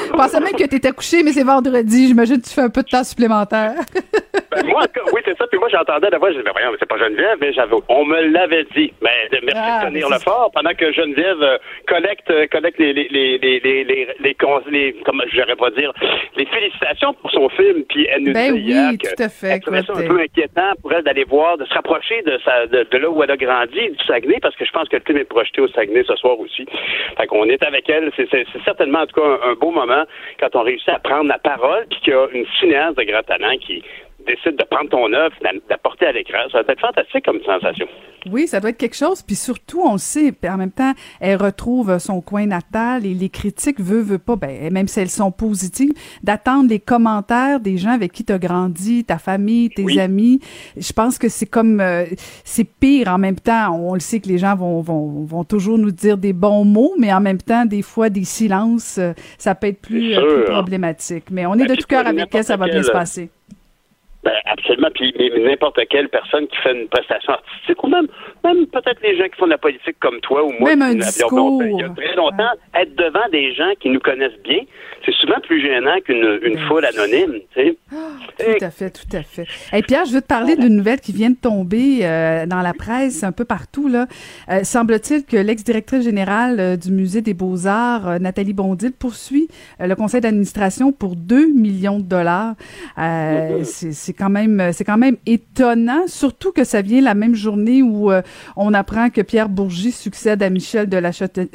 Je 0.07 0.13
pensais 0.13 0.41
même 0.41 0.53
que 0.53 0.67
tu 0.67 0.77
étais 0.77 0.93
couché, 0.93 1.23
mais 1.23 1.33
c'est 1.33 1.43
vendredi. 1.45 2.09
J'imagine 2.09 2.41
que 2.41 2.47
tu 2.47 2.55
fais 2.55 2.63
un 2.63 2.71
peu 2.71 2.83
de 2.83 2.89
temps 2.89 3.05
supplémentaire. 3.05 3.75
Ben, 4.49 4.65
moi, 4.69 4.85
oui, 5.13 5.21
c'est 5.25 5.37
ça. 5.37 5.45
Puis 5.49 5.59
moi, 5.59 5.69
j'entendais 5.69 6.09
la 6.09 6.17
voix, 6.19 6.31
je 6.33 6.39
disais, 6.39 6.51
voyons, 6.51 6.71
mais 6.71 6.77
c'est 6.79 6.89
pas 6.89 6.97
Geneviève, 6.97 7.37
mais 7.43 7.53
j'avais, 7.53 7.75
on 7.89 8.07
me 8.07 8.23
l'avait 8.33 8.65
dit. 8.75 8.91
Mais 9.03 9.11
merci 9.43 9.53
Ah, 9.55 9.81
de 9.85 9.89
tenir 9.91 10.09
le 10.09 10.19
fort 10.21 10.51
pendant 10.55 10.71
que 10.73 10.91
Geneviève 10.93 11.43
euh, 11.43 11.59
collecte, 11.87 12.31
euh, 12.31 12.47
collecte 12.51 12.79
les, 12.79 12.95
les, 12.95 13.09
les, 13.11 13.37
les, 13.39 13.61
les, 13.61 13.85
les, 13.85 14.09
les, 14.19 14.35
cons- 14.35 14.63
les- 14.71 14.97
comment 15.05 15.25
j'aurais 15.31 15.57
pas 15.57 15.71
dire, 15.73 15.93
les 16.37 16.47
félicitations 16.47 17.13
pour 17.15 17.31
son 17.33 17.49
film. 17.51 17.83
Puis 17.89 18.07
elle 18.11 18.23
nous 18.23 18.33
Ben 18.33 18.57
hier 18.57 18.91
oui, 18.93 18.99
que 18.99 19.09
tout 19.15 19.23
à 19.23 19.29
fait. 19.29 19.61
elle 19.67 19.85
ça 19.85 19.93
un 19.95 20.07
peu 20.07 20.21
inquiétant 20.21 20.73
pour 20.81 20.93
elle 20.95 21.03
d'aller 21.05 21.25
voir, 21.25 21.59
de 21.59 21.67
se 21.67 21.75
rapprocher 21.75 22.23
de, 22.23 22.39
sa, 22.43 22.67
de, 22.67 22.87
de 22.91 22.97
là 22.99 23.11
où 23.11 23.23
elle 23.23 23.31
a 23.33 23.37
grandi, 23.37 23.91
du 23.91 24.05
Saguenay, 24.07 24.39
parce 24.41 24.57
que 24.57 24.65
je 24.65 24.71
pense 24.73 24.89
que 24.89 24.97
le 25.07 25.15
film 25.15 25.19
est 25.19 25.29
projeté 25.29 25.61
au 25.61 25.69
Saguenay 25.69 26.05
ce 26.07 26.17
soir 26.17 26.39
aussi. 26.39 26.67
Fait 27.17 27.27
qu'on 27.27 27.45
est 27.45 27.63
avec 27.63 27.89
elle. 27.89 28.11
C'est 28.17 28.47
certainement, 28.65 29.01
en 29.01 29.07
tout 29.07 29.21
cas, 29.21 29.27
un, 29.27 29.51
un 29.51 29.55
beau 29.55 29.71
moment 29.71 30.05
quand 30.41 30.55
on 30.55 30.63
réussit 30.63 30.89
à 30.89 30.99
prendre 30.99 31.29
la 31.29 31.39
parole, 31.39 31.87
puis 31.91 32.01
qu'il 32.01 32.13
y 32.13 32.17
a 32.17 32.27
une 32.33 32.47
cinéaste 32.59 32.99
de 32.99 33.05
grand 33.05 33.23
talent 33.23 33.57
qui 33.59 33.83
décide 34.27 34.57
de 34.59 34.65
prendre 34.71 34.91
ton 34.91 35.13
œuvre, 35.13 35.35
d'a- 35.43 35.51
d'apporter 35.71 36.07
à 36.07 36.13
l'écran. 36.13 36.39
Ça 36.53 36.63
va 36.63 36.73
être 36.73 36.81
fantastique 36.81 37.25
comme 37.25 37.39
sensation. 37.45 37.87
Oui, 38.31 38.49
ça 38.49 38.59
doit 38.59 38.71
être 38.71 38.77
quelque 38.79 38.97
chose. 38.97 39.23
Puis 39.23 39.37
surtout, 39.37 39.81
on 39.83 39.93
le 39.93 39.99
sait, 39.99 40.35
en 40.49 40.57
même 40.57 40.73
temps, 40.73 40.93
elle 41.21 41.37
retrouve 41.41 41.99
son 41.99 42.21
coin 42.21 42.47
natal 42.47 43.07
et 43.07 43.15
les 43.15 43.29
critiques 43.29 43.81
veut, 43.81 44.01
veut 44.01 44.19
pas, 44.19 44.35
ben, 44.37 44.73
même 44.73 44.89
si 44.89 44.99
elles 44.99 45.09
sont 45.11 45.31
positives, 45.31 45.93
d'attendre 46.25 46.69
les 46.69 46.81
commentaires 46.81 47.61
des 47.61 47.77
gens 47.79 47.91
avec 47.93 48.11
qui 48.13 48.25
tu 48.25 48.33
as 48.33 48.39
grandi, 48.39 49.05
ta 49.05 49.19
famille, 49.19 49.71
tes 49.71 49.85
Oui. 49.85 50.01
amis. 50.01 50.41
Je 50.77 50.93
pense 50.93 51.19
que 51.19 51.29
c'est 51.29 51.47
comme, 51.47 51.81
euh, 51.81 52.05
c'est 52.45 52.65
pire 52.69 53.09
en 53.09 53.19
même 53.19 53.37
temps. 53.39 53.77
On 53.79 53.95
le 53.95 54.01
sait 54.01 54.19
que 54.19 54.29
les 54.29 54.39
gens 54.39 54.57
vont, 54.57 54.81
vont, 54.81 55.25
vont 55.25 55.45
toujours 55.45 55.79
nous 55.79 55.93
dire 55.93 56.19
des 56.19 56.33
bons 56.33 56.65
mots, 56.65 56.95
mais 56.99 57.13
en 57.13 57.21
même 57.21 57.39
temps, 57.39 57.65
des 57.65 57.83
fois, 57.83 58.11
des 58.11 58.25
silences, 58.25 58.99
euh, 58.99 59.13
ça 59.39 59.55
peut 59.55 59.69
être 59.69 59.81
plus, 59.81 60.15
euh, 60.17 60.43
plus 60.43 60.53
problématique. 60.53 61.27
Mais 61.31 61.47
on 61.47 61.55
est 61.55 61.59
Ben, 61.67 61.69
de 61.69 61.75
tout 61.77 61.87
cœur 61.87 62.07
avec 62.07 62.35
elle, 62.35 62.45
ça 62.45 62.57
va 62.57 62.67
bien 62.67 62.83
se 62.83 62.91
passer. 62.91 63.31
Ben, 64.27 64.33
absolument. 64.47 64.89
Puis 64.93 65.15
mais 65.17 65.31
n'importe 65.39 65.79
quelle 65.89 66.09
personne 66.09 66.49
qui 66.49 66.57
fait 66.57 66.73
une 66.73 66.89
prestation 66.89 67.35
artistique, 67.35 67.85
ou 67.85 67.87
même, 67.87 68.09
même 68.43 68.67
peut-être 68.67 69.01
les 69.01 69.17
gens 69.17 69.27
qui 69.27 69.37
font 69.39 69.47
de 69.47 69.53
la 69.53 69.59
politique 69.59 69.97
comme 70.01 70.19
toi 70.19 70.45
ou 70.45 70.51
moi, 70.59 70.71
Même 70.71 70.83
un 70.83 70.95
discours. 70.97 71.31
longtemps, 71.31 71.65
il 71.65 71.79
y 71.79 71.85
a 71.85 71.89
très 71.91 72.17
longtemps, 72.17 72.51
être 72.75 72.97
devant 72.97 73.29
des 73.31 73.55
gens 73.55 73.71
qui 73.79 73.89
nous 73.89 74.01
connaissent 74.01 74.41
bien, 74.43 74.63
c'est 75.05 75.15
souvent 75.15 75.39
plus 75.45 75.63
gênant 75.63 76.01
qu'une 76.05 76.41
une 76.43 76.59
foule 76.67 76.85
anonyme. 76.85 77.35
Tu 77.55 77.63
sais. 77.63 77.77
Tout 77.89 78.65
à 78.65 78.71
fait, 78.71 78.91
tout 78.91 79.17
à 79.17 79.23
fait. 79.23 79.47
Et 79.73 79.83
Pierre, 79.83 80.07
je 80.07 80.15
veux 80.15 80.23
te 80.23 80.27
parler 80.27 80.57
d'une 80.57 80.75
nouvelle 80.77 81.01
qui 81.01 81.13
vient 81.13 81.31
de 81.31 81.37
tomber 81.37 82.01
euh, 82.03 82.47
dans 82.47 82.63
la 82.63 82.75
presse 82.75 83.23
un 83.23 83.33
peu 83.33 83.45
partout. 83.45 83.87
Là. 83.87 84.07
Euh, 84.51 84.65
semble-t-il 84.65 85.25
que 85.25 85.37
l'ex-directrice 85.37 86.03
générale 86.03 86.59
euh, 86.59 86.77
du 86.77 86.91
Musée 86.91 87.21
des 87.21 87.35
Beaux-Arts, 87.35 88.19
Nathalie 88.19 88.55
Bondil, 88.55 88.91
poursuit 88.93 89.47
le 89.79 89.95
conseil 89.95 90.21
d'administration 90.21 90.91
pour 90.91 91.15
2 91.15 91.53
millions 91.55 92.01
de 92.01 92.05
dollars. 92.05 92.55
C'est 92.97 93.93
c'est 93.93 94.16
quand 94.17 94.31
même 94.31 94.71
c'est 94.73 94.85
quand 94.85 94.97
même 94.99 95.17
étonnant, 95.27 96.07
surtout 96.09 96.51
que 96.53 96.65
ça 96.65 96.83
vient 96.83 97.01
la 97.01 97.15
même 97.15 97.35
journée 97.35 97.83
où 97.83 98.11
euh, 98.11 98.23
on 98.57 98.75
apprend 98.75 99.11
que 99.11 99.21
Pierre 99.21 99.49
Bourgie 99.49 99.93
succède 99.93 100.43
à 100.43 100.51
Michel 100.51 100.89
de 100.89 100.97
la 100.97 101.13
Chate- 101.13 101.49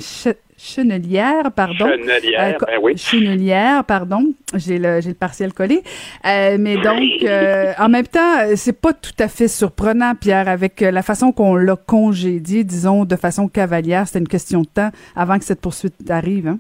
Chenelière, 0.63 1.51
pardon. 1.55 1.87
Chenelière, 1.87 2.55
Euh, 2.61 2.65
ben 2.67 2.77
oui. 2.83 2.95
Chenelière, 2.95 3.83
pardon. 3.83 4.31
J'ai 4.55 4.77
le, 4.77 5.01
j'ai 5.01 5.09
le 5.09 5.15
partiel 5.15 5.53
collé. 5.53 5.81
Euh, 6.25 6.57
mais 6.59 6.75
donc, 6.75 7.01
euh, 7.23 7.73
en 7.79 7.89
même 7.89 8.05
temps, 8.05 8.37
euh, 8.41 8.53
c'est 8.55 8.79
pas 8.79 8.93
tout 8.93 9.11
à 9.17 9.27
fait 9.27 9.47
surprenant, 9.47 10.13
Pierre, 10.13 10.47
avec 10.47 10.83
euh, 10.83 10.91
la 10.91 11.01
façon 11.01 11.31
qu'on 11.31 11.55
l'a 11.55 11.75
congédié, 11.75 12.63
disons, 12.63 13.05
de 13.05 13.15
façon 13.15 13.47
cavalière. 13.47 14.05
C'était 14.05 14.19
une 14.19 14.27
question 14.27 14.61
de 14.61 14.67
temps 14.67 14.91
avant 15.15 15.39
que 15.39 15.45
cette 15.45 15.61
poursuite 15.61 15.95
arrive. 16.11 16.47
Hein? 16.47 16.59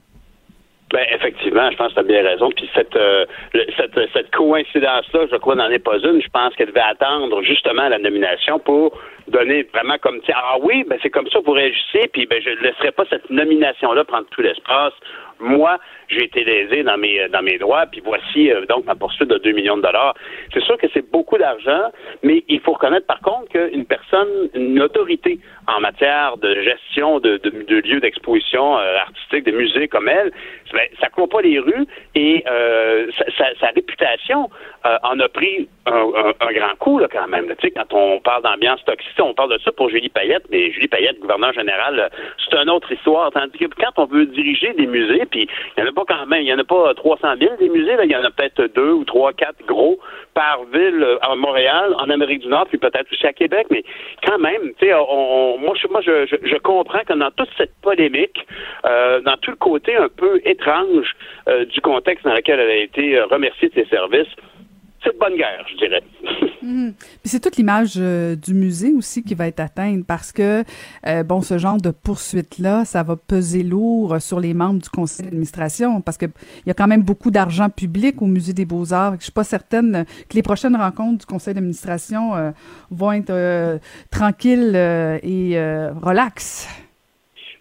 Ben, 0.91 1.05
effectivement, 1.09 1.71
je 1.71 1.77
pense 1.77 1.89
que 1.89 1.93
tu 1.93 1.99
as 1.99 2.03
bien 2.03 2.23
raison. 2.23 2.49
Puis 2.51 2.69
cette, 2.75 2.95
euh, 2.95 3.25
cette, 3.77 3.97
cette 4.13 4.35
coïncidence-là, 4.35 5.27
je 5.31 5.37
crois, 5.37 5.55
n'en 5.55 5.69
est 5.69 5.79
pas 5.79 5.97
une. 5.99 6.21
Je 6.21 6.29
pense 6.29 6.53
qu'elle 6.55 6.67
devait 6.67 6.81
attendre 6.81 7.41
justement 7.43 7.87
la 7.87 7.97
nomination 7.97 8.59
pour 8.59 8.99
donner 9.27 9.63
vraiment 9.73 9.97
comme, 9.99 10.19
tiens, 10.21 10.35
ah 10.37 10.57
oui, 10.61 10.83
ben 10.87 10.99
c'est 11.01 11.09
comme 11.09 11.27
ça, 11.29 11.39
vous 11.45 11.53
réagissez, 11.53 12.09
puis 12.11 12.25
ben 12.25 12.41
je 12.41 12.49
ne 12.49 12.55
laisserai 12.57 12.91
pas 12.91 13.05
cette 13.09 13.29
nomination-là 13.29 14.03
prendre 14.03 14.27
tout 14.31 14.41
l'espace. 14.41 14.93
Moi, 15.39 15.77
j'ai 16.11 16.25
été 16.25 16.43
lésé 16.43 16.83
dans 16.83 16.97
mes 16.97 17.27
dans 17.29 17.41
mes 17.41 17.57
droits, 17.57 17.85
puis 17.87 18.01
voici 18.03 18.51
euh, 18.51 18.65
donc 18.67 18.85
ma 18.85 18.95
poursuite 18.95 19.29
de 19.29 19.37
2 19.37 19.51
millions 19.51 19.77
de 19.77 19.81
dollars. 19.81 20.13
C'est 20.53 20.63
sûr 20.63 20.77
que 20.77 20.87
c'est 20.93 21.09
beaucoup 21.11 21.37
d'argent, 21.37 21.91
mais 22.23 22.43
il 22.47 22.59
faut 22.59 22.73
reconnaître 22.73 23.07
par 23.07 23.19
contre 23.21 23.49
qu'une 23.49 23.85
personne, 23.85 24.27
une 24.53 24.81
autorité 24.81 25.39
en 25.67 25.79
matière 25.79 26.37
de 26.37 26.53
gestion 26.61 27.19
de, 27.19 27.37
de, 27.37 27.49
de 27.49 27.75
lieux 27.87 27.99
d'exposition 27.99 28.77
euh, 28.77 28.97
artistique, 28.97 29.45
de 29.45 29.51
musées 29.51 29.87
comme 29.87 30.09
elle, 30.09 30.31
ben, 30.73 30.87
ça 30.99 31.09
court 31.09 31.29
pas 31.29 31.41
les 31.41 31.59
rues 31.59 31.85
et 32.15 32.43
euh, 32.49 33.07
sa, 33.37 33.45
sa- 33.59 33.67
réputation 33.75 34.49
euh, 34.85 34.97
en 35.03 35.19
a 35.19 35.29
pris 35.29 35.67
un, 35.85 36.07
un- 36.39 36.51
grand 36.53 36.75
coup 36.79 36.99
là, 36.99 37.07
quand 37.11 37.27
même. 37.27 37.47
Tu 37.59 37.67
sais, 37.67 37.71
quand 37.71 37.93
on 37.93 38.19
parle 38.19 38.43
d'ambiance 38.43 38.83
toxique, 38.85 39.11
on 39.19 39.33
parle 39.33 39.53
de 39.53 39.59
ça 39.59 39.71
pour 39.71 39.89
Julie 39.89 40.09
Payette, 40.09 40.43
mais 40.51 40.71
Julie 40.71 40.87
Payette, 40.87 41.19
gouverneur 41.19 41.53
général, 41.53 41.99
euh, 41.99 42.09
c'est 42.49 42.57
une 42.57 42.69
autre 42.69 42.91
histoire. 42.91 43.31
Tandis 43.31 43.57
que 43.57 43.65
quand 43.79 43.91
on 43.97 44.05
veut 44.05 44.25
diriger 44.25 44.73
des 44.73 44.87
musées, 44.87 45.25
puis 45.29 45.47
il 45.77 45.83
n'y 45.83 45.87
en 45.87 45.91
a 45.91 45.93
pas 45.95 46.00
quand 46.07 46.25
même, 46.27 46.41
il 46.41 46.47
y 46.47 46.53
en 46.53 46.59
a 46.59 46.63
pas 46.63 46.93
300 46.93 47.35
000 47.39 47.55
des 47.59 47.69
musées, 47.69 47.95
il 48.03 48.11
y 48.11 48.15
en 48.15 48.23
a 48.23 48.31
peut-être 48.31 48.73
deux 48.75 48.91
ou 48.91 49.03
trois, 49.03 49.33
quatre 49.33 49.65
gros 49.65 49.99
par 50.33 50.63
ville 50.73 51.03
euh, 51.03 51.17
à 51.21 51.35
Montréal, 51.35 51.95
en 51.97 52.09
Amérique 52.09 52.41
du 52.41 52.47
Nord, 52.47 52.67
puis 52.67 52.77
peut-être 52.77 53.11
aussi 53.11 53.25
à 53.27 53.33
Québec, 53.33 53.67
mais 53.69 53.83
quand 54.25 54.39
même, 54.39 54.73
tu 54.79 54.87
sais, 54.87 54.93
on, 54.93 55.57
moi, 55.57 55.73
je, 55.75 56.57
comprends 56.59 57.03
que 57.05 57.13
dans 57.13 57.31
toute 57.31 57.49
cette 57.57 57.73
polémique, 57.81 58.45
euh, 58.85 59.21
dans 59.21 59.37
tout 59.37 59.51
le 59.51 59.57
côté 59.57 59.95
un 59.95 60.09
peu 60.09 60.41
étrange 60.45 61.15
euh, 61.47 61.65
du 61.65 61.81
contexte 61.81 62.25
dans 62.25 62.33
lequel 62.33 62.59
elle 62.59 62.69
a 62.69 62.75
été 62.75 63.17
euh, 63.17 63.25
remerciée 63.25 63.69
de 63.69 63.73
ses 63.73 63.85
services, 63.85 64.33
c'est 65.03 65.13
de 65.13 65.19
bonne 65.19 65.35
guerre, 65.35 65.65
je 65.71 65.77
dirais. 65.77 66.03
Puis 66.61 67.25
c'est 67.25 67.39
toute 67.39 67.57
l'image 67.57 67.93
euh, 67.97 68.35
du 68.35 68.53
musée 68.53 68.93
aussi 68.93 69.23
qui 69.23 69.33
va 69.33 69.47
être 69.47 69.59
atteinte 69.59 70.05
parce 70.05 70.31
que, 70.31 70.63
euh, 71.07 71.23
bon, 71.23 71.41
ce 71.41 71.57
genre 71.57 71.81
de 71.81 71.89
poursuite-là, 71.89 72.85
ça 72.85 73.01
va 73.01 73.15
peser 73.15 73.63
lourd 73.63 74.21
sur 74.21 74.39
les 74.39 74.53
membres 74.53 74.79
du 74.79 74.89
conseil 74.89 75.25
d'administration 75.25 76.01
parce 76.01 76.17
que 76.17 76.25
il 76.25 76.67
y 76.67 76.71
a 76.71 76.73
quand 76.75 76.87
même 76.87 77.01
beaucoup 77.01 77.31
d'argent 77.31 77.69
public 77.69 78.21
au 78.21 78.27
musée 78.27 78.53
des 78.53 78.65
Beaux-Arts. 78.65 79.15
Je 79.17 79.23
suis 79.23 79.31
pas 79.31 79.43
certaine 79.43 80.05
que 80.29 80.35
les 80.35 80.43
prochaines 80.43 80.75
rencontres 80.75 81.19
du 81.19 81.25
conseil 81.25 81.55
d'administration 81.55 82.35
euh, 82.35 82.51
vont 82.91 83.11
être 83.11 83.79
tranquilles 84.11 84.75
et 85.23 85.57
euh, 85.57 85.91
relax. 86.01 86.67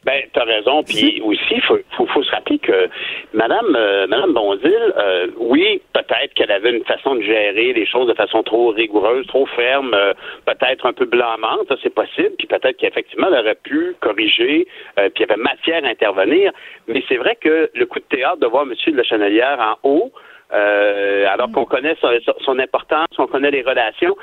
Ben, 0.04 0.22
t'as 0.32 0.44
raison. 0.44 0.82
Puis 0.82 1.20
aussi, 1.22 1.54
il 1.56 1.62
faut, 1.62 1.78
faut, 1.96 2.06
faut 2.06 2.22
se 2.22 2.30
rappeler 2.30 2.58
que 2.58 2.88
Madame, 3.34 3.76
euh, 3.76 4.06
Madame 4.06 4.32
Bondil, 4.32 4.94
euh, 4.96 5.26
oui, 5.36 5.82
peut-être 5.92 6.32
qu'elle 6.34 6.50
avait 6.50 6.70
une 6.70 6.84
façon 6.84 7.16
de 7.16 7.22
gérer 7.22 7.74
les 7.74 7.84
choses 7.84 8.08
de 8.08 8.14
façon 8.14 8.42
trop 8.42 8.68
rigoureuse, 8.68 9.26
trop 9.26 9.44
ferme, 9.44 9.92
euh, 9.92 10.14
peut-être 10.46 10.86
un 10.86 10.94
peu 10.94 11.04
blâmante, 11.04 11.68
ça 11.68 11.76
c'est 11.82 11.94
possible. 11.94 12.30
Puis 12.38 12.46
peut-être 12.46 12.78
qu'effectivement, 12.78 13.26
elle 13.28 13.40
aurait 13.40 13.58
pu 13.62 13.94
corriger, 14.00 14.66
euh, 14.98 15.10
puis 15.10 15.24
il 15.24 15.28
y 15.28 15.32
avait 15.32 15.42
matière 15.42 15.84
à 15.84 15.88
intervenir. 15.88 16.52
Mais 16.88 17.02
c'est 17.06 17.18
vrai 17.18 17.36
que 17.38 17.70
le 17.74 17.86
coup 17.86 17.98
de 17.98 18.16
théâtre 18.16 18.38
de 18.38 18.46
voir 18.46 18.62
M. 18.62 18.74
de 18.86 18.96
la 18.96 19.04
Chenelière 19.04 19.60
en 19.60 19.88
haut, 19.88 20.12
euh, 20.52 21.26
alors 21.28 21.50
qu'on 21.52 21.64
connaît 21.64 21.96
son, 22.00 22.08
son 22.44 22.58
importance, 22.58 23.08
on 23.18 23.26
connaît 23.26 23.50
les 23.50 23.62
relations. 23.62 24.16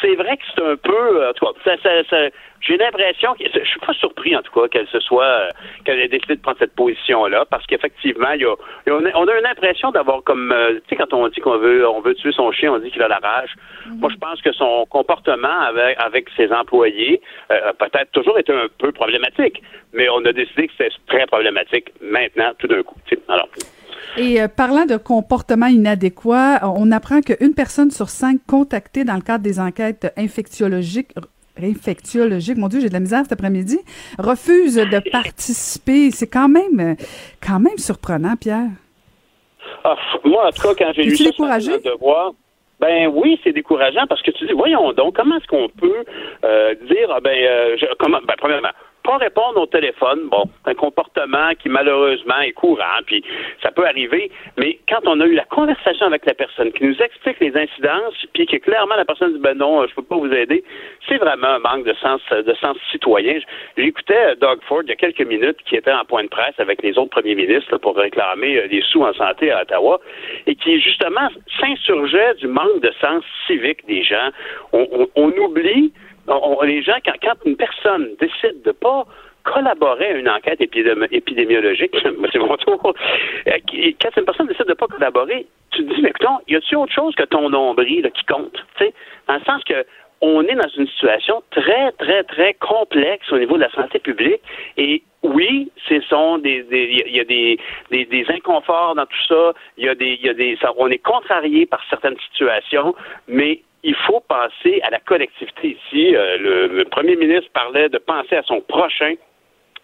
C'est 0.00 0.14
vrai 0.14 0.36
que 0.36 0.42
c'est 0.54 0.62
un 0.62 0.76
peu, 0.76 1.28
en 1.28 1.32
tout 1.32 1.46
cas, 1.46 1.52
ça, 1.64 1.76
ça, 1.82 1.90
ça- 2.10 2.28
j'ai 2.60 2.76
l'impression 2.78 3.34
que 3.34 3.44
je 3.44 3.64
suis 3.68 3.80
pas 3.80 3.92
surpris 3.92 4.34
en 4.34 4.42
tout 4.42 4.52
cas 4.58 4.66
qu'elle 4.68 4.88
se 4.88 4.98
soit, 5.00 5.24
euh, 5.24 5.48
qu'elle 5.84 6.00
ait 6.00 6.08
décidé 6.08 6.36
de 6.36 6.40
prendre 6.40 6.58
cette 6.58 6.74
position-là, 6.74 7.44
parce 7.50 7.64
qu'effectivement, 7.66 8.30
il 8.32 8.40
y 8.40 8.44
a, 8.44 8.54
on 8.88 9.04
a, 9.04 9.10
on 9.14 9.28
a 9.28 9.38
une 9.38 9.46
impression 9.46 9.90
d'avoir 9.90 10.22
comme, 10.24 10.50
euh, 10.52 10.74
tu 10.74 10.80
sais, 10.90 10.96
quand 10.96 11.12
on 11.12 11.28
dit 11.28 11.40
qu'on 11.40 11.58
veut, 11.58 11.86
on 11.88 12.00
veut 12.00 12.14
tuer 12.14 12.32
son 12.32 12.50
chien, 12.52 12.72
on 12.72 12.78
dit 12.78 12.90
qu'il 12.90 13.02
a 13.02 13.08
la 13.08 13.18
rage. 13.18 13.50
Moi, 13.86 14.10
je 14.10 14.16
pense 14.16 14.40
que 14.42 14.52
son 14.52 14.86
comportement 14.86 15.60
avec, 15.68 15.96
avec 16.00 16.28
ses 16.36 16.50
employés 16.52 17.20
euh, 17.52 17.70
a 17.70 17.72
peut-être 17.74 18.10
toujours 18.12 18.38
été 18.38 18.52
un 18.52 18.66
peu 18.78 18.90
problématique, 18.92 19.62
mais 19.92 20.08
on 20.08 20.24
a 20.24 20.32
décidé 20.32 20.66
que 20.68 20.72
c'était 20.78 20.94
très 21.06 21.26
problématique 21.26 21.90
maintenant, 22.00 22.52
tout 22.58 22.66
d'un 22.66 22.82
coup. 22.82 22.96
tu 23.06 23.16
sais. 23.16 23.22
Alors. 23.28 23.48
Et 24.18 24.40
euh, 24.40 24.48
parlant 24.48 24.86
de 24.86 24.96
comportement 24.96 25.66
inadéquat, 25.66 26.60
on 26.76 26.90
apprend 26.90 27.20
qu'une 27.20 27.54
personne 27.54 27.90
sur 27.90 28.08
cinq 28.08 28.38
contactée 28.46 29.04
dans 29.04 29.14
le 29.14 29.20
cadre 29.20 29.44
des 29.44 29.60
enquêtes 29.60 30.12
infectiologiques 30.16 31.12
mon 32.56 32.68
Dieu, 32.68 32.80
j'ai 32.80 32.88
de 32.88 32.92
la 32.92 33.00
misère 33.00 33.22
cet 33.22 33.32
après-midi, 33.32 33.78
refuse 34.18 34.76
de 34.76 35.10
participer. 35.10 36.10
C'est 36.10 36.26
quand 36.26 36.48
même, 36.48 36.80
euh, 36.80 36.94
quand 37.40 37.60
même 37.60 37.78
surprenant, 37.78 38.36
Pierre. 38.36 38.68
Ah, 39.84 39.96
moi, 40.24 40.48
en 40.48 40.50
tout 40.50 40.62
cas, 40.62 40.74
quand 40.76 40.92
j'ai 40.94 41.04
lu 41.04 41.16
ça, 41.16 41.32
sur 41.32 41.46
le 41.46 41.78
devoir, 41.82 42.32
ben 42.78 43.10
oui, 43.14 43.40
c'est 43.42 43.52
décourageant 43.52 44.06
parce 44.06 44.20
que 44.22 44.30
tu 44.32 44.46
dis, 44.46 44.52
voyons 44.52 44.92
donc, 44.92 45.16
comment 45.16 45.36
est-ce 45.38 45.46
qu'on 45.46 45.68
peut 45.68 46.04
euh, 46.44 46.74
dire, 46.88 47.08
ah, 47.10 47.20
ben, 47.20 47.30
euh, 47.34 47.76
je- 47.78 47.86
comment, 47.98 48.18
ben, 48.26 48.34
premièrement, 48.36 48.68
pas 49.06 49.18
répondre 49.18 49.60
au 49.60 49.66
téléphone, 49.66 50.28
bon, 50.28 50.44
un 50.64 50.74
comportement 50.74 51.54
qui 51.58 51.68
malheureusement 51.68 52.40
est 52.40 52.52
courant, 52.52 53.00
puis 53.06 53.22
ça 53.62 53.70
peut 53.70 53.86
arriver, 53.86 54.30
mais 54.58 54.78
quand 54.88 55.00
on 55.06 55.20
a 55.20 55.26
eu 55.26 55.34
la 55.34 55.44
conversation 55.44 56.06
avec 56.06 56.26
la 56.26 56.34
personne 56.34 56.72
qui 56.72 56.84
nous 56.84 57.00
explique 57.00 57.38
les 57.40 57.56
incidences, 57.56 58.26
puis 58.34 58.46
que 58.46 58.56
clairement 58.56 58.96
la 58.96 59.04
personne 59.04 59.32
dit 59.32 59.38
ben 59.38 59.56
non, 59.56 59.86
je 59.86 59.94
peux 59.94 60.02
pas 60.02 60.16
vous 60.16 60.32
aider, 60.32 60.64
c'est 61.08 61.18
vraiment 61.18 61.46
un 61.46 61.58
manque 61.60 61.84
de 61.84 61.94
sens 61.94 62.20
de 62.30 62.54
sens 62.54 62.76
citoyen. 62.90 63.38
J'écoutais 63.76 64.32
euh, 64.32 64.34
Doug 64.40 64.58
Ford 64.68 64.82
il 64.82 64.88
y 64.88 64.92
a 64.92 64.96
quelques 64.96 65.26
minutes 65.26 65.58
qui 65.64 65.76
était 65.76 65.92
en 65.92 66.04
point 66.04 66.24
de 66.24 66.28
presse 66.28 66.58
avec 66.58 66.82
les 66.82 66.98
autres 66.98 67.10
premiers 67.10 67.36
ministres 67.36 67.78
pour 67.78 67.96
réclamer 67.96 68.58
euh, 68.58 68.68
des 68.68 68.82
sous 68.90 69.02
en 69.02 69.14
santé 69.14 69.52
à 69.52 69.62
Ottawa 69.62 70.00
et 70.46 70.56
qui 70.56 70.80
justement 70.80 71.28
s'insurgeait 71.60 72.34
du 72.34 72.48
manque 72.48 72.80
de 72.82 72.92
sens 73.00 73.22
civique 73.46 73.86
des 73.86 74.02
gens. 74.02 74.30
On, 74.72 75.32
oublie 75.38 75.92
les 76.64 76.82
gens, 76.82 76.96
quand, 77.04 77.12
quand, 77.22 77.34
une 77.44 77.56
personne 77.56 78.10
décide 78.20 78.62
de 78.62 78.72
pas 78.72 79.06
collaborer 79.44 80.06
à 80.06 80.12
une 80.12 80.28
enquête 80.28 80.60
épidémiologique, 80.60 81.96
c'est 82.32 82.38
mon 82.38 82.56
tour, 82.56 82.94
euh, 83.46 83.52
quand 84.00 84.16
une 84.16 84.24
personne 84.24 84.46
décide 84.48 84.66
de 84.66 84.74
pas 84.74 84.86
collaborer, 84.86 85.46
tu 85.70 85.84
te 85.86 85.94
dis, 85.94 86.02
mais 86.02 86.10
écoute, 86.10 86.26
y 86.48 86.56
a-t-il 86.56 86.76
autre 86.76 86.92
chose 86.92 87.14
que 87.14 87.24
ton 87.24 87.48
nombril 87.48 88.10
qui 88.14 88.24
compte? 88.24 88.64
sais, 88.78 88.92
Dans 89.28 89.34
le 89.34 89.40
sens 89.40 89.62
que 89.64 89.84
on 90.22 90.42
est 90.42 90.54
dans 90.54 90.68
une 90.76 90.88
situation 90.88 91.42
très, 91.50 91.92
très, 91.92 92.24
très 92.24 92.54
complexe 92.54 93.30
au 93.30 93.38
niveau 93.38 93.56
de 93.56 93.62
la 93.62 93.70
santé 93.70 93.98
publique 93.98 94.40
et 94.76 95.02
oui, 95.22 95.70
ce 95.88 96.00
sont 96.02 96.38
des, 96.38 96.64
il 96.70 97.14
y 97.14 97.20
a 97.20 97.24
des, 97.24 97.58
des, 97.90 98.26
inconforts 98.28 98.94
dans 98.94 99.06
tout 99.06 99.24
ça. 99.28 99.52
Il 99.76 99.84
y 99.84 99.88
a 99.88 99.94
des, 99.94 100.18
il 100.20 100.26
y 100.26 100.28
a 100.28 100.34
des, 100.34 100.56
on 100.78 100.88
est 100.88 100.98
contrarié 100.98 101.66
par 101.66 101.82
certaines 101.90 102.16
situations, 102.30 102.94
mais 103.26 103.60
il 103.86 103.94
faut 103.94 104.20
penser 104.28 104.80
à 104.82 104.90
la 104.90 104.98
collectivité 104.98 105.78
ici. 105.78 106.14
Euh, 106.14 106.68
le, 106.68 106.84
premier 106.86 107.14
ministre 107.14 107.48
parlait 107.52 107.88
de 107.88 107.98
penser 107.98 108.34
à 108.34 108.42
son 108.42 108.60
prochain. 108.60 109.14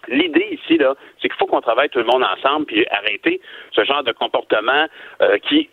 L'idée 0.09 0.49
ici, 0.51 0.77
là, 0.77 0.97
c'est 1.21 1.29
qu'il 1.29 1.39
faut 1.39 1.47
qu'on 1.47 1.61
travaille 1.61 1.89
tout 1.89 2.01
le 2.01 2.07
monde 2.07 2.25
ensemble 2.25 2.67
puis 2.67 2.85
arrêter 2.91 3.41
ce 3.71 3.85
genre 3.85 4.03
de 4.03 4.11
comportement 4.11 4.87
euh, 5.21 5.39
qui, 5.39 5.71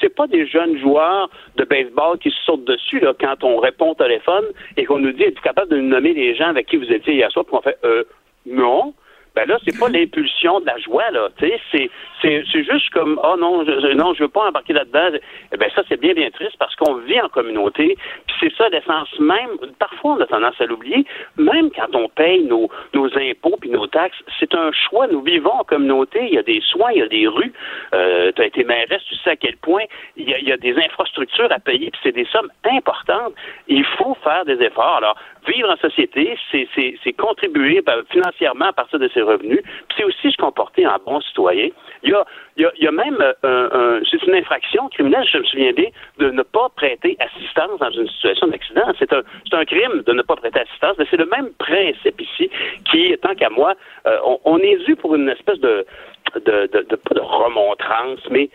c'est 0.00 0.14
pas 0.14 0.28
des 0.28 0.46
jeunes 0.46 0.78
joueurs 0.78 1.28
de 1.56 1.64
baseball 1.64 2.16
qui 2.18 2.30
se 2.30 2.40
sautent 2.44 2.64
dessus 2.64 3.00
là 3.00 3.12
quand 3.18 3.42
on 3.42 3.58
répond 3.58 3.90
au 3.90 3.94
téléphone 3.94 4.44
et 4.76 4.84
qu'on 4.84 5.00
nous 5.00 5.10
dit 5.10 5.24
êtes-vous 5.24 5.42
capable 5.42 5.72
de 5.72 5.78
nous 5.78 5.88
nommer 5.88 6.12
les 6.12 6.36
gens 6.36 6.50
avec 6.50 6.68
qui 6.68 6.76
vous 6.76 6.92
étiez 6.92 7.14
hier 7.14 7.32
soir? 7.32 7.44
Puis 7.44 7.56
on 7.56 7.62
fait 7.62 7.78
euh, 7.84 8.04
non 8.46 8.94
ben 9.34 9.48
là, 9.48 9.58
c'est 9.64 9.78
pas 9.78 9.88
l'impulsion 9.88 10.60
de 10.60 10.66
la 10.66 10.78
joie, 10.78 11.10
là. 11.10 11.28
C'est, 11.40 11.58
c'est, 11.70 11.90
c'est 12.20 12.64
juste 12.64 12.90
comme, 12.90 13.18
oh 13.22 13.36
non, 13.38 13.64
je, 13.64 13.94
non, 13.94 14.12
je 14.14 14.24
veux 14.24 14.28
pas 14.28 14.48
embarquer 14.48 14.74
là-dedans. 14.74 15.18
Eh 15.52 15.56
ben 15.56 15.70
ça, 15.74 15.82
c'est 15.88 16.00
bien, 16.00 16.12
bien 16.12 16.30
triste 16.30 16.56
parce 16.58 16.74
qu'on 16.76 16.94
vit 16.96 17.20
en 17.20 17.28
communauté. 17.28 17.96
Puis 18.26 18.36
c'est 18.40 18.54
ça 18.56 18.68
l'essence 18.68 19.08
même. 19.18 19.50
Parfois, 19.78 20.16
on 20.18 20.20
a 20.20 20.26
tendance 20.26 20.60
à 20.60 20.66
l'oublier. 20.66 21.06
Même 21.36 21.70
quand 21.70 21.94
on 21.94 22.08
paye 22.08 22.44
nos, 22.44 22.68
nos 22.92 23.06
impôts 23.16 23.56
puis 23.60 23.70
nos 23.70 23.86
taxes, 23.86 24.18
c'est 24.38 24.54
un 24.54 24.70
choix. 24.72 25.06
Nous 25.06 25.22
vivons 25.22 25.52
en 25.52 25.64
communauté. 25.64 26.20
Il 26.28 26.34
y 26.34 26.38
a 26.38 26.42
des 26.42 26.60
soins, 26.60 26.92
il 26.92 26.98
y 26.98 27.02
a 27.02 27.08
des 27.08 27.26
rues. 27.26 27.52
Euh, 27.94 28.32
tu 28.36 28.42
as 28.42 28.46
été 28.46 28.64
mairesse, 28.64 29.02
tu 29.08 29.14
sais 29.16 29.30
à 29.30 29.36
quel 29.36 29.56
point 29.56 29.84
il 30.16 30.28
y 30.28 30.34
a, 30.34 30.38
il 30.38 30.48
y 30.48 30.52
a 30.52 30.56
des 30.56 30.76
infrastructures 30.76 31.50
à 31.50 31.58
payer. 31.58 31.90
Puis 31.90 32.00
c'est 32.02 32.12
des 32.12 32.26
sommes 32.26 32.50
importantes. 32.64 33.34
Il 33.68 33.84
faut 33.84 34.16
faire 34.22 34.44
des 34.44 34.62
efforts. 34.62 34.96
Alors, 34.96 35.16
vivre 35.46 35.70
en 35.70 35.76
société, 35.76 36.36
c'est 36.52 37.12
contribuer 37.14 37.80
ben, 37.82 38.02
financièrement 38.10 38.66
à 38.66 38.72
partir 38.72 38.98
de 38.98 39.08
ses 39.08 39.22
revenus, 39.22 39.60
puis 39.62 39.96
c'est 39.96 40.04
aussi 40.04 40.30
se 40.30 40.36
comporter 40.36 40.86
en 40.86 40.96
bon 41.04 41.20
citoyen. 41.20 41.68
Il 42.02 42.10
y 42.10 42.14
a, 42.14 42.24
il 42.56 42.84
y 42.84 42.86
a, 42.86 42.92
même 42.92 43.18
euh, 43.20 43.68
un, 43.72 44.04
c'est 44.10 44.22
une 44.24 44.34
infraction 44.34 44.88
criminelle, 44.88 45.26
je 45.30 45.38
me 45.38 45.44
souviens 45.44 45.72
bien, 45.72 45.88
de 46.18 46.30
ne 46.30 46.42
pas 46.42 46.68
prêter 46.76 47.16
assistance 47.20 47.78
dans 47.78 47.90
une 47.90 48.08
situation 48.08 48.48
d'accident. 48.48 48.92
C'est 48.98 49.12
un, 49.12 49.22
un 49.52 49.64
crime 49.64 50.02
de 50.02 50.12
ne 50.12 50.22
pas 50.22 50.36
prêter 50.36 50.60
assistance, 50.60 50.96
mais 50.98 51.06
c'est 51.10 51.16
le 51.16 51.26
même 51.26 51.50
principe 51.58 52.20
ici 52.20 52.50
qui, 52.90 53.14
tant 53.22 53.34
qu'à 53.34 53.50
moi, 53.50 53.74
euh, 54.06 54.18
on, 54.24 54.38
on, 54.44 54.58
est 54.58 54.76
dû 54.86 54.96
pour 54.96 55.14
une 55.14 55.28
espèce 55.28 55.58
de, 55.60 55.86
de, 56.34 56.68
de, 56.72 56.86
de, 56.88 56.96
pas 56.96 57.14
de 57.14 57.20
remontrance, 57.20 58.20
mais 58.30 58.50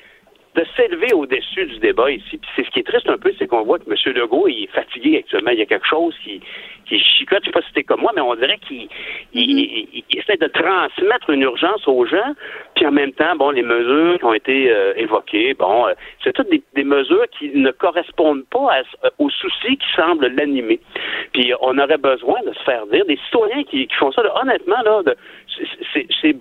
de 0.57 0.65
s'élever 0.75 1.13
au-dessus 1.13 1.65
du 1.65 1.77
débat 1.79 2.11
ici. 2.11 2.38
Puis 2.38 2.49
c'est 2.55 2.65
ce 2.65 2.71
qui 2.71 2.79
est 2.79 2.88
triste 2.88 3.07
un 3.09 3.17
peu, 3.17 3.31
c'est 3.38 3.47
qu'on 3.47 3.63
voit 3.63 3.77
que 3.77 3.89
M. 3.89 4.13
Legault 4.13 4.47
est 4.47 4.67
fatigué 4.73 5.17
actuellement. 5.19 5.51
Il 5.51 5.59
y 5.59 5.61
a 5.61 5.65
quelque 5.67 5.88
chose 5.88 6.15
qui, 6.23 6.41
qui 6.88 6.99
chicote, 6.99 7.39
je 7.41 7.47
sais 7.47 7.51
pas 7.51 7.61
si 7.61 7.67
c'était 7.67 7.83
comme 7.83 8.01
moi, 8.01 8.11
mais 8.15 8.21
on 8.21 8.35
dirait 8.35 8.57
qu'il 8.59 8.88
il, 9.33 10.03
essaie 10.15 10.38
de 10.38 10.47
transmettre 10.47 11.29
une 11.29 11.41
urgence 11.41 11.88
aux 11.88 12.05
gens, 12.05 12.33
puis 12.75 12.85
en 12.85 12.91
même 12.91 13.11
temps, 13.11 13.35
bon, 13.35 13.51
les 13.51 13.63
mesures 13.63 14.17
qui 14.17 14.25
ont 14.25 14.33
été 14.33 14.71
euh, 14.71 14.93
évoquées, 14.95 15.53
bon, 15.53 15.88
euh, 15.88 15.93
c'est 16.23 16.33
toutes 16.33 16.49
des, 16.49 16.83
mesures 16.83 17.25
qui 17.38 17.49
ne 17.49 17.71
correspondent 17.71 18.45
pas 18.49 18.79
euh, 19.03 19.09
aux 19.19 19.29
soucis 19.29 19.77
qui 19.77 19.88
semblent 19.95 20.27
l'animer. 20.27 20.79
Puis 21.33 21.53
on 21.61 21.77
aurait 21.77 21.97
besoin 21.97 22.39
de 22.45 22.53
se 22.53 22.63
faire 22.63 22.85
dire, 22.88 23.05
des 23.05 23.17
citoyens 23.25 23.63
qui, 23.63 23.88
font 23.99 24.11
ça, 24.11 24.21
honnêtement, 24.41 24.81
là, 24.83 25.01
c'est 26.21 26.35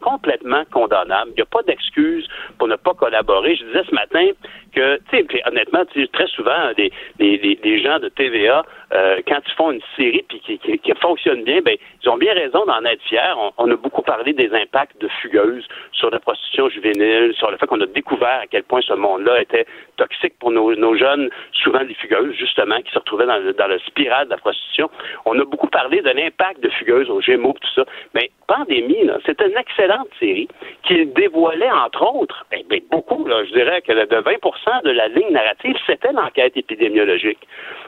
complètement 0.00 0.62
condamnable. 0.72 1.30
Il 1.32 1.36
n'y 1.36 1.42
a 1.42 1.46
pas 1.46 1.62
d'excuse 1.62 2.26
pour 2.58 2.68
ne 2.68 2.76
pas 2.76 2.94
collaborer. 2.94 3.56
Je 3.56 3.64
disais 3.64 3.82
ce 3.88 3.94
matin 3.94 4.26
que, 4.74 4.96
tu 5.10 5.26
sais, 5.26 5.42
honnêtement, 5.46 5.84
très 6.12 6.26
souvent, 6.28 6.72
des, 6.76 6.92
des, 7.18 7.82
gens 7.82 7.98
de 7.98 8.08
TVA, 8.08 8.64
quand 8.90 9.40
ils 9.46 9.54
font 9.56 9.73
une 9.74 9.80
série 9.96 10.24
puis 10.28 10.40
qui, 10.40 10.92
fonctionne 11.00 11.42
bien, 11.44 11.60
ben 11.60 11.76
ils 12.02 12.08
ont 12.08 12.16
bien 12.16 12.32
raison 12.32 12.64
d'en 12.64 12.84
être 12.84 13.02
fiers. 13.02 13.34
On, 13.58 13.70
a 13.70 13.76
beaucoup 13.76 14.02
parlé 14.02 14.32
des 14.32 14.52
impacts 14.54 15.00
de 15.00 15.08
fugueuses 15.20 15.66
sur 15.92 16.10
la 16.10 16.20
prostitution 16.20 16.68
juvénile, 16.68 17.34
sur 17.36 17.50
le 17.50 17.56
fait 17.56 17.66
qu'on 17.66 17.80
a 17.80 17.86
découvert 17.86 18.40
à 18.42 18.46
quel 18.46 18.62
point 18.62 18.80
ce 18.80 18.94
monde-là 18.94 19.42
était 19.42 19.66
toxique 19.96 20.34
pour 20.38 20.50
nos, 20.50 20.96
jeunes, 20.96 21.30
souvent 21.52 21.84
des 21.84 21.94
fugueuses 21.94 22.34
justement 22.34 22.80
qui 22.80 22.92
se 22.92 22.98
retrouvaient 22.98 23.26
dans 23.26 23.38
le, 23.38 23.52
dans 23.52 23.66
le 23.66 23.78
spirale 23.80 24.26
de 24.26 24.30
la 24.30 24.38
prostitution. 24.38 24.90
On 25.24 25.38
a 25.38 25.44
beaucoup 25.44 25.68
parlé 25.68 26.00
de 26.00 26.10
l'impact 26.10 26.60
de 26.60 26.68
fugueuses 26.70 27.10
aux 27.10 27.20
Gémeaux 27.20 27.54
tout 27.60 27.74
ça, 27.74 27.84
mais 28.14 28.30
Pandémie, 28.46 29.10
c'était 29.24 29.48
une 29.48 29.56
excellente 29.56 30.08
série 30.18 30.48
qui 30.82 31.06
dévoilait 31.06 31.70
entre 31.70 32.02
autres, 32.14 32.44
ben, 32.50 32.60
ben, 32.68 32.80
beaucoup, 32.90 33.26
là, 33.26 33.44
je 33.44 33.52
dirais 33.52 33.80
que 33.82 33.92
de 33.92 34.16
20% 34.16 34.82
de 34.84 34.90
la 34.90 35.08
ligne 35.08 35.30
narrative, 35.30 35.76
c'était 35.86 36.12
l'enquête 36.12 36.56
épidémiologique. 36.56 37.38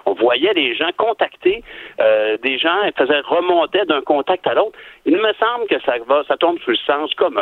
On 0.06 0.14
voyait 0.14 0.54
les 0.54 0.74
gens 0.74 0.90
contacter 0.96 1.62
euh, 2.00 2.36
des 2.42 2.58
gens, 2.58 2.82
ils 2.84 2.92
faisaient 2.96 3.20
remonter 3.20 3.84
d'un 3.86 4.00
contact 4.02 4.46
à 4.46 4.54
l'autre. 4.54 4.78
Il 5.04 5.16
me 5.16 5.32
semble 5.34 5.66
que 5.68 5.80
ça 5.82 5.94
va, 6.06 6.24
ça 6.28 6.36
tombe 6.36 6.58
sous 6.60 6.70
le 6.70 6.76
sens 6.76 7.12
comme 7.14 7.40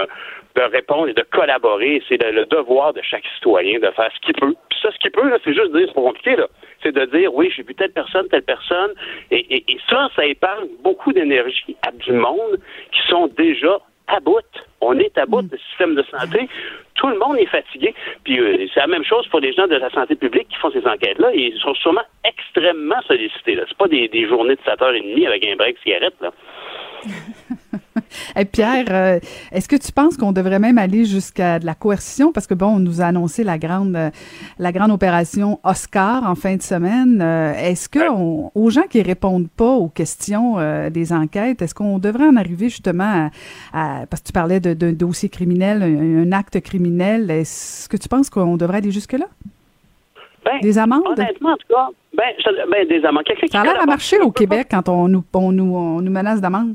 de 0.54 0.62
répondre 0.62 1.08
et 1.08 1.14
de 1.14 1.24
collaborer. 1.32 2.02
C'est 2.08 2.22
le, 2.22 2.46
devoir 2.46 2.92
de 2.92 3.02
chaque 3.02 3.24
citoyen 3.34 3.78
de 3.78 3.90
faire 3.90 4.10
ce 4.14 4.20
qu'il 4.20 4.34
peut. 4.34 4.54
Puis 4.68 4.78
ça, 4.82 4.90
ce 4.92 4.98
qu'il 4.98 5.10
peut, 5.10 5.30
c'est 5.44 5.54
juste 5.54 5.72
dire, 5.72 5.86
c'est 5.88 5.94
pas 5.94 6.02
compliqué, 6.02 6.36
là. 6.36 6.46
C'est 6.82 6.92
de 6.92 7.04
dire, 7.06 7.34
oui, 7.34 7.50
j'ai 7.54 7.62
vu 7.62 7.74
telle 7.74 7.92
personne, 7.92 8.28
telle 8.28 8.42
personne. 8.42 8.92
Et, 9.30 9.64
ça, 9.88 10.08
ça 10.14 10.24
épargne 10.24 10.68
beaucoup 10.82 11.12
d'énergie 11.12 11.76
à 11.86 11.90
du 11.92 12.12
monde 12.12 12.58
qui 12.92 13.00
sont 13.08 13.28
déjà 13.28 13.78
à 14.06 14.20
bout. 14.20 14.40
On 14.80 14.98
est 14.98 15.16
à 15.16 15.26
bout 15.26 15.42
mm. 15.42 15.48
du 15.48 15.58
système 15.70 15.94
de 15.94 16.02
santé. 16.04 16.48
Tout 16.94 17.08
le 17.08 17.18
monde 17.18 17.38
est 17.38 17.46
fatigué. 17.46 17.94
Puis 18.24 18.38
euh, 18.38 18.66
c'est 18.72 18.80
la 18.80 18.86
même 18.86 19.04
chose 19.04 19.26
pour 19.28 19.40
les 19.40 19.52
gens 19.52 19.66
de 19.66 19.76
la 19.76 19.90
santé 19.90 20.14
publique 20.14 20.48
qui 20.48 20.56
font 20.56 20.70
ces 20.70 20.86
enquêtes-là. 20.86 21.32
Ils 21.34 21.58
sont 21.60 21.74
sûrement 21.74 22.04
extrêmement 22.24 23.00
sollicités. 23.06 23.58
Ce 23.68 23.74
pas 23.74 23.88
des, 23.88 24.08
des, 24.08 24.28
journées 24.28 24.56
de 24.56 24.60
7h30 24.60 25.26
avec 25.26 25.44
un 25.44 25.56
break 25.56 25.76
cigarette. 25.82 26.14
Là. 26.20 26.30
Pierre, 28.52 28.86
euh, 28.90 29.18
est-ce 29.52 29.68
que 29.68 29.76
tu 29.76 29.92
penses 29.92 30.16
qu'on 30.16 30.32
devrait 30.32 30.58
même 30.58 30.78
aller 30.78 31.04
jusqu'à 31.04 31.58
de 31.58 31.66
la 31.66 31.74
coercition? 31.74 32.32
Parce 32.32 32.46
que 32.46 32.54
bon, 32.54 32.76
on 32.76 32.78
nous 32.78 33.00
a 33.00 33.06
annoncé 33.06 33.44
la 33.44 33.58
grande 33.58 33.98
la 34.58 34.72
grande 34.72 34.90
opération 34.90 35.60
Oscar 35.64 36.28
en 36.28 36.34
fin 36.34 36.56
de 36.56 36.62
semaine. 36.62 37.20
Euh, 37.22 37.52
est-ce 37.54 37.88
que 37.88 38.00
aux 38.54 38.70
gens 38.70 38.82
qui 38.88 39.02
répondent 39.02 39.48
pas 39.48 39.72
aux 39.72 39.88
questions 39.88 40.58
euh, 40.58 40.90
des 40.90 41.12
enquêtes, 41.12 41.62
est-ce 41.62 41.74
qu'on 41.74 41.98
devrait 41.98 42.26
en 42.26 42.36
arriver 42.36 42.68
justement 42.68 43.30
à, 43.72 44.06
parce 44.08 44.22
que 44.22 44.28
tu 44.28 44.32
parlais 44.32 44.60
de, 44.60 44.90
dossier 44.92 45.28
criminel, 45.28 45.82
un, 45.82 46.32
acte 46.32 46.60
criminel, 46.60 47.30
est-ce 47.30 47.88
que 47.88 47.96
tu 47.96 48.08
penses 48.08 48.30
qu'on 48.30 48.56
devrait 48.56 48.78
aller 48.78 48.90
jusque 48.90 49.12
là? 49.12 49.26
Ben, 50.44 50.60
des 50.60 50.76
amendes? 50.78 51.06
Honnêtement, 51.06 51.52
en 51.52 51.56
tout 51.56 51.68
cas, 51.68 51.88
ben, 52.16 52.24
ben 52.70 52.88
des 52.88 53.04
amendes. 53.04 53.24
Ça 53.50 53.60
a 53.60 53.64
l'air 53.64 53.80
à 53.80 53.86
marcher 53.86 54.20
au 54.20 54.30
Québec 54.30 54.68
quand 54.70 54.88
on 54.88 55.08
nous, 55.08 55.24
on 55.32 55.52
nous, 55.52 55.74
on 55.74 56.00
nous 56.00 56.12
menace 56.12 56.40
d'amende. 56.40 56.74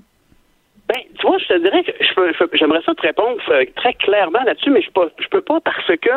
Ben, 0.89 1.03
tu 1.19 1.27
vois, 1.27 1.37
je 1.37 1.45
te 1.45 1.57
dirais 1.59 1.83
que 1.83 1.91
je 1.99 2.13
peux, 2.15 2.31
j'aimerais 2.53 2.81
ça 2.83 2.95
te 2.95 3.01
répondre 3.03 3.39
euh, 3.49 3.63
très 3.75 3.93
clairement 3.93 4.41
là-dessus, 4.43 4.71
mais 4.71 4.81
je 4.81 4.89
peux, 4.89 5.11
je 5.19 5.27
peux 5.27 5.41
pas 5.41 5.59
parce 5.59 5.85
que 5.85 6.09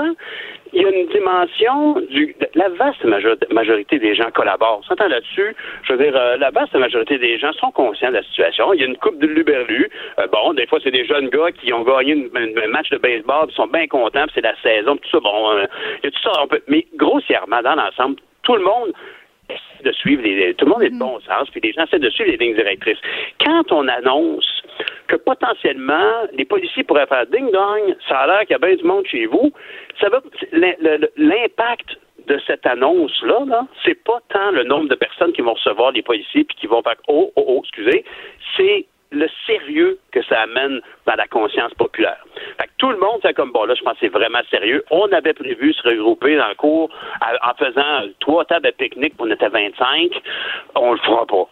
il 0.72 0.80
y 0.80 0.86
a 0.86 0.88
une 0.88 1.08
dimension 1.08 2.00
du. 2.08 2.34
La 2.54 2.70
vaste 2.70 3.04
majorité 3.50 3.98
des 3.98 4.14
gens 4.14 4.30
collaborent. 4.30 4.78
On 4.78 4.82
s'entend 4.84 5.08
là-dessus. 5.08 5.54
Je 5.82 5.92
veux 5.92 6.02
dire, 6.02 6.16
euh, 6.16 6.38
la 6.38 6.50
vaste 6.50 6.74
majorité 6.74 7.18
des 7.18 7.38
gens 7.38 7.52
sont 7.52 7.70
conscients 7.70 8.08
de 8.08 8.14
la 8.14 8.22
situation. 8.22 8.72
Il 8.72 8.80
y 8.80 8.84
a 8.84 8.86
une 8.86 8.96
coupe 8.96 9.18
de 9.18 9.26
Luberlu. 9.26 9.90
Euh, 10.18 10.26
bon, 10.28 10.54
des 10.54 10.66
fois, 10.66 10.78
c'est 10.82 10.90
des 10.90 11.04
jeunes 11.04 11.28
gars 11.28 11.52
qui 11.52 11.70
ont 11.74 11.82
gagné 11.82 12.30
un 12.34 12.68
match 12.68 12.88
de 12.88 12.96
baseball, 12.96 13.48
ils 13.50 13.54
sont 13.54 13.66
bien 13.66 13.86
contents, 13.88 14.24
c'est 14.34 14.40
la 14.40 14.56
saison, 14.62 14.96
tout 14.96 15.10
ça. 15.10 15.20
Bon, 15.20 15.52
il 16.02 16.04
y 16.04 16.06
a 16.06 16.10
tout 16.10 16.22
ça. 16.22 16.32
On 16.42 16.46
peut, 16.46 16.62
mais 16.68 16.86
grossièrement, 16.96 17.60
dans 17.60 17.74
l'ensemble, 17.74 18.16
tout 18.42 18.56
le 18.56 18.62
monde 18.62 18.94
de 19.84 19.92
suivre 19.92 20.22
les, 20.22 20.54
tout 20.54 20.64
le 20.64 20.70
monde 20.70 20.82
est 20.82 20.90
de 20.90 20.98
bon 20.98 21.18
sens, 21.20 21.50
puis 21.50 21.60
les 21.62 21.72
gens 21.72 21.84
essaient 21.84 21.98
de 21.98 22.10
suivre 22.10 22.30
les 22.30 22.36
lignes 22.36 22.54
directrices. 22.54 22.98
Quand 23.44 23.72
on 23.72 23.88
annonce 23.88 24.61
que 25.08 25.16
potentiellement 25.16 26.26
les 26.32 26.44
policiers 26.44 26.84
pourraient 26.84 27.06
faire 27.06 27.26
ding 27.26 27.50
dong, 27.50 27.96
ça 28.08 28.20
a 28.20 28.26
l'air 28.26 28.40
qu'il 28.40 28.50
y 28.50 28.54
a 28.54 28.58
bien 28.58 28.76
du 28.76 28.84
monde 28.84 29.06
chez 29.06 29.26
vous, 29.26 29.52
ça 30.00 30.08
va 30.08 30.20
l'impact 30.52 31.98
de 32.26 32.40
cette 32.46 32.64
annonce-là, 32.66 33.40
-là, 33.46 33.66
c'est 33.84 34.02
pas 34.04 34.20
tant 34.28 34.52
le 34.52 34.64
nombre 34.64 34.88
de 34.88 34.94
personnes 34.94 35.32
qui 35.32 35.42
vont 35.42 35.54
recevoir 35.54 35.90
les 35.92 36.02
policiers 36.02 36.44
puis 36.44 36.56
qui 36.56 36.66
vont 36.66 36.82
faire 36.82 36.96
oh, 37.08 37.32
oh, 37.36 37.44
oh, 37.46 37.60
excusez, 37.64 38.04
c'est 38.56 38.86
le 39.12 39.28
sérieux 39.46 39.98
que 40.10 40.22
ça 40.24 40.40
amène 40.40 40.80
dans 41.06 41.14
la 41.14 41.26
conscience 41.28 41.72
populaire. 41.74 42.24
Fait 42.58 42.66
que 42.66 42.72
tout 42.78 42.90
le 42.90 42.98
monde 42.98 43.20
fait 43.20 43.34
comme 43.34 43.52
bon 43.52 43.64
là, 43.64 43.74
je 43.74 43.82
pense 43.82 43.94
que 43.94 44.00
c'est 44.00 44.08
vraiment 44.08 44.40
sérieux. 44.50 44.84
On 44.90 45.06
avait 45.12 45.34
prévu 45.34 45.72
se 45.74 45.82
regrouper 45.82 46.36
dans 46.36 46.48
le 46.48 46.54
cours 46.54 46.90
en 47.20 47.54
faisant 47.54 48.08
trois 48.20 48.44
tables 48.44 48.66
de 48.66 48.70
pique-nique, 48.72 49.14
on 49.18 49.30
était 49.30 49.48
25. 49.48 50.10
On 50.74 50.92
le 50.92 50.98
fera 50.98 51.26
pas. 51.26 51.48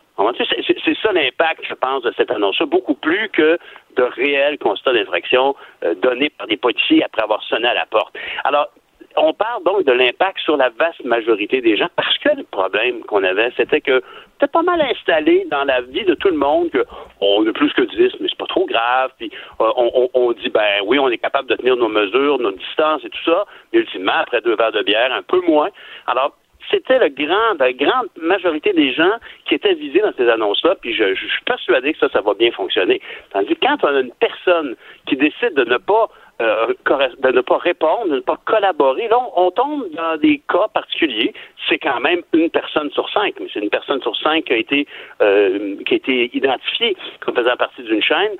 C'est 0.84 0.96
ça 1.02 1.12
l'impact, 1.12 1.64
je 1.68 1.74
pense, 1.74 2.02
de 2.02 2.12
cette 2.16 2.30
annonce-là, 2.30 2.66
beaucoup 2.66 2.94
plus 2.94 3.28
que 3.30 3.58
de 3.96 4.02
réels 4.02 4.58
constats 4.58 4.92
d'infraction 4.92 5.54
euh, 5.84 5.94
donnés 5.94 6.30
par 6.30 6.46
des 6.46 6.56
policiers 6.56 7.02
après 7.04 7.22
avoir 7.22 7.42
sonné 7.44 7.68
à 7.68 7.74
la 7.74 7.86
porte. 7.86 8.14
Alors, 8.44 8.68
on 9.16 9.32
parle 9.32 9.64
donc 9.64 9.84
de 9.84 9.92
l'impact 9.92 10.38
sur 10.40 10.56
la 10.56 10.68
vaste 10.70 11.04
majorité 11.04 11.60
des 11.60 11.76
gens 11.76 11.88
parce 11.96 12.16
que 12.18 12.28
le 12.36 12.44
problème 12.44 13.00
qu'on 13.00 13.24
avait, 13.24 13.50
c'était 13.56 13.80
que 13.80 14.02
c'était 14.34 14.52
pas 14.52 14.62
mal 14.62 14.80
installé 14.80 15.46
dans 15.50 15.64
la 15.64 15.80
vie 15.80 16.04
de 16.04 16.14
tout 16.14 16.28
le 16.28 16.36
monde 16.36 16.70
que 16.70 16.84
on 17.20 17.46
a 17.46 17.52
plus 17.52 17.72
que 17.72 17.82
10, 17.82 18.20
mais 18.20 18.28
c'est 18.28 18.38
pas 18.38 18.46
trop 18.46 18.66
grave. 18.66 19.10
Puis 19.18 19.30
euh, 19.60 19.70
on, 19.76 20.08
on, 20.14 20.32
dit 20.32 20.48
ben 20.48 20.80
oui, 20.84 20.98
on 20.98 21.08
est 21.08 21.18
capable 21.18 21.48
de 21.48 21.56
tenir 21.56 21.76
nos 21.76 21.88
mesures, 21.88 22.38
nos 22.38 22.52
distances 22.52 23.04
et 23.04 23.10
tout 23.10 23.24
ça, 23.24 23.44
mais 23.72 23.80
ultimement, 23.80 24.20
après 24.20 24.40
deux 24.40 24.54
verres 24.54 24.72
de 24.72 24.82
bière, 24.82 25.12
un 25.12 25.22
peu 25.22 25.40
moins. 25.40 25.70
Alors, 26.06 26.36
c'était 26.70 26.98
le 26.98 27.08
grand, 27.08 27.58
la 27.58 27.72
grande 27.72 28.08
majorité 28.20 28.72
des 28.72 28.92
gens 28.92 29.12
qui 29.46 29.54
étaient 29.54 29.74
visés 29.74 30.00
dans 30.00 30.12
ces 30.16 30.28
annonces-là, 30.28 30.76
puis 30.80 30.94
je, 30.94 31.14
je, 31.14 31.26
suis 31.26 31.44
persuadé 31.44 31.92
que 31.92 31.98
ça, 31.98 32.08
ça 32.12 32.20
va 32.20 32.34
bien 32.34 32.50
fonctionner. 32.52 33.00
Tandis 33.32 33.56
que 33.56 33.66
quand 33.66 33.78
on 33.82 33.94
a 33.94 34.00
une 34.00 34.12
personne 34.20 34.76
qui 35.06 35.16
décide 35.16 35.54
de 35.54 35.64
ne 35.64 35.78
pas 35.78 36.08
euh, 36.41 36.66
de 36.68 37.32
ne 37.32 37.41
pas 37.41 37.59
répondre, 37.59 38.09
de 38.09 38.16
ne 38.16 38.20
pas 38.20 38.38
collaborer. 38.45 39.09
Là, 39.09 39.18
on, 39.36 39.51
tombe 39.51 39.91
dans 39.93 40.16
des 40.16 40.41
cas 40.49 40.68
particuliers. 40.72 41.34
C'est 41.68 41.78
quand 41.78 42.01
même 42.01 42.22
une 42.32 42.51
personne 42.51 42.91
sur 42.91 43.09
cinq, 43.11 43.34
mais 43.41 43.47
c'est 43.53 43.61
une 43.61 43.70
personne 43.70 44.01
sur 44.01 44.16
cinq 44.16 44.45
qui 44.45 44.53
a 44.53 44.57
été 44.57 44.86
euh, 45.20 45.76
qui 45.86 45.95
a 45.95 45.97
été 45.97 46.30
identifiée 46.34 46.97
comme 47.20 47.34
faisant 47.34 47.57
partie 47.57 47.82
d'une 47.82 48.03
chaîne. 48.03 48.32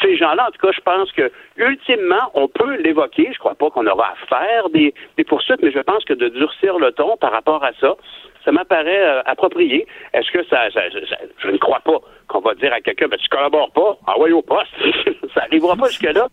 Ces 0.00 0.16
gens-là, 0.16 0.48
en 0.48 0.50
tout 0.50 0.66
cas, 0.66 0.72
je 0.72 0.80
pense 0.80 1.12
que 1.12 1.30
ultimement, 1.56 2.30
on 2.34 2.48
peut 2.48 2.76
l'évoquer. 2.76 3.30
Je 3.32 3.38
crois 3.38 3.54
pas 3.54 3.70
qu'on 3.70 3.86
aura 3.86 4.12
à 4.12 4.26
faire 4.26 4.70
des, 4.70 4.94
des 5.16 5.24
poursuites, 5.24 5.62
mais 5.62 5.72
je 5.72 5.80
pense 5.80 6.04
que 6.04 6.14
de 6.14 6.28
durcir 6.28 6.78
le 6.78 6.92
ton 6.92 7.16
par 7.16 7.32
rapport 7.32 7.62
à 7.62 7.72
ça, 7.80 7.96
ça 8.44 8.52
m'apparaît 8.52 9.04
euh, 9.04 9.22
approprié. 9.26 9.86
Est-ce 10.12 10.30
que 10.30 10.44
ça, 10.46 10.68
je 10.70 11.48
ne 11.48 11.58
crois 11.58 11.80
pas 11.80 11.98
qu'on 12.28 12.40
va 12.40 12.54
dire 12.54 12.72
à 12.72 12.80
quelqu'un, 12.80 13.08
ben, 13.08 13.18
tu 13.18 13.28
collabores 13.28 13.70
pas, 13.72 13.98
envoie 14.06 14.30
au 14.30 14.42
poste. 14.42 14.72
ça 15.34 15.42
n'arrivera 15.42 15.76
pas 15.76 15.88
jusque-là. 15.88 16.28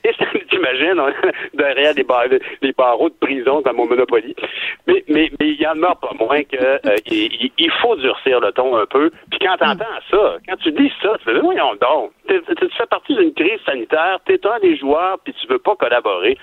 Et 0.04 0.46
t'imagines, 0.48 1.00
derrière 1.54 1.92
les, 1.94 2.06
les, 2.62 2.72
barreaux 2.72 3.10
de 3.10 3.14
prison 3.14 3.60
dans 3.60 3.74
mon 3.74 3.86
Monopoly. 3.86 4.34
Mais 4.86 5.04
mais 5.08 5.30
mais 5.38 5.48
il 5.48 5.60
y 5.60 5.66
en 5.66 5.82
a 5.82 5.94
pas 5.94 6.12
moins 6.18 6.42
que 6.42 6.56
euh, 6.56 6.96
il, 7.06 7.70
faut 7.82 7.96
durcir 7.96 8.40
le 8.40 8.50
ton 8.52 8.76
un 8.76 8.86
peu. 8.86 9.10
Puis 9.30 9.38
quand 9.40 9.56
t'entends 9.58 9.84
ça, 10.10 10.36
quand 10.48 10.56
tu 10.56 10.72
dis 10.72 10.90
ça, 11.02 11.16
tu 11.18 11.24
fais 11.24 11.38
voyons 11.38 11.74
donc, 11.80 12.12
tu 12.28 12.68
fais 12.76 12.86
partie 12.86 13.14
d'une 13.14 13.34
crise 13.34 13.60
sanitaire, 13.66 14.18
t'es 14.24 14.40
un 14.46 14.58
des 14.60 14.76
joueurs, 14.76 15.18
puis 15.22 15.34
tu 15.34 15.46
veux 15.48 15.58
pas 15.58 15.76
collaborer. 15.76 16.38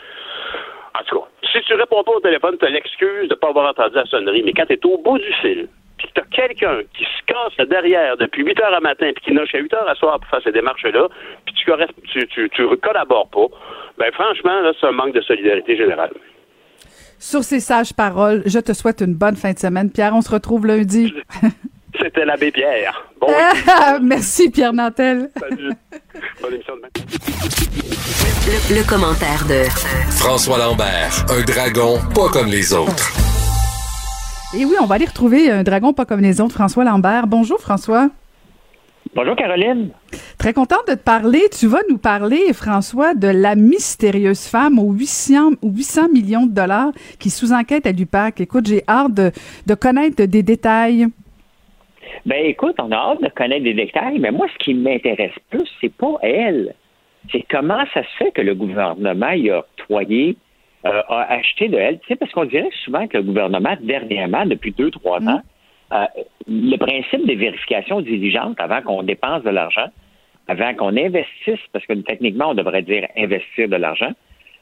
En 1.00 1.04
tout 1.04 1.20
cas, 1.20 1.28
si 1.52 1.62
tu 1.62 1.74
réponds 1.74 2.04
pas 2.04 2.12
au 2.12 2.20
téléphone, 2.20 2.58
tu 2.60 2.66
as 2.66 2.70
l'excuse 2.70 3.30
de 3.30 3.36
pas 3.36 3.50
avoir 3.50 3.70
entendu 3.70 3.96
la 3.96 4.06
sonnerie. 4.06 4.44
Mais 4.44 4.54
quand 4.54 4.66
tu 4.66 4.74
es 4.74 4.86
au 4.86 4.98
bout 4.98 5.18
du 5.18 5.34
fil, 5.42 5.68
puis 5.98 6.08
tu 6.14 6.22
as 6.22 6.26
quelqu'un 6.26 6.82
qui 6.94 7.04
se 7.04 7.24
casse 7.26 7.68
derrière 7.68 8.18
depuis 8.18 8.44
8 8.44 8.60
heures 8.62 8.74
à 8.74 8.80
matin, 8.80 9.12
puis 9.16 9.26
qui 9.26 9.34
n'a 9.34 9.46
chez 9.46 9.60
8 9.60 9.74
heures 9.74 9.90
à 9.90 9.96
soir 9.96 10.20
pour 10.20 10.30
faire 10.30 10.42
ces 10.44 10.52
démarches-là, 10.52 11.08
puis 11.46 11.56
tu, 11.56 12.28
tu, 12.28 12.50
tu, 12.50 12.78
collabores 12.78 13.30
pas, 13.30 13.48
ben 13.98 14.12
franchement, 14.14 14.62
là, 14.62 14.74
c'est 14.80 14.88
un 14.88 14.92
manque 14.92 15.14
de 15.14 15.22
solidarité 15.22 15.76
générale. 15.76 16.12
Sur 17.20 17.44
ces 17.44 17.60
sages 17.60 17.94
paroles, 17.94 18.44
je 18.46 18.60
te 18.60 18.74
souhaite 18.74 19.02
une 19.02 19.16
bonne 19.16 19.36
fin 19.36 19.52
de 19.52 19.60
semaine. 19.60 19.92
Pierre, 19.92 20.14
on 20.14 20.22
se 20.22 20.32
retrouve 20.32 20.68
lundi. 20.68 21.14
C'était 22.00 22.26
l'abbé 22.26 22.52
Pierre. 22.52 23.04
Bon 23.20 23.28
Merci, 24.02 24.52
Pierre 24.52 24.74
Nantel. 24.74 25.30
Salut. 25.40 25.72
Bonne 26.42 26.54
émission 26.54 26.76
de 26.76 26.82
le, 28.48 28.78
le 28.78 28.88
commentaire 28.88 29.44
de 29.50 29.64
François 30.12 30.58
Lambert, 30.58 31.26
un 31.30 31.44
dragon 31.44 32.00
pas 32.14 32.30
comme 32.30 32.48
les 32.48 32.74
autres. 32.74 33.37
Et 34.56 34.64
oui, 34.64 34.76
on 34.82 34.86
va 34.86 34.96
aller 34.96 35.06
retrouver 35.06 35.52
un 35.52 35.64
dragon 35.64 35.92
pas 35.92 36.06
comme 36.06 36.22
les 36.22 36.40
autres, 36.40 36.54
François 36.54 36.86
Lambert. 36.86 37.28
Bonjour, 37.28 37.60
François. 37.60 38.10
Bonjour, 39.14 39.36
Caroline. 39.36 39.90
Très 40.40 40.54
contente 40.54 40.88
de 40.88 40.94
te 40.94 41.04
parler. 41.04 41.42
Tu 41.52 41.68
vas 41.68 41.82
nous 41.90 41.98
parler, 41.98 42.54
François, 42.54 43.14
de 43.14 43.28
la 43.28 43.56
mystérieuse 43.56 44.48
femme 44.48 44.80
aux 44.80 44.94
800, 44.94 45.56
800 45.64 46.10
millions 46.14 46.46
de 46.46 46.54
dollars 46.54 46.92
qui 47.20 47.30
sous-enquête 47.30 47.86
à 47.86 47.92
l'UPAC. 47.92 48.40
Écoute, 48.40 48.68
j'ai 48.68 48.84
hâte 48.88 49.14
de, 49.14 49.76
connaître 49.76 50.24
des 50.24 50.44
détails. 50.44 51.08
Ben, 52.26 52.46
écoute, 52.46 52.76
on 52.80 52.90
a 52.92 52.96
hâte 52.96 53.22
de 53.22 53.30
connaître 53.30 53.66
des 53.66 53.74
détails, 53.74 54.18
mais 54.20 54.32
moi, 54.32 54.48
ce 54.54 54.64
qui 54.64 54.74
m'intéresse 54.74 55.36
plus, 55.50 55.68
c'est 55.82 55.94
pas 55.94 56.16
elle. 56.22 56.74
C'est 57.34 57.44
comment 57.52 57.84
ça 57.94 58.02
se 58.02 58.24
fait 58.24 58.32
que 58.32 58.42
le 58.42 58.56
gouvernement 58.56 59.32
y 59.32 59.50
a 59.50 59.60
octroyé 59.60 60.38
euh, 60.88 61.02
a 61.10 61.34
acheté 61.34 61.70
de 61.70 61.78
elle. 61.78 62.00
Tu 62.00 62.08
sais, 62.08 62.16
parce 62.16 62.32
qu'on 62.32 62.46
dirait 62.46 62.70
souvent 62.84 63.08
que 63.08 63.18
le 63.18 63.24
gouvernement, 63.24 63.76
dernièrement, 63.82 64.46
depuis 64.46 64.72
deux, 64.72 64.92
trois 64.92 65.22
ans, 65.22 65.42
euh, 65.94 66.06
le 66.48 66.78
principe 66.78 67.26
des 67.26 67.36
vérifications 67.36 68.02
diligentes 68.02 68.60
avant 68.60 68.82
qu'on 68.82 69.04
dépense 69.04 69.44
de 69.44 69.50
l'argent, 69.50 69.88
avant 70.48 70.74
qu'on 70.74 70.96
investisse, 70.98 71.60
parce 71.72 71.86
que 71.86 71.94
techniquement, 71.94 72.50
on 72.50 72.54
devrait 72.54 72.82
dire 72.82 73.08
investir 73.18 73.70
de 73.70 73.76
l'argent. 73.76 74.12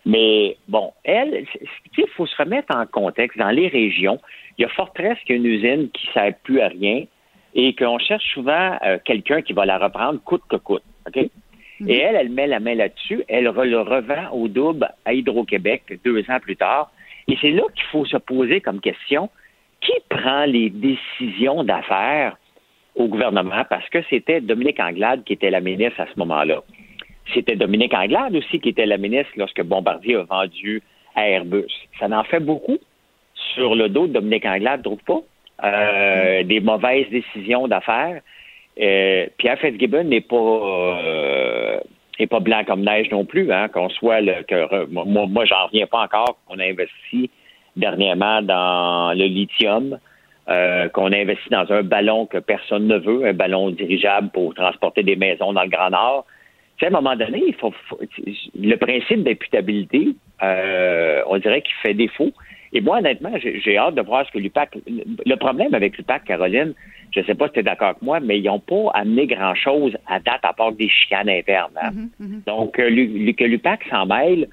Mais 0.05 0.55
bon, 0.67 0.91
elle, 1.03 1.45
il 1.97 2.07
faut 2.15 2.27
se 2.27 2.35
remettre 2.37 2.75
en 2.75 2.85
contexte. 2.85 3.39
Dans 3.39 3.49
les 3.49 3.67
régions, 3.67 4.19
il 4.57 4.61
y 4.61 4.65
a 4.65 4.69
Fortress 4.69 5.17
qui 5.25 5.33
est 5.33 5.37
une 5.37 5.45
usine 5.45 5.89
qui 5.89 6.07
ne 6.07 6.13
sert 6.13 6.33
plus 6.43 6.61
à 6.61 6.67
rien 6.67 7.05
et 7.55 7.73
qu'on 7.73 7.97
cherche 7.97 8.25
souvent 8.33 8.77
euh, 8.85 8.99
quelqu'un 9.03 9.41
qui 9.41 9.53
va 9.53 9.65
la 9.65 9.79
reprendre 9.79 10.19
coûte 10.23 10.43
que 10.49 10.57
coûte. 10.57 10.83
OK? 11.07 11.29
Mhm. 11.79 11.89
Et 11.89 11.97
elle, 11.97 12.15
elle 12.15 12.29
met 12.29 12.47
la 12.47 12.59
main 12.59 12.75
là-dessus, 12.75 13.23
elle 13.27 13.45
le 13.45 13.81
revend 13.81 14.31
au 14.31 14.47
double 14.47 14.89
à 15.05 15.13
Hydro-Québec 15.13 15.99
deux 16.03 16.19
ans 16.29 16.39
plus 16.39 16.55
tard. 16.55 16.91
Et 17.27 17.37
c'est 17.41 17.51
là 17.51 17.63
qu'il 17.73 17.85
faut 17.85 18.05
se 18.05 18.17
poser 18.17 18.61
comme 18.61 18.79
question, 18.79 19.29
qui 19.81 19.93
prend 20.09 20.45
les 20.45 20.69
décisions 20.69 21.63
d'affaires 21.63 22.37
au 22.95 23.07
gouvernement? 23.07 23.63
Parce 23.69 23.87
que 23.89 23.99
c'était 24.09 24.41
Dominique 24.41 24.79
Anglade 24.79 25.23
qui 25.23 25.33
était 25.33 25.49
la 25.49 25.59
ministre 25.59 25.99
à 25.99 26.07
ce 26.07 26.17
moment-là. 26.17 26.63
C'était 27.33 27.55
Dominique 27.55 27.93
Anglade 27.93 28.35
aussi 28.35 28.59
qui 28.59 28.69
était 28.69 28.85
la 28.85 28.97
ministre 28.97 29.31
lorsque 29.35 29.61
Bombardier 29.61 30.15
a 30.15 30.23
vendu 30.23 30.81
à 31.15 31.27
Airbus. 31.27 31.65
Ça 31.99 32.07
en 32.07 32.23
fait 32.23 32.39
beaucoup 32.39 32.77
sur 33.53 33.75
le 33.75 33.89
dos 33.89 34.07
de 34.07 34.13
Dominique 34.13 34.45
Anglade, 34.45 34.83
trouve 34.83 35.03
pas? 35.05 35.21
Euh, 35.63 36.43
des 36.43 36.59
mauvaises 36.59 37.09
décisions 37.09 37.67
d'affaires. 37.67 38.21
Euh, 38.79 39.27
Pierre 39.37 39.57
Fitzgibbon 39.59 40.03
n'est 40.03 40.21
pas 40.21 40.35
euh, 40.35 41.79
pas 42.29 42.39
blanc 42.39 42.63
comme 42.65 42.81
neige 42.81 43.09
non 43.11 43.25
plus, 43.25 43.51
hein, 43.51 43.67
qu'on 43.69 43.89
soit 43.89 44.21
le 44.21 44.35
moi, 44.89 45.25
moi 45.27 45.45
j'en 45.45 45.67
reviens 45.67 45.87
pas 45.87 46.03
encore 46.03 46.37
qu'on 46.45 46.59
a 46.59 46.65
investi 46.65 47.29
dernièrement 47.75 48.41
dans 48.41 49.13
le 49.17 49.25
lithium, 49.25 49.97
euh, 50.49 50.89
qu'on 50.89 51.11
a 51.11 51.17
investi 51.17 51.49
dans 51.49 51.71
un 51.71 51.83
ballon 51.83 52.25
que 52.25 52.37
personne 52.37 52.87
ne 52.87 52.97
veut, 52.97 53.25
un 53.25 53.33
ballon 53.33 53.71
dirigeable 53.71 54.29
pour 54.29 54.53
transporter 54.53 55.03
des 55.03 55.15
maisons 55.15 55.53
dans 55.53 55.63
le 55.63 55.69
Grand 55.69 55.89
Nord. 55.89 56.25
Tu 56.77 56.85
sais, 56.85 56.93
à 56.93 56.97
un 56.97 57.01
moment 57.01 57.15
donné, 57.15 57.43
il 57.47 57.55
faut, 57.55 57.73
le 58.59 58.75
principe 58.75 59.23
d'imputabilité, 59.23 60.09
euh, 60.43 61.21
on 61.27 61.37
dirait 61.37 61.61
qu'il 61.61 61.75
fait 61.81 61.93
défaut. 61.93 62.31
Et 62.73 62.81
moi, 62.81 62.97
honnêtement, 62.97 63.31
j'ai 63.41 63.77
hâte 63.77 63.95
de 63.95 64.01
voir 64.01 64.25
ce 64.27 64.31
que 64.31 64.39
l'UPAC. 64.39 64.77
Le 64.85 65.35
problème 65.35 65.73
avec 65.73 65.97
l'UPAC, 65.97 66.25
Caroline, 66.25 66.73
je 67.11 67.19
ne 67.19 67.25
sais 67.25 67.35
pas 67.35 67.47
si 67.47 67.53
tu 67.53 67.59
es 67.59 67.63
d'accord 67.63 67.89
avec 67.89 68.01
moi, 68.01 68.19
mais 68.19 68.39
ils 68.39 68.45
n'ont 68.45 68.59
pas 68.59 68.91
amené 68.93 69.27
grand-chose 69.27 69.97
à 70.07 70.19
date 70.19 70.41
à 70.43 70.53
part 70.53 70.73
des 70.73 70.89
chicanes 70.89 71.29
internes. 71.29 71.77
Hein. 71.81 71.91
Mm-hmm, 71.91 72.25
mm-hmm. 72.25 72.43
Donc, 72.45 72.79
euh, 72.79 73.33
que 73.33 73.43
l'UPAC 73.43 73.85
s'en 73.89 74.05
mêle, 74.05 74.47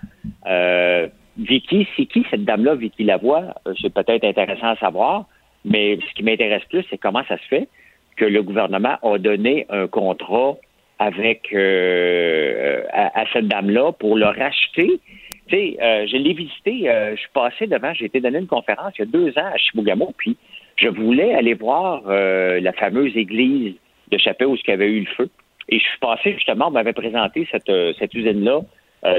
euh, 0.47 1.09
Vicky, 1.39 1.87
c'est 1.97 2.07
qui 2.07 2.25
cette 2.31 2.45
dame-là, 2.45 2.75
Vicky 2.75 3.05
Lavoie? 3.05 3.55
Euh, 3.67 3.75
c'est 3.81 3.93
peut-être 3.93 4.25
intéressant 4.25 4.69
à 4.69 4.77
savoir, 4.77 5.27
mais 5.65 5.99
ce 6.09 6.15
qui 6.15 6.23
m'intéresse 6.23 6.65
plus, 6.69 6.85
c'est 6.91 6.99
comment 6.99 7.25
ça 7.29 7.39
se 7.39 7.45
fait 7.45 7.69
que 8.17 8.25
le 8.25 8.43
gouvernement 8.43 8.99
a 9.03 9.19
donné 9.19 9.67
un 9.71 9.87
contrat 9.87 10.57
avec 10.99 11.53
euh, 11.53 12.83
à, 12.93 13.25
cette 13.33 13.49
dame-là 13.49 13.93
pour 13.93 14.17
le 14.17 14.27
racheter. 14.27 15.01
Tu 15.49 15.57
sais, 15.57 15.77
euh, 15.83 16.07
je 16.07 16.17
l'ai 16.17 16.35
visité, 16.35 16.85
je 17.13 17.17
suis 17.17 17.31
passé 17.33 17.67
devant, 17.67 17.93
j'ai 17.95 18.05
été 18.05 18.21
donné 18.21 18.39
une 18.39 18.47
conférence 18.47 18.93
il 18.99 19.01
y 19.01 19.03
a 19.03 19.07
deux 19.07 19.31
ans 19.39 19.51
à 19.53 19.57
Chibougamau, 19.57 20.13
puis 20.17 20.37
je 20.77 20.89
voulais 20.89 21.35
aller 21.35 21.55
voir 21.55 22.03
la 22.07 22.73
fameuse 22.73 23.17
église 23.17 23.75
de 24.11 24.19
Chapelle 24.19 24.49
où 24.49 24.57
il 24.57 24.71
y 24.71 24.73
avait 24.73 24.91
eu 24.91 25.01
le 25.01 25.07
feu. 25.07 25.31
Et 25.69 25.79
je 25.79 25.85
suis 25.85 25.99
passé 25.99 26.35
justement, 26.35 26.69
on 26.69 26.71
m'avait 26.71 26.93
présenté 26.93 27.47
cette, 27.51 27.71
cette 27.99 28.15
usine-là 28.15 28.61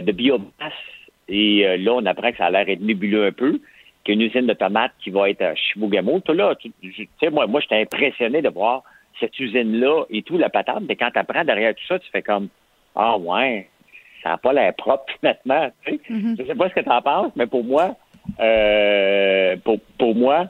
de 0.02 0.12
biomasse 0.12 0.74
et 1.28 1.66
euh, 1.66 1.78
là, 1.78 1.94
on 1.94 2.06
apprend 2.06 2.32
que 2.32 2.38
ça 2.38 2.46
a 2.46 2.50
l'air 2.50 2.68
être 2.68 2.82
nébuleux 2.82 3.26
un 3.26 3.32
peu, 3.32 3.60
qu'il 4.04 4.16
y 4.16 4.18
a 4.18 4.22
une 4.22 4.30
usine 4.30 4.48
de 4.48 4.54
tomates 4.54 4.92
qui 5.04 5.10
va 5.10 5.30
être 5.30 5.42
à 5.42 5.56
Chibougamau. 5.56 6.20
Tout 6.20 6.34
là, 6.34 6.56
tu 6.56 6.72
sais, 7.20 7.30
moi, 7.30 7.48
moi 7.48 7.62
j'étais 7.62 7.82
impressionné 7.82 8.42
de 8.42 8.50
voir 8.50 8.84
cette 9.20 9.40
usine-là 9.40 10.06
et 10.10 10.24
tout, 10.24 10.38
la 10.38 10.50
patate. 10.50 10.84
Mais 10.88 10.96
quand 10.96 11.12
tu 11.12 11.20
apprends 11.20 11.46
derrière 11.46 11.74
tout 11.76 11.86
ça, 11.88 12.00
tu 12.00 12.10
fais 12.12 12.22
comme 12.22 12.50
Ah 12.96 13.18
ouais, 13.18 13.70
ça 14.22 14.30
n'a 14.30 14.38
pas 14.38 14.54
l'air 14.54 14.74
propre 14.76 15.14
maintenant. 15.24 15.70
Tu 15.86 15.92
sais. 15.92 16.02
Mm-hmm. 16.10 16.36
Je 16.40 16.46
sais 16.46 16.56
pas 16.56 16.70
ce 16.70 16.74
que 16.76 16.82
tu 16.82 16.90
en 16.90 17.02
penses, 17.02 17.32
mais 17.36 17.48
pour 17.48 17.64
moi, 17.64 17.96
euh, 18.40 19.56
pour, 19.64 19.80
pour 19.98 20.16
moi, 20.16 20.48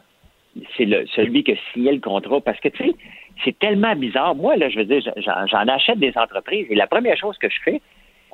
c'est 0.77 0.87
celui 1.15 1.43
qui 1.43 1.53
a 1.53 1.55
signé 1.73 1.91
le 1.91 1.99
contrat. 1.99 2.41
Parce 2.41 2.59
que, 2.59 2.69
tu 2.69 2.83
sais, 2.83 2.95
c'est 3.43 3.57
tellement 3.59 3.95
bizarre. 3.95 4.35
Moi, 4.35 4.55
là, 4.57 4.69
je 4.69 4.79
veux 4.79 4.85
dire, 4.85 5.01
j'en, 5.17 5.67
achète 5.67 5.99
des 5.99 6.13
entreprises 6.15 6.67
et 6.69 6.75
la 6.75 6.87
première 6.87 7.17
chose 7.17 7.37
que 7.37 7.49
je 7.49 7.59
fais, 7.63 7.81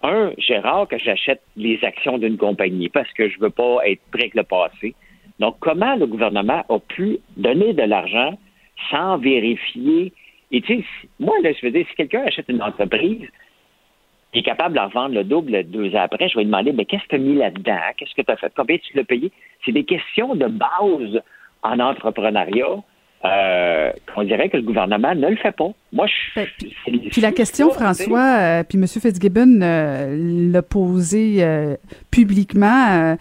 un, 0.04 0.32
j'ai 0.38 0.58
rare 0.58 0.88
que 0.88 0.98
j'achète 0.98 1.42
les 1.58 1.84
actions 1.84 2.18
d'une 2.18 2.38
compagnie 2.38 2.90
parce 2.90 3.12
que 3.14 3.30
je 3.30 3.40
veux 3.40 3.50
pas 3.50 3.80
être 3.86 4.02
prêt 4.12 4.24
avec 4.24 4.36
le 4.36 4.44
passé. 4.44 4.96
Donc, 5.40 5.58
comment 5.60 5.96
le 5.96 6.06
gouvernement 6.06 6.64
a 6.70 6.80
pu 6.80 7.20
donner 7.38 7.74
de 7.74 7.84
l'argent 7.84 8.38
sans 8.90 9.18
vérifier? 9.18 10.14
Et 10.52 10.62
tu 10.62 10.78
sais, 10.78 10.86
moi, 11.20 11.36
là, 11.44 11.52
je 11.54 11.66
veux 11.66 11.72
dire, 11.72 11.86
si 11.90 11.96
quelqu'un 11.96 12.24
achète 12.26 12.50
une 12.50 12.62
entreprise, 12.62 13.28
est 14.34 14.44
capable 14.44 14.76
d'en 14.76 14.88
vendre 14.88 15.16
le 15.16 15.24
double 15.24 15.64
deux 15.64 15.96
ans 15.96 16.02
après, 16.02 16.30
je 16.30 16.36
vais 16.36 16.44
lui 16.44 16.52
demander, 16.52 16.72
mais 16.72 16.86
qu'est-ce 16.86 17.04
que 17.04 17.10
tu 17.10 17.16
as 17.16 17.20
mis 17.20 17.36
là-dedans? 17.36 17.80
Qu'est-ce 17.98 18.14
que 18.14 18.22
tu 18.22 18.32
as 18.32 18.36
fait? 18.36 18.54
Combien 18.56 18.78
tu 18.78 18.96
l'as 18.96 19.04
payé? 19.04 19.32
C'est 19.66 19.72
des 19.72 19.84
questions 19.84 20.36
de 20.36 20.48
base 20.48 21.22
en 21.64 21.80
entrepreneuriat 21.80 22.84
euh, 23.26 23.92
qu'on 24.14 24.24
dirait 24.24 24.48
que 24.48 24.56
le 24.56 24.64
gouvernement 24.64 25.14
ne 25.14 25.28
le 25.28 25.36
fait 25.36 25.52
pas. 25.52 25.72
Moi, 25.92 26.08
je. 26.08 26.40
Ben, 26.40 26.48
puis 27.12 27.20
la 27.20 27.34
question, 27.34 27.70
François, 27.70 28.38
euh, 28.40 28.64
puis 28.64 28.78
M. 28.78 28.88
Fitzgibbon 28.88 29.60
euh, 29.62 30.52
l'a 30.54 30.62
posé 30.62 31.44
euh, 31.44 31.76
publiquement. 32.12 33.18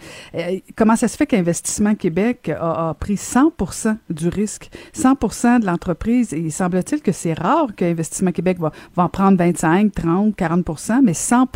comment 0.77 0.95
ça 0.95 1.09
se 1.09 1.17
fait 1.17 1.25
qu'Investissement 1.25 1.95
Québec 1.95 2.49
a, 2.49 2.89
a, 2.89 2.93
pris 2.93 3.15
100% 3.15 3.97
du 4.09 4.29
risque, 4.29 4.69
100% 4.95 5.59
de 5.59 5.65
l'entreprise? 5.65 6.33
Et 6.33 6.49
semble-t-il 6.49 7.01
que 7.01 7.11
c'est 7.11 7.33
rare 7.33 7.67
qu'Investissement 7.75 8.31
Québec 8.31 8.57
va, 8.59 8.71
va 8.95 9.03
en 9.03 9.09
prendre 9.09 9.37
25, 9.37 9.91
30, 9.93 10.37
40% 10.37 11.01
mais 11.03 11.13
100 11.13 11.47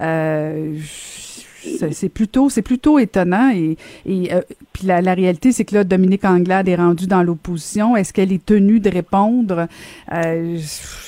euh, 0.00 0.76
c'est 1.92 2.08
plutôt, 2.08 2.50
c'est 2.50 2.62
plutôt 2.62 2.98
étonnant. 2.98 3.50
Et, 3.54 3.76
et 4.06 4.32
euh, 4.32 4.42
puis 4.72 4.86
la, 4.86 5.00
la, 5.00 5.14
réalité, 5.14 5.52
c'est 5.52 5.64
que 5.64 5.74
là, 5.74 5.84
Dominique 5.84 6.24
Anglade 6.24 6.68
est 6.68 6.74
rendue 6.74 7.06
dans 7.06 7.22
l'opposition. 7.22 7.96
Est-ce 7.96 8.12
qu'elle 8.12 8.32
est 8.32 8.44
tenue 8.44 8.80
de 8.80 8.90
répondre? 8.90 9.68
Euh, 10.12 10.58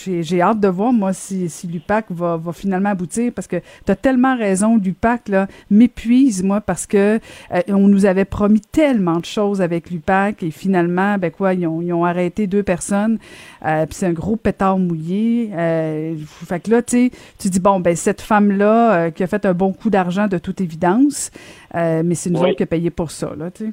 J'ai 0.07 0.41
hâte 0.41 0.61
de 0.61 0.69
voir, 0.69 0.93
moi, 0.93 1.13
si, 1.13 1.49
si 1.51 1.67
l'UPAC 1.67 2.07
va, 2.11 2.37
va 2.37 2.53
finalement 2.53 2.91
aboutir, 2.91 3.33
parce 3.35 3.49
que 3.49 3.57
tu 3.85 3.93
as 3.93 3.97
tellement 3.97 4.37
raison, 4.37 4.77
l'UPAC, 4.77 5.29
là, 5.29 5.49
m'épuise, 5.71 6.43
moi, 6.43 6.61
parce 6.61 6.87
que 6.87 7.19
euh, 7.53 7.61
on 7.69 7.89
nous 7.89 8.07
avait 8.07 8.25
promis 8.25 8.61
tellement 8.61 9.19
de 9.19 9.25
choses 9.25 9.61
avec 9.61 9.91
l'UPAC, 9.91 10.43
et 10.43 10.51
finalement, 10.51 11.19
ben 11.19 11.31
quoi, 11.31 11.55
ils 11.55 11.67
ont, 11.67 11.83
ils 11.83 11.93
ont 11.93 12.05
arrêté 12.05 12.47
deux 12.47 12.63
personnes, 12.63 13.19
euh, 13.65 13.85
puis 13.87 13.97
c'est 13.97 14.07
un 14.07 14.13
gros 14.13 14.37
pétard 14.37 14.79
mouillé. 14.79 15.51
Euh, 15.55 16.15
fait 16.47 16.61
que 16.61 16.71
là, 16.71 16.83
tu 16.83 17.11
tu 17.39 17.51
dis, 17.51 17.61
bon, 17.61 17.81
ben 17.81 17.97
cette 17.97 18.21
femme-là, 18.21 19.11
qui 19.11 19.23
a 19.23 19.27
fait 19.27 19.45
un 19.45 19.55
bon 19.55 19.73
coup 19.73 19.91
d'argent 19.91 20.29
de 20.29 20.39
toute 20.47 20.61
évidence, 20.61 21.31
euh, 21.75 22.03
mais 22.05 22.15
c'est 22.15 22.31
nous 22.31 22.41
oui. 22.41 22.51
autres 22.51 22.59
qui 22.59 22.67
payé 22.67 22.91
pour 22.91 23.11
ça, 23.11 23.35
là, 23.37 23.51
tu 23.51 23.67
sais. 23.67 23.73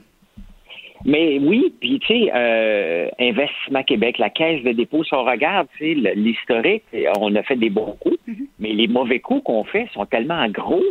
Mais 1.05 1.37
oui, 1.39 1.73
puis 1.81 1.99
tu 1.99 2.07
sais, 2.07 2.31
euh, 2.33 3.09
Investissement 3.19 3.83
Québec, 3.83 4.17
la 4.19 4.29
Caisse 4.29 4.63
de 4.63 4.71
dépôt, 4.71 5.03
si 5.03 5.13
on 5.13 5.23
regarde, 5.25 5.67
tu 5.77 6.01
sais, 6.01 6.13
l'historique, 6.15 6.83
on 7.19 7.35
a 7.35 7.43
fait 7.43 7.57
des 7.57 7.69
bons 7.69 7.95
coups, 7.99 8.17
mm 8.25 8.33
-hmm. 8.33 8.47
mais 8.59 8.71
les 8.71 8.87
mauvais 8.87 9.19
coups 9.19 9.43
qu'on 9.43 9.65
fait 9.65 9.87
sont 9.93 10.05
tellement 10.05 10.47
gros. 10.47 10.87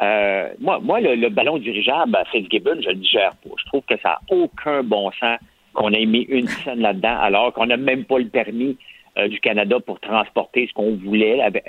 Euh, 0.00 0.48
moi, 0.60 0.78
moi 0.80 1.00
le, 1.00 1.14
le, 1.16 1.28
ballon 1.28 1.58
dirigeable 1.58 2.14
à 2.16 2.24
Fitzgibbon, 2.30 2.78
je 2.80 2.90
le 2.90 3.00
digère 3.06 3.34
pas. 3.42 3.54
Je 3.60 3.66
trouve 3.70 3.84
que 3.90 3.98
ça 4.04 4.10
n'a 4.14 4.20
aucun 4.40 4.82
bon 4.94 5.10
sens 5.20 5.38
qu'on 5.74 5.90
ait 6.00 6.06
mis 6.16 6.24
une 6.38 6.48
scène 6.60 6.80
là-dedans, 6.88 7.16
alors 7.28 7.48
qu'on 7.54 7.66
n'a 7.72 7.76
même 7.90 8.04
pas 8.10 8.18
le 8.26 8.30
permis 8.40 8.74
euh, 9.18 9.26
du 9.34 9.38
Canada 9.40 9.76
pour 9.86 9.98
transporter 10.10 10.60
ce 10.68 10.72
qu'on 10.78 10.92
voulait 11.06 11.38
avec, 11.48 11.64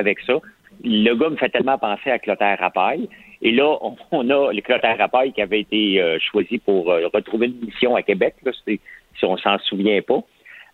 avec 0.00 0.16
ça 0.28 0.36
le 0.84 1.14
gars 1.14 1.30
me 1.30 1.36
fait 1.36 1.48
tellement 1.48 1.78
penser 1.78 2.10
à 2.10 2.18
Clotaire 2.18 2.58
Rapaille. 2.58 3.08
Et 3.40 3.52
là, 3.52 3.76
on, 4.12 4.30
a 4.30 4.52
le 4.52 4.60
Clotaire 4.60 4.98
Rapaille 4.98 5.32
qui 5.32 5.42
avait 5.42 5.60
été 5.60 6.00
euh, 6.00 6.18
choisi 6.20 6.58
pour 6.58 6.90
euh, 6.90 7.08
retrouver 7.12 7.46
une 7.46 7.60
mission 7.66 7.96
à 7.96 8.02
Québec, 8.02 8.34
là, 8.44 8.52
si 8.64 8.80
on 9.24 9.36
s'en 9.36 9.58
souvient 9.58 10.00
pas. 10.02 10.22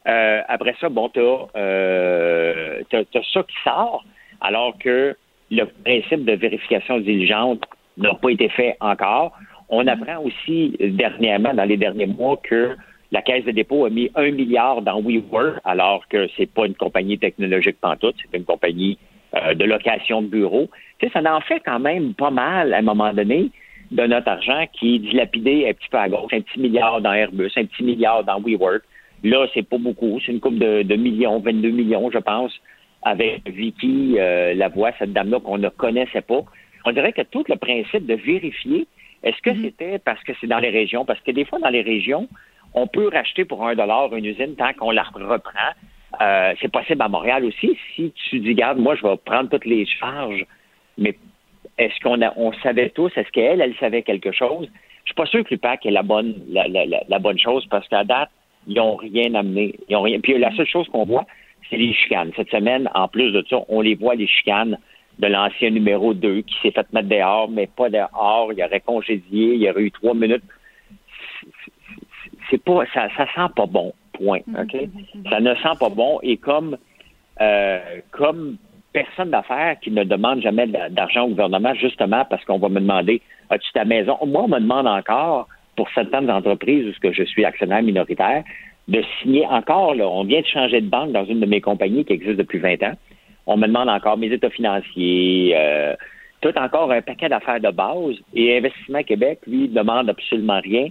Euh, 0.07 0.41
après 0.49 0.75
ça, 0.81 0.89
bon, 0.89 1.09
tu 1.09 1.21
as, 1.21 1.49
euh, 1.57 2.83
ça 2.91 3.43
qui 3.43 3.57
sort, 3.65 4.05
alors 4.41 4.79
que 4.79 5.17
le 5.51 5.65
principe 5.65 6.25
de 6.25 6.33
vérification 6.33 6.99
diligente 6.99 7.65
n'a 7.97 8.15
pas 8.15 8.31
été 8.31 8.49
fait 8.49 8.77
encore. 8.81 9.33
On 9.69 9.87
apprend 9.87 10.23
aussi 10.23 10.77
dernièrement, 10.81 11.53
dans 11.53 11.65
les 11.65 11.77
derniers 11.77 12.07
mois, 12.07 12.39
que 12.43 12.77
la 13.11 13.23
Caisse 13.23 13.45
de 13.45 13.51
dépôt 13.51 13.87
a 13.87 13.91
mis 13.91 14.11
un 14.15 14.31
milliard 14.31 14.83
dans 14.83 15.01
WeWork, 15.01 15.61
alors 15.65 16.07
que 16.09 16.29
c'est 16.37 16.51
pas 16.51 16.67
une 16.67 16.75
compagnie 16.75 17.19
technologique 17.19 17.79
pantoute, 17.81 18.17
c'est 18.23 18.37
une 18.37 18.45
compagnie 18.45 18.99
euh, 19.35 19.55
de 19.55 19.65
location 19.65 20.23
de 20.23 20.29
bureau. 20.29 20.69
Tu 20.99 21.07
sais, 21.07 21.13
ça 21.13 21.37
en 21.37 21.41
fait 21.41 21.61
quand 21.65 21.81
même 21.81 22.15
pas 22.15 22.31
mal 22.31 22.73
à 22.73 22.79
un 22.79 22.83
moment 22.83 23.13
donné 23.13 23.51
de 23.91 24.07
notre 24.07 24.29
argent 24.29 24.65
qui 24.73 24.97
est 24.97 24.99
dilapidé 24.99 25.69
un 25.69 25.73
petit 25.73 25.89
peu 25.91 25.99
à 25.99 26.09
gauche, 26.09 26.33
un 26.33 26.41
petit 26.41 26.61
milliard 26.61 27.01
dans 27.01 27.13
Airbus, 27.13 27.51
un 27.57 27.65
petit 27.65 27.83
milliard 27.83 28.25
dans 28.25 28.41
WeWork. 28.41 28.83
Là, 29.25 29.47
c'est 29.55 29.69
pas 29.69 29.79
beaucoup, 29.79 30.21
c'est 30.25 30.33
une 30.33 30.41
coupe 30.41 30.59
de, 30.59 30.83
de, 30.83 30.97
millions, 30.97 31.41
22 31.41 31.71
millions, 31.71 32.11
je 32.11 32.19
pense, 32.19 32.53
avec 33.03 33.49
Vicky 33.49 34.17
euh, 34.19 34.55
Lavoie, 34.55 34.93
cette 34.99 35.13
dame-là 35.13 35.41
qu'on 35.41 35.59
ne 35.59 35.69
connaissait 35.69 36.21
pas. 36.21 36.43
On 36.85 36.93
dirait 36.93 37.13
que 37.13 37.23
tout 37.23 37.45
le 37.49 37.57
principe 37.57 38.07
de 38.07 38.15
vérifier, 38.15 38.87
est-ce 39.25 39.41
que 39.43 39.51
mm 39.51 39.55
-hmm. 39.55 39.63
c'était 39.63 39.99
parce 39.99 40.23
que 40.23 40.33
c'est 40.41 40.47
dans 40.47 40.61
les 40.61 40.71
régions? 40.71 41.05
Parce 41.05 41.21
que 41.21 41.33
des 41.33 41.45
fois, 41.45 41.59
dans 41.59 41.71
les 41.71 41.83
régions, 41.83 42.29
on 42.75 42.87
peut 42.87 43.09
racheter 43.09 43.45
pour 43.45 43.67
un 43.67 43.75
dollar 43.75 44.15
une 44.15 44.25
usine 44.25 44.55
tant 44.57 44.73
qu'on 44.79 44.91
la 44.91 45.03
reprend. 45.03 45.71
Euh, 46.21 46.55
c'est 46.61 46.71
possible 46.71 47.03
à 47.03 47.09
Montréal 47.09 47.45
aussi. 47.45 47.77
Si 47.95 48.13
tu 48.29 48.41
dis, 48.41 48.55
garde, 48.55 48.79
moi, 48.79 48.97
je 48.97 49.03
vais 49.03 49.17
prendre 49.25 49.49
toutes 49.51 49.65
les 49.65 49.87
charges, 49.87 50.45
mais 50.97 51.17
est-ce 51.79 51.99
qu'on 52.01 52.21
on 52.37 52.53
savait 52.55 52.91
tous, 52.91 53.13
est-ce 53.17 53.31
qu'elle, 53.31 53.61
elle 53.61 53.75
savait 53.77 54.03
quelque 54.03 54.33
chose? 54.33 54.69
Je 55.05 55.13
suis 55.13 55.15
pas 55.15 55.27
sûr 55.27 55.45
que 55.45 55.51
l'UPAC 55.51 55.87
est 55.87 55.91
la 55.91 56.03
bonne, 56.03 56.35
la, 56.49 56.67
la, 56.69 56.85
la, 57.09 57.19
bonne 57.19 57.39
chose 57.39 57.65
parce 57.71 57.87
qu'à 57.89 58.05
date, 58.05 58.31
ils 58.67 58.75
n'ont 58.75 58.97
rien 58.97 59.35
amené. 59.35 59.77
Ils 59.89 59.97
ont 59.97 60.03
rien. 60.03 60.21
Puis 60.21 60.37
la 60.37 60.55
seule 60.57 60.67
chose 60.67 60.89
qu'on 60.89 61.05
voit, 61.05 61.25
c'est 61.71 61.77
les 61.77 61.95
chicanes. 61.95 62.33
Cette 62.37 62.51
semaine, 62.51 62.91
en 62.95 63.09
plus 63.09 63.33
de 63.33 63.45
ça, 63.49 63.59
on 63.69 63.81
les 63.81 63.95
voit, 63.95 64.17
les 64.17 64.27
chicanes 64.27 64.77
de 65.19 65.27
l'ancien 65.27 65.71
numéro 65.71 66.15
2 66.15 66.43
qui 66.43 66.55
s'est 66.63 66.73
fait 66.73 66.93
mettre 66.93 67.09
dehors, 67.09 67.49
mais 67.49 67.69
pas 67.69 67.89
dehors. 67.89 68.53
Il 68.53 68.63
aurait 68.63 68.81
congédié, 68.81 69.55
il 69.55 69.71
aurait 69.71 69.83
eu 69.83 69.91
trois 69.91 70.15
minutes. 70.15 70.45
C'est 72.51 72.63
pas, 72.63 72.85
ça, 72.93 73.09
ça 73.17 73.27
sent 73.35 73.53
pas 73.55 73.67
bon 73.67 73.93
point. 74.19 74.41
OK? 74.49 74.77
Ça 75.31 75.41
ne 75.41 75.55
sent 75.55 75.77
pas 75.79 75.89
bon 75.89 76.19
et 76.23 76.37
comme, 76.37 76.77
euh, 77.41 77.79
comme 78.11 78.57
personne 78.93 79.31
d'affaires 79.31 79.77
qui 79.81 79.91
ne 79.91 80.05
demande 80.05 80.43
jamais 80.43 80.67
d'argent 80.67 81.25
au 81.25 81.29
gouvernement, 81.29 81.75
justement 81.75 82.25
parce 82.29 82.45
qu'on 82.45 82.59
va 82.59 82.69
me 82.69 82.81
demander 82.81 83.23
as-tu 83.51 83.71
ta 83.73 83.85
maison? 83.85 84.19
Moi, 84.27 84.43
on 84.45 84.49
me 84.49 84.59
demande 84.59 84.87
encore, 84.87 85.49
pour 85.77 85.89
certaines 85.95 86.31
entreprises 86.31 86.87
où 86.87 87.01
que 87.01 87.13
je 87.13 87.23
suis 87.23 87.45
actionnaire 87.45 87.83
minoritaire, 87.83 88.43
de 88.89 89.03
signer 89.21 89.47
encore, 89.47 89.95
là, 89.95 90.09
on 90.09 90.25
vient 90.25 90.41
de 90.41 90.47
changer 90.47 90.81
de 90.81 90.89
banque 90.89 91.13
dans 91.13 91.25
une 91.25 91.41
de 91.41 91.47
mes 91.47 91.61
compagnies 91.61 92.05
qui 92.05 92.15
existe 92.15 92.37
depuis 92.37 92.59
20 92.59 92.83
ans. 92.83 92.95
On 93.47 93.57
me 93.57 93.67
demande 93.67 93.89
encore 93.89 94.19
mes 94.19 94.33
états 94.33 94.51
financiers, 94.51 95.55
euh, 95.57 95.95
tout 96.41 96.57
encore 96.57 96.91
un 96.91 97.03
paquet 97.03 97.29
d'affaires 97.29 97.61
de 97.61 97.71
base. 97.71 98.17
Et 98.35 98.57
Investissement 98.57 99.03
Québec, 99.03 99.41
lui, 99.47 99.69
demande 99.69 100.09
absolument 100.09 100.61
rien 100.61 100.89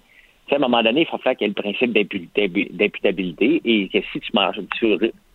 à 0.56 0.58
un 0.58 0.60
moment 0.60 0.84
donné, 0.84 1.02
il 1.02 1.08
faut 1.08 1.18
faire 1.18 1.36
qu'il 1.36 1.48
y 1.48 1.50
ait 1.50 1.54
le 1.56 1.62
principe 1.62 1.94
d'imputabilité 1.94 3.62
et 3.66 3.90
que 3.90 4.00
si 4.12 4.20
tu 4.20 4.32
manges, 4.34 4.60
tu 4.80 4.86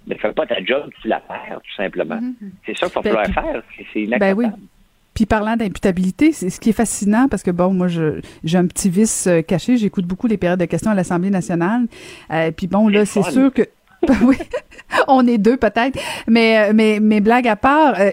ne 0.06 0.14
fais 0.14 0.32
pas 0.32 0.46
ta 0.46 0.62
job, 0.64 0.90
tu 1.00 1.08
la 1.08 1.20
perds, 1.20 1.60
tout 1.62 1.76
simplement. 1.76 2.20
Mm 2.20 2.34
-hmm. 2.40 2.50
C'est 2.66 2.76
ça 2.78 2.86
qu'il 2.88 2.94
va 2.94 3.02
falloir 3.02 3.26
ben, 3.26 3.32
faire. 3.32 3.62
C'est 3.92 4.00
inacceptable. 4.00 4.42
Ben 4.42 4.56
oui. 4.56 4.68
Puis 5.14 5.26
parlant 5.26 5.56
d'imputabilité, 5.56 6.32
c'est 6.32 6.48
ce 6.48 6.58
qui 6.58 6.70
est 6.70 6.78
fascinant 6.84 7.28
parce 7.28 7.42
que 7.42 7.50
bon, 7.50 7.74
moi 7.74 7.88
j'ai 7.88 8.58
un 8.58 8.66
petit 8.66 8.88
vice 8.88 9.26
euh, 9.26 9.42
caché, 9.42 9.76
j'écoute 9.76 10.06
beaucoup 10.06 10.26
les 10.26 10.38
périodes 10.38 10.60
de 10.60 10.64
questions 10.64 10.90
à 10.90 10.94
l'Assemblée 10.94 11.30
nationale. 11.30 11.82
Euh, 12.30 12.50
puis 12.50 12.66
bon 12.66 12.88
là, 12.88 13.04
c'est 13.04 13.22
sûr 13.22 13.52
que 13.52 13.62
oui, 14.22 14.36
on 15.08 15.26
est 15.26 15.38
deux 15.38 15.56
peut-être, 15.56 15.98
mais 16.26 16.58
euh, 16.58 16.72
mais 16.74 16.98
mais 17.00 17.20
blague 17.20 17.46
à 17.46 17.56
part, 17.56 17.94
euh, 18.00 18.10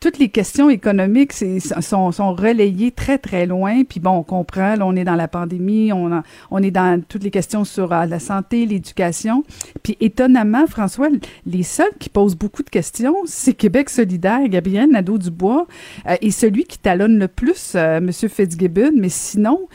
toutes 0.00 0.18
les 0.18 0.30
questions 0.30 0.70
économiques 0.70 1.32
sont, 1.32 2.10
sont 2.10 2.34
relayées 2.34 2.90
très, 2.90 3.18
très 3.18 3.44
loin. 3.44 3.84
Puis 3.84 4.00
bon, 4.00 4.12
on 4.12 4.22
comprend, 4.22 4.74
là, 4.74 4.86
on 4.86 4.96
est 4.96 5.04
dans 5.04 5.14
la 5.14 5.28
pandémie, 5.28 5.92
on, 5.92 6.22
on 6.50 6.62
est 6.62 6.70
dans 6.70 7.02
toutes 7.06 7.22
les 7.22 7.30
questions 7.30 7.64
sur 7.64 7.92
euh, 7.92 8.06
la 8.06 8.18
santé, 8.18 8.64
l'éducation. 8.64 9.44
Puis 9.82 9.98
étonnamment, 10.00 10.66
François, 10.66 11.08
les 11.44 11.62
seuls 11.62 11.92
qui 11.98 12.08
posent 12.08 12.34
beaucoup 12.34 12.62
de 12.62 12.70
questions, 12.70 13.14
c'est 13.26 13.52
Québec 13.52 13.90
solidaire, 13.90 14.48
Gabriel 14.48 14.90
Nadeau-Dubois, 14.90 15.66
euh, 16.08 16.16
et 16.22 16.30
celui 16.30 16.64
qui 16.64 16.78
talonne 16.78 17.18
le 17.18 17.28
plus, 17.28 17.74
euh, 17.74 17.98
M. 17.98 18.10
Fitzgibbon. 18.10 18.92
Mais 18.96 19.10
sinon, 19.10 19.68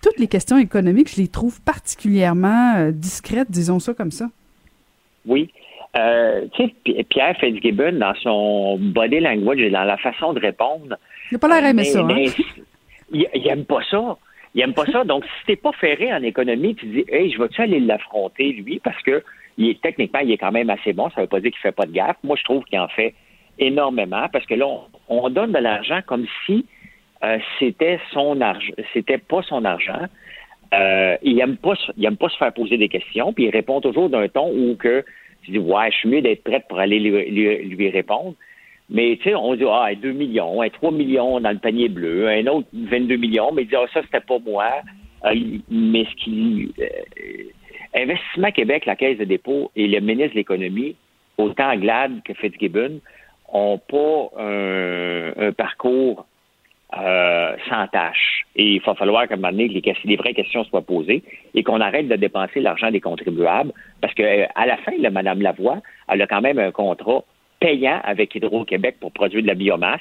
toutes 0.00 0.18
les 0.18 0.28
questions 0.28 0.58
économiques, 0.58 1.10
je 1.14 1.20
les 1.20 1.28
trouve 1.28 1.60
particulièrement 1.60 2.76
euh, 2.76 2.92
discrètes, 2.92 3.50
disons 3.50 3.80
ça 3.80 3.94
comme 3.94 4.12
ça. 4.12 4.30
Oui. 5.26 5.50
Euh, 5.96 6.46
tu 6.54 6.64
sais, 6.86 7.04
Pierre 7.04 7.36
Fitzgibbon, 7.38 7.92
dans 7.92 8.14
son 8.14 8.78
body 8.78 9.20
language 9.20 9.60
et 9.60 9.70
dans 9.70 9.84
la 9.84 9.98
façon 9.98 10.32
de 10.32 10.40
répondre. 10.40 10.96
Il 11.30 11.34
n'a 11.34 11.38
pas 11.38 11.48
l'air 11.48 11.68
aimé 11.68 11.84
ça. 11.84 12.00
Hein? 12.00 12.24
il, 13.12 13.26
il 13.34 13.48
aime 13.48 13.64
pas 13.64 13.82
ça. 13.90 14.16
Il 14.54 14.62
aime 14.62 14.74
pas 14.74 14.86
ça. 14.86 15.04
Donc, 15.04 15.24
si 15.24 15.46
t'es 15.46 15.56
pas 15.56 15.72
ferré 15.72 16.12
en 16.12 16.22
économie, 16.22 16.74
tu 16.74 16.86
dis, 16.86 17.04
hey, 17.08 17.30
je 17.30 17.38
vais-tu 17.38 17.60
aller 17.60 17.80
l'affronter, 17.80 18.52
lui, 18.52 18.80
parce 18.82 19.00
que 19.02 19.22
il 19.58 19.68
est, 19.68 19.82
techniquement, 19.82 20.20
il 20.20 20.32
est 20.32 20.38
quand 20.38 20.52
même 20.52 20.70
assez 20.70 20.94
bon. 20.94 21.10
Ça 21.10 21.20
veut 21.20 21.26
pas 21.26 21.40
dire 21.40 21.50
qu'il 21.50 21.60
fait 21.60 21.72
pas 21.72 21.84
de 21.84 21.92
gaffe. 21.92 22.16
Moi, 22.24 22.36
je 22.38 22.44
trouve 22.44 22.64
qu'il 22.64 22.78
en 22.78 22.88
fait 22.88 23.14
énormément 23.58 24.26
parce 24.32 24.46
que 24.46 24.54
là, 24.54 24.66
on, 24.66 24.80
on 25.08 25.28
donne 25.28 25.52
de 25.52 25.58
l'argent 25.58 26.00
comme 26.06 26.26
si 26.46 26.64
euh, 27.24 27.38
c'était 27.58 28.00
son 28.12 28.40
argent, 28.40 28.72
c'était 28.92 29.18
pas 29.18 29.42
son 29.42 29.64
argent. 29.64 30.06
Euh, 30.74 31.16
il 31.22 31.38
aime 31.40 31.56
pas, 31.56 31.74
il 31.96 32.04
aime 32.04 32.16
pas 32.16 32.30
se 32.30 32.36
faire 32.36 32.52
poser 32.52 32.78
des 32.78 32.88
questions, 32.88 33.32
puis 33.32 33.44
il 33.44 33.50
répond 33.50 33.80
toujours 33.80 34.08
d'un 34.08 34.26
ton 34.28 34.50
où 34.50 34.74
que 34.76 35.04
tu 35.42 35.52
dis 35.52 35.58
ouais, 35.58 35.90
je 35.90 35.96
suis 35.96 36.08
mieux 36.08 36.22
d'être 36.22 36.44
prête 36.44 36.64
pour 36.68 36.78
aller 36.78 36.98
lui, 36.98 37.66
lui, 37.66 37.90
répondre. 37.90 38.34
Mais 38.90 39.16
tu 39.16 39.30
sais, 39.30 39.34
on 39.34 39.54
dit 39.54 39.64
ah 39.68 39.90
2 39.94 40.12
millions, 40.12 40.60
3 40.68 40.92
millions 40.92 41.40
dans 41.40 41.50
le 41.50 41.58
panier 41.58 41.88
bleu, 41.88 42.28
un 42.28 42.46
autre 42.46 42.68
22 42.72 43.16
millions, 43.16 43.52
mais 43.52 43.62
il 43.62 43.68
dit 43.68 43.76
ah 43.76 43.86
ça 43.92 44.02
c'était 44.02 44.20
pas 44.20 44.38
moi. 44.38 44.70
Euh, 45.24 45.34
mais 45.70 46.04
ce 46.04 46.24
qui 46.24 46.72
Investissement 47.94 48.50
Québec, 48.50 48.86
la 48.86 48.96
Caisse 48.96 49.18
de 49.18 49.24
dépôt 49.24 49.70
et 49.76 49.86
le 49.86 50.00
ministre 50.00 50.32
de 50.32 50.38
l'Économie, 50.38 50.96
autant 51.36 51.76
Glad 51.76 52.22
que 52.24 52.32
Fitzgibbon, 52.34 53.00
n'ont 53.52 53.78
pas 53.78 54.30
un, 54.38 55.52
parcours 55.52 56.26
euh, 56.98 57.56
sans 57.68 57.86
tâche. 57.88 58.44
Et 58.56 58.74
il 58.74 58.82
va 58.82 58.94
falloir 58.94 59.26
qu'à 59.26 59.34
un 59.34 59.36
moment 59.38 59.50
donné, 59.50 59.68
les, 59.68 59.82
les 60.04 60.16
vraies 60.16 60.34
questions 60.34 60.64
soient 60.64 60.82
posées 60.82 61.22
et 61.54 61.62
qu'on 61.62 61.80
arrête 61.80 62.08
de 62.08 62.16
dépenser 62.16 62.60
l'argent 62.60 62.90
des 62.90 63.00
contribuables. 63.00 63.72
Parce 64.00 64.14
que 64.14 64.22
euh, 64.22 64.46
à 64.54 64.66
la 64.66 64.76
fin, 64.78 64.92
là, 64.98 65.10
Mme 65.10 65.40
Lavoie, 65.40 65.78
elle 66.08 66.22
a 66.22 66.26
quand 66.26 66.40
même 66.40 66.58
un 66.58 66.70
contrat 66.70 67.24
payant 67.60 68.00
avec 68.04 68.34
Hydro-Québec 68.34 68.96
pour 69.00 69.12
produire 69.12 69.42
de 69.42 69.46
la 69.46 69.54
biomasse. 69.54 70.00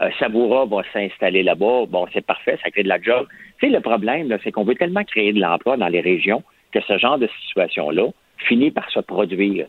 Euh, 0.00 0.10
Savoura 0.18 0.64
va 0.66 0.82
s'installer 0.92 1.42
là-bas. 1.42 1.86
Bon, 1.88 2.06
c'est 2.12 2.24
parfait, 2.24 2.58
ça 2.62 2.70
crée 2.70 2.84
de 2.84 2.88
la 2.88 3.00
job. 3.00 3.26
Tu 3.58 3.66
sais, 3.66 3.72
le 3.72 3.80
problème, 3.80 4.36
c'est 4.44 4.52
qu'on 4.52 4.64
veut 4.64 4.76
tellement 4.76 5.04
créer 5.04 5.32
de 5.32 5.40
l'emploi 5.40 5.76
dans 5.76 5.88
les 5.88 6.00
régions 6.00 6.42
que 6.72 6.80
ce 6.82 6.98
genre 6.98 7.18
de 7.18 7.28
situation-là 7.46 8.08
finit 8.36 8.70
par 8.70 8.88
se 8.90 9.00
produire. 9.00 9.66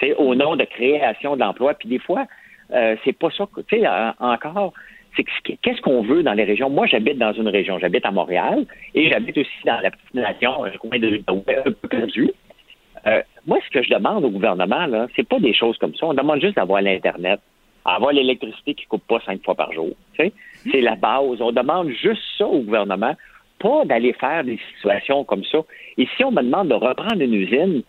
C'est 0.00 0.14
au 0.14 0.34
nom 0.34 0.56
de 0.56 0.64
création 0.64 1.36
d'emplois. 1.36 1.74
Puis 1.74 1.88
des 1.88 1.98
fois, 1.98 2.26
euh, 2.72 2.96
c'est 3.04 3.12
pas 3.12 3.30
ça. 3.30 3.46
Tu 3.68 3.80
sais, 3.80 3.86
encore, 4.18 4.72
c'est 5.16 5.24
qu'est-ce 5.62 5.80
qu'on 5.80 6.02
veut 6.02 6.22
dans 6.22 6.34
les 6.34 6.44
régions? 6.44 6.70
Moi, 6.70 6.86
j'habite 6.86 7.18
dans 7.18 7.32
une 7.32 7.48
région. 7.48 7.78
J'habite 7.78 8.04
à 8.04 8.10
Montréal 8.10 8.66
et 8.94 9.08
j'habite 9.10 9.38
aussi 9.38 9.64
dans 9.64 9.80
la 9.80 9.90
petite 9.90 10.14
nation, 10.14 10.64
un 10.64 10.70
coin 10.70 10.98
de 10.98 11.22
un 11.28 11.62
peu 11.62 11.88
perdu. 11.88 12.30
Euh, 13.06 13.22
moi, 13.46 13.58
ce 13.64 13.70
que 13.70 13.82
je 13.82 13.90
demande 13.90 14.24
au 14.24 14.30
gouvernement, 14.30 14.86
là, 14.86 15.06
c'est 15.14 15.28
pas 15.28 15.38
des 15.38 15.54
choses 15.54 15.78
comme 15.78 15.94
ça. 15.94 16.06
On 16.06 16.14
demande 16.14 16.40
juste 16.40 16.56
d'avoir 16.56 16.82
l'Internet, 16.82 17.40
avoir 17.84 18.12
l'électricité 18.12 18.74
qui 18.74 18.86
coupe 18.86 19.06
pas 19.06 19.20
cinq 19.24 19.42
fois 19.44 19.54
par 19.54 19.72
jour. 19.72 19.90
C'est 20.16 20.80
la 20.80 20.96
base. 20.96 21.40
On 21.40 21.52
demande 21.52 21.90
juste 21.90 22.22
ça 22.36 22.46
au 22.46 22.60
gouvernement 22.60 23.14
pas 23.58 23.84
d'aller 23.84 24.12
faire 24.12 24.44
des 24.44 24.58
situations 24.74 25.24
comme 25.24 25.44
ça. 25.44 25.58
Et 25.96 26.06
si 26.16 26.24
on 26.24 26.30
me 26.30 26.42
demande 26.42 26.68
de 26.68 26.74
reprendre 26.74 27.20
une 27.20 27.34
usine, 27.34 27.82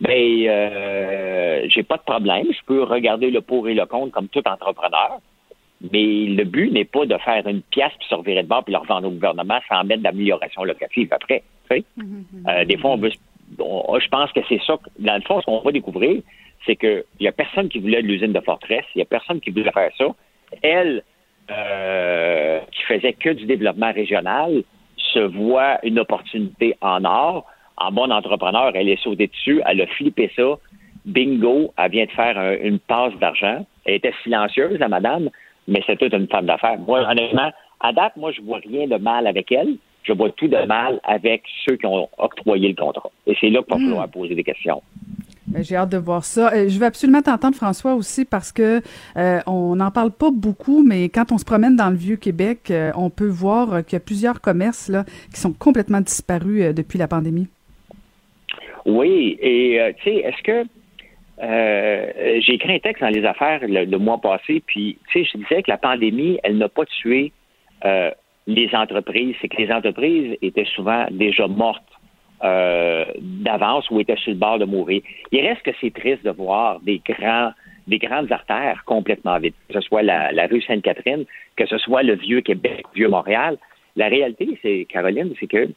ben, 0.00 0.46
euh, 0.48 1.66
j'ai 1.68 1.82
pas 1.82 1.96
de 1.96 2.02
problème. 2.02 2.46
Je 2.50 2.64
peux 2.66 2.82
regarder 2.82 3.30
le 3.30 3.40
pour 3.40 3.68
et 3.68 3.74
le 3.74 3.86
contre 3.86 4.12
comme 4.12 4.28
tout 4.28 4.42
entrepreneur. 4.46 5.20
Mais 5.90 6.26
le 6.26 6.44
but 6.44 6.70
n'est 6.70 6.84
pas 6.84 7.06
de 7.06 7.16
faire 7.18 7.46
une 7.46 7.62
pièce 7.62 7.92
puis 7.98 8.08
se 8.08 8.14
revirer 8.14 8.42
de 8.42 8.48
bord 8.48 8.64
puis 8.64 8.72
le 8.72 8.78
revendre 8.78 9.08
au 9.08 9.10
gouvernement 9.10 9.58
sans 9.68 9.82
mettre 9.84 10.02
d'amélioration 10.02 10.64
locative 10.64 11.08
après. 11.10 11.42
Tu 11.70 11.84
mm-hmm. 11.98 12.48
euh, 12.48 12.64
des 12.64 12.76
fois, 12.76 12.92
on 12.92 12.96
veut. 12.98 13.10
je 13.10 14.08
pense 14.08 14.32
que 14.32 14.40
c'est 14.48 14.60
ça. 14.66 14.78
Dans 14.98 15.16
le 15.16 15.22
fond, 15.22 15.40
ce 15.40 15.46
qu'on 15.46 15.60
va 15.60 15.72
découvrir, 15.72 16.22
c'est 16.66 16.76
qu'il 16.76 17.04
n'y 17.20 17.28
a 17.28 17.32
personne 17.32 17.68
qui 17.68 17.78
voulait 17.78 18.02
de 18.02 18.06
l'usine 18.06 18.32
de 18.32 18.40
Fortress. 18.40 18.84
Il 18.94 18.98
n'y 18.98 19.02
a 19.02 19.06
personne 19.06 19.40
qui 19.40 19.50
voulait 19.50 19.72
faire 19.72 19.90
ça. 19.98 20.06
Elle, 20.62 21.02
euh, 21.50 22.60
qui 22.70 22.82
faisait 22.84 23.14
que 23.14 23.30
du 23.30 23.46
développement 23.46 23.92
régional, 23.92 24.62
se 25.12 25.18
voit 25.18 25.78
une 25.82 25.98
opportunité 25.98 26.76
en 26.80 27.04
or. 27.04 27.46
En 27.76 27.90
bon 27.90 28.12
entrepreneur, 28.12 28.70
elle 28.74 28.88
est 28.88 29.02
sautée 29.02 29.26
dessus, 29.26 29.60
elle 29.66 29.80
a 29.80 29.86
flippé 29.86 30.30
ça. 30.36 30.58
Bingo, 31.04 31.72
elle 31.76 31.90
vient 31.90 32.04
de 32.04 32.10
faire 32.10 32.58
une 32.62 32.78
passe 32.78 33.14
d'argent. 33.18 33.66
Elle 33.84 33.94
était 33.94 34.14
silencieuse, 34.22 34.78
la 34.78 34.88
madame, 34.88 35.30
mais 35.68 35.82
c'est 35.86 35.96
toute 35.96 36.12
une 36.12 36.28
femme 36.28 36.46
d'affaires. 36.46 36.78
Moi, 36.78 37.00
honnêtement, 37.08 37.50
à 37.80 37.92
date, 37.92 38.16
moi, 38.16 38.32
je 38.32 38.40
vois 38.42 38.58
rien 38.58 38.86
de 38.86 38.96
mal 38.96 39.26
avec 39.26 39.50
elle. 39.52 39.76
Je 40.04 40.12
vois 40.12 40.30
tout 40.30 40.48
de 40.48 40.66
mal 40.66 41.00
avec 41.04 41.42
ceux 41.64 41.76
qui 41.76 41.86
ont 41.86 42.08
octroyé 42.18 42.68
le 42.68 42.74
contrat. 42.74 43.10
Et 43.26 43.36
c'est 43.40 43.50
là 43.50 43.62
qu'il 43.62 43.74
va 43.74 43.80
falloir 43.80 44.08
poser 44.08 44.34
des 44.34 44.42
questions. 44.42 44.82
Ben, 45.46 45.62
j'ai 45.62 45.76
hâte 45.76 45.90
de 45.90 45.98
voir 45.98 46.24
ça. 46.24 46.52
Euh, 46.52 46.68
je 46.68 46.78
vais 46.78 46.86
absolument 46.86 47.20
t'entendre, 47.20 47.56
François, 47.56 47.94
aussi, 47.94 48.24
parce 48.24 48.52
que 48.52 48.80
euh, 49.16 49.40
on 49.46 49.76
n'en 49.76 49.90
parle 49.90 50.10
pas 50.10 50.30
beaucoup, 50.32 50.82
mais 50.82 51.08
quand 51.08 51.32
on 51.32 51.38
se 51.38 51.44
promène 51.44 51.76
dans 51.76 51.90
le 51.90 51.96
vieux 51.96 52.16
Québec, 52.16 52.70
euh, 52.70 52.90
on 52.96 53.10
peut 53.10 53.28
voir 53.28 53.84
qu'il 53.84 53.94
y 53.94 53.96
a 53.96 54.00
plusieurs 54.00 54.40
commerces 54.40 54.88
là, 54.88 55.04
qui 55.32 55.40
sont 55.40 55.52
complètement 55.52 56.00
disparus 56.00 56.74
depuis 56.74 56.98
la 56.98 57.08
pandémie. 57.08 57.48
Oui, 58.86 59.36
et 59.40 59.78
tu 59.98 60.10
sais, 60.10 60.16
est-ce 60.16 60.42
que 60.42 60.66
j'ai 61.42 62.54
écrit 62.54 62.74
un 62.74 62.78
texte 62.78 63.02
dans 63.02 63.08
les 63.08 63.24
affaires 63.24 63.60
le, 63.62 63.98
mois 63.98 64.18
passé, 64.18 64.62
puis 64.64 64.98
tu 65.10 65.24
sais, 65.24 65.30
je 65.32 65.38
disais 65.38 65.62
que 65.62 65.70
la 65.70 65.78
pandémie, 65.78 66.38
elle 66.44 66.56
n'a 66.56 66.68
pas 66.68 66.84
tué 66.86 67.32
les 68.46 68.70
entreprises, 68.74 69.34
c'est 69.40 69.48
que 69.48 69.56
les 69.56 69.72
entreprises 69.72 70.36
étaient 70.42 70.66
souvent 70.74 71.06
déjà 71.10 71.46
mortes 71.46 71.82
euh, 72.44 73.04
d'avance 73.20 73.88
ou 73.90 74.00
était 74.00 74.16
sur 74.16 74.32
le 74.32 74.38
bord 74.38 74.58
de 74.58 74.64
mourir. 74.64 75.02
Il 75.30 75.46
reste 75.46 75.62
que 75.62 75.70
c'est 75.80 75.94
triste 75.94 76.24
de 76.24 76.30
voir 76.30 76.80
des 76.80 77.00
grands 77.04 77.52
des 77.88 77.98
grandes 77.98 78.30
artères 78.30 78.84
complètement 78.84 79.38
vides, 79.40 79.54
que 79.68 79.74
ce 79.74 79.80
soit 79.80 80.02
la, 80.02 80.46
rue 80.46 80.62
Sainte-Catherine, 80.62 81.24
que 81.56 81.66
ce 81.66 81.78
soit 81.78 82.04
le 82.04 82.14
vieux 82.14 82.40
Québec, 82.40 82.84
vieux 82.94 83.08
Montréal. 83.08 83.58
La 83.96 84.06
réalité, 84.06 84.56
c'est, 84.62 84.86
Caroline, 84.88 85.34
c'est 85.40 85.48
que 85.48 85.68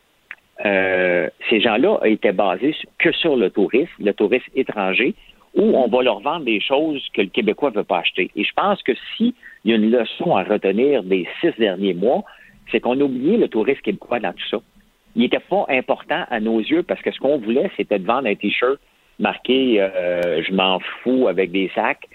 euh, 0.65 1.27
ces 1.49 1.61
gens-là 1.61 1.99
étaient 2.03 2.31
basés 2.31 2.75
que 2.99 3.11
sur 3.11 3.35
le 3.35 3.49
tourisme, 3.49 3.91
le 3.99 4.13
tourisme 4.13 4.51
étranger, 4.55 5.15
où 5.55 5.63
on 5.77 5.87
va 5.87 6.03
leur 6.03 6.19
vendre 6.19 6.45
des 6.45 6.59
choses 6.59 7.01
que 7.13 7.21
le 7.21 7.29
Québécois 7.29 7.71
ne 7.71 7.75
veut 7.75 7.83
pas 7.83 7.99
acheter. 7.99 8.29
Et 8.35 8.43
je 8.43 8.53
pense 8.53 8.81
que 8.83 8.93
s'il 9.15 9.33
y 9.63 9.71
a 9.71 9.75
une 9.75 9.91
leçon 9.91 10.35
à 10.35 10.43
retenir 10.43 11.03
des 11.03 11.27
six 11.39 11.51
derniers 11.57 11.93
mois, 11.93 12.23
c'est 12.71 12.79
qu'on 12.79 12.99
a 12.99 13.03
oublié 13.03 13.37
le 13.37 13.47
tourisme 13.47 13.81
québécois 13.81 14.19
dans 14.19 14.33
tout 14.33 14.47
ça 14.49 14.57
il 15.15 15.21
n'était 15.21 15.39
pas 15.39 15.65
important 15.69 16.25
à 16.29 16.39
nos 16.39 16.59
yeux 16.59 16.83
parce 16.83 17.01
que 17.01 17.11
ce 17.11 17.19
qu'on 17.19 17.37
voulait, 17.37 17.71
c'était 17.77 17.99
de 17.99 18.05
vendre 18.05 18.27
un 18.27 18.35
T-shirt 18.35 18.79
marqué 19.19 19.77
euh, 19.79 20.43
Je 20.43 20.53
m'en 20.53 20.79
fous 20.79 21.27
avec 21.27 21.51
des 21.51 21.71
sacs, 21.73 22.07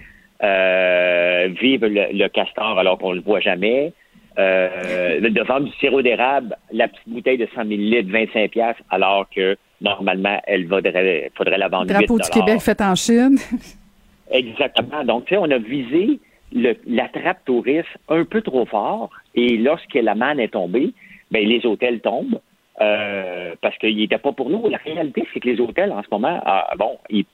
euh, 0.42 1.48
Vive 1.60 1.84
le, 1.86 2.28
castor 2.28 2.78
alors 2.78 2.98
qu'on 2.98 3.12
le 3.12 3.20
voit 3.20 3.40
jamais. 3.40 3.92
Euh, 4.38 5.20
de 5.20 5.42
vendre 5.42 5.66
du 5.66 5.72
sirop 5.78 6.02
d'érable, 6.02 6.56
la 6.72 6.88
petite 6.88 7.08
bouteille 7.08 7.38
de 7.38 7.48
100 7.54 7.62
ml, 7.62 8.06
25 8.06 8.50
pièces, 8.50 8.76
alors 8.88 9.28
que 9.28 9.56
normalement, 9.80 10.40
elle 10.46 10.66
vaudrait, 10.66 11.30
faudrait 11.34 11.58
la 11.58 11.68
vendre 11.68 11.86
Drapeau 11.86 12.18
du 12.18 12.30
Québec 12.30 12.60
fait 12.60 12.80
en 12.80 12.94
Chine. 12.94 13.36
Exactement. 14.30 15.04
Donc, 15.04 15.24
tu 15.24 15.34
sais, 15.34 15.38
on 15.38 15.50
a 15.50 15.58
visé 15.58 16.20
la 16.52 17.08
trappe 17.08 17.44
touriste 17.44 17.88
un 18.08 18.24
peu 18.24 18.42
trop 18.42 18.66
fort, 18.66 19.10
et 19.34 19.56
lorsque 19.56 19.94
la 19.94 20.14
manne 20.14 20.40
est 20.40 20.52
tombée, 20.52 20.92
ben 21.30 21.46
les 21.46 21.64
hôtels 21.64 22.00
tombent. 22.00 22.40
Euh, 22.80 23.54
parce 23.60 23.76
qu'il 23.76 23.96
n'était 23.96 24.16
pas 24.16 24.32
pour 24.32 24.48
nous. 24.48 24.66
La 24.70 24.78
réalité, 24.78 25.24
c'est 25.32 25.40
que 25.40 25.48
les 25.48 25.60
hôtels, 25.60 25.92
en 25.92 26.02
ce 26.02 26.08
moment, 26.10 26.40
ah, 26.46 26.70
bon, 26.78 26.96
ils, 27.10 27.26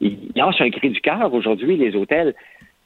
ils 0.00 0.18
lancent 0.34 0.60
un 0.60 0.70
cri 0.70 0.90
du 0.90 1.00
cœur 1.00 1.32
aujourd'hui, 1.32 1.76
les 1.76 1.94
hôtels, 1.94 2.34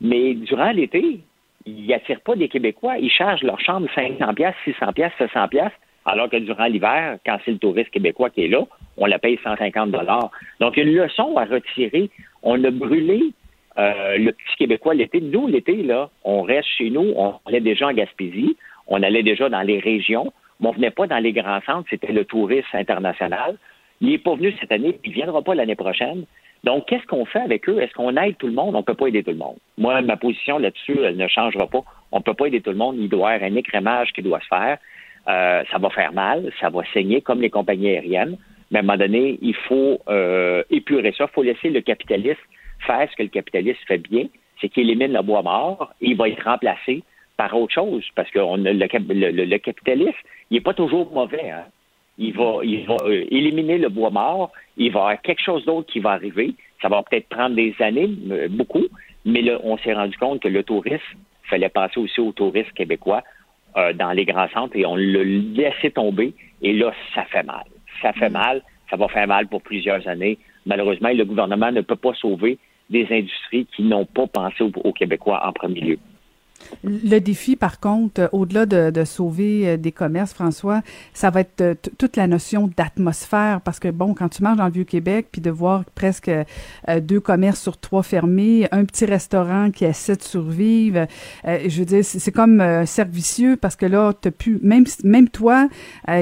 mais 0.02 0.34
durant 0.34 0.72
l'été, 0.72 1.20
ils 1.64 1.86
n'attirent 1.86 2.20
pas 2.20 2.36
des 2.36 2.48
Québécois. 2.48 2.98
Ils 2.98 3.10
chargent 3.10 3.42
leur 3.42 3.60
chambre 3.60 3.88
500 3.94 4.34
pièces, 4.34 4.54
600 4.64 4.92
pièces, 4.92 5.12
700 5.16 5.48
pièces, 5.48 5.72
alors 6.04 6.28
que 6.28 6.36
durant 6.36 6.66
l'hiver, 6.66 7.18
quand 7.24 7.38
c'est 7.44 7.52
le 7.52 7.58
touriste 7.58 7.90
québécois 7.90 8.30
qui 8.30 8.44
est 8.44 8.48
là, 8.48 8.62
on 8.96 9.06
la 9.06 9.18
paye 9.18 9.38
150 9.42 9.90
dollars. 9.90 10.30
Donc, 10.60 10.76
une 10.76 10.92
leçon 10.92 11.36
à 11.36 11.44
retirer. 11.44 12.10
On 12.42 12.62
a 12.64 12.70
brûlé 12.70 13.32
euh, 13.78 14.18
le 14.18 14.32
petit 14.32 14.56
Québécois 14.58 14.94
l'été. 14.94 15.20
Nous, 15.20 15.46
l'été, 15.46 15.82
là, 15.82 16.10
on 16.24 16.42
reste 16.42 16.68
chez 16.76 16.90
nous. 16.90 17.12
On 17.16 17.34
allait 17.46 17.60
déjà 17.60 17.88
en 17.88 17.92
Gaspésie. 17.92 18.56
On 18.86 19.02
allait 19.02 19.22
déjà 19.22 19.48
dans 19.48 19.62
les 19.62 19.78
régions 19.78 20.32
mais 20.62 20.68
on 20.68 20.72
venait 20.72 20.90
pas 20.90 21.06
dans 21.06 21.18
les 21.18 21.32
grands 21.32 21.60
centres, 21.66 21.88
c'était 21.90 22.12
le 22.12 22.24
tourisme 22.24 22.76
international. 22.76 23.56
Il 24.00 24.08
n'est 24.08 24.18
pas 24.18 24.34
venu 24.34 24.54
cette 24.60 24.72
année, 24.72 24.98
il 25.04 25.10
ne 25.10 25.14
viendra 25.14 25.42
pas 25.42 25.54
l'année 25.54 25.74
prochaine. 25.74 26.24
Donc, 26.64 26.86
qu'est-ce 26.86 27.06
qu'on 27.06 27.24
fait 27.24 27.40
avec 27.40 27.68
eux? 27.68 27.80
Est-ce 27.80 27.92
qu'on 27.94 28.16
aide 28.16 28.36
tout 28.38 28.46
le 28.46 28.52
monde? 28.52 28.76
On 28.76 28.78
ne 28.78 28.84
peut 28.84 28.94
pas 28.94 29.08
aider 29.08 29.24
tout 29.24 29.32
le 29.32 29.36
monde. 29.36 29.56
Moi, 29.76 30.00
ma 30.02 30.16
position 30.16 30.58
là-dessus, 30.58 31.00
elle 31.02 31.16
ne 31.16 31.26
changera 31.26 31.66
pas. 31.66 31.82
On 32.12 32.18
ne 32.18 32.22
peut 32.22 32.34
pas 32.34 32.46
aider 32.46 32.60
tout 32.60 32.70
le 32.70 32.76
monde. 32.76 32.96
Il 32.98 33.08
doit 33.08 33.32
y 33.32 33.34
avoir 33.34 33.50
un 33.50 33.56
écrémage 33.56 34.12
qui 34.12 34.22
doit 34.22 34.38
se 34.38 34.46
faire. 34.46 34.78
Euh, 35.28 35.62
ça 35.70 35.78
va 35.78 35.90
faire 35.90 36.12
mal, 36.12 36.50
ça 36.60 36.68
va 36.68 36.82
saigner 36.92 37.20
comme 37.20 37.40
les 37.40 37.50
compagnies 37.50 37.90
aériennes. 37.90 38.36
Mais 38.70 38.78
à 38.78 38.80
un 38.80 38.84
moment 38.84 38.98
donné, 38.98 39.38
il 39.42 39.54
faut 39.54 40.00
euh, 40.08 40.62
épurer 40.70 41.12
ça. 41.16 41.24
Il 41.30 41.34
faut 41.34 41.42
laisser 41.42 41.70
le 41.70 41.80
capitalisme 41.80 42.40
faire 42.86 43.08
ce 43.10 43.16
que 43.16 43.22
le 43.22 43.28
capitalisme 43.28 43.80
fait 43.86 43.98
bien, 43.98 44.26
c'est 44.60 44.68
qu'il 44.68 44.88
élimine 44.88 45.12
le 45.12 45.22
bois 45.22 45.42
mort 45.42 45.92
et 46.00 46.08
il 46.08 46.16
va 46.16 46.28
être 46.28 46.44
remplacé 46.44 47.02
par 47.36 47.56
autre 47.56 47.72
chose. 47.72 48.04
Parce 48.14 48.30
que 48.30 48.38
le, 48.38 49.58
capitalisme, 49.58 50.12
il 50.50 50.54
n'est 50.54 50.60
pas 50.60 50.74
toujours 50.74 51.12
mauvais. 51.12 51.50
Hein? 51.50 51.64
Il 52.18 52.34
va, 52.34 52.60
il 52.62 52.84
va 52.86 52.96
euh, 53.04 53.24
éliminer 53.30 53.78
le 53.78 53.88
bois 53.88 54.10
mort. 54.10 54.52
Il 54.76 54.92
va 54.92 54.98
y 54.98 55.02
avoir 55.02 55.22
quelque 55.22 55.42
chose 55.42 55.64
d'autre 55.64 55.90
qui 55.90 56.00
va 56.00 56.10
arriver. 56.12 56.54
Ça 56.80 56.88
va 56.88 57.02
peut-être 57.02 57.28
prendre 57.28 57.56
des 57.56 57.74
années, 57.80 58.10
euh, 58.30 58.48
beaucoup, 58.48 58.86
mais 59.24 59.42
là, 59.42 59.58
on 59.62 59.78
s'est 59.78 59.94
rendu 59.94 60.16
compte 60.18 60.40
que 60.40 60.48
le 60.48 60.62
tourisme, 60.62 61.00
il 61.44 61.48
fallait 61.48 61.68
passer 61.68 62.00
aussi 62.00 62.20
au 62.20 62.32
tourisme 62.32 62.70
québécois 62.74 63.22
euh, 63.76 63.92
dans 63.92 64.12
les 64.12 64.24
grands 64.24 64.48
centres 64.48 64.76
et 64.76 64.86
on 64.86 64.96
l'a 64.96 65.24
laissé 65.24 65.90
tomber. 65.90 66.34
Et 66.62 66.72
là, 66.72 66.92
ça 67.14 67.24
fait 67.24 67.42
mal. 67.42 67.64
Ça 68.00 68.12
fait 68.12 68.30
mm. 68.30 68.32
mal. 68.32 68.62
Ça 68.90 68.96
va 68.96 69.08
faire 69.08 69.26
mal 69.26 69.46
pour 69.48 69.62
plusieurs 69.62 70.06
années. 70.06 70.38
Malheureusement, 70.66 71.08
le 71.08 71.24
gouvernement 71.24 71.72
ne 71.72 71.80
peut 71.80 71.96
pas 71.96 72.14
sauver 72.14 72.58
des 72.90 73.06
industries 73.10 73.66
qui 73.74 73.82
n'ont 73.82 74.04
pas 74.04 74.26
pensé 74.26 74.62
aux 74.62 74.92
Québécois 74.92 75.40
en 75.46 75.52
premier 75.52 75.80
lieu. 75.80 75.98
Le 76.84 77.18
défi, 77.18 77.56
par 77.56 77.80
contre, 77.80 78.28
au-delà 78.32 78.66
de, 78.66 79.04
sauver 79.04 79.76
des 79.76 79.92
commerces, 79.92 80.32
François, 80.32 80.82
ça 81.12 81.30
va 81.30 81.40
être 81.40 81.76
toute 81.98 82.16
la 82.16 82.26
notion 82.26 82.70
d'atmosphère, 82.76 83.60
parce 83.60 83.78
que, 83.78 83.88
bon, 83.88 84.14
quand 84.14 84.28
tu 84.28 84.42
marches 84.42 84.58
dans 84.58 84.66
le 84.66 84.72
Vieux-Québec, 84.72 85.28
puis 85.32 85.40
de 85.40 85.50
voir 85.50 85.84
presque 85.94 86.30
deux 87.02 87.20
commerces 87.20 87.60
sur 87.60 87.78
trois 87.78 88.02
fermés, 88.02 88.68
un 88.72 88.84
petit 88.84 89.04
restaurant 89.04 89.70
qui 89.70 89.84
essaie 89.84 90.16
de 90.16 90.22
survivre, 90.22 91.06
je 91.44 91.78
veux 91.78 91.84
dire, 91.84 92.04
c'est 92.04 92.32
comme 92.32 92.86
servicieux, 92.86 93.56
parce 93.56 93.76
que 93.76 93.86
là, 93.86 94.12
t'as 94.18 94.30
pu, 94.30 94.58
même, 94.62 94.84
même 95.04 95.28
toi, 95.28 95.68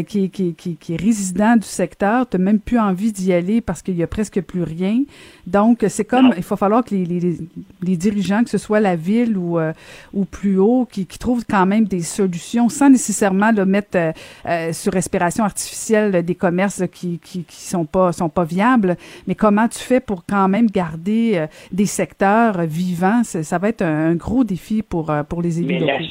qui, 0.07 0.31
qui, 0.31 0.55
qui, 0.55 0.77
qui, 0.77 0.95
est 0.95 1.01
résident 1.01 1.57
du 1.57 1.67
secteur, 1.67 2.27
t'as 2.27 2.39
même 2.39 2.61
plus 2.61 2.79
envie 2.79 3.13
d'y 3.13 3.33
aller 3.33 3.61
parce 3.61 3.83
qu'il 3.83 3.97
y 3.97 4.03
a 4.03 4.07
presque 4.07 4.41
plus 4.41 4.63
rien. 4.63 5.03
Donc, 5.47 5.85
c'est 5.89 6.05
comme, 6.05 6.33
il 6.37 6.43
faut 6.43 6.57
falloir 6.57 6.85
que 6.85 6.95
les, 6.95 7.05
les, 7.05 7.39
les, 7.83 7.97
dirigeants, 7.97 8.45
que 8.45 8.51
ce 8.51 8.59
soit 8.59 8.81
la 8.81 8.97
ville 8.97 9.37
ou, 9.37 9.59
euh, 9.59 9.73
ou 10.13 10.25
plus 10.31 10.59
haut, 10.59 10.87
qui, 10.91 11.07
qui, 11.07 11.19
trouvent 11.19 11.45
quand 11.49 11.67
même 11.67 11.85
des 11.85 12.01
solutions 12.01 12.69
sans 12.69 12.91
nécessairement 12.91 13.53
de 13.53 13.65
mettre 13.65 13.97
euh, 13.97 14.13
euh, 14.47 14.73
sur 14.73 14.93
respiration 14.93 15.45
artificielle 15.45 16.25
des 16.25 16.35
commerces 16.35 16.83
qui, 16.93 17.19
qui, 17.19 17.45
qui, 17.45 17.57
sont 17.57 17.85
pas 17.85 18.13
sont 18.13 18.29
pas 18.29 18.45
viables. 18.45 18.97
Mais 19.27 19.35
comment 19.35 19.69
tu 19.69 19.79
fais 19.79 20.01
pour 20.01 20.25
quand 20.25 20.49
même 20.49 20.67
garder 20.67 21.47
des 21.73 21.87
secteurs 21.87 22.63
vivants? 22.63 23.23
Ça 23.25 23.59
va 23.59 23.69
être 23.69 23.83
un, 23.83 24.15
gros 24.15 24.45
défi 24.45 24.83
pour 24.83 25.13
pour 25.29 25.43
les 25.43 25.61
élus 25.61 25.79
locaux. 25.79 26.05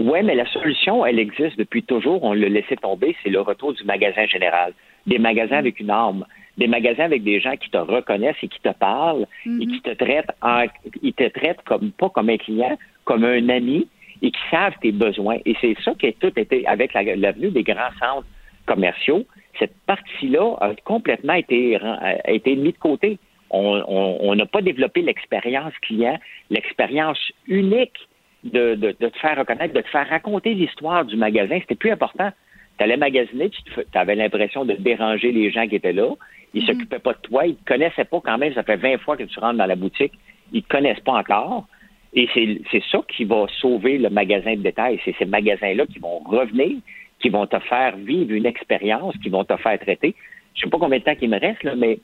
Oui, 0.00 0.20
mais 0.22 0.36
la 0.36 0.46
solution, 0.46 1.04
elle 1.04 1.18
existe 1.18 1.58
depuis 1.58 1.82
toujours. 1.82 2.22
On 2.22 2.32
l'a 2.32 2.48
laissé 2.48 2.76
tomber, 2.76 3.16
c'est 3.22 3.30
le 3.30 3.40
retour 3.40 3.72
du 3.72 3.82
magasin 3.84 4.26
général. 4.26 4.72
Des 5.06 5.18
magasins 5.18 5.56
mm. 5.56 5.58
avec 5.58 5.80
une 5.80 5.90
arme 5.90 6.24
des 6.58 6.66
magasins 6.66 7.04
avec 7.04 7.22
des 7.22 7.40
gens 7.40 7.56
qui 7.56 7.70
te 7.70 7.78
reconnaissent 7.78 8.42
et 8.42 8.48
qui 8.48 8.60
te 8.60 8.72
parlent 8.72 9.26
et 9.46 9.48
mhm. 9.48 9.66
qui 9.68 9.80
te 9.80 9.90
traitent 9.90 10.30
en, 10.42 10.64
ils 11.02 11.14
te 11.14 11.28
traitent 11.28 11.62
comme 11.64 11.92
pas 11.92 12.10
comme 12.10 12.28
un 12.28 12.36
client, 12.36 12.76
comme 13.04 13.24
un 13.24 13.48
ami 13.48 13.88
et 14.20 14.30
qui 14.32 14.40
savent 14.50 14.74
tes 14.82 14.92
besoins. 14.92 15.38
Et 15.46 15.54
c'est 15.60 15.76
ça 15.84 15.94
qui 15.94 16.08
a 16.08 16.12
tout 16.12 16.32
été 16.36 16.66
avec 16.66 16.92
la, 16.92 17.32
venue 17.32 17.50
des 17.50 17.62
grands 17.62 17.92
centres 18.00 18.26
commerciaux. 18.66 19.24
Cette 19.58 19.74
partie-là 19.86 20.56
a 20.60 20.74
complètement 20.84 21.34
été, 21.34 21.76
a 21.76 22.30
été 22.30 22.56
mise 22.56 22.72
de 22.72 22.78
côté. 22.78 23.18
On 23.50 24.34
n'a 24.34 24.46
pas 24.46 24.60
développé 24.60 25.02
l'expérience 25.02 25.72
client, 25.82 26.18
l'expérience 26.50 27.18
unique 27.46 27.96
de, 28.44 28.74
de, 28.74 28.96
de, 28.98 29.08
te 29.08 29.18
faire 29.18 29.38
reconnaître, 29.38 29.74
de 29.74 29.80
te 29.80 29.88
faire 29.88 30.08
raconter 30.08 30.54
l'histoire 30.54 31.04
du 31.04 31.16
magasin. 31.16 31.58
C'était 31.60 31.74
plus 31.74 31.90
important. 31.90 32.30
Tu 32.78 32.84
allais 32.84 32.96
magasiner, 32.96 33.50
tu 33.50 33.82
avais 33.94 34.14
l'impression 34.14 34.64
de 34.64 34.74
déranger 34.74 35.32
les 35.32 35.50
gens 35.50 35.66
qui 35.66 35.76
étaient 35.76 35.92
là. 35.92 36.10
Ils 36.54 36.62
ne 36.62 36.66
mhm. 36.66 36.74
s'occupaient 36.74 36.98
pas 36.98 37.12
de 37.12 37.18
toi. 37.18 37.46
Ils 37.46 37.50
ne 37.50 37.54
te 37.54 37.64
connaissaient 37.64 38.04
pas 38.04 38.20
quand 38.24 38.38
même. 38.38 38.54
Ça 38.54 38.62
fait 38.62 38.76
20 38.76 38.98
fois 38.98 39.16
que 39.16 39.24
tu 39.24 39.38
rentres 39.40 39.58
dans 39.58 39.66
la 39.66 39.76
boutique. 39.76 40.12
Ils 40.52 40.58
ne 40.58 40.62
te 40.62 40.68
connaissent 40.68 41.00
pas 41.00 41.12
encore. 41.12 41.66
Et 42.14 42.28
c'est 42.70 42.82
ça 42.90 43.00
qui 43.08 43.24
va 43.24 43.46
sauver 43.60 43.98
le 43.98 44.08
magasin 44.08 44.54
de 44.54 44.62
détail. 44.62 44.98
C'est 45.04 45.14
ces 45.18 45.26
magasins-là 45.26 45.86
qui 45.86 45.98
vont 45.98 46.20
revenir, 46.20 46.78
qui 47.20 47.28
vont 47.28 47.46
te 47.46 47.58
faire 47.58 47.96
vivre 47.96 48.32
une 48.32 48.46
expérience, 48.46 49.14
qui 49.22 49.28
vont 49.28 49.44
te 49.44 49.56
faire 49.56 49.78
traiter. 49.78 50.14
Je 50.54 50.60
ne 50.60 50.64
sais 50.64 50.70
pas 50.70 50.78
combien 50.78 50.98
de 50.98 51.04
temps 51.04 51.14
il 51.20 51.28
me 51.28 51.38
reste, 51.38 51.62
là, 51.64 51.74
mais 51.76 51.98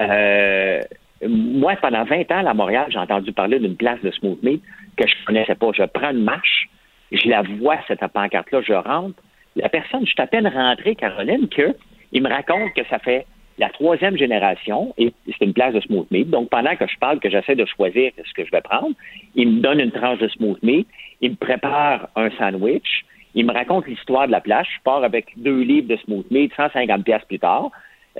euh, 0.00 0.80
moi, 1.28 1.76
pendant 1.80 2.04
20 2.04 2.30
ans, 2.32 2.46
à 2.46 2.54
Montréal, 2.54 2.86
j'ai 2.90 2.98
entendu 2.98 3.32
parler 3.32 3.58
d'une 3.58 3.76
place 3.76 4.00
de 4.02 4.10
smooth 4.10 4.42
meat 4.42 4.62
que 4.96 5.06
je 5.06 5.14
ne 5.20 5.26
connaissais 5.26 5.54
pas. 5.54 5.70
Je 5.72 5.84
prends 5.84 6.10
une 6.10 6.24
marche, 6.24 6.68
je 7.12 7.28
la 7.28 7.42
vois, 7.42 7.78
cette 7.86 8.04
pancarte-là, 8.06 8.60
je 8.62 8.72
rentre. 8.72 9.22
La 9.56 9.68
personne, 9.68 10.00
je 10.06 10.12
suis 10.12 10.20
à 10.20 10.26
peine 10.26 10.46
rentré, 10.46 10.94
Caroline, 10.94 11.48
que 11.48 11.74
il 12.12 12.22
me 12.22 12.28
raconte 12.28 12.72
que 12.74 12.84
ça 12.88 12.98
fait 12.98 13.26
la 13.58 13.68
troisième 13.68 14.16
génération, 14.16 14.94
et 14.98 15.12
c'est 15.26 15.44
une 15.44 15.52
place 15.52 15.74
de 15.74 15.80
smooth 15.80 16.10
meat. 16.10 16.28
Donc, 16.28 16.50
pendant 16.50 16.74
que 16.76 16.86
je 16.86 16.98
parle, 16.98 17.20
que 17.20 17.30
j'essaie 17.30 17.54
de 17.54 17.64
choisir 17.64 18.12
ce 18.16 18.32
que 18.34 18.44
je 18.44 18.50
vais 18.50 18.60
prendre, 18.60 18.94
il 19.34 19.48
me 19.48 19.60
donne 19.60 19.80
une 19.80 19.92
tranche 19.92 20.18
de 20.18 20.28
smooth 20.28 20.60
meat, 20.62 20.88
il 21.20 21.32
me 21.32 21.36
prépare 21.36 22.08
un 22.16 22.30
sandwich, 22.30 23.04
il 23.34 23.46
me 23.46 23.52
raconte 23.52 23.86
l'histoire 23.86 24.26
de 24.26 24.32
la 24.32 24.40
place. 24.40 24.66
Je 24.76 24.82
pars 24.82 25.04
avec 25.04 25.26
deux 25.36 25.60
livres 25.60 25.88
de 25.88 25.96
smooth 25.98 26.28
meat, 26.30 26.52
150 26.56 27.04
pièces 27.04 27.24
plus 27.28 27.38
tard, 27.38 27.70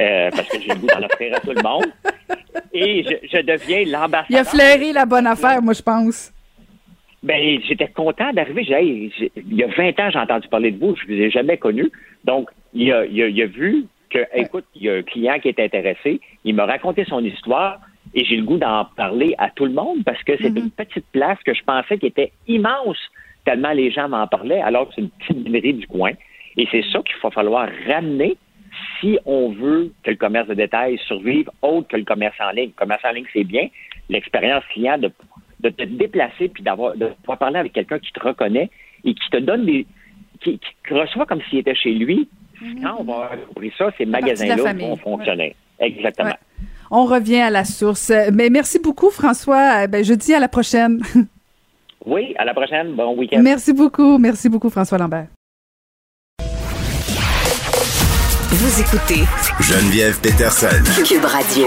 euh, 0.01 0.31
parce 0.31 0.49
que 0.49 0.61
j'ai 0.61 0.69
le 0.69 0.77
goût 0.77 0.87
d'en 0.87 1.03
offrir 1.03 1.35
à 1.37 1.41
tout 1.41 1.53
le 1.53 1.63
monde. 1.63 1.87
Et 2.73 3.05
je, 3.05 3.41
deviens 3.43 3.85
l'ambassadeur. 3.87 4.27
Il 4.31 4.37
a 4.37 4.45
flairé 4.45 4.93
la 4.93 5.07
bonne 5.07 5.27
affaire, 5.27 5.63
moi, 5.63 5.73
je 5.73 5.83
pense. 5.83 6.34
Ben, 7.25 7.61
j'étais 7.67 7.89
content 7.89 8.33
d'arriver. 8.33 8.63
il 8.63 9.55
y 9.55 9.65
a 9.65 9.67
20 9.67 9.99
ans, 9.99 10.11
j'ai 10.11 10.19
entendu 10.19 10.47
parler 10.49 10.71
de 10.71 10.79
vous. 10.79 10.95
Je 10.95 11.11
ne 11.11 11.17
vous 11.17 11.23
ai 11.23 11.31
jamais 11.31 11.57
connu. 11.57 11.91
Donc, 12.25 12.51
il 12.73 12.93
a, 12.93 13.05
il 13.07 13.43
a 13.43 13.47
vu 13.47 13.87
écoute, 14.35 14.65
il 14.75 14.83
y 14.83 14.91
a 14.91 14.95
un 14.95 15.03
client 15.03 15.39
qui 15.41 15.49
est 15.49 15.61
intéressé, 15.61 16.21
il 16.45 16.55
m'a 16.55 16.67
raconté 16.67 17.05
son 17.05 17.25
histoire 17.25 17.81
et 18.15 18.25
j'ai 18.25 18.37
le 18.37 18.45
goût 18.45 18.59
d'en 18.59 18.85
parler 18.97 19.35
à 19.39 19.51
tout 19.51 19.65
le 19.65 19.73
monde 19.73 20.05
parce 20.05 20.23
que 20.23 20.37
c'est 20.37 20.51
mm-hmm. 20.51 20.65
une 20.65 20.71
petite 20.71 21.07
place 21.13 21.39
que 21.45 21.55
je 21.55 21.63
pensais 21.65 21.99
qui 21.99 22.07
était 22.07 22.33
immense 22.47 22.99
tellement 23.45 23.73
les 23.73 23.91
gens 23.91 24.09
m'en 24.09 24.27
parlaient 24.27 24.63
alors 24.63 24.89
que 24.89 24.95
c'est 24.95 25.03
une 25.03 25.11
petite 25.11 25.37
librairie 25.37 25.75
du 25.75 25.87
coin. 25.87 26.13
Et 26.57 26.69
c'est 26.71 26.85
ça 26.93 27.01
qu'il 27.01 27.17
va 27.23 27.31
falloir 27.31 27.69
ramener 27.87 28.37
si 29.01 29.19
on 29.27 29.51
veut 29.51 29.93
que 30.03 30.11
le 30.11 30.17
commerce 30.17 30.49
de 30.49 30.55
détail 30.55 30.99
survive 31.07 31.51
autre 31.63 31.89
que 31.89 31.97
le 31.97 32.05
commerce 32.05 32.37
en 32.41 32.51
ligne. 32.51 32.69
Le 32.69 32.79
commerce 32.79 33.05
en 33.05 33.11
ligne, 33.11 33.27
c'est 33.33 33.45
bien. 33.45 33.69
L'expérience 34.09 34.65
client 34.73 34.99
de, 34.99 35.11
de 35.65 35.71
te 35.71 35.83
déplacer 35.85 36.49
puis 36.49 36.63
d'avoir 36.63 36.97
de 36.97 37.07
pouvoir 37.23 37.39
parler 37.39 37.59
avec 37.59 37.73
quelqu'un 37.73 37.99
qui 37.99 38.13
te 38.13 38.21
reconnaît 38.21 38.71
et 39.05 39.15
qui 39.15 39.31
te 39.31 39.39
donne 39.39 39.65
des 39.65 39.87
qui, 40.41 40.59
qui 40.59 40.95
reçoit 40.95 41.27
comme 41.27 41.41
s'il 41.49 41.61
était 41.61 41.75
chez 41.75 41.93
lui. 41.93 42.29
Quand 42.83 42.97
on 43.01 43.05
va 43.05 43.31
ouvrir 43.57 43.73
ça, 43.77 43.91
ces 43.99 44.07
magasins-là 44.07 44.73
vont 44.75 44.97
fonctionner. 44.97 45.55
Exactement. 45.81 46.37
On 46.91 47.05
revient 47.05 47.41
à 47.41 47.51
la 47.51 47.65
source. 47.65 48.13
Mais 48.33 48.49
merci 48.49 48.79
beaucoup, 48.79 49.11
François. 49.11 49.87
Ben, 49.87 50.05
je 50.05 50.15
dis 50.15 50.35
à 50.35 50.41
la 50.41 50.49
prochaine. 50.49 51.01
Oui, 52.07 52.35
à 52.37 52.45
la 52.45 52.53
prochaine. 52.53 52.93
Bon 52.93 53.17
week-end. 53.17 53.41
Merci 53.43 53.73
beaucoup. 53.73 54.19
Merci 54.19 54.51
beaucoup, 54.51 54.69
François 54.69 54.99
Lambert. 54.99 55.29
Vous 58.51 58.81
écoutez 58.81 59.25
Geneviève 59.61 60.21
Peterson. 60.21 60.85
Cube 61.03 61.25
Radio. 61.25 61.67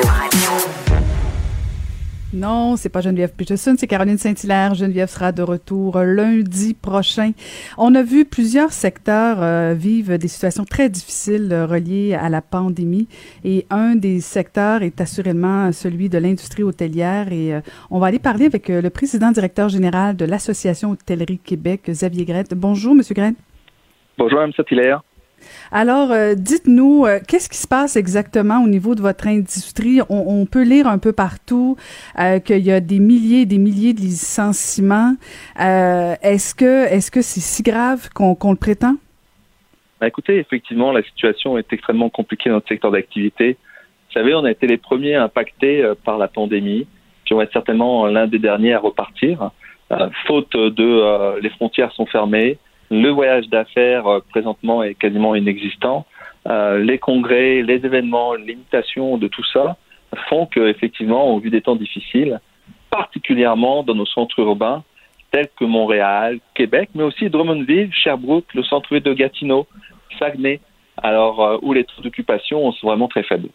Non, 2.38 2.76
c'est 2.76 2.90
pas 2.90 3.02
Geneviève 3.02 3.34
Peterson, 3.36 3.74
c'est 3.80 3.88
Caroline 3.88 4.20
Saint-Hilaire. 4.20 4.76
Geneviève 4.76 5.10
sera 5.10 5.32
de 5.32 5.42
retour 5.42 5.98
lundi 5.98 6.76
prochain. 6.76 7.32
On 7.80 7.96
a 7.96 8.04
vu 8.04 8.26
plusieurs 8.26 8.72
secteurs 8.72 9.42
euh, 9.42 9.74
vivre 9.74 10.18
des 10.18 10.28
situations 10.28 10.64
très 10.64 10.88
difficiles 10.88 11.52
euh, 11.52 11.66
reliées 11.66 12.14
à 12.14 12.30
la 12.30 12.44
pandémie 12.44 13.08
et 13.44 13.66
un 13.72 13.96
des 13.96 14.20
secteurs 14.20 14.84
est 14.84 15.02
assurément 15.02 15.72
celui 15.72 16.10
de 16.10 16.20
l'industrie 16.20 16.62
hôtelière 16.62 17.32
et 17.32 17.56
euh, 17.56 17.62
on 17.90 17.98
va 17.98 18.08
aller 18.08 18.20
parler 18.20 18.46
avec 18.46 18.68
le 18.68 18.90
président 18.92 19.32
directeur 19.32 19.70
général 19.70 20.16
de 20.16 20.26
l'Association 20.26 20.92
Hôtellerie 20.92 21.40
Québec, 21.40 21.90
Xavier 21.90 22.26
Grette. 22.26 22.54
Bonjour, 22.54 22.94
Monsieur 22.94 23.16
Grette. 23.16 23.36
Bonjour, 24.20 24.40
Mme 24.40 24.54
Saint-Hilaire. 24.54 25.02
Alors, 25.72 26.12
euh, 26.12 26.34
dites-nous, 26.36 27.06
euh, 27.06 27.20
qu'est-ce 27.28 27.50
qui 27.50 27.58
se 27.58 27.68
passe 27.68 27.96
exactement 27.96 28.64
au 28.64 28.68
niveau 28.68 28.96
de 28.96 29.02
votre 29.02 29.28
industrie? 29.28 30.00
On, 30.10 30.46
peut 30.46 30.64
lire 30.64 30.88
un 30.88 30.98
peu 30.98 31.12
partout 31.12 31.76
euh, 32.20 32.40
qu'il 32.40 32.60
y 32.60 32.72
a 32.72 32.80
des 32.80 33.00
milliers 33.00 33.42
et 33.42 33.46
des 33.46 33.58
milliers 33.58 33.94
de 33.94 34.00
licenciements. 34.00 35.16
est-ce 35.58 36.56
que 36.56 36.86
est-ce 36.88 37.12
c'est 37.22 37.42
si 37.42 37.64
grave 37.64 38.10
qu'on 38.14 38.52
le 38.52 38.58
prétend? 38.58 38.96
Ben, 40.00 40.08
écoutez, 40.08 40.38
effectivement, 40.38 40.92
la 40.92 41.04
situation 41.04 41.58
est 41.58 41.72
extrêmement 41.74 42.10
compliquée 42.10 42.50
dans 42.50 42.56
notre 42.56 42.68
secteur 42.68 42.92
d'activité. 42.92 43.58
Vous 44.08 44.14
savez, 44.14 44.36
on 44.36 44.46
a 44.46 44.52
été 44.52 44.68
les 44.68 44.78
premiers 44.78 45.16
impactés 45.16 45.92
par 46.06 46.18
la 46.18 46.28
pandémie, 46.28 46.88
qui 47.26 47.34
vont 47.34 47.42
être 47.42 47.52
certainement 47.52 48.06
l'un 48.06 48.28
des 48.28 48.40
derniers 48.40 48.74
à 48.74 48.80
repartir. 48.80 49.52
faute 50.28 50.54
de 50.54 51.40
les 51.42 51.50
frontières 51.50 51.92
sont 51.94 52.06
fermées, 52.06 52.58
le 52.90 53.10
voyage 53.10 53.48
d'affaires 53.50 54.08
euh, 54.08 54.20
présentement 54.30 54.84
est 54.84 54.96
quasiment 54.96 55.36
inexistant. 55.36 56.06
Euh, 56.48 56.80
les 56.80 56.98
congrès, 56.98 57.62
les 57.62 57.86
événements, 57.86 58.34
l'imitation 58.36 59.18
de 59.18 59.28
tout 59.28 59.44
ça 59.52 59.76
font 60.30 60.46
que, 60.46 60.68
effectivement, 60.68 61.34
au 61.34 61.40
vu 61.40 61.50
des 61.50 61.62
temps 61.62 61.76
difficiles, 61.76 62.40
particulièrement 62.90 63.84
dans 63.84 63.96
nos 63.96 64.06
centres 64.06 64.40
urbains 64.40 64.84
tels 65.32 65.50
que 65.60 65.66
Montréal, 65.66 66.40
Québec, 66.54 66.90
mais 66.96 67.04
aussi 67.04 67.30
Drummondville, 67.30 67.92
Sherbrooke, 67.94 68.54
le 68.54 68.64
centre 68.64 68.98
de 68.98 69.14
Gatineau, 69.14 69.68
Saguenay, 70.18 70.62
alors 71.04 71.44
euh, 71.44 71.58
où 71.62 71.74
les 71.74 71.84
taux 71.84 72.02
d'occupation 72.02 72.72
sont 72.72 72.88
vraiment 72.88 73.10
très 73.10 73.24
faibles. 73.24 73.50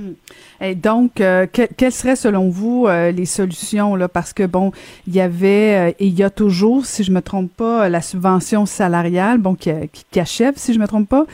Hmm. 0.00 0.14
Et 0.62 0.74
donc, 0.74 1.20
euh, 1.20 1.46
quelles 1.46 1.92
seraient 1.92 2.16
selon 2.16 2.48
vous 2.48 2.86
euh, 2.86 3.10
les 3.10 3.26
solutions 3.26 3.96
là? 3.96 4.08
Parce 4.08 4.32
que 4.32 4.46
bon, 4.46 4.72
il 5.06 5.14
y 5.14 5.20
avait 5.20 5.90
euh, 5.90 5.94
et 5.98 6.06
il 6.06 6.18
y 6.18 6.22
a 6.22 6.30
toujours, 6.30 6.86
si 6.86 7.04
je 7.04 7.12
me 7.12 7.20
trompe 7.20 7.50
pas, 7.54 7.88
la 7.88 8.00
subvention 8.00 8.64
salariale, 8.66 9.38
bon 9.38 9.54
qui, 9.54 9.70
achève, 10.18 10.54
si 10.56 10.72
je 10.72 10.78
me 10.78 10.86
trompe 10.86 11.08
pas. 11.08 11.24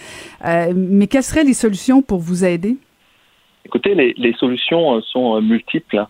mais 0.75 1.07
quelles 1.07 1.23
seraient 1.23 1.45
les 1.45 1.55
solutions 1.55 2.03
pour 2.03 2.19
vous 2.19 2.45
aider? 2.45 2.77
Écoutez, 3.65 3.95
les, 3.95 4.15
les 4.17 4.33
solutions 4.35 5.01
sont 5.03 5.41
multiples. 5.41 6.05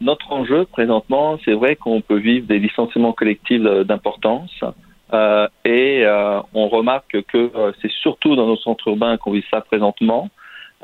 Notre 0.00 0.32
enjeu 0.32 0.64
présentement, 0.66 1.38
c'est 1.44 1.52
vrai 1.52 1.76
qu'on 1.76 2.00
peut 2.00 2.18
vivre 2.18 2.46
des 2.46 2.58
licenciements 2.58 3.12
collectifs 3.12 3.62
d'importance. 3.62 4.52
et 5.64 6.04
on 6.54 6.68
remarque 6.68 7.22
que 7.28 7.50
c'est 7.80 7.90
surtout 7.90 8.36
dans 8.36 8.46
nos 8.46 8.56
centres 8.56 8.88
urbains 8.88 9.16
qu'on 9.16 9.32
vit 9.32 9.44
ça 9.50 9.60
présentement. 9.60 10.30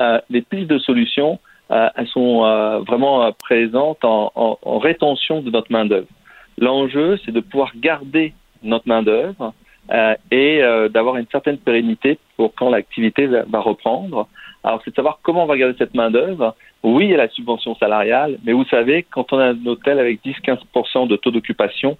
Euh, 0.00 0.20
les 0.30 0.42
pistes 0.42 0.68
de 0.68 0.78
solutions, 0.78 1.38
euh, 1.70 1.88
elles 1.96 2.06
sont 2.08 2.44
euh, 2.44 2.80
vraiment 2.80 3.30
présentes 3.32 4.04
en, 4.04 4.78
rétention 4.78 5.40
de 5.40 5.50
notre 5.50 5.72
main-d'œuvre. 5.72 6.06
L'enjeu, 6.56 7.18
c'est 7.24 7.32
de 7.32 7.40
pouvoir 7.40 7.72
garder 7.76 8.32
notre 8.62 8.88
main-d'œuvre 8.88 9.52
et 10.30 10.60
d'avoir 10.90 11.16
une 11.16 11.26
certaine 11.32 11.56
pérennité 11.56 12.18
pour 12.36 12.54
quand 12.54 12.68
l'activité 12.68 13.26
va, 13.26 13.44
va, 13.44 13.60
reprendre. 13.60 14.28
Alors, 14.62 14.82
c'est 14.84 14.90
de 14.90 14.96
savoir 14.96 15.20
comment 15.22 15.44
on 15.44 15.46
va 15.46 15.56
garder 15.56 15.76
cette 15.78 15.94
main-d'œuvre. 15.94 16.54
Oui, 16.82 17.04
il 17.04 17.10
y 17.10 17.14
a 17.14 17.16
la 17.16 17.28
subvention 17.28 17.74
salariale, 17.76 18.38
mais 18.44 18.52
vous 18.52 18.66
savez, 18.66 19.06
quand 19.08 19.32
on 19.32 19.38
a 19.38 19.46
un 19.46 19.66
hôtel 19.66 19.98
avec 19.98 20.22
10-15% 20.24 21.08
de 21.08 21.16
taux 21.16 21.30
d'occupation, 21.30 21.96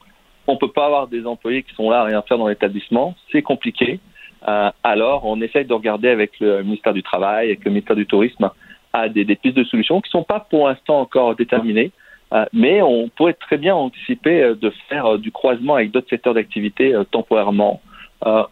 on 0.47 0.55
ne 0.55 0.59
peut 0.59 0.73
pas 0.73 0.87
avoir 0.87 1.07
des 1.07 1.27
employés 1.27 1.63
qui 1.63 1.75
sont 1.75 1.89
là 1.89 2.01
à 2.01 2.05
rien 2.05 2.23
faire 2.23 2.39
dans 2.39 2.49
l'établissement. 2.49 3.15
C'est 3.31 3.43
compliqué. 3.43 4.01
Euh, 4.47 4.71
alors, 4.85 5.25
on 5.25 5.41
essaye 5.41 5.65
de 5.65 5.73
regarder 5.73 6.09
avec 6.09 6.39
le 6.41 6.63
ministère 6.63 6.93
du 6.93 7.03
Travail, 7.03 7.49
avec 7.49 7.65
le 7.65 7.71
ministère 7.71 7.97
du 7.97 8.07
Tourisme, 8.07 8.51
à 8.93 9.09
des, 9.09 9.25
des 9.25 9.37
pistes 9.37 9.57
de 9.57 9.65
solutions 9.65 10.01
qui 10.01 10.09
ne 10.09 10.21
sont 10.21 10.25
pas 10.25 10.41
pour 10.41 10.69
l'instant 10.69 11.01
encore 11.01 11.35
déterminées, 11.35 11.93
euh, 12.33 12.45
mais 12.53 12.83
on 12.83 13.09
pourrait 13.09 13.35
très 13.35 13.57
bien 13.57 13.75
anticiper 13.75 14.43
euh, 14.43 14.55
de 14.55 14.71
faire 14.89 15.07
euh, 15.07 15.19
du 15.19 15.33
croisement 15.33 15.77
avec 15.77 15.91
d'autres 15.91 16.11
secteurs 16.11 16.35
d'activité 16.35 16.95
temporairement. 17.11 17.81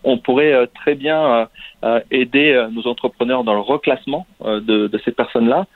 on 0.05 0.19
pourrait 0.19 0.69
très 0.75 0.95
bien 0.95 1.49
aider 2.11 2.67
nos 2.73 2.87
entrepreneurs 2.87 3.43
dans 3.43 3.55
le 3.55 3.61
reclassement 3.61 4.27
de, 4.45 4.87
de, 4.87 4.99
ces 5.05 5.11
personnes-là 5.11 5.67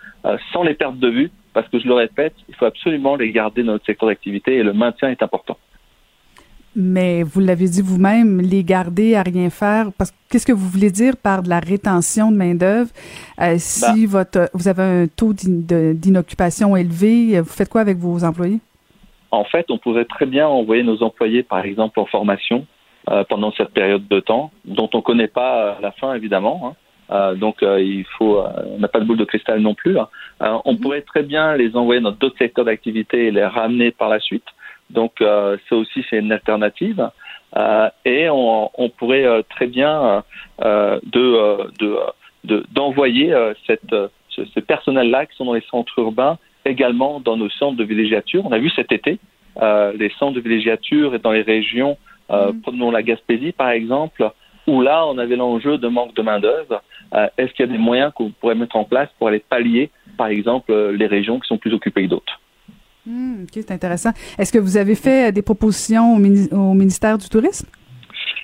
sans 0.53 0.63
les 0.63 0.75
perdre 0.75 0.99
de 0.99 1.09
vue, 1.09 1.31
parce 1.55 1.69
que 1.69 1.81
je 1.81 1.89
le 1.89 1.95
répète, 1.95 2.35
il 2.49 2.55
faut 2.55 2.67
absolument 2.67 3.17
les 3.17 3.33
garder 3.33 3.65
dans 3.65 3.73
notre 3.73 3.87
secteur 3.87 4.09
d'activité 4.09 4.55
et 4.55 4.63
le 4.63 4.73
maintien 4.73 5.11
est 5.11 5.23
important. 5.25 5.59
Mais 6.77 7.25
vous 7.25 7.41
l'avez 7.41 7.67
dit 7.69 7.83
vous-même, 7.83 8.41
les 8.41 8.63
garder 8.63 9.17
à 9.17 9.23
rien 9.23 9.51
faire, 9.51 9.91
parce 9.99 10.13
que 10.13 10.17
qu'est-ce 10.31 10.47
que 10.47 10.53
vous 10.53 10.69
voulez 10.69 10.91
dire 10.91 11.17
par 11.17 11.43
de 11.43 11.49
la 11.49 11.59
rétention 11.59 12.31
de 12.31 12.37
main-d'œuvre? 12.37 12.91
Euh, 13.41 13.55
si 13.59 14.07
bah. 14.07 14.19
votre, 14.19 14.51
vous 14.55 14.69
avez 14.69 14.83
un 14.83 15.07
taux 15.09 15.33
d'inoccupation 15.33 16.77
élevé, 16.77 17.41
vous 17.41 17.49
faites 17.49 17.69
quoi 17.69 17.81
avec 17.81 17.99
vos 17.99 18.23
employés? 18.25 18.61
En 19.31 19.45
fait, 19.45 19.67
on 19.71 19.79
pourrait 19.79 20.05
très 20.05 20.27
bien 20.27 20.47
envoyer 20.47 20.83
nos 20.83 21.03
employés, 21.03 21.43
par 21.43 21.65
exemple, 21.65 22.01
en 22.01 22.07
formation 22.07 22.67
euh, 23.09 23.25
pendant 23.25 23.53
cette 23.53 23.71
période 23.71 24.07
de 24.09 24.21
temps, 24.21 24.51
dont 24.65 24.91
on 24.93 24.99
ne 24.99 25.03
connaît 25.03 25.29
pas 25.29 25.79
la 25.81 25.93
fin, 25.93 26.15
évidemment. 26.15 26.61
Hein. 26.65 26.75
Euh, 27.13 27.35
donc, 27.35 27.63
euh, 27.63 27.81
il 27.81 28.05
faut, 28.19 28.43
on 28.67 28.79
n'a 28.79 28.89
pas 28.89 29.01
de 29.01 29.05
boule 29.05 29.17
de 29.17 29.25
cristal 29.25 29.61
non 29.61 29.75
plus. 29.75 29.99
Hein. 29.99 30.09
on 30.41 30.75
mm-hmm. 30.75 30.81
pourrait 30.81 31.03
très 31.03 31.23
bien 31.23 31.57
les 31.57 31.77
envoyer 31.77 32.01
dans 32.01 32.13
d'autres 32.13 32.39
secteurs 32.39 32.65
d'activité 32.65 33.27
et 33.27 33.31
les 33.31 33.45
ramener 33.45 33.91
par 33.91 34.09
la 34.09 34.21
suite. 34.21 34.45
Donc 34.91 35.21
euh, 35.21 35.57
ça 35.69 35.77
aussi 35.77 36.05
c'est 36.09 36.19
une 36.19 36.33
alternative. 36.33 37.11
Euh, 37.57 37.91
et 38.05 38.29
on, 38.31 38.71
on 38.75 38.89
pourrait 38.91 39.25
euh, 39.25 39.43
très 39.49 39.67
bien 39.67 40.23
de, 40.61 41.67
d'envoyer 42.73 43.35
cette, 43.67 43.95
ce, 44.29 44.45
ce 44.45 44.61
personnel-là 44.61 45.27
qui 45.27 45.37
sont 45.37 45.47
dans 45.47 45.55
les 45.55 45.65
centres 45.71 45.99
urbains 45.99 46.39
également 46.65 47.21
dans 47.21 47.37
nos 47.37 47.51
centres 47.51 47.77
de 47.77 47.85
villégiature. 47.85 48.45
On 48.47 48.53
a 48.53 48.59
vu 48.59 48.71
cet 48.71 48.93
été 48.93 49.19
les 49.61 50.11
centres 50.19 50.35
de 50.35 50.41
villégiature 50.41 51.15
et 51.15 51.19
dans 51.19 51.33
les 51.33 51.43
régions, 51.43 51.99
mm. 52.31 52.61
prenons 52.63 52.91
la 52.91 53.03
Gaspésie 53.03 53.53
par 53.53 53.71
exemple, 53.71 54.31
où 54.67 54.81
là 54.81 55.07
on 55.07 55.19
avait 55.19 55.37
l'enjeu 55.37 55.79
de 55.79 55.89
manque 55.89 56.15
de 56.15 56.23
main 56.23 56.41
d'œuvre. 56.41 56.83
Est-ce 57.37 57.53
qu'il 57.53 57.67
y 57.67 57.69
a 57.69 57.73
des 57.73 57.79
moyens 57.79 58.13
qu'on 58.15 58.31
pourrait 58.31 58.55
mettre 58.55 58.77
en 58.77 58.85
place 58.85 59.09
pour 59.19 59.29
aller 59.29 59.41
pallier, 59.41 59.91
par 60.17 60.29
exemple, 60.29 60.73
les 60.73 61.07
régions 61.07 61.41
qui 61.41 61.49
sont 61.49 61.59
plus 61.59 61.75
occupées 61.75 62.05
que 62.05 62.11
d'autres? 62.11 62.41
Hmm, 63.07 63.45
ok, 63.45 63.51
c'est 63.55 63.71
intéressant. 63.71 64.11
Est-ce 64.39 64.53
que 64.53 64.59
vous 64.59 64.77
avez 64.77 64.95
fait 64.95 65.29
euh, 65.29 65.33
des 65.33 65.43
propositions 65.43 66.15
au, 66.17 66.75
ministère 66.75 67.19
du 67.19 67.29
Tourisme? 67.29 67.67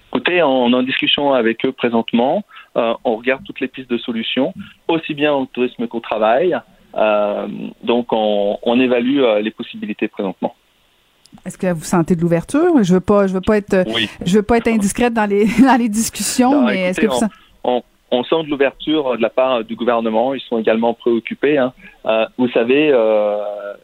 Écoutez, 0.09 0.43
on 0.43 0.71
est 0.71 0.75
en 0.75 0.83
discussion 0.83 1.33
avec 1.35 1.65
eux 1.67 1.73
présentement. 1.73 2.43
Euh, 2.77 2.95
on 3.05 3.17
regarde 3.17 3.43
toutes 3.45 3.61
les 3.61 3.69
pistes 3.69 3.91
de 3.91 3.99
solutions, 3.99 4.55
aussi 4.89 5.15
bien 5.15 5.33
au 5.33 5.47
tourisme 5.47 5.87
qu'au 5.89 6.01
travail. 6.01 6.59
Euh, 6.95 7.47
donc, 7.83 8.07
on, 8.13 8.81
évalue 8.81 9.21
les 9.43 9.51
possibilités 9.51 10.09
présentement. 10.09 10.55
Est-ce 11.45 11.59
que 11.59 11.73
vous 11.73 11.85
sentez 11.85 12.17
de 12.17 12.23
l'ouverture? 12.23 12.83
Je 12.83 12.95
veux 12.95 13.01
pas, 13.01 13.27
je 13.27 13.35
veux 13.35 13.43
pas 13.43 13.59
être, 13.59 13.85
je 14.25 14.37
veux 14.37 14.43
pas 14.43 14.57
être 14.57 14.69
indiscrète 14.69 15.13
dans 15.13 15.27
les 15.27 15.45
dans 15.63 15.79
les 15.79 15.89
discussions, 15.91 16.65
mais 16.65 16.85
est-ce 16.85 17.01
que 17.01 17.07
vous 17.07 17.21
on, 17.65 17.83
on 18.11 18.23
sent 18.25 18.45
de 18.45 18.51
l'ouverture 18.51 19.17
de 19.17 19.23
la 19.23 19.31
part 19.31 19.65
du 19.65 19.75
gouvernement. 19.75 20.35
Ils 20.35 20.41
sont 20.41 20.59
également 20.59 20.95
préoccupés. 20.95 21.59
Hein. 21.59 21.73
Euh, 22.07 22.27
vous 22.39 22.49
savez, 22.51 22.91
euh, 22.93 23.37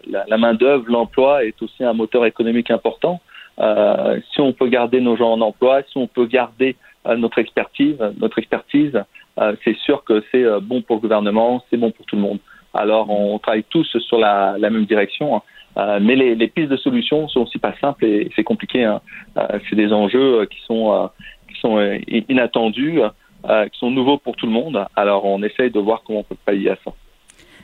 la, 0.08 0.24
la 0.28 0.38
main-d'œuvre, 0.38 0.84
l'emploi 0.88 1.44
est 1.44 1.60
aussi 1.62 1.82
un 1.84 1.92
moteur 1.92 2.24
économique 2.24 2.70
important. 2.70 3.20
Euh, 3.60 4.18
si 4.32 4.40
on 4.40 4.52
peut 4.52 4.68
garder 4.68 5.00
nos 5.00 5.16
gens 5.16 5.32
en 5.32 5.40
emploi, 5.40 5.82
si 5.82 5.98
on 5.98 6.06
peut 6.06 6.26
garder 6.26 6.76
euh, 7.06 7.16
notre 7.16 7.38
expertise, 7.38 7.96
notre 8.18 8.38
expertise, 8.38 9.02
euh, 9.38 9.54
c'est 9.64 9.76
sûr 9.78 10.04
que 10.04 10.22
c'est 10.30 10.44
bon 10.60 10.82
pour 10.82 10.96
le 10.96 11.02
gouvernement, 11.02 11.62
c'est 11.70 11.76
bon 11.76 11.90
pour 11.90 12.06
tout 12.06 12.16
le 12.16 12.22
monde. 12.22 12.38
Alors, 12.74 13.10
on 13.10 13.38
travaille 13.38 13.64
tous 13.64 13.98
sur 13.98 14.18
la, 14.18 14.56
la 14.58 14.70
même 14.70 14.86
direction. 14.86 15.42
Hein. 15.76 15.98
mais 16.00 16.16
les, 16.16 16.34
les, 16.34 16.48
pistes 16.48 16.70
de 16.70 16.76
solutions 16.76 17.28
sont 17.28 17.40
aussi 17.40 17.58
pas 17.58 17.74
simples 17.80 18.04
et 18.06 18.30
c'est 18.34 18.44
compliqué. 18.44 18.84
Hein. 18.84 19.00
c'est 19.68 19.76
des 19.76 19.92
enjeux 19.92 20.46
qui 20.46 20.60
sont 20.66 21.10
qui 21.48 21.60
sont 21.60 21.78
inattendus. 22.08 23.00
Euh, 23.48 23.68
qui 23.68 23.78
sont 23.78 23.90
nouveaux 23.90 24.18
pour 24.18 24.36
tout 24.36 24.46
le 24.46 24.52
monde. 24.52 24.86
Alors, 24.94 25.24
on 25.24 25.42
essaye 25.42 25.70
de 25.70 25.80
voir 25.80 26.02
comment 26.04 26.20
on 26.20 26.24
peut 26.24 26.36
pallier 26.44 26.70
à 26.70 26.76
ça 26.84 26.92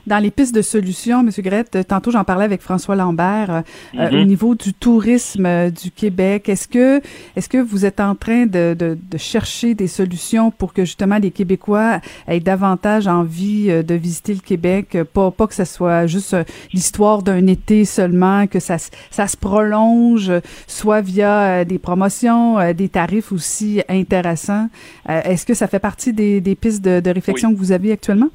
dans 0.07 0.19
les 0.19 0.31
pistes 0.31 0.55
de 0.55 0.61
solutions, 0.61 1.21
M. 1.21 1.29
Grette, 1.39 1.77
tantôt 1.87 2.11
j'en 2.11 2.23
parlais 2.23 2.45
avec 2.45 2.61
François 2.61 2.95
Lambert, 2.95 3.49
euh, 3.49 3.61
euh, 3.95 4.09
mm-hmm. 4.09 4.21
au 4.21 4.25
niveau 4.25 4.55
du 4.55 4.73
tourisme 4.73 5.71
du 5.71 5.91
Québec, 5.91 6.49
est-ce 6.49 6.67
que 6.67 7.01
est-ce 7.35 7.49
que 7.49 7.57
vous 7.57 7.85
êtes 7.85 7.99
en 7.99 8.15
train 8.15 8.45
de, 8.45 8.75
de, 8.77 8.97
de, 9.01 9.17
chercher 9.17 9.75
des 9.75 9.87
solutions 9.87 10.51
pour 10.51 10.73
que 10.73 10.85
justement 10.85 11.17
les 11.17 11.31
Québécois 11.31 11.99
aient 12.27 12.39
davantage 12.39 13.07
envie 13.07 13.67
de 13.67 13.93
visiter 13.95 14.33
le 14.33 14.39
Québec, 14.39 14.97
pas 15.13 15.31
pas 15.31 15.47
que 15.47 15.55
ce 15.55 15.65
soit 15.65 16.07
juste 16.07 16.35
l'histoire 16.73 17.21
d'un 17.21 17.45
été 17.47 17.85
seulement, 17.85 18.47
que 18.47 18.59
ça 18.59 18.77
ça 19.11 19.27
se 19.27 19.37
prolonge, 19.37 20.31
soit 20.67 21.01
via 21.01 21.65
des 21.65 21.79
promotions, 21.79 22.73
des 22.73 22.89
tarifs 22.89 23.31
aussi 23.31 23.81
intéressants. 23.89 24.69
est-ce 25.07 25.45
que 25.45 25.53
ça 25.53 25.67
fait 25.67 25.79
partie 25.79 26.13
des, 26.13 26.41
des 26.41 26.55
pistes 26.55 26.83
de, 26.83 26.99
de 26.99 27.09
réflexion 27.09 27.51
que 27.53 27.57
vous 27.57 27.71
avez 27.71 27.91
actuellement? 27.91 28.29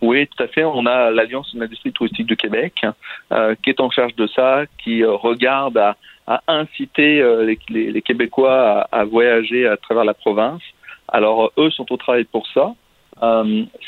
Oui, 0.00 0.26
tout 0.26 0.42
à 0.42 0.48
fait. 0.48 0.64
On 0.64 0.86
a 0.86 1.10
l'Alliance 1.10 1.54
de 1.54 1.60
l'industrie 1.60 1.92
touristique 1.92 2.26
du 2.26 2.36
Québec 2.36 2.84
euh, 3.32 3.54
qui 3.62 3.70
est 3.70 3.80
en 3.80 3.90
charge 3.90 4.14
de 4.16 4.26
ça, 4.28 4.64
qui 4.82 5.02
euh, 5.02 5.12
regarde 5.12 5.76
à, 5.76 5.96
à 6.26 6.40
inciter 6.48 7.20
euh, 7.20 7.44
les, 7.44 7.58
les, 7.68 7.92
les, 7.92 8.02
Québécois 8.02 8.86
à, 8.90 9.00
à, 9.00 9.04
voyager 9.04 9.66
à 9.66 9.76
travers 9.76 10.04
la 10.04 10.14
province. 10.14 10.62
Alors, 11.08 11.52
eux 11.58 11.70
sont 11.70 11.90
au 11.92 11.96
travail 11.96 12.24
pour 12.24 12.46
ça. 12.48 12.72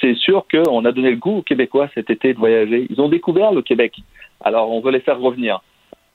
c'est 0.01 0.17
sûr 0.17 0.45
qu'on 0.51 0.85
a 0.85 0.93
donné 0.93 1.11
le 1.11 1.17
goût 1.17 1.39
aux 1.39 1.43
Québécois 1.43 1.89
cet 1.95 2.11
été 2.11 2.35
de 2.35 2.39
voyager. 2.39 2.87
Ils 2.91 3.01
ont 3.01 3.09
découvert 3.09 3.53
le 3.53 3.63
Québec. 3.63 3.95
Alors, 4.45 4.71
on 4.71 4.81
veut 4.81 4.91
les 4.91 5.01
faire 5.01 5.19
revenir. 5.19 5.63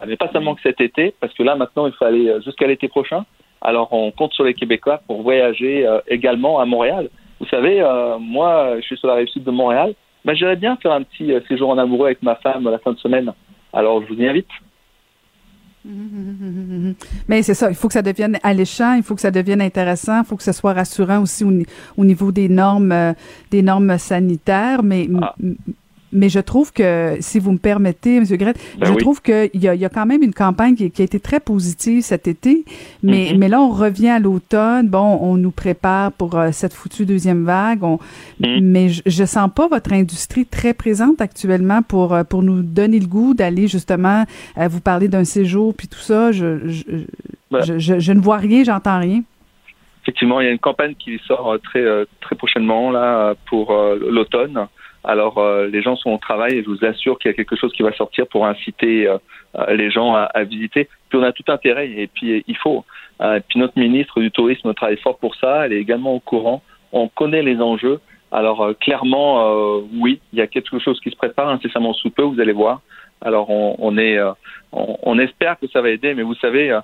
Mais 0.06 0.18
pas 0.18 0.30
seulement 0.32 0.54
que 0.54 0.62
cet 0.62 0.80
été, 0.80 1.16
parce 1.20 1.34
que 1.34 1.42
là, 1.42 1.56
maintenant, 1.56 1.88
il 1.88 1.94
faut 1.94 2.06
aller 2.06 2.32
jusqu'à 2.46 2.68
l'été 2.68 2.88
prochain. 2.88 3.26
Alors, 3.62 3.92
on 3.94 4.12
compte 4.12 4.34
sur 4.34 4.44
les 4.44 4.54
Québécois 4.54 5.02
pour 5.08 5.24
voyager 5.24 5.90
également 6.08 6.60
à 6.60 6.66
Montréal. 6.66 7.10
Vous 7.40 7.48
savez, 7.48 7.82
euh, 7.82 8.18
moi, 8.20 8.76
je 8.78 8.82
suis 8.82 8.98
sur 8.98 9.08
la 9.08 9.16
réussite 9.16 9.44
de 9.44 9.52
Montréal. 9.52 9.94
Ben, 10.26 10.36
J'aimerais 10.36 10.56
bien 10.56 10.76
faire 10.78 10.92
un 10.92 11.04
petit 11.04 11.32
euh, 11.32 11.40
séjour 11.48 11.70
en 11.70 11.78
amoureux 11.78 12.08
avec 12.08 12.22
ma 12.24 12.36
femme 12.36 12.70
la 12.70 12.80
fin 12.80 12.94
de 12.94 12.98
semaine. 12.98 13.32
Alors, 13.74 14.02
je 14.02 14.14
vous 14.14 14.20
y 14.20 14.28
invite. 14.28 14.48
Mais 17.30 17.44
c'est 17.44 17.54
ça, 17.54 17.70
il 17.70 17.76
faut 17.76 17.88
que 17.88 17.94
ça 17.94 18.02
devienne 18.02 18.38
alléchant, 18.44 18.96
il 18.96 19.04
faut 19.04 19.16
que 19.16 19.22
ça 19.22 19.32
devienne 19.32 19.62
intéressant, 19.62 20.20
il 20.20 20.26
faut 20.26 20.36
que 20.36 20.44
ce 20.44 20.52
soit 20.52 20.74
rassurant 20.74 21.22
aussi 21.22 21.46
au, 21.46 22.04
niveau 22.04 22.32
des 22.32 22.50
normes, 22.50 22.92
euh, 22.92 23.14
des 23.52 23.62
normes 23.62 23.98
sanitaires. 23.98 24.84
Mais 24.84 25.08
ah 25.22 25.34
mais 26.12 26.30
je 26.30 26.40
trouve 26.40 26.72
que, 26.72 27.18
si 27.20 27.40
vous 27.40 27.52
me 27.52 27.58
permettez, 27.58 28.18
M. 28.18 28.24
Grette, 28.24 28.60
ben 28.80 28.88
je 28.88 28.94
trouve 28.98 29.22
qu'il 29.22 29.50
y 29.56 29.68
a, 29.68 29.76
y 29.76 29.86
a 29.86 29.90
quand 29.90 30.06
même 30.06 30.24
une 30.24 30.34
campagne 30.34 30.76
qui, 30.76 30.90
qui, 30.90 31.02
a 31.02 31.06
été 31.06 31.20
très 31.20 31.40
positive 31.40 32.02
cet 32.02 32.28
été, 32.28 32.64
mais, 33.04 33.26
mm-hmm. 33.26 33.38
mais 33.38 33.50
là, 33.50 33.62
on 33.62 33.70
revient 33.72 34.10
à 34.10 34.20
l'automne. 34.20 34.88
Bon, 34.88 35.20
on 35.22 35.36
nous 35.36 35.52
prépare 35.52 36.12
pour 36.14 36.36
euh, 36.36 36.50
cette 36.52 36.74
foutue 36.74 37.06
deuxième 37.06 37.44
vague, 37.44 37.84
on, 37.84 38.00
mm. 38.40 38.60
mais 38.62 38.90
je, 38.90 39.02
je 39.06 39.26
sens 39.26 39.50
pas 39.54 39.68
votre 39.68 39.92
industrie 39.92 40.46
très 40.46 40.74
présente 40.74 41.20
actuellement 41.20 41.82
pour, 41.82 42.14
euh, 42.14 42.24
pour 42.24 42.42
nous 42.42 42.62
donner 42.62 43.00
le 43.00 43.08
goût 43.08 43.34
d'aller 43.34 43.68
justement 43.68 44.24
euh, 44.58 44.68
vous 44.68 44.82
parler 44.82 45.10
d'un 45.10 45.26
séjour 45.26 45.74
puis 45.76 45.88
tout 45.88 46.00
ça. 46.00 46.32
Je, 46.32 46.68
je, 46.68 46.84
ben. 47.52 47.62
je, 47.62 48.00
je 48.00 48.12
ne 48.14 48.20
vois 48.20 48.38
rien, 48.38 48.64
j'entends 48.64 49.00
rien. 49.00 49.24
Effectivement, 50.04 50.40
il 50.40 50.46
y 50.46 50.48
a 50.48 50.52
une 50.52 50.60
campagne 50.60 50.96
qui 50.96 51.20
sort 51.28 51.58
très, 51.66 51.84
très 52.22 52.36
prochainement 52.38 52.92
là 52.92 53.34
pour 53.50 53.74
l'automne. 54.10 54.68
Alors 55.08 55.38
euh, 55.38 55.68
les 55.68 55.82
gens 55.82 55.96
sont 55.96 56.12
au 56.12 56.18
travail 56.18 56.56
et 56.56 56.64
je 56.64 56.70
vous 56.70 56.84
assure 56.84 57.18
qu'il 57.18 57.32
y 57.32 57.34
a 57.34 57.34
quelque 57.34 57.56
chose 57.56 57.72
qui 57.72 57.82
va 57.82 57.94
sortir 57.94 58.28
pour 58.28 58.46
inciter 58.46 59.08
euh, 59.08 59.18
euh, 59.58 59.74
les 59.74 59.90
gens 59.90 60.14
à, 60.14 60.44
visiter. 60.44 60.90
Puis 61.08 61.18
on 61.18 61.24
a 61.24 61.32
tout 61.32 61.46
intérêt 61.48 61.90
et 61.90 62.08
puis 62.08 62.44
il 62.46 62.58
faut. 62.58 62.84
Puis 63.48 63.58
notre 63.58 63.80
ministre 63.80 64.20
du 64.20 64.30
Tourisme 64.32 64.74
travaille 64.74 64.98
fort 64.98 65.18
pour 65.18 65.34
ça. 65.36 65.66
Elle 65.66 65.74
est 65.74 65.80
également 65.80 66.14
au 66.14 66.20
courant. 66.20 66.62
On 66.92 67.08
connaît 67.08 67.42
les 67.42 67.62
enjeux. 67.62 68.02
Alors 68.34 68.78
clairement, 68.82 69.80
oui, 69.98 70.20
il 70.34 70.40
y 70.40 70.42
a 70.42 70.48
quelque 70.48 70.78
chose 70.78 71.00
qui 71.00 71.10
se 71.10 71.16
prépare 71.16 71.48
incessamment 71.48 71.94
sous 71.94 72.10
peu. 72.10 72.24
Vous 72.24 72.42
allez 72.42 72.52
voir. 72.52 72.82
Alors 73.22 73.50
on, 73.50 73.78
on, 73.80 75.20
espère 75.20 75.58
que 75.58 75.68
ça 75.70 75.82
va 75.82 75.90
aider, 75.90 76.14
mais 76.16 76.24
vous 76.24 76.36
savez, 76.36 76.78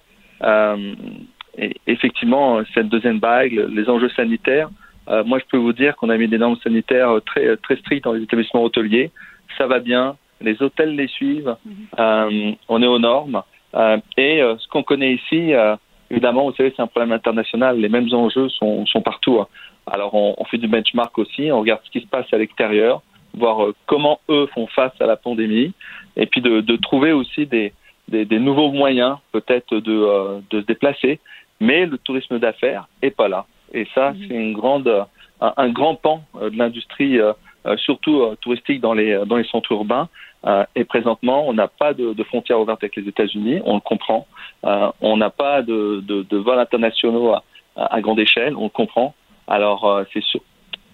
effectivement, 1.85 2.61
cette 2.73 2.87
deuxième 2.87 3.19
vague, 3.19 3.53
les 3.69 3.89
enjeux 3.89 4.09
sanitaires, 4.15 4.69
euh, 5.09 5.23
moi, 5.23 5.39
je 5.39 5.45
peux 5.49 5.57
vous 5.57 5.73
dire 5.73 5.95
qu'on 5.95 6.09
a 6.09 6.17
mis 6.17 6.27
des 6.27 6.37
normes 6.37 6.57
sanitaires 6.63 7.11
très, 7.25 7.57
très 7.57 7.75
strictes 7.77 8.03
dans 8.05 8.13
les 8.13 8.23
établissements 8.23 8.63
hôteliers. 8.63 9.11
Ça 9.57 9.67
va 9.67 9.79
bien. 9.79 10.15
Les 10.41 10.61
hôtels 10.61 10.95
les 10.95 11.07
suivent. 11.07 11.55
Mhm. 11.65 11.73
Euh, 11.99 12.51
on 12.69 12.81
est 12.81 12.87
aux 12.87 12.99
normes. 12.99 13.41
Euh, 13.75 13.97
et 14.17 14.41
euh, 14.41 14.55
ce 14.57 14.67
qu'on 14.67 14.83
connaît 14.83 15.13
ici, 15.13 15.53
euh, 15.53 15.75
évidemment, 16.11 16.45
vous 16.49 16.55
savez, 16.55 16.73
c'est 16.75 16.81
un 16.81 16.87
problème 16.87 17.11
international. 17.11 17.79
Les 17.79 17.89
mêmes 17.89 18.13
enjeux 18.13 18.49
sont, 18.49 18.85
sont 18.85 19.01
partout. 19.01 19.39
hein. 19.39 19.47
Alors, 19.87 20.13
on, 20.13 20.35
on 20.37 20.45
fait 20.45 20.57
du 20.57 20.67
benchmark 20.67 21.17
aussi. 21.17 21.51
On 21.51 21.59
regarde 21.59 21.81
ce 21.83 21.89
qui 21.91 22.01
se 22.01 22.07
passe 22.07 22.31
à 22.31 22.37
l'extérieur, 22.37 23.01
voir 23.33 23.63
euh, 23.65 23.75
comment 23.85 24.19
eux 24.29 24.47
font 24.53 24.67
face 24.67 24.93
à 24.99 25.05
la 25.05 25.17
pandémie, 25.17 25.73
et 26.15 26.25
puis 26.25 26.41
de, 26.41 26.61
de 26.61 26.75
trouver 26.77 27.11
aussi 27.11 27.45
des, 27.47 27.73
des, 28.07 28.25
des 28.25 28.39
nouveaux 28.39 28.71
moyens, 28.71 29.17
peut-être 29.31 29.75
de, 29.77 29.91
euh, 29.91 30.39
de 30.51 30.61
se 30.61 30.65
déplacer. 30.65 31.19
Mais 31.59 31.85
le 31.85 31.97
tourisme 31.97 32.39
d'affaires 32.39 32.87
est 33.01 33.11
pas 33.11 33.27
là. 33.27 33.45
Et 33.73 33.87
ça, 33.95 34.13
c'est 34.19 34.35
une 34.35 34.53
grande, 34.53 34.87
euh, 34.87 35.03
un, 35.41 35.53
un 35.57 35.69
grand 35.69 35.95
pan 35.95 36.23
euh, 36.35 36.49
de 36.49 36.57
l'industrie, 36.57 37.19
euh, 37.19 37.33
surtout 37.77 38.21
euh, 38.21 38.35
touristique 38.41 38.81
dans 38.81 38.93
les 38.93 39.25
dans 39.25 39.37
les 39.37 39.45
centres 39.45 39.71
urbains. 39.71 40.09
Euh, 40.45 40.65
et 40.75 40.83
présentement, 40.83 41.47
on 41.47 41.53
n'a 41.53 41.69
pas 41.69 41.93
de, 41.93 42.13
de 42.13 42.23
frontières 42.23 42.59
ouvertes 42.59 42.83
avec 42.83 42.95
les 42.97 43.07
États-Unis. 43.07 43.61
On 43.65 43.75
le 43.75 43.79
comprend. 43.79 44.27
Euh, 44.65 44.91
on 45.01 45.15
n'a 45.15 45.29
pas 45.29 45.61
de, 45.61 46.01
de, 46.01 46.23
de 46.23 46.37
vols 46.37 46.59
internationaux 46.59 47.33
à, 47.33 47.43
à 47.77 48.01
grande 48.01 48.19
échelle. 48.19 48.55
On 48.57 48.65
le 48.65 48.69
comprend. 48.69 49.15
Alors, 49.47 49.85
euh, 49.85 50.03
c'est 50.11 50.23
sûr, 50.23 50.41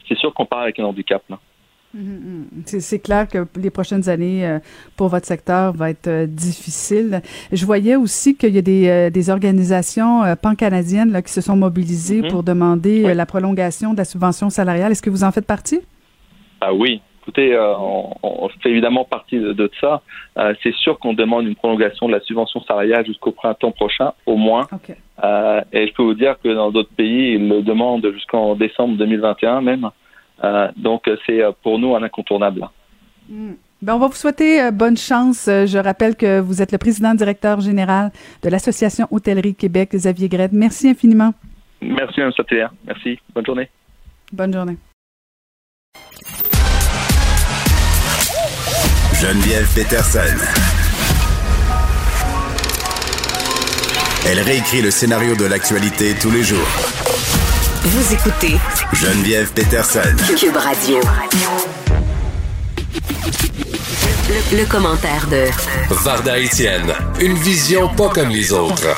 c'est 0.08 0.18
sûr 0.18 0.34
qu'on 0.34 0.46
part 0.46 0.60
avec 0.60 0.80
un 0.80 0.86
handicap. 0.86 1.24
Là. 1.30 1.40
Mhm, 1.94 2.02
mhm. 2.04 2.46
C'est 2.66 2.80
c'est 2.82 3.00
clair 3.00 3.28
que 3.28 3.48
les 3.60 3.72
prochaines 3.72 4.08
années 4.10 4.46
euh, 4.48 4.60
pour 4.96 5.08
votre 5.08 5.26
secteur 5.26 5.74
va 5.74 5.90
être 5.90 6.08
euh, 6.08 6.26
difficile. 6.28 7.22
Je 7.52 7.66
voyais 7.66 7.96
aussi 7.96 8.36
qu'il 8.36 8.54
y 8.54 8.60
a 8.60 8.62
des, 8.62 8.88
euh, 8.88 9.10
des 9.10 9.30
organisations 9.32 10.22
pan-canadiennes 10.42 11.12
là, 11.12 11.22
qui 11.22 11.34
se 11.34 11.42
sont 11.42 11.56
mobilisées 11.56 12.22
Mhm. 12.22 12.28
pour 12.30 12.44
demander 12.44 13.14
la 13.14 13.26
prolongation 13.26 13.94
de 13.94 13.98
la 13.98 14.06
subvention 14.06 14.50
salariale. 14.50 14.92
Est-ce 14.92 15.02
que 15.02 15.10
vous 15.10 15.24
en 15.24 15.32
faites 15.32 15.48
partie? 15.48 15.80
Ah 16.62 16.74
oui, 16.74 17.02
écoutez, 17.22 17.54
euh, 17.56 17.74
on, 17.78 18.14
on 18.22 18.50
fait 18.62 18.70
évidemment 18.70 19.06
partie 19.06 19.40
de, 19.40 19.54
de 19.54 19.72
ça. 19.82 20.02
Euh, 20.38 20.54
c'est 20.62 20.74
sûr 20.76 21.00
qu'on 21.00 21.14
demande 21.14 21.46
une 21.48 21.56
prolongation 21.56 22.08
de 22.08 22.12
la 22.12 22.20
subvention 22.22 22.62
salariale 22.64 23.06
jusqu'au 23.06 23.32
printemps 23.32 23.72
prochain, 23.72 24.12
au 24.26 24.36
moins. 24.36 24.68
Euh, 25.24 25.62
et 25.74 25.88
je 25.88 25.94
peux 25.94 26.04
vous 26.04 26.14
dire 26.14 26.36
que 26.44 26.50
dans 26.54 26.70
d'autres 26.72 26.94
pays, 26.96 27.34
ils 27.34 27.48
le 27.50 27.62
demandent 27.62 28.08
jusqu'en 28.14 28.56
décembre 28.56 28.96
2021 28.98 29.62
même. 29.62 29.90
Euh, 30.44 30.70
donc 30.78 31.10
c'est 31.26 31.42
euh, 31.42 31.52
pour 31.64 31.80
nous 31.80 31.96
un 31.96 32.04
incontournable. 32.04 32.68
Mm. 33.30 33.54
Ben, 33.82 33.96
on 33.96 34.00
va 34.00 34.08
vous 34.08 34.16
souhaiter 34.16 34.62
euh, 34.62 34.72
bonne 34.72 34.98
chance. 34.98 35.46
Je 35.46 35.78
rappelle 35.78 36.16
que 36.16 36.40
vous 36.40 36.62
êtes 36.62 36.72
le 36.72 36.78
président 36.78 37.14
directeur 37.14 37.62
général 37.62 38.12
de 38.44 38.50
l'Association 38.50 39.08
Hôtellerie 39.10 39.56
Québec, 39.56 39.92
Xavier 39.94 40.28
Gret. 40.28 40.50
Merci 40.52 40.90
infiniment. 40.90 41.34
Merci, 41.82 42.20
Mme 42.20 42.34
Sauterre. 42.34 42.74
Merci. 42.86 43.20
Bonne 43.34 43.46
journée. 43.46 43.70
Bonne 44.34 44.54
journée. 44.54 44.78
Geneviève 49.14 49.68
Peterson. 49.76 50.38
Elle 54.28 54.40
réécrit 54.40 54.82
le 54.82 54.92
scénario 54.92 55.36
de 55.36 55.46
l'actualité 55.46 56.14
tous 56.22 56.32
les 56.32 56.44
jours. 56.44 56.89
Vous 57.82 58.14
écoutez 58.14 58.56
Geneviève 58.94 59.54
Peterson. 59.54 60.16
Cube 60.38 60.56
Radio. 60.56 61.00
Le, 64.28 64.58
le 64.62 64.70
commentaire 64.70 65.26
de 65.32 65.46
Varda 66.04 66.38
Étienne, 66.38 66.94
une 67.22 67.34
vision 67.36 67.88
pas 67.96 68.10
comme 68.10 68.30
les 68.30 68.52
autres. 68.54 68.96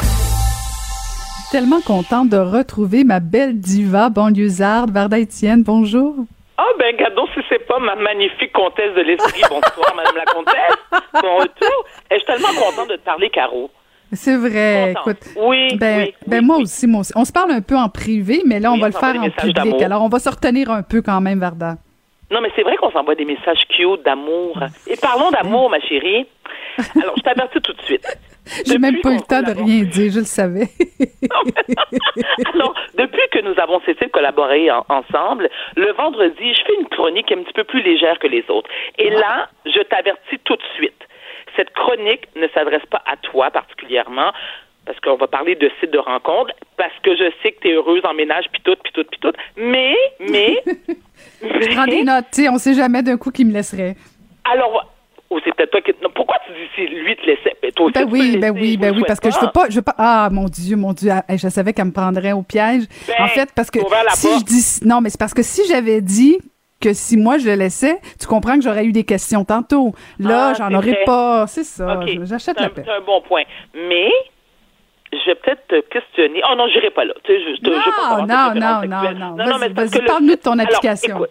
Tellement 1.52 1.82
contente 1.82 2.30
de 2.30 2.38
retrouver 2.38 3.04
ma 3.04 3.20
belle 3.20 3.60
diva 3.60 4.10
banlieusarde, 4.10 4.92
Varda 4.92 5.20
Étienne. 5.20 5.64
Bonjour. 5.64 6.16
Ah 6.58 6.64
ben 6.80 6.96
gardons 6.98 7.28
si 7.34 7.42
c'est 7.50 7.66
pas 7.68 7.80
ma 7.80 7.96
magnifique 7.96 8.52
comtesse 8.54 8.94
de 8.96 9.02
l'esprit. 9.02 9.42
Bonsoir 9.50 9.96
madame 9.96 10.16
la 10.16 10.26
comtesse. 10.26 10.78
Bon 11.22 11.38
retour. 11.38 11.86
Et 12.10 12.16
je 12.16 12.18
suis 12.18 12.26
tellement 12.26 12.54
contente 12.60 12.90
de 12.90 12.96
te 12.96 13.06
parler 13.06 13.30
Caro. 13.30 13.70
C'est 14.14 14.36
vrai. 14.38 14.94
Contente. 14.96 15.18
Écoute, 15.24 15.34
Oui, 15.48 15.76
ben, 15.78 16.00
oui, 16.08 16.14
ben 16.28 16.40
oui, 16.40 16.46
moi 16.46 16.56
oui. 16.58 16.64
aussi, 16.64 16.88
moi 16.88 17.02
aussi. 17.02 17.14
On 17.16 17.26
se 17.26 17.32
parle 17.32 17.52
un 17.52 17.62
peu 17.62 17.76
en 17.78 17.90
privé, 17.90 18.42
mais 18.46 18.60
là, 18.60 18.72
on 18.72 18.78
va 18.78 18.88
le 18.88 18.94
faire 18.94 19.16
en 19.22 19.30
public. 19.30 19.82
Alors, 19.82 20.04
on 20.04 20.10
va 20.10 20.20
se 20.20 20.30
retenir 20.30 20.70
un 20.70 20.84
peu 20.84 21.02
quand 21.02 21.22
même, 21.22 21.40
Varda. 21.40 21.76
Non 22.30 22.40
mais 22.40 22.50
c'est 22.56 22.62
vrai 22.64 22.78
qu'on 22.78 22.90
s'envoie 22.92 23.16
des 23.16 23.26
messages 23.26 23.60
cute 23.68 24.04
d'amour. 24.06 24.58
Et 24.88 24.96
parlons 24.96 25.32
d'amour 25.32 25.70
ma 25.70 25.82
chérie. 25.82 26.26
Alors 26.96 27.14
je 27.18 27.24
t'avertis 27.24 27.60
tout 27.60 27.74
de 27.74 27.82
suite. 27.82 28.08
J'ai 28.66 28.78
même 28.78 29.02
pas 29.02 29.12
eu 29.12 29.16
le 29.16 29.20
temps 29.22 29.42
de 29.42 29.52
rien 29.52 29.84
dire, 29.84 30.12
je 30.14 30.20
le 30.20 30.26
savais. 30.26 30.70
Alors, 32.54 32.74
depuis 32.98 33.22
que 33.32 33.40
nous 33.42 33.54
avons 33.62 33.80
cessé 33.82 34.06
de 34.06 34.12
collaborer 34.12 34.72
en- 34.72 34.86
ensemble, 34.90 35.50
le 35.76 35.92
vendredi, 35.94 36.54
je 36.54 36.62
fais 36.66 36.74
une 36.80 36.88
chronique 36.88 37.32
un 37.32 37.44
petit 37.44 37.54
peu 37.54 37.64
plus 37.64 37.82
légère 37.82 38.18
que 38.20 38.28
les 38.28 38.44
autres. 38.50 38.70
Et 38.98 39.10
là, 39.10 39.50
je 39.66 39.82
t'avertis 39.84 40.40
tout 40.44 40.56
de 40.56 40.64
suite. 40.76 40.96
Cette 41.56 41.72
chronique 41.74 42.28
ne 42.36 42.48
s'adresse 42.50 42.86
pas 42.90 43.02
à 43.06 43.18
toi 43.18 43.52
particulièrement, 43.52 44.32
parce 44.86 45.00
qu'on 45.00 45.16
va 45.16 45.28
parler 45.28 45.56
de 45.56 45.70
sites 45.80 45.92
de 45.92 46.00
rencontres, 46.00 46.54
parce 46.78 46.94
que 47.04 47.16
je 47.16 47.32
sais 47.42 47.52
que 47.52 47.62
tu 47.62 47.70
es 47.70 47.74
heureuse 47.74 48.02
en 48.04 48.14
ménage, 48.14 48.46
puis 48.52 48.62
tout, 48.64 48.76
puis 48.84 48.92
tout, 48.94 49.06
puis 49.10 49.20
tout. 49.20 49.34
Mais, 49.58 49.96
mais... 50.20 50.64
Je 51.44 51.76
prends 51.76 51.86
des 51.86 52.04
notes, 52.04 52.26
tu 52.34 52.44
sais, 52.44 52.50
on 52.50 52.58
sait 52.58 52.74
jamais 52.74 53.04
d'un 53.04 53.18
coup 53.18 53.32
qui 53.32 53.46
me 53.46 53.54
laisserait. 53.54 53.96
Alors, 54.44 54.92
ou 55.32 55.40
c'est 55.46 55.56
peut-être 55.56 55.72
toi 55.72 55.82
qui... 55.82 55.92
non, 56.02 56.10
pourquoi 56.14 56.38
tu 56.46 56.52
dis 56.52 56.68
si 56.76 56.88
lui 56.88 57.16
te 57.16 57.26
laissait? 57.26 57.56
Ben, 57.62 57.72
toi 57.72 57.86
aussi, 57.86 57.94
Ben 57.94 58.06
peux 58.06 58.12
oui, 58.12 58.38
ben 58.38 58.52
oui, 58.52 58.78
ben 58.78 58.96
oui, 58.96 59.04
parce 59.08 59.20
que 59.20 59.32
je 59.32 59.40
veux 59.40 59.52
pas, 59.54 59.70
je 59.70 59.76
veux 59.76 59.82
pas. 59.82 59.96
Ah, 59.98 60.30
mon 60.32 60.46
Dieu, 60.46 60.76
mon 60.76 60.94
Dieu, 60.94 61.10
ah, 61.12 61.24
je 61.30 61.48
savais 61.48 61.74
qu'elle 61.74 61.86
me 61.86 61.94
prendrait 61.94 62.34
au 62.34 62.42
piège. 62.42 62.84
Ben, 63.08 63.24
en 63.24 63.28
fait, 63.28 63.50
parce 63.56 63.72
que 63.72 63.80
si 63.80 64.28
porte. 64.28 64.40
je 64.40 64.44
dis, 64.46 64.80
non, 64.86 65.00
mais 65.00 65.10
c'est 65.10 65.20
parce 65.20 65.34
que 65.34 65.42
si 65.42 65.66
j'avais 65.68 66.02
dit 66.02 66.38
que 66.82 66.94
si 66.94 67.16
moi 67.18 67.38
je 67.38 67.46
le 67.48 67.56
laissais, 67.56 68.00
tu 68.20 68.28
comprends 68.28 68.56
que 68.58 68.64
j'aurais 68.64 68.86
eu 68.86 68.92
des 68.92 69.04
questions 69.06 69.46
tantôt. 69.46 69.94
Là, 70.20 70.50
Ah, 70.50 70.54
j'en 70.58 70.74
aurais 70.78 70.92
vrai. 70.92 71.04
pas. 71.06 71.46
C'est 71.48 71.64
ça. 71.64 72.00
J'achète 72.24 72.60
la 72.60 72.66
un- 72.66 72.70
paix. 72.70 72.84
C'est 72.86 72.92
un 72.92 73.02
bon 73.02 73.22
point. 73.22 73.44
Mais 73.74 74.10
je 75.14 75.26
vais 75.26 75.36
peut-être 75.36 75.68
te 75.68 75.80
questionner. 75.90 76.42
Oh 76.50 76.56
non, 76.56 76.68
j'irai 76.68 76.90
pas 76.90 77.06
là. 77.06 77.14
Tu 77.24 77.32
sais, 77.34 77.40
je, 77.40 77.56
je, 77.64 77.70
veux 77.70 77.76
pas 77.78 78.22
non, 78.22 78.54
non, 78.60 78.82
non, 78.90 79.36
non. 79.36 79.46
non, 79.46 79.58
mais 79.60 79.70
Vas-y, 79.70 80.04
parle-nous 80.06 80.36
de 80.36 80.42
ton 80.42 80.52
Alors, 80.54 80.66
application. 80.66 81.16
écoute, 81.18 81.30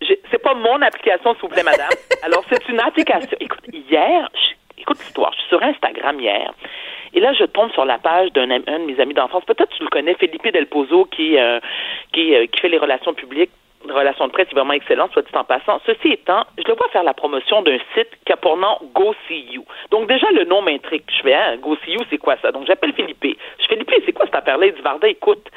j'ai- 0.00 0.20
c'est 0.30 0.42
pas 0.42 0.54
mon 0.54 0.80
application, 0.82 1.32
s'il 1.34 1.42
vous 1.42 1.48
plaît, 1.48 1.62
madame. 1.62 1.88
Alors, 2.24 2.44
c'est 2.50 2.68
une 2.68 2.80
application. 2.80 3.36
Écoute, 3.40 3.60
hier, 3.72 4.28
je- 4.34 4.80
écoute 4.82 4.98
l'histoire. 5.00 5.32
Je 5.34 5.38
suis 5.40 5.48
sur 5.48 5.62
Instagram 5.62 6.20
hier. 6.20 6.52
Et 7.14 7.20
là, 7.20 7.32
je 7.32 7.44
tombe 7.44 7.70
sur 7.72 7.84
la 7.86 7.98
page 7.98 8.30
d'un 8.32 8.50
un 8.50 8.58
de 8.60 8.84
mes 8.86 9.00
amis 9.00 9.14
d'enfance. 9.14 9.44
Peut-être 9.46 9.70
tu 9.76 9.82
le 9.82 9.88
connais, 9.88 10.14
Felipe 10.14 10.46
Del 10.52 10.66
Pozo, 10.66 11.06
qui, 11.06 11.38
euh, 11.38 11.60
qui, 12.12 12.34
euh, 12.34 12.46
qui 12.46 12.60
fait 12.60 12.68
les 12.68 12.78
relations 12.78 13.14
publiques, 13.14 13.50
les 13.86 13.98
relations 13.98 14.26
de 14.26 14.32
presse, 14.32 14.48
est 14.50 14.54
vraiment 14.54 14.72
excellent, 14.72 15.08
soit 15.12 15.22
dit 15.22 15.36
en 15.36 15.44
passant. 15.44 15.80
Ceci 15.86 16.12
étant, 16.12 16.44
je 16.58 16.68
le 16.68 16.74
vois 16.74 16.88
faire 16.88 17.02
la 17.02 17.14
promotion 17.14 17.62
d'un 17.62 17.78
site 17.94 18.10
qui 18.24 18.32
a 18.32 18.36
pour 18.36 18.56
nom 18.56 18.78
Go 18.94 19.14
See 19.26 19.46
You. 19.52 19.64
Donc, 19.90 20.08
déjà, 20.08 20.30
le 20.30 20.44
nom 20.44 20.62
m'intrigue. 20.62 21.04
Je 21.08 21.22
fais, 21.22 21.34
hein, 21.34 21.56
Go 21.56 21.76
See 21.84 21.92
You, 21.92 22.00
c'est 22.10 22.18
quoi 22.18 22.36
ça? 22.42 22.52
Donc, 22.52 22.66
j'appelle 22.66 22.92
Philippe. 22.92 23.24
Je 23.58 23.66
Philippe, 23.66 23.90
c'est 24.04 24.12
quoi 24.12 24.26
cette 24.26 24.34
affaire-là? 24.34 24.66
Il 24.66 24.74
dit, 24.74 24.82
Varda, 24.82 25.08
écoute, 25.08 25.50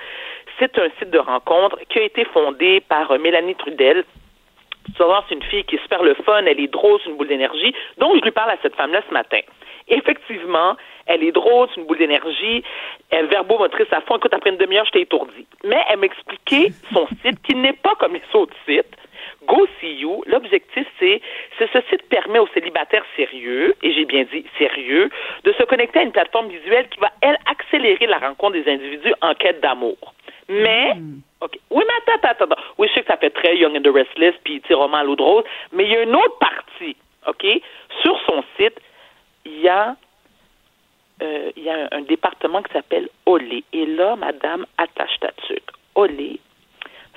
c'est 0.59 0.77
un 0.77 0.89
site 0.99 1.09
de 1.09 1.19
rencontre 1.19 1.77
qui 1.89 1.99
a 1.99 2.03
été 2.03 2.25
fondé 2.25 2.81
par 2.81 3.11
euh, 3.11 3.17
Mélanie 3.17 3.55
Trudel, 3.55 4.03
c'est 4.97 5.35
une 5.35 5.43
fille 5.43 5.63
qui 5.63 5.75
est 5.75 5.81
super 5.81 6.03
le 6.03 6.13
fun, 6.13 6.45
elle 6.45 6.59
est 6.59 6.67
drôle, 6.67 6.99
c'est 7.03 7.09
une 7.09 7.17
boule 7.17 7.27
d'énergie. 7.27 7.73
Donc, 7.97 8.17
je 8.17 8.21
lui 8.21 8.31
parle 8.31 8.51
à 8.51 8.57
cette 8.61 8.75
femme-là 8.75 9.01
ce 9.07 9.13
matin. 9.13 9.39
Effectivement, 9.89 10.75
elle 11.05 11.23
est 11.23 11.31
drôle, 11.31 11.67
c'est 11.69 11.81
une 11.81 11.87
boule 11.87 11.97
d'énergie, 11.97 12.63
elle 13.09 13.25
est 13.25 13.29
verbomotrice 13.29 13.91
à 13.91 14.01
fond. 14.01 14.17
Écoute, 14.17 14.33
après 14.33 14.51
une 14.51 14.57
demi-heure, 14.57 14.85
j'étais 14.85 15.01
étourdie. 15.01 15.47
Mais 15.63 15.81
elle 15.89 15.99
m'expliquait 15.99 16.71
son 16.93 17.07
site 17.25 17.41
qui 17.43 17.55
n'est 17.55 17.73
pas 17.73 17.95
comme 17.95 18.13
les 18.13 18.21
autres 18.33 18.55
sites. 18.67 18.95
Go 19.47 19.67
See 19.79 19.95
You, 19.95 20.23
l'objectif, 20.27 20.85
c'est, 20.99 21.21
c'est 21.57 21.69
ce 21.71 21.79
site 21.89 22.07
permet 22.09 22.39
aux 22.39 22.47
célibataires 22.53 23.03
sérieux, 23.15 23.75
et 23.81 23.93
j'ai 23.93 24.05
bien 24.05 24.25
dit 24.31 24.45
sérieux, 24.57 25.09
de 25.43 25.51
se 25.53 25.63
connecter 25.63 25.99
à 25.99 26.03
une 26.03 26.11
plateforme 26.11 26.49
visuelle 26.49 26.87
qui 26.89 26.99
va, 26.99 27.11
elle, 27.21 27.37
accélérer 27.49 28.05
la 28.05 28.19
rencontre 28.19 28.53
des 28.53 28.71
individus 28.71 29.13
en 29.21 29.33
quête 29.33 29.61
d'amour. 29.61 29.97
Mais, 30.49 30.93
OK. 31.41 31.57
Oui, 31.69 31.83
mais 31.87 32.13
attends, 32.13 32.27
attends, 32.27 32.45
attends. 32.45 32.61
Oui, 32.77 32.87
je 32.89 32.93
sais 32.93 33.01
que 33.01 33.07
ça 33.07 33.17
fait 33.17 33.29
très 33.29 33.57
Young 33.57 33.75
and 33.75 33.81
the 33.81 33.93
Restless, 33.93 34.35
puis, 34.43 34.61
tu 34.61 34.73
roman 34.73 34.97
à 34.97 35.03
l'eau 35.03 35.15
de 35.15 35.21
rose, 35.21 35.43
mais 35.71 35.85
il 35.85 35.91
y 35.91 35.95
a 35.95 36.03
une 36.03 36.15
autre 36.15 36.37
partie, 36.39 36.95
OK? 37.27 37.45
Sur 38.01 38.19
son 38.27 38.43
site, 38.57 38.79
il 39.45 39.59
y 39.61 39.69
a, 39.69 39.95
euh, 41.21 41.51
il 41.55 41.63
y 41.63 41.69
a 41.69 41.73
un, 41.91 41.97
un 41.99 42.01
département 42.01 42.61
qui 42.61 42.71
s'appelle 42.73 43.09
Olé. 43.25 43.63
Et 43.73 43.85
là, 43.85 44.15
madame, 44.15 44.65
attache 44.77 45.19
ta 45.19 45.31
tuque. 45.47 45.69
Olé, 45.95 46.39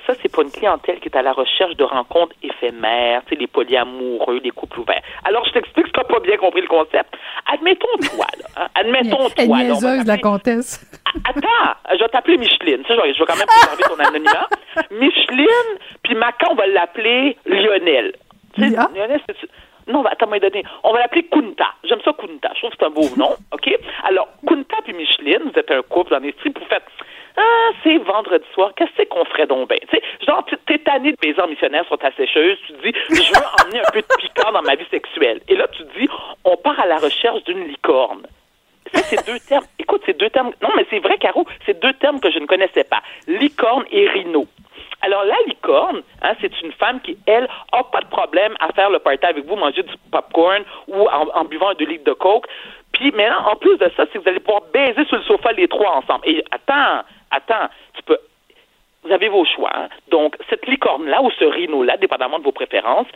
ça, 0.05 0.13
c'est 0.21 0.29
pour 0.29 0.43
une 0.43 0.51
clientèle 0.51 0.99
qui 0.99 1.07
est 1.07 1.15
à 1.15 1.21
la 1.21 1.31
recherche 1.31 1.77
de 1.77 1.83
rencontres 1.85 2.35
éphémères, 2.43 3.21
tu 3.25 3.35
sais, 3.35 3.39
les 3.39 3.47
polyamoureux, 3.47 4.41
les 4.43 4.49
couples 4.51 4.81
ouverts. 4.81 5.01
Alors, 5.23 5.45
je 5.45 5.53
t'explique 5.53 5.85
si 5.87 5.93
tu 5.93 5.99
n'as 5.99 6.03
pas 6.05 6.19
bien 6.19 6.35
compris 6.35 6.59
le 6.59 6.67
concept. 6.67 7.15
Admettons 7.45 7.87
toi, 8.13 8.25
là. 8.37 8.45
hein, 8.63 8.67
admettons 8.75 9.29
Elle 9.37 9.47
toi, 9.47 9.57
là. 9.59 9.63
niaiseuse, 9.63 10.05
la 10.05 10.17
comtesse. 10.17 10.85
Attends, 11.23 11.77
je 11.93 11.99
vais 11.99 12.09
t'appeler 12.09 12.37
Micheline. 12.37 12.83
Je 12.89 12.93
vais, 12.93 13.13
je 13.13 13.19
vais 13.19 13.25
quand 13.25 13.37
même 13.37 13.47
préserver 13.47 13.83
ton 13.83 13.99
anonymat. 14.03 14.49
Micheline, 14.91 15.77
puis 16.03 16.15
Macan, 16.15 16.47
on 16.51 16.55
va 16.55 16.67
l'appeler 16.67 17.37
Lionel. 17.45 18.13
Tu 18.55 18.61
sais, 18.69 18.75
Lionel, 18.75 19.21
c'est... 19.25 19.37
Non, 19.87 20.01
va- 20.01 20.11
attends, 20.11 20.27
donné. 20.27 20.63
On 20.83 20.93
va 20.93 20.99
l'appeler 20.99 21.23
Kunta. 21.23 21.67
J'aime 21.83 22.01
ça, 22.03 22.13
Kunta. 22.13 22.51
Je 22.53 22.59
trouve 22.59 22.71
que 22.71 22.77
c'est 22.79 22.85
un 22.85 22.89
beau 22.89 23.07
nom, 23.17 23.35
OK? 23.51 23.69
Alors, 24.03 24.27
Kunta 24.47 24.77
puis 24.83 24.93
Micheline, 24.93 25.41
vous 25.51 25.59
êtes 25.59 25.71
un 25.71 25.81
couple 25.83 26.15
en 26.15 26.23
esprit, 26.23 26.49
pour 26.51 26.65
faire... 26.67 26.81
Ah, 27.35 27.69
c'est 27.83 27.97
vendredi 27.97 28.45
soir, 28.53 28.73
qu'est-ce 28.75 29.05
qu'on 29.09 29.25
ferait 29.25 29.47
donc? 29.47 29.67
Bien? 29.67 29.77
Tu 29.89 29.97
sais, 29.97 30.03
genre, 30.27 30.45
t'es- 30.67 30.77
tanné 30.77 31.13
de 31.13 31.17
paysans 31.17 31.47
missionnaires 31.47 31.85
sur 31.87 31.97
ta 31.97 32.11
sécheuse, 32.11 32.59
tu 32.67 32.73
dis, 32.73 32.93
je 33.09 33.15
veux 33.33 33.45
emmener 33.65 33.79
un 33.79 33.91
peu 33.91 34.01
de 34.01 34.07
piquant 34.19 34.51
dans 34.51 34.61
ma 34.61 34.75
vie 34.75 34.85
sexuelle. 34.91 35.41
Et 35.49 35.55
là, 35.55 35.67
tu 35.69 35.81
dis, 35.97 36.07
on 36.45 36.55
part 36.57 36.79
à 36.79 36.85
la 36.85 36.97
recherche 36.97 37.43
d'une 37.45 37.67
licorne. 37.67 38.21
ça, 38.93 39.01
c'est 39.01 39.25
deux 39.25 39.39
termes. 39.39 39.65
Écoute, 39.79 40.03
c'est 40.05 40.15
deux 40.15 40.29
termes. 40.29 40.51
Non, 40.61 40.69
mais 40.75 40.85
c'est 40.91 40.99
vrai, 40.99 41.17
Caro, 41.17 41.47
c'est 41.65 41.79
deux 41.81 41.93
termes 41.93 42.19
que 42.19 42.29
je 42.29 42.37
ne 42.37 42.45
connaissais 42.45 42.83
pas. 42.83 43.01
Licorne 43.27 43.85
et 43.91 44.07
rhino. 44.09 44.45
Alors, 45.05 45.25
la 45.25 45.35
licorne, 45.47 46.01
hein, 46.21 46.33
c'est 46.39 46.61
une 46.61 46.71
femme 46.71 47.01
qui, 47.01 47.17
elle, 47.27 47.47
a 47.73 47.83
pas 47.83 47.99
de 47.99 48.07
problème 48.07 48.55
à 48.59 48.71
faire 48.71 48.89
le 48.89 48.99
party 48.99 49.25
avec 49.25 49.45
vous, 49.45 49.55
manger 49.57 49.83
du 49.83 49.93
popcorn 50.11 50.63
ou 50.87 51.07
en, 51.07 51.27
en 51.35 51.43
buvant 51.43 51.69
un 51.69 51.73
deux 51.75 51.85
litres 51.85 52.05
de 52.05 52.13
coke. 52.13 52.47
Puis 52.93 53.11
maintenant, 53.11 53.51
en 53.51 53.55
plus 53.57 53.77
de 53.77 53.91
ça, 53.97 54.05
c'est 54.05 54.13
que 54.13 54.19
vous 54.19 54.29
allez 54.29 54.39
pouvoir 54.39 54.63
baiser 54.73 55.03
sur 55.05 55.17
le 55.17 55.23
sofa 55.23 55.51
les 55.51 55.67
trois 55.67 55.97
ensemble. 55.97 56.21
Et 56.25 56.43
attends, 56.51 57.03
attends, 57.31 57.67
tu 57.95 58.03
peux 58.03 58.17
vous 59.03 59.11
avez 59.11 59.27
vos 59.27 59.43
choix. 59.43 59.71
hein. 59.75 59.89
Donc, 60.09 60.37
cette 60.49 60.65
licorne-là 60.65 61.21
ou 61.21 61.29
ce 61.31 61.43
rhino-là, 61.43 61.97
dépendamment 61.97 62.39
de 62.39 62.43
vos 62.45 62.53
préférences, 62.53 63.07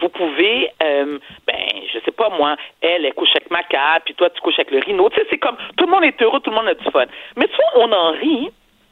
vous 0.00 0.08
pouvez, 0.08 0.70
euh, 0.82 1.18
ben, 1.46 1.56
je 1.92 1.98
sais 2.04 2.12
pas 2.12 2.28
moi, 2.30 2.56
elle, 2.80 3.04
elle 3.04 3.14
couche 3.14 3.34
avec 3.34 3.50
Maca, 3.50 4.00
puis 4.04 4.14
toi, 4.14 4.30
tu 4.30 4.40
couches 4.40 4.58
avec 4.58 4.70
le 4.70 4.78
rhino. 4.78 5.08
Tu 5.10 5.16
sais, 5.16 5.26
c'est 5.30 5.38
comme, 5.38 5.56
tout 5.76 5.86
le 5.86 5.90
monde 5.90 6.04
est 6.04 6.20
heureux, 6.22 6.40
tout 6.40 6.50
le 6.50 6.56
monde 6.56 6.68
a 6.68 6.74
du 6.74 6.84
fun. 6.90 7.06
Mais 7.36 7.48
tu 7.48 7.56
vois, 7.56 7.84
on 7.84 7.92
en 7.92 8.12
rit, 8.12 8.50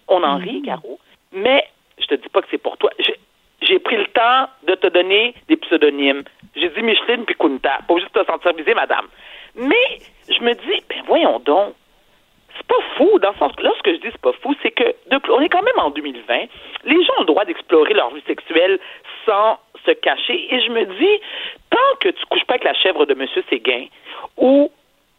on 0.09 0.23
en 0.23 0.37
rit, 0.39 0.63
Caro, 0.63 0.99
mais 1.33 1.65
je 2.03 2.09
te 2.09 2.15
dis 2.15 2.29
pas 2.29 2.43
que 2.43 2.49
c'est 2.51 2.59
pour 2.59 2.77
toi. 2.77 2.91
J'ai- 2.99 3.79
pris 3.79 3.97
le 3.97 4.07
temps 4.07 4.49
de 4.65 4.75
te 4.75 4.87
donner 4.89 5.35
des 5.49 5.57
pseudonymes. 5.57 6.25
J'ai 6.55 6.69
dit 6.69 6.83
Micheline 6.83 7.25
puis 7.25 7.35
Kunta. 7.37 7.79
Pas 7.89 7.95
de 7.95 8.01
te 8.05 8.25
sentir 8.31 8.53
visée, 8.53 8.75
madame. 8.75 9.07
Mais 9.55 9.99
je 10.29 10.41
me 10.43 10.53
dis, 10.55 10.83
ben 10.91 11.03
voyons 11.07 11.39
donc, 11.39 11.75
c'est 12.57 12.67
pas 12.67 12.83
fou, 12.97 13.19
dans 13.19 13.31
le 13.31 13.37
sens 13.39 13.53
que 13.57 13.63
là, 13.63 13.73
ce 13.79 13.83
que 13.83 13.95
je 13.95 14.01
dis, 14.01 14.09
c'est 14.13 14.21
pas 14.21 14.33
fou, 14.43 14.55
c'est 14.63 14.73
que 14.73 14.95
on 15.31 15.41
est 15.41 15.49
quand 15.49 15.63
même 15.63 15.79
en 15.79 15.89
2020. 15.91 16.45
Les 16.85 17.03
gens 17.05 17.13
ont 17.19 17.21
le 17.21 17.27
droit 17.27 17.45
d'explorer 17.47 17.95
leur 17.95 18.13
vie 18.15 18.23
sexuelle 18.27 18.79
sans 19.25 19.59
se 19.87 19.93
cacher. 19.93 20.55
Et 20.55 20.61
je 20.61 20.71
me 20.71 20.85
dis, 20.85 21.21
tant 21.71 21.97
que 22.01 22.11
tu 22.11 22.25
couches 22.27 22.45
pas 22.45 22.55
avec 22.55 22.65
la 22.65 22.75
chèvre 22.75 23.07
de 23.07 23.15
Monsieur 23.15 23.43
Séguin, 23.49 23.87
ou 24.37 24.71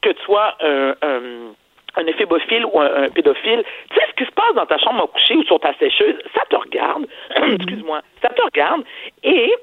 que 0.01 0.09
tu 0.09 0.21
sois 0.23 0.55
un, 0.61 0.93
un 1.95 2.05
éphébophile 2.07 2.65
ou 2.65 2.79
un, 2.79 3.03
un 3.03 3.09
pédophile, 3.09 3.63
tu 3.89 3.95
sais 3.95 4.05
ce 4.09 4.15
qui 4.15 4.25
se 4.25 4.31
passe 4.33 4.53
dans 4.55 4.65
ta 4.65 4.77
chambre 4.79 5.03
à 5.03 5.07
coucher 5.07 5.35
ou 5.35 5.43
sur 5.43 5.59
ta 5.59 5.73
sécheuse, 5.77 6.15
ça 6.35 6.41
te 6.49 6.55
regarde. 6.55 7.05
Excuse-moi, 7.53 8.01
ça 8.21 8.29
te 8.29 8.41
regarde. 8.41 8.83
Et 9.23 9.53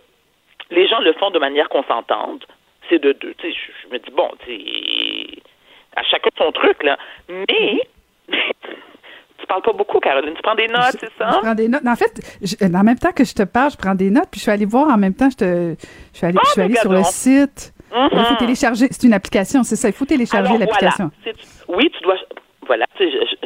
les 0.71 0.87
gens 0.89 1.01
le 1.01 1.13
font 1.15 1.31
de 1.31 1.39
manière 1.39 1.69
consentante. 1.69 2.47
C'est 2.89 3.01
de 3.01 3.13
deux. 3.13 3.35
Tu 3.39 3.49
sais, 3.51 3.55
je, 3.57 3.73
je 3.89 3.93
me 3.93 3.99
dis, 3.99 4.11
bon, 4.11 4.29
tu 4.45 4.53
sais, 4.57 5.43
à 5.97 6.03
chacun 6.05 6.31
son 6.39 6.53
truc, 6.53 6.83
là. 6.83 6.97
Mais, 7.29 7.81
tu 9.39 9.47
parles 9.49 9.63
pas 9.63 9.73
beaucoup, 9.73 9.99
Caroline. 10.01 10.35
Tu 10.35 10.43
prends 10.43 10.55
des 10.55 10.67
notes, 10.69 10.97
c'est 11.01 11.13
ça? 11.19 11.31
Je 11.33 11.39
prends 11.39 11.55
des 11.55 11.69
notes. 11.69 11.87
En 11.87 11.97
fait, 11.97 12.39
je- 12.43 12.65
en 12.67 12.83
même 12.85 12.99
temps 12.99 13.13
que 13.13 13.25
je 13.25 13.35
te 13.35 13.43
parle, 13.43 13.71
je 13.73 13.77
prends 13.77 13.95
des 13.95 14.11
notes, 14.11 14.29
puis 14.31 14.39
je 14.39 14.43
suis 14.45 14.51
allée 14.53 14.67
voir 14.67 14.89
en 14.89 14.97
même 14.99 15.15
temps, 15.15 15.31
je, 15.31 15.37
te, 15.37 15.75
je 16.13 16.17
suis 16.19 16.27
allée, 16.27 16.39
je 16.45 16.51
suis 16.51 16.61
allée 16.61 16.75
sur 16.77 16.91
le 16.93 16.99
regarde 16.99 17.13
Mhm. 17.93 18.09
Il 18.13 18.25
faut 18.25 18.35
télécharger. 18.37 18.87
C'est 18.91 19.07
une 19.07 19.15
application, 19.15 19.63
c'est 19.63 19.77
ça. 19.77 19.89
Il 19.89 19.95
faut 19.95 20.05
télécharger 20.07 20.57
l'application. 20.59 21.11
Voilà. 21.25 21.39
Oui, 21.69 21.91
tu 21.97 22.03
dois. 22.03 22.17
Voilà, 22.67 22.87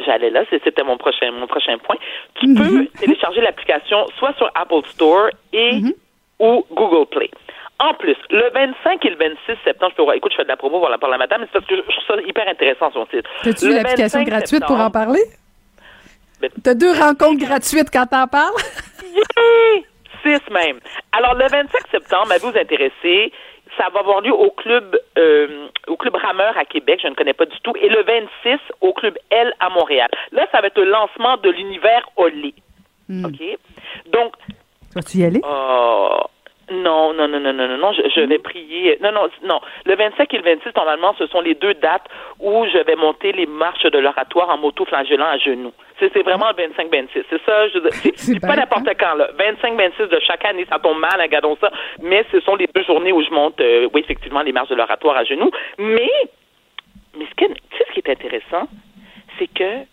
j'allais 0.05 0.29
là, 0.29 0.43
c'était 0.51 0.83
mon 0.83 0.97
prochain, 0.97 1.31
mon 1.31 1.47
prochain 1.47 1.77
point. 1.79 1.95
Tu 2.35 2.47
Mhm. 2.47 2.55
peux 2.57 2.85
télécharger 2.99 3.41
l'application 3.41 4.05
soit 4.19 4.33
sur 4.37 4.51
Apple 4.53 4.85
Store 4.89 5.29
et 5.51 5.73
Mhm. 5.81 5.93
ou 6.39 6.63
Google 6.71 7.07
Play. 7.09 7.31
En 7.79 7.93
plus, 7.95 8.15
le 8.29 8.51
25 8.53 9.03
et 9.05 9.09
le 9.09 9.15
26 9.17 9.57
septembre, 9.63 9.91
je 9.91 9.95
peux 9.97 10.03
voir, 10.03 10.15
écoute, 10.15 10.31
je 10.31 10.37
fais 10.37 10.43
de 10.43 10.47
la 10.49 10.55
promo 10.57 10.79
pour 10.79 10.89
la, 10.89 10.97
pour 10.97 11.09
la 11.09 11.17
madame, 11.17 11.41
mais 11.41 11.47
c'est 11.47 11.53
parce 11.59 11.65
que 11.65 11.75
je 11.75 11.81
je 11.81 12.05
trouve 12.05 12.15
ça 12.17 12.21
hyper 12.21 12.47
intéressant 12.47 12.91
son 12.91 13.05
site. 13.07 13.25
T'as-tu 13.43 13.69
l'application 13.73 14.19
25 14.19 14.25
gratuite 14.29 14.65
pour 14.65 14.79
en 14.79 14.91
parler? 14.91 15.21
Ben- 16.39 16.51
T'as 16.63 16.73
deux 16.73 16.91
rencontres 16.91 17.43
gratuites 17.45 17.89
quand 17.91 18.05
t'en 18.05 18.27
parles? 18.27 18.53
Yeah! 19.13 19.81
Six 20.23 20.41
même. 20.51 20.79
Alors, 21.11 21.33
le 21.35 21.47
25 21.47 21.67
septembre, 21.91 22.31
à 22.31 22.37
vous 22.37 22.57
intéresser, 22.57 23.31
ça 23.77 23.89
va 23.93 23.99
avoir 23.99 24.21
lieu 24.21 24.33
au 24.33 24.51
club 24.51 24.99
euh, 25.17 25.67
au 25.87 25.97
club 25.97 26.15
Rameur 26.15 26.57
à 26.57 26.65
Québec, 26.65 26.99
je 27.01 27.07
ne 27.07 27.15
connais 27.15 27.33
pas 27.33 27.45
du 27.45 27.59
tout, 27.61 27.73
et 27.79 27.89
le 27.89 28.03
26 28.03 28.59
au 28.81 28.93
club 28.93 29.17
L 29.29 29.53
à 29.59 29.69
Montréal. 29.69 30.09
Là, 30.31 30.47
ça 30.51 30.61
va 30.61 30.67
être 30.67 30.79
le 30.79 30.89
lancement 30.89 31.37
de 31.37 31.49
l'univers 31.49 32.07
Olé. 32.17 32.53
Hmm. 33.07 33.25
OK? 33.25 33.41
Donc, 34.11 34.33
Vas-tu 34.95 35.17
y 35.17 35.25
aller? 35.25 35.41
Oh, 35.43 36.21
non, 36.71 37.13
non, 37.13 37.27
non, 37.27 37.39
non, 37.39 37.53
non, 37.53 37.67
non, 37.67 37.77
non, 37.77 37.93
je, 37.93 38.01
je 38.09 38.21
vais 38.21 38.39
prier. 38.39 38.97
Non, 39.01 39.11
non, 39.11 39.27
non. 39.43 39.61
Le 39.85 39.95
25 39.95 40.33
et 40.33 40.37
le 40.37 40.43
26, 40.43 40.69
normalement, 40.75 41.13
ce 41.17 41.27
sont 41.27 41.41
les 41.41 41.53
deux 41.53 41.75
dates 41.75 42.07
où 42.39 42.65
je 42.65 42.79
vais 42.79 42.95
monter 42.95 43.31
les 43.33 43.45
marches 43.45 43.83
de 43.83 43.99
l'oratoire 43.99 44.49
en 44.49 44.57
moto-flagellant 44.57 45.27
à 45.27 45.37
genoux. 45.37 45.73
C'est 45.99 46.23
vraiment 46.23 46.47
le 46.49 46.63
25-26. 46.63 47.23
C'est 47.29 47.41
ça, 47.45 47.67
je, 47.69 47.79
c'est 47.91 48.17
c'est 48.17 48.39
pas 48.39 48.55
n'importe 48.55 48.89
quand, 48.99 49.13
là. 49.15 49.29
25-26 49.37 50.09
de 50.09 50.19
chaque 50.21 50.43
année, 50.45 50.65
ça 50.67 50.79
tombe 50.79 50.99
mal, 50.99 51.21
regardons 51.21 51.55
ça. 51.61 51.71
Mais 52.01 52.25
ce 52.31 52.39
sont 52.39 52.55
les 52.55 52.67
deux 52.73 52.83
journées 52.83 53.11
où 53.11 53.21
je 53.21 53.29
monte, 53.29 53.61
euh, 53.61 53.87
oui, 53.93 54.01
effectivement, 54.01 54.41
les 54.41 54.51
marches 54.51 54.69
de 54.69 54.75
l'oratoire 54.75 55.17
à 55.17 55.23
genoux. 55.23 55.51
Mais, 55.77 56.09
mais 57.15 57.25
ce 57.25 57.35
que, 57.35 57.45
tu 57.45 57.77
sais, 57.77 57.85
ce 57.87 57.93
qui 57.93 57.99
est 57.99 58.09
intéressant, 58.09 58.67
c'est 59.37 59.47
que 59.47 59.85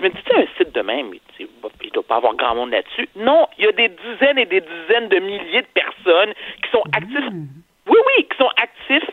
je 0.00 0.04
me 0.04 0.10
dis, 0.10 0.22
tu 0.24 0.36
un 0.36 0.46
site 0.56 0.74
de 0.74 0.80
même, 0.80 1.12
il 1.38 1.46
ne 1.46 1.90
doit 1.90 2.02
pas 2.02 2.16
avoir 2.16 2.34
grand 2.34 2.54
monde 2.54 2.70
là-dessus. 2.70 3.08
Non, 3.16 3.46
il 3.58 3.64
y 3.64 3.68
a 3.68 3.72
des 3.72 3.88
dizaines 3.88 4.38
et 4.38 4.46
des 4.46 4.60
dizaines 4.60 5.08
de 5.08 5.18
milliers 5.18 5.62
de 5.62 5.66
personnes 5.74 6.32
qui 6.62 6.70
sont 6.70 6.82
actifs. 6.92 7.32
Oui, 7.86 7.98
oui, 8.06 8.24
qui 8.24 8.36
sont 8.36 8.50
actifs 8.56 9.10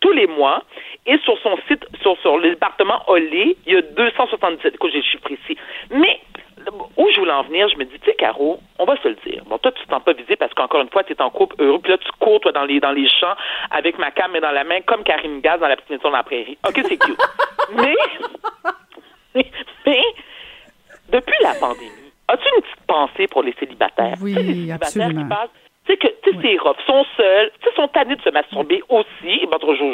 tous 0.00 0.12
les 0.12 0.26
mois. 0.26 0.62
Et 1.06 1.18
sur 1.18 1.38
son 1.40 1.56
site, 1.68 1.84
sur, 2.02 2.16
sur 2.20 2.38
le 2.38 2.50
département 2.50 3.02
Olé, 3.08 3.56
il 3.66 3.72
y 3.72 3.76
a 3.76 3.82
277. 3.82 4.74
Écoute, 4.74 4.90
j'ai 4.92 4.98
le 4.98 5.04
chiffre 5.04 5.30
ici. 5.30 5.56
Mais 5.90 6.20
où 6.96 7.08
je 7.10 7.18
voulais 7.18 7.32
en 7.32 7.42
venir, 7.42 7.68
je 7.68 7.76
me 7.76 7.84
dis, 7.84 7.98
tu 8.00 8.10
sais, 8.10 8.16
Caro, 8.16 8.60
on 8.78 8.84
va 8.84 8.96
se 9.02 9.08
le 9.08 9.16
dire. 9.26 9.42
Bon, 9.46 9.58
toi, 9.58 9.72
tu 9.72 9.86
t'en 9.86 10.00
pas 10.00 10.12
visé 10.12 10.36
parce 10.36 10.52
qu'encore 10.54 10.82
une 10.82 10.90
fois, 10.90 11.04
tu 11.04 11.12
es 11.12 11.22
en 11.22 11.30
couple 11.30 11.56
heureux, 11.58 11.78
puis 11.80 11.92
là, 11.92 11.98
tu 11.98 12.10
cours, 12.18 12.40
toi, 12.40 12.52
dans 12.52 12.64
les, 12.64 12.80
dans 12.80 12.92
les 12.92 13.08
champs 13.08 13.34
avec 13.70 13.98
ma 13.98 14.10
cam 14.10 14.38
dans 14.38 14.50
la 14.50 14.64
main, 14.64 14.80
comme 14.82 15.02
Karine 15.02 15.40
Gaz 15.40 15.60
dans 15.60 15.68
la 15.68 15.76
petite 15.76 15.90
maison 15.90 16.10
dans 16.10 16.16
la 16.16 16.22
prairie. 16.22 16.58
OK, 16.66 16.80
c'est 16.86 16.98
cute. 16.98 17.18
mais, 17.74 17.96
mais, 19.86 20.02
depuis 21.08 21.36
la 21.42 21.54
pandémie, 21.54 21.90
as-tu 22.28 22.44
une 22.56 22.62
petite 22.62 22.86
pensée 22.86 23.26
pour 23.28 23.42
les 23.42 23.54
célibataires? 23.58 24.16
Oui, 24.22 24.34
les 24.34 24.44
célibataires 24.44 24.86
absolument. 24.88 25.22
qui 25.22 25.28
passent 25.28 25.50
tu 25.86 25.92
sais 25.92 25.96
que, 25.98 26.08
tu 26.22 26.30
sais, 26.32 26.38
c'est 26.42 26.58
rough, 26.58 26.76
sont 26.86 27.04
seuls, 27.16 27.50
tu 27.62 27.68
sais, 27.68 27.74
sont 27.74 27.88
tannés 27.88 28.14
de 28.14 28.20
se 28.22 28.28
masturber 28.28 28.82
aussi, 28.90 29.46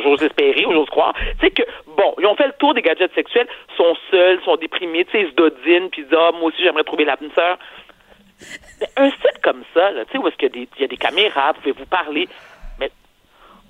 j'ose 0.03 0.23
espérer 0.23 0.67
ou 0.67 0.73
j'ose 0.73 0.89
croire, 0.91 1.15
tu 1.15 1.47
sais 1.47 1.51
que, 1.51 1.63
bon, 1.87 2.13
ils 2.19 2.27
ont 2.27 2.35
fait 2.35 2.49
le 2.49 2.55
tour 2.59 2.75
des 2.75 2.83
gadgets 2.83 3.15
sexuels, 3.15 3.47
sont 3.77 3.97
seuls, 4.11 4.41
sont 4.45 4.57
déprimés, 4.57 5.05
tu 5.05 5.13
sais, 5.13 5.23
ils 5.23 5.31
se 5.31 5.35
dodinent, 5.35 5.89
puis 5.91 6.03
ils 6.03 6.09
disent, 6.09 6.19
ah, 6.19 6.33
moi 6.33 6.49
aussi, 6.49 6.61
j'aimerais 6.63 6.83
trouver 6.85 7.05
l'âme 7.05 7.31
sœur. 7.35 7.57
Un 8.97 9.11
site 9.11 9.41
comme 9.43 9.63
ça, 9.73 9.93
là, 9.93 10.05
tu 10.07 10.13
sais, 10.13 10.19
où 10.19 10.27
est-ce 10.29 10.37
qu'il 10.37 10.49
y, 10.49 10.51
a 10.51 10.55
des- 10.55 10.69
il 10.77 10.83
y 10.83 10.85
a 10.85 10.89
des 10.89 10.97
caméras, 10.97 11.53
vous 11.53 11.61
pouvez 11.61 11.73
vous 11.73 11.87
parler, 11.87 12.29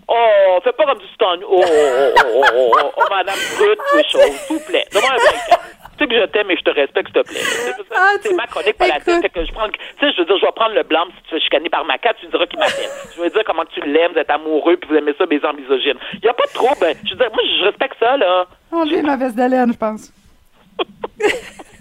oh, 0.08 0.58
fais 0.64 0.72
pas 0.72 0.86
comme 0.86 0.98
du 0.98 1.08
stand, 1.14 1.40
oh, 1.48 1.60
oh, 1.62 1.66
oh, 1.66 2.22
oh, 2.26 2.44
oh, 2.54 2.72
oh, 2.82 2.90
oh, 2.96 3.02
madame 3.10 3.38
brute, 3.58 3.78
oui, 3.96 4.02
s'il 4.10 4.56
vous 4.56 4.60
plaît, 4.64 4.84
donne-moi 4.92 5.12
un 5.12 5.16
break. 5.16 5.60
Tu 5.98 6.04
sais 6.04 6.10
que 6.10 6.20
je 6.20 6.26
t'aime 6.26 6.50
et 6.50 6.56
je 6.58 6.62
te 6.62 6.70
respecte, 6.70 7.06
s'il 7.10 7.22
te 7.22 7.26
plaît. 7.28 7.40
C'est- 7.40 8.28
C'est 8.28 8.34
ma 8.34 8.46
chronique, 8.46 8.76
pas 8.76 8.86
la. 8.86 9.00
Fait 9.22 9.28
que 9.30 9.44
je 9.46 9.52
prends, 9.52 9.66
tu 9.68 9.78
sais, 9.98 10.12
je 10.12 10.18
veux 10.20 10.26
dire, 10.26 10.36
je 10.38 10.44
vais 10.44 10.52
prendre 10.52 10.74
le 10.74 10.82
blanc 10.82 11.04
si 11.16 11.22
tu 11.28 11.34
veux 11.34 11.40
chicaner 11.40 11.70
par 11.70 11.84
ma 11.86 11.96
carte, 11.96 12.18
tu 12.20 12.26
diras 12.26 12.46
qu'il 12.46 12.58
m'appelle. 12.58 12.90
Je 13.16 13.22
veux 13.22 13.30
dire 13.30 13.42
comment 13.46 13.64
tu 13.64 13.80
l'aimes, 13.80 14.12
vous 14.12 14.18
êtes 14.18 14.28
amoureux, 14.30 14.76
puis 14.76 14.90
vous 14.90 14.96
aimez 14.96 15.14
ça, 15.16 15.24
baiser 15.24 15.46
en 15.46 15.54
misogyne. 15.54 15.96
Il 16.14 16.20
n'y 16.22 16.28
a 16.28 16.34
pas 16.34 16.44
de 16.44 16.52
trouble. 16.52 16.86
Je 17.04 17.10
veux 17.12 17.16
dire, 17.16 17.30
moi, 17.32 17.42
je 17.58 17.64
respecte 17.64 17.96
ça, 17.98 18.16
là. 18.18 18.44
J'ai 18.90 19.00
ma 19.02 19.16
veste 19.16 19.36
d'haleine, 19.36 19.72
je 19.72 19.78
pense. 19.78 20.12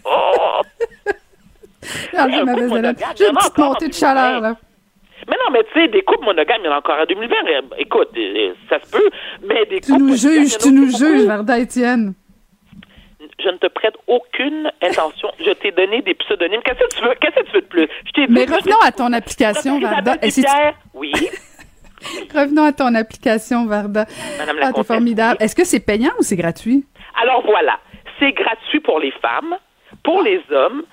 Oh! 0.06 0.62
J'ai 2.14 2.44
ma 2.44 2.54
veste 2.56 2.70
d'haleine. 2.74 2.96
J'ai 3.18 3.28
une 3.28 3.36
petite 3.36 3.58
montée 3.58 3.88
de 3.90 3.94
chaleur, 3.94 4.40
là. 4.40 4.56
Mais 5.28 5.36
non, 5.44 5.52
mais 5.52 5.64
tu 5.64 5.80
sais, 5.80 5.88
des 5.88 6.02
couples 6.04 6.26
monogames, 6.26 6.62
il 6.62 6.66
y 6.66 6.70
en 6.70 6.74
a 6.74 6.78
encore 6.78 7.00
à 7.00 7.06
2020. 7.06 7.36
Euh, 7.48 7.62
Écoute, 7.78 8.10
euh, 8.18 8.54
ça 8.70 8.80
se 8.80 8.92
peut, 8.92 9.10
mais 9.44 9.66
des 9.66 9.82
Tu 9.82 9.92
couples 9.92 10.04
nous 10.04 10.16
juges, 10.16 10.56
en 10.56 10.58
tu 10.60 10.72
nous 10.72 10.90
juges. 10.98 11.26
Varda 11.26 11.58
Étienne. 11.60 12.14
Je 13.44 13.50
ne 13.50 13.58
te 13.58 13.68
prête 13.68 13.96
aucune 14.08 14.72
intention. 14.82 15.30
Je 15.44 15.52
t'ai 15.52 15.72
donné 15.72 16.02
des 16.02 16.14
pseudonymes. 16.14 16.62
Qu'est-ce 16.64 16.80
que 16.80 16.96
tu 16.96 17.04
veux? 17.04 17.14
Qu'est-ce 17.20 17.36
que 17.42 17.46
tu 17.48 17.52
veux 17.54 17.62
de 17.62 17.68
plus? 17.68 17.88
Je 18.06 18.12
t'ai 18.12 18.28
Mais 18.30 18.46
revenons 18.46 18.78
à 18.84 18.92
ton 18.92 19.12
application, 19.14 19.80
Varda. 19.80 20.16
Et 20.22 20.30
Oui. 20.94 21.12
Revenons 22.36 22.64
à 22.64 22.72
ton 22.72 22.94
application, 22.94 23.66
Varda. 23.66 24.06
Madame 24.38 24.58
la 24.58 24.68
Ah, 24.68 24.74
t'es 24.74 24.84
formidable. 24.84 25.38
Est-ce 25.40 25.56
que 25.56 25.66
c'est 25.66 25.80
payant 25.80 26.12
ou 26.20 26.24
c'est 26.24 26.36
gratuit? 26.36 26.86
Alors 27.22 27.44
voilà, 27.46 27.80
c'est 28.20 28.32
gratuit 28.34 28.80
pour 28.80 29.00
les 29.00 29.12
femmes, 29.12 29.56
pour 30.04 30.22
les 30.22 30.42
hommes. 30.52 30.84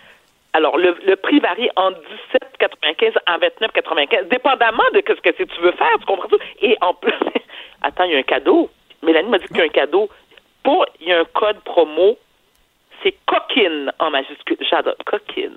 Alors 0.54 0.76
le, 0.76 0.94
le 1.06 1.16
prix 1.16 1.40
varie 1.40 1.70
en 1.76 1.92
17,95 1.92 3.14
à 3.26 3.38
29,95, 3.38 4.28
dépendamment 4.28 4.82
de 4.92 5.02
ce 5.06 5.20
que 5.20 5.30
tu 5.30 5.60
veux 5.60 5.72
faire, 5.72 5.92
tu 5.98 6.06
comprends 6.06 6.28
ça? 6.28 6.36
Et 6.60 6.76
en 6.80 6.94
plus, 6.94 7.12
attends, 7.82 8.04
il 8.04 8.12
y 8.12 8.16
a 8.16 8.18
un 8.18 8.22
cadeau. 8.22 8.70
Mélanie 9.02 9.30
m'a 9.30 9.38
dit 9.38 9.46
qu'il 9.48 9.56
y 9.56 9.60
a 9.60 9.64
un 9.64 9.68
cadeau. 9.68 10.08
Pour, 10.62 10.86
il 11.00 11.08
y 11.08 11.12
a 11.12 11.20
un 11.20 11.24
code 11.24 11.60
promo, 11.64 12.18
c'est 13.02 13.14
coquine 13.26 13.92
en 13.98 14.10
majuscule. 14.10 14.58
J'adore, 14.70 14.94
coquine. 15.06 15.56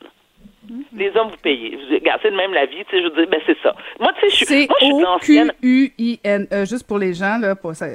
Les 0.93 1.15
hommes, 1.15 1.29
vous 1.29 1.37
payez. 1.37 1.77
C'est 1.89 2.31
de 2.31 2.35
même 2.35 2.53
la 2.53 2.65
vie, 2.65 2.83
tu 2.85 2.91
sais, 2.91 3.03
je 3.03 3.09
veux 3.09 3.15
dire, 3.15 3.27
ben 3.29 3.39
c'est 3.45 3.57
ça. 3.61 3.75
Moi, 3.99 4.11
tu 4.13 4.21
sais, 4.21 4.29
je 4.29 4.35
suis, 4.35 4.45
C'est 4.45 4.67
moi, 4.67 4.77
je 4.79 4.85
suis 4.85 4.99
l'ancienne. 4.99 5.49
O-Q-U-I-N-E, 5.49 6.65
juste 6.65 6.87
pour 6.87 6.97
les 6.97 7.13
gens, 7.13 7.37
là, 7.39 7.55
pour 7.55 7.75
ça. 7.75 7.85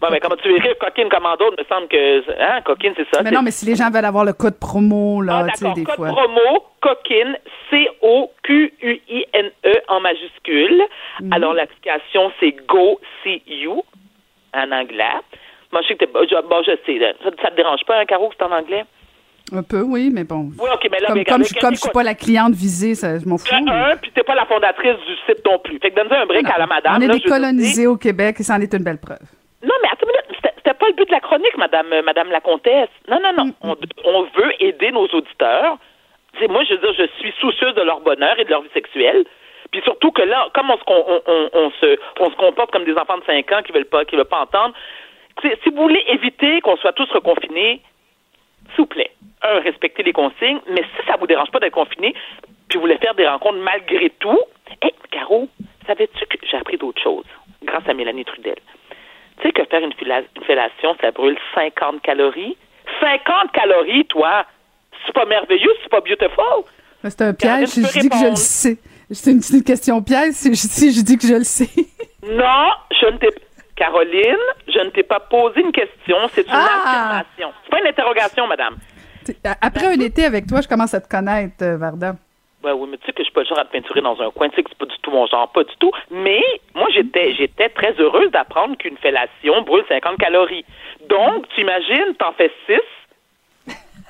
Bon, 0.00 0.08
ben, 0.10 0.18
comment 0.20 0.36
tu 0.36 0.48
veux 0.48 0.56
écrire 0.56 0.76
coquine 0.78 1.08
comme 1.08 1.24
en 1.24 1.36
d'autres, 1.36 1.56
il 1.58 1.62
me 1.64 1.68
semble 1.74 1.88
que, 1.88 2.30
hein, 2.42 2.60
coquine, 2.64 2.92
c'est 2.96 3.06
ça. 3.14 3.22
Mais 3.22 3.30
non, 3.30 3.40
mais 3.42 3.50
si 3.50 3.64
les 3.64 3.74
gens 3.76 3.90
veulent 3.90 4.04
avoir 4.04 4.24
le 4.26 4.34
code 4.34 4.58
promo, 4.58 5.22
là, 5.22 5.46
Ah, 5.46 5.50
tu 5.52 5.64
sais, 5.64 5.72
des 5.72 5.84
Code 5.84 5.96
fois. 5.96 6.08
promo, 6.08 6.64
coquine, 6.82 7.36
C-O-Q-U-I-N-E 7.70 9.52
E 9.68 9.82
en 9.88 10.00
majuscule. 10.00 10.82
Mhm. 11.20 11.32
Alors, 11.32 11.54
l'application, 11.54 12.30
c'est 12.40 12.54
Go 12.68 13.00
See 13.22 13.42
You 13.46 13.82
en 14.54 14.70
anglais. 14.72 15.04
Moi, 15.72 15.80
je 15.82 15.88
sais 15.88 15.94
que 15.94 16.04
t'es. 16.04 16.12
Bon, 16.12 16.62
je 16.62 16.72
sais. 16.84 16.98
là. 16.98 17.12
Ça, 17.24 17.30
ça 17.42 17.50
te 17.50 17.56
dérange 17.56 17.80
pas, 17.86 17.98
un 17.98 18.04
carreau, 18.04 18.28
que 18.28 18.34
c'est 18.38 18.44
en 18.44 18.52
anglais? 18.52 18.84
Un 19.52 19.62
peu, 19.62 19.80
oui, 19.80 20.10
mais 20.12 20.24
bon. 20.24 20.50
Oui, 20.58 20.68
OK, 20.74 20.88
mais 20.90 20.98
là, 20.98 21.06
Comme, 21.08 21.18
mais 21.18 21.24
comme, 21.24 21.44
je, 21.44 21.54
comme 21.54 21.74
je 21.74 21.80
suis 21.80 21.90
pas 21.90 22.02
la 22.02 22.14
cliente 22.14 22.52
visée, 22.52 22.94
ça, 22.96 23.16
je 23.18 23.26
m'en 23.28 23.38
fous. 23.38 23.46
de 23.48 23.70
un, 23.70 23.96
puis 23.96 24.10
t'es 24.12 24.24
pas 24.24 24.34
la 24.34 24.44
fondatrice 24.44 24.96
du 25.06 25.14
site 25.24 25.44
non 25.46 25.58
plus. 25.60 25.78
Fait 25.78 25.90
que 25.90 25.96
donne 25.96 26.12
un 26.12 26.26
break 26.26 26.46
à 26.50 26.58
la 26.58 26.66
madame. 26.66 26.96
On 26.98 27.00
est 27.00 27.06
là, 27.06 27.14
décolonisé 27.14 27.86
au 27.86 27.96
Québec 27.96 28.36
et 28.40 28.42
ça 28.42 28.56
en 28.56 28.60
est 28.60 28.74
une 28.74 28.82
belle 28.82 28.98
preuve. 28.98 29.18
Non, 29.62 29.74
mais 29.82 29.88
attends 29.90 30.06
une 30.06 30.12
minute. 30.12 30.40
C'était- 30.56 30.74
pas 30.74 30.88
le 30.88 30.94
but 30.94 31.06
de 31.06 31.12
la 31.12 31.20
chronique, 31.20 31.56
madame, 31.56 31.90
euh, 31.92 32.02
madame 32.02 32.30
la 32.30 32.40
comtesse. 32.40 32.90
Non, 33.08 33.18
non, 33.22 33.32
non. 33.32 33.52
On, 33.62 33.76
on 34.04 34.22
veut 34.36 34.52
aider 34.62 34.90
nos 34.90 35.06
auditeurs. 35.06 35.78
C'est 36.38 36.48
moi, 36.48 36.64
je 36.64 36.74
veux 36.74 36.80
dire, 36.80 36.92
je 36.92 37.06
suis 37.18 37.32
soucieuse 37.40 37.74
de 37.74 37.80
leur 37.82 38.00
bonheur 38.00 38.38
et 38.38 38.44
de 38.44 38.50
leur 38.50 38.60
vie 38.62 38.68
sexuelle. 38.74 39.24
Puis 39.70 39.80
surtout 39.82 40.10
que 40.12 40.22
là, 40.22 40.48
comme 40.54 40.70
on 40.70 40.76
se, 40.76 40.82
on, 40.86 41.22
on- 41.26 41.50
on 41.54 41.70
se, 41.80 41.98
on 42.20 42.30
se 42.30 42.36
comporte 42.36 42.70
comme 42.72 42.84
des 42.84 42.94
enfants 42.96 43.16
de 43.18 43.24
5 43.24 43.50
ans 43.52 43.62
qui 43.62 43.72
veulent 43.72 43.86
pas, 43.86 44.04
qui 44.04 44.16
veulent 44.16 44.26
pas 44.26 44.40
entendre. 44.42 44.74
Si 45.42 45.70
vous 45.70 45.82
voulez 45.82 46.04
éviter 46.08 46.60
qu'on 46.60 46.76
soit 46.76 46.92
tous 46.92 47.10
reconfinés, 47.10 47.80
s'il 48.70 48.76
vous 48.78 48.86
plaît, 48.86 49.10
un, 49.42 49.60
respectez 49.60 50.02
les 50.02 50.12
consignes, 50.12 50.60
mais 50.68 50.82
si 50.82 51.06
ça 51.06 51.16
vous 51.16 51.26
dérange 51.26 51.50
pas 51.50 51.58
d'être 51.60 51.72
confiné, 51.74 52.12
puis 52.68 52.76
vous 52.76 52.80
voulez 52.82 52.98
faire 52.98 53.14
des 53.14 53.26
rencontres 53.26 53.58
malgré 53.58 54.10
tout, 54.10 54.38
hé, 54.82 54.92
Caro, 55.10 55.48
savais-tu 55.86 56.26
que 56.26 56.36
j'ai 56.46 56.56
appris 56.56 56.76
d'autres 56.76 57.02
choses 57.02 57.26
grâce 57.62 57.88
à 57.88 57.94
Mélanie 57.94 58.24
Trudel? 58.24 58.56
Tu 59.40 59.42
sais 59.48 59.52
que 59.52 59.64
faire 59.64 59.82
une, 59.82 59.92
fellation, 60.46 60.96
ça 61.00 61.10
brûle 61.10 61.36
50 61.54 62.02
calories? 62.02 62.56
50 63.00 63.52
calories, 63.52 64.06
toi! 64.06 64.46
C'est 65.04 65.12
pas 65.12 65.26
merveilleux, 65.26 65.70
c'est 65.82 65.90
pas 65.90 66.00
beautiful? 66.00 66.64
C'est 67.04 67.22
un 67.22 67.34
piège 67.34 67.68
si 67.68 67.84
je 67.84 68.00
dis 68.00 68.08
que 68.08 68.16
je 68.16 68.30
le 68.30 68.36
sais. 68.36 68.78
C'est 69.10 69.30
une, 69.30 69.40
une 69.52 69.62
question 69.62 70.02
piège 70.02 70.32
si 70.32 70.50
je, 70.50 70.54
si 70.56 70.92
je 70.92 71.02
dis 71.02 71.16
que 71.18 71.26
je 71.26 71.34
le 71.34 71.44
sais. 71.44 71.68
Non, 72.26 72.70
je 72.90 73.06
ne 73.06 73.18
t'ai 73.18 73.28
Caroline, 73.76 74.36
je 74.68 74.78
ne 74.80 74.88
t'ai 74.90 75.02
pas 75.02 75.20
posé 75.20 75.60
une 75.60 75.70
question, 75.70 76.16
c'est 76.32 76.46
une 76.46 76.52
Ah! 76.52 77.20
affirmation. 77.22 77.52
C'est 77.64 77.70
pas 77.70 77.80
une 77.80 77.86
interrogation, 77.86 78.46
madame. 78.46 78.76
Après 79.60 79.86
un 79.86 80.00
été 80.00 80.24
avec 80.24 80.46
toi, 80.46 80.60
je 80.62 80.68
commence 80.68 80.94
à 80.94 81.00
te 81.00 81.08
connaître, 81.08 81.62
euh, 81.62 81.76
Varda. 81.76 82.16
Ouais, 82.66 82.72
oui, 82.72 82.88
mais 82.90 82.98
tu 82.98 83.06
sais 83.06 83.12
que 83.12 83.18
je 83.20 83.24
suis 83.24 83.32
pas 83.32 83.42
le 83.42 83.46
genre 83.46 83.60
à 83.60 83.64
te 83.64 83.70
peinturer 83.72 84.00
dans 84.00 84.20
un 84.20 84.30
coin, 84.30 84.48
tu 84.48 84.56
sais 84.56 84.62
que 84.64 84.70
c'est 84.70 84.78
pas 84.78 84.86
du 84.86 84.98
tout 85.02 85.12
mon 85.12 85.24
genre, 85.26 85.50
pas 85.52 85.62
du 85.62 85.74
tout. 85.78 85.92
Mais 86.10 86.42
moi, 86.74 86.88
j'étais 86.92 87.32
j'étais 87.34 87.68
très 87.68 87.94
heureuse 88.00 88.30
d'apprendre 88.32 88.76
qu'une 88.76 88.96
fellation 88.96 89.62
brûle 89.62 89.84
50 89.88 90.16
calories. 90.18 90.64
Donc, 91.08 91.46
tu 91.54 91.60
imagines, 91.60 92.14
t'en 92.18 92.32
fais 92.32 92.50
6. 92.66 92.74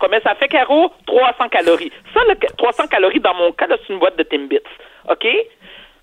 Combien 0.01 0.21
ça 0.21 0.35
fait, 0.35 0.49
Caro? 0.49 0.91
300 1.07 1.49
calories. 1.51 1.93
Ça, 2.15 2.21
le 2.29 2.35
300 2.57 2.87
calories, 2.89 3.21
dans 3.21 3.35
mon 3.35 3.53
cas, 3.53 3.67
c'est 3.69 3.93
une 3.93 3.99
boîte 3.99 4.17
de 4.19 4.23
Timbits. 4.25 4.59
OK? 5.11 5.27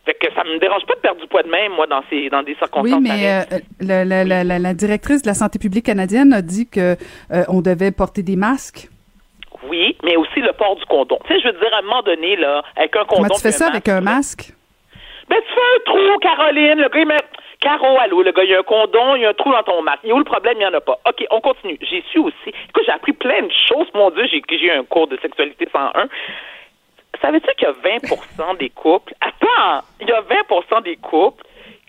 Fait 0.06 0.14
que 0.16 0.34
ça 0.36 0.44
me 0.44 0.60
dérange 0.60 0.86
pas 0.86 0.96
de 0.96 1.00
perdre 1.00 1.22
du 1.22 1.28
poids 1.28 1.44
de 1.44 1.50
même, 1.50 1.72
moi, 1.74 1.88
dans, 1.88 2.04
ces, 2.10 2.30
dans 2.30 2.44
des 2.44 2.56
circonstances 2.56 3.00
Oui, 3.00 3.08
mais 3.08 3.32
euh, 3.54 3.60
la, 3.80 4.04
la- 4.04 4.24
la- 4.26 4.44
la- 4.44 4.60
la 4.60 4.74
directrice 4.74 5.22
de 5.22 5.28
la 5.28 5.34
santé 5.34 5.60
publique 5.60 5.86
canadienne 5.86 6.34
a 6.34 6.42
dit 6.42 6.68
que 6.70 6.96
euh, 7.32 7.44
on 7.48 7.62
devait 7.62 7.92
porter 7.92 8.22
des 8.22 8.36
masques. 8.36 8.90
Oui, 9.68 9.98
mais 10.04 10.16
aussi 10.16 10.40
le 10.40 10.54
port 10.54 10.76
du 10.76 10.86
condom. 10.86 11.20
Tu 11.26 11.34
sais, 11.34 11.40
je 11.40 11.48
veux 11.48 11.60
dire, 11.60 11.74
à 11.74 11.80
un 11.80 11.82
moment 11.82 12.02
donné, 12.02 12.36
là, 12.36 12.64
avec 12.76 12.96
un 12.96 13.06
condom... 13.06 13.24
Comment 13.24 13.36
tu 13.36 13.42
fais 13.42 13.52
ça 13.52 13.68
avec 13.68 13.88
un 13.88 14.02
masque? 14.02 14.52
Ben, 15.30 15.38
tu 15.38 15.54
fais 15.54 15.60
un 15.60 15.80
trou, 15.86 16.20
Caroline. 16.20 16.82
Le 16.82 16.90
gars, 16.90 17.00
il 17.00 17.08
met. 17.08 17.18
Caro, 17.62 17.98
allô, 17.98 18.22
le 18.24 18.34
gars, 18.34 18.44
il 18.44 18.50
y 18.50 18.56
a 18.56 18.60
un 18.60 18.64
condom, 18.64 19.16
il 19.16 19.22
y 19.22 19.26
a 19.26 19.30
un 19.30 19.34
trou 19.34 19.52
dans 19.52 19.64
ton 19.64 19.82
masque. 19.82 20.02
Il 20.04 20.10
y 20.10 20.12
a 20.12 20.16
où 20.16 20.20
le 20.20 20.26
problème? 20.26 20.56
Il 20.58 20.60
n'y 20.60 20.66
en 20.66 20.74
a 20.74 20.82
pas. 20.82 21.00
OK, 21.08 21.26
on 21.32 21.40
continue. 21.40 21.78
J'ai 21.82 22.04
su 22.12 22.20
aussi. 22.20 22.50
Écoute, 22.50 22.84
j'ai 22.86 22.92
appris 22.92 23.14
plein 23.14 23.42
de 23.42 23.52
choses. 23.70 23.88
Mon 23.94 24.10
Dieu, 24.10 24.28
j'ai 24.30 24.42
j'ai 24.50 24.66
eu 24.66 24.72
un 24.72 24.84
cours 24.84 25.08
de 25.08 25.18
sexualité 25.22 25.68
101. 25.72 26.08
Savais-tu 27.22 27.48
qu'il 27.56 27.68
y 27.68 27.72
a 27.72 28.00
20% 28.00 28.58
des 28.58 28.70
couples. 28.70 29.14
Attends! 29.22 29.86
Il 30.02 30.10
y 30.10 30.12
a 30.12 30.22
20% 30.22 30.84
des 30.84 30.98
couples 30.98 31.44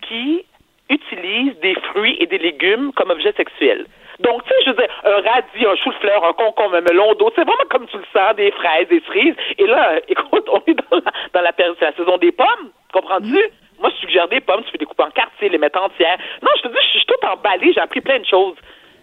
qui 0.07 0.45
utilisent 0.89 1.59
des 1.59 1.75
fruits 1.89 2.15
et 2.21 2.27
des 2.27 2.37
légumes 2.37 2.93
comme 2.93 3.09
objet 3.09 3.33
sexuel. 3.33 3.85
Donc, 4.19 4.43
tu 4.43 4.49
sais, 4.49 4.55
je 4.65 4.69
veux 4.71 4.77
dire, 4.77 4.89
un 5.03 5.21
radis, 5.21 5.65
un 5.65 5.75
chou-de-fleur, 5.75 6.23
un 6.25 6.33
concombre, 6.33 6.75
un 6.75 6.81
melon 6.81 7.13
d'eau, 7.15 7.31
c'est 7.35 7.43
vraiment 7.43 7.67
comme 7.69 7.87
tu 7.87 7.97
le 7.97 8.05
sens, 8.13 8.35
des 8.35 8.51
fraises, 8.51 8.87
des 8.87 9.01
cerises. 9.07 9.35
Et 9.57 9.67
là, 9.67 9.99
écoute, 10.07 10.47
on 10.51 10.61
est 10.67 10.73
dans 10.73 10.97
la, 10.97 11.11
dans 11.33 11.41
la 11.41 11.53
période, 11.53 11.75
c'est 11.79 11.85
la 11.85 11.93
saison 11.95 12.17
des 12.17 12.31
pommes, 12.31 12.71
comprends-tu? 12.93 13.37
Moi, 13.79 13.89
je 13.89 13.95
suggère 13.97 14.27
des 14.29 14.39
pommes, 14.39 14.63
tu 14.63 14.71
peux 14.71 14.77
les 14.79 14.85
couper 14.85 15.03
en 15.03 15.11
quartier, 15.11 15.49
les 15.49 15.57
mettre 15.57 15.81
entières. 15.81 16.17
Non, 16.41 16.49
je 16.57 16.61
te 16.63 16.67
dis, 16.69 16.77
je 16.93 16.97
suis 16.99 17.05
tout 17.07 17.27
emballée, 17.27 17.73
j'ai 17.73 17.81
appris 17.81 17.99
plein 18.01 18.19
de 18.19 18.25
choses. 18.25 18.55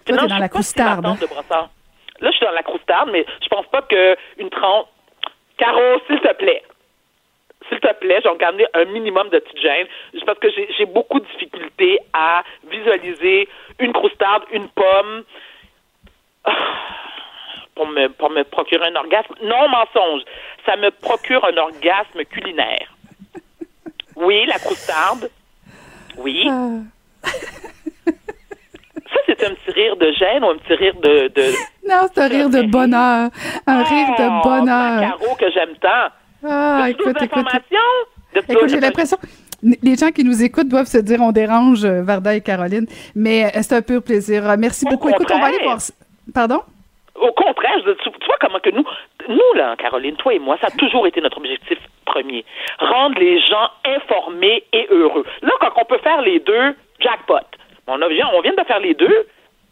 Toi, 0.06 0.16
Non, 0.16 0.22
je 0.22 0.28
dans 0.28 0.34
la 0.36 0.40
pas 0.40 0.48
croustarde, 0.48 1.02
brossard. 1.02 1.68
Là, 2.20 2.30
je 2.30 2.36
suis 2.36 2.46
dans 2.46 2.52
la 2.52 2.62
croustarde, 2.62 3.10
mais 3.12 3.26
je 3.42 3.48
pense 3.48 3.66
pas 3.66 3.82
qu'une 3.82 4.50
tranche... 4.50 4.86
Caro, 5.58 6.00
s'il 6.06 6.18
te 6.20 6.32
plaît, 6.34 6.62
s'il 7.72 7.80
te 7.80 7.92
plaît, 7.94 8.20
j'ai 8.22 8.28
regardé 8.28 8.66
un 8.74 8.84
minimum 8.86 9.28
de 9.30 9.38
petite 9.38 9.60
gêne, 9.60 9.86
juste 10.12 10.26
parce 10.26 10.38
que 10.38 10.48
j'ai 10.50 10.84
beaucoup 10.86 11.20
de 11.20 11.26
difficultés 11.26 11.98
à 12.12 12.42
visualiser 12.70 13.48
une 13.78 13.92
croustarde, 13.92 14.44
une 14.52 14.68
pomme, 14.68 15.24
ah, 16.44 16.52
pour 17.74 17.86
me, 17.86 18.08
pour 18.08 18.30
me 18.30 18.42
procurer 18.44 18.86
un 18.88 18.96
orgasme. 18.96 19.34
Non, 19.42 19.68
mensonge. 19.68 20.22
Ça 20.66 20.76
me 20.76 20.90
procure 20.90 21.44
un 21.44 21.56
orgasme 21.56 22.24
culinaire. 22.30 22.88
Oui, 24.16 24.44
la 24.46 24.58
croustarde. 24.58 25.30
Oui. 26.18 26.46
Ça, 27.24 29.20
c'est 29.26 29.44
un 29.44 29.54
petit 29.54 29.70
rire 29.70 29.96
de 29.96 30.12
gêne 30.12 30.44
ou 30.44 30.50
un 30.50 30.56
petit 30.58 30.74
rire 30.74 30.94
de... 31.02 31.28
de... 31.28 31.42
Non, 31.88 32.06
c'est 32.12 32.20
un 32.20 32.28
rire 32.28 32.50
de 32.50 32.62
bonheur. 32.62 33.30
Un 33.66 33.82
rire 33.82 34.08
Oh, 34.10 34.22
de 34.22 34.42
bonheur. 34.42 35.18
Caro 35.18 35.34
que 35.36 35.50
j'aime 35.50 35.76
tant. 35.80 36.08
Ah, 36.44 36.86
écoute, 36.90 37.16
écoute. 37.22 37.44
De- 38.34 38.40
Écoute, 38.52 38.68
j'ai 38.68 38.80
l'impression. 38.80 39.18
Les 39.62 39.94
gens 39.96 40.10
qui 40.10 40.24
nous 40.24 40.42
écoutent 40.42 40.68
doivent 40.68 40.86
se 40.86 40.98
dire 40.98 41.20
on 41.20 41.32
dérange 41.32 41.84
euh, 41.84 42.02
Varda 42.02 42.34
et 42.34 42.40
Caroline, 42.40 42.86
mais 43.14 43.44
euh, 43.44 43.60
c'est 43.62 43.74
un 43.76 43.82
pur 43.82 44.02
plaisir. 44.02 44.48
Euh, 44.48 44.56
Merci 44.58 44.84
beaucoup. 44.86 45.08
Écoute, 45.10 45.30
on 45.32 45.38
va 45.38 45.46
aller 45.46 45.62
voir. 45.62 45.78
Pardon? 46.34 46.60
Au 47.14 47.30
contraire, 47.32 47.78
je- 47.84 47.92
tu, 47.92 48.10
tu 48.10 48.26
vois 48.26 48.36
comment 48.40 48.58
que 48.58 48.70
nous, 48.70 48.84
nous 49.28 49.52
là, 49.54 49.76
Caroline, 49.76 50.16
toi 50.16 50.32
et 50.34 50.38
moi, 50.40 50.56
ça 50.60 50.68
a 50.68 50.70
toujours 50.70 51.06
été 51.06 51.20
notre 51.20 51.36
objectif 51.38 51.78
premier. 52.06 52.44
Rendre 52.80 53.18
les 53.20 53.38
gens 53.40 53.68
informés 53.84 54.64
et 54.72 54.88
heureux. 54.90 55.24
Là, 55.42 55.52
quand 55.60 55.70
on 55.80 55.84
peut 55.84 55.98
faire 56.02 56.22
les 56.22 56.40
deux, 56.40 56.74
jackpot. 56.98 57.34
On, 57.86 58.00
a, 58.00 58.06
on 58.06 58.40
vient 58.40 58.54
de 58.58 58.64
faire 58.66 58.80
les 58.80 58.94
deux. 58.94 59.26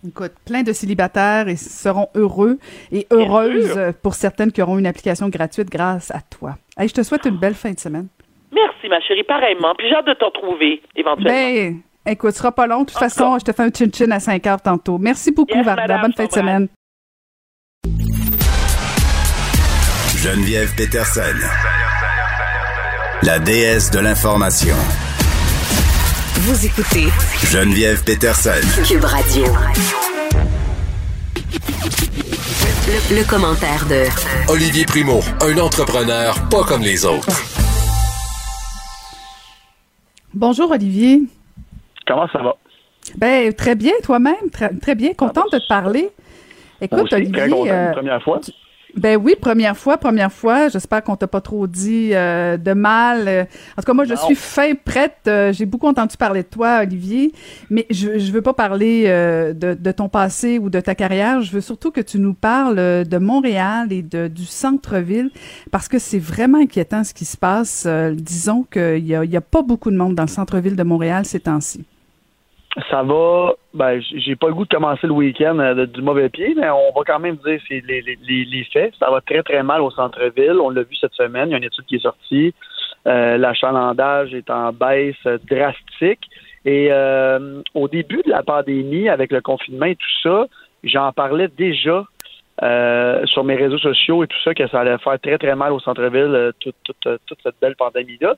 Écoute, 0.07 0.33
plein 0.47 0.63
de 0.63 0.73
célibataires 0.73 1.49
et 1.49 1.57
seront 1.57 2.09
heureux 2.15 2.59
et 2.91 3.07
heureuses 3.13 3.93
pour 4.03 4.15
certaines 4.15 4.51
qui 4.51 4.63
auront 4.63 4.79
une 4.79 4.87
application 4.87 5.29
gratuite 5.29 5.69
grâce 5.69 6.11
à 6.11 6.21
toi. 6.23 6.57
Hey, 6.79 6.89
je 6.89 6.95
te 6.95 7.03
souhaite 7.03 7.27
une 7.27 7.37
belle 7.37 7.55
fin 7.55 7.73
de 7.73 7.79
semaine. 7.79 8.09
Merci, 8.53 8.89
ma 8.89 8.99
chérie, 9.01 9.25
pareillement. 9.25 9.75
Puis 9.77 9.89
j'ai 9.89 9.95
hâte 9.97 10.07
de 10.07 10.15
te 10.15 10.25
retrouver, 10.25 10.81
éventuellement. 10.97 11.31
Ben, 11.31 11.81
écoute, 12.07 12.31
ce 12.33 12.39
sera 12.39 12.51
pas 12.53 12.67
long. 12.67 12.81
De 12.81 12.87
toute 12.87 12.99
façon, 12.99 13.39
je 13.39 13.45
te 13.45 13.53
fais 13.53 13.63
un 13.63 13.71
chin-chin 13.71 14.11
à 14.11 14.21
5 14.21 14.47
heures 14.47 14.63
tantôt. 14.63 14.97
Merci 14.99 15.33
beaucoup, 15.33 15.55
Yes, 15.55 15.67
Varda. 15.67 15.83
madame, 15.83 16.01
Bonne 16.03 16.13
fin 16.15 16.25
de 16.27 16.33
semaine. 16.33 16.69
Geneviève 20.17 20.75
Peterson. 20.77 21.21
La 23.23 23.39
déesse 23.39 23.91
de 23.91 24.01
l'information. 24.01 24.75
Vous 26.51 26.67
écoutez 26.67 27.07
Geneviève 27.45 28.03
Peterson. 28.03 28.51
Cube 28.85 29.05
Radio. 29.05 29.45
Le, 32.89 33.19
le 33.21 33.25
commentaire 33.31 33.87
de 33.87 34.07
Olivier 34.53 34.85
Primo, 34.85 35.21
un 35.43 35.57
entrepreneur 35.59 36.35
pas 36.49 36.65
comme 36.65 36.83
les 36.83 37.05
autres. 37.05 37.29
Bonjour, 40.35 40.73
Olivier. 40.73 41.21
Comment 42.05 42.27
ça 42.33 42.43
va? 42.43 42.57
Ben, 43.17 43.55
très 43.55 43.77
bien, 43.77 43.93
toi-même. 44.03 44.51
Très, 44.53 44.71
très 44.77 44.97
bien. 44.97 45.15
Contente 45.15 45.53
de 45.53 45.59
te 45.59 45.69
parler. 45.69 46.11
Écoute, 46.81 47.13
aussi, 47.13 47.31
très 47.31 47.43
Olivier. 47.43 47.49
content, 47.49 47.71
euh, 47.71 47.93
première 47.93 48.23
fois. 48.25 48.41
Ben 48.97 49.17
oui, 49.17 49.35
première 49.41 49.77
fois, 49.77 49.97
première 49.99 50.33
fois. 50.33 50.69
J'espère 50.69 51.03
qu'on 51.05 51.17
t'a 51.17 51.27
pas 51.27 51.41
trop 51.41 51.67
dit 51.67 52.11
euh, 52.13 52.57
de 52.57 52.73
mal. 52.73 53.47
En 53.77 53.83
tout 53.83 53.87
cas, 53.87 53.93
moi, 53.95 54.05
je 54.05 54.15
Non. 54.15 54.21
suis 54.27 54.35
fin 54.35 54.73
prête. 54.75 55.17
Euh, 55.29 55.53
J'ai 55.53 55.67
beaucoup 55.67 55.87
entendu 55.87 56.17
parler 56.17 56.43
de 56.43 56.49
toi, 56.49 56.81
Olivier, 56.83 57.33
mais 57.71 57.87
je, 57.91 58.19
je 58.19 58.33
veux 58.33 58.43
pas 58.43 58.53
parler 58.55 59.05
euh, 59.07 59.53
de, 59.53 59.75
de 59.75 59.93
ton 59.93 60.09
passé 60.09 60.59
ou 60.59 60.71
de 60.71 60.81
ta 60.81 60.95
carrière. 60.95 61.41
Je 61.41 61.53
veux 61.53 61.61
surtout 61.61 61.91
que 61.91 62.01
tu 62.01 62.19
nous 62.19 62.35
parles 62.35 63.05
de 63.05 63.19
Montréal 63.19 63.93
et 63.93 64.03
de, 64.03 64.29
du 64.29 64.45
centre-ville, 64.47 65.31
parce 65.71 65.89
que 65.89 65.99
c'est 65.99 66.19
vraiment 66.19 66.59
inquiétant 66.59 67.05
ce 67.05 67.15
qui 67.15 67.25
se 67.25 67.37
passe. 67.37 67.85
Euh, 67.87 68.13
disons 68.15 68.65
qu'il 68.71 69.07
y 69.07 69.15
a, 69.15 69.25
y 69.25 69.37
a 69.37 69.41
pas 69.41 69.63
beaucoup 69.63 69.91
de 69.91 69.97
monde 69.97 70.15
dans 70.15 70.25
le 70.25 70.29
centre-ville 70.29 70.77
de 70.77 70.83
Montréal 70.83 71.25
ces 71.25 71.41
temps-ci. 71.41 71.85
Ça 72.89 73.03
va. 73.03 73.53
Ben, 73.75 74.01
j'ai 74.01 74.37
pas 74.37 74.47
le 74.47 74.55
goût 74.55 74.65
de 74.65 74.75
commencer 74.75 75.07
le 75.07 75.13
week-end 75.13 75.59
euh, 75.59 75.87
du 75.87 76.03
mauvais 76.03 76.29
pied, 76.29 76.55
mais 76.57 76.71
on 76.71 76.93
va 76.97 77.03
quand 77.05 77.19
même 77.19 77.37
dire 77.45 77.61
c'est 77.69 77.83
les, 77.87 78.01
les, 78.01 78.45
les, 78.45 78.65
faits. 78.73 78.95
Ça 78.99 79.11
va 79.11 79.21
très 79.21 79.43
très 79.43 79.63
mal 79.63 79.81
au 79.81 79.91
centre-ville. 79.91 80.59
On 80.61 80.71
l'a 80.71 80.83
vu 80.83 80.95
cette 80.95 81.15
semaine. 81.15 81.49
Il 81.49 81.53
y 81.53 81.55
a 81.55 81.59
une 81.59 81.65
étude 81.65 81.85
qui 81.87 81.97
est 81.97 82.03
sortie. 82.03 82.55
Euh, 83.07 83.39
L'achalandage 83.39 84.35
est 84.35 84.51
en 84.51 84.73
baisse 84.73 85.17
drastique. 85.49 86.29
Et 86.65 86.89
euh, 86.91 87.63
au 87.75 87.89
début 87.89 88.23
de 88.25 88.31
la 88.31 88.43
pandémie, 88.43 89.09
avec 89.09 89.33
le 89.33 89.41
confinement 89.41 89.87
et 89.87 89.97
tout 89.97 90.21
ça, 90.23 90.47
j'en 90.85 91.13
parlais 91.13 91.49
déjà 91.49 92.05
euh, 92.63 93.25
sur 93.27 93.45
mes 93.45 93.57
réseaux 93.57 93.79
sociaux 93.79 94.23
et 94.23 94.27
tout 94.27 94.41
ça 94.45 94.55
que 94.55 94.69
ça 94.69 94.81
allait 94.81 94.99
faire 94.99 95.19
très 95.19 95.39
très 95.39 95.57
mal 95.57 95.73
au 95.73 95.81
centre-ville 95.81 96.35
euh, 96.35 96.53
toute, 96.61 96.77
toute, 96.85 97.09
toute 97.27 97.39
cette 97.43 97.55
belle 97.61 97.77
pandémie-là. 97.77 98.35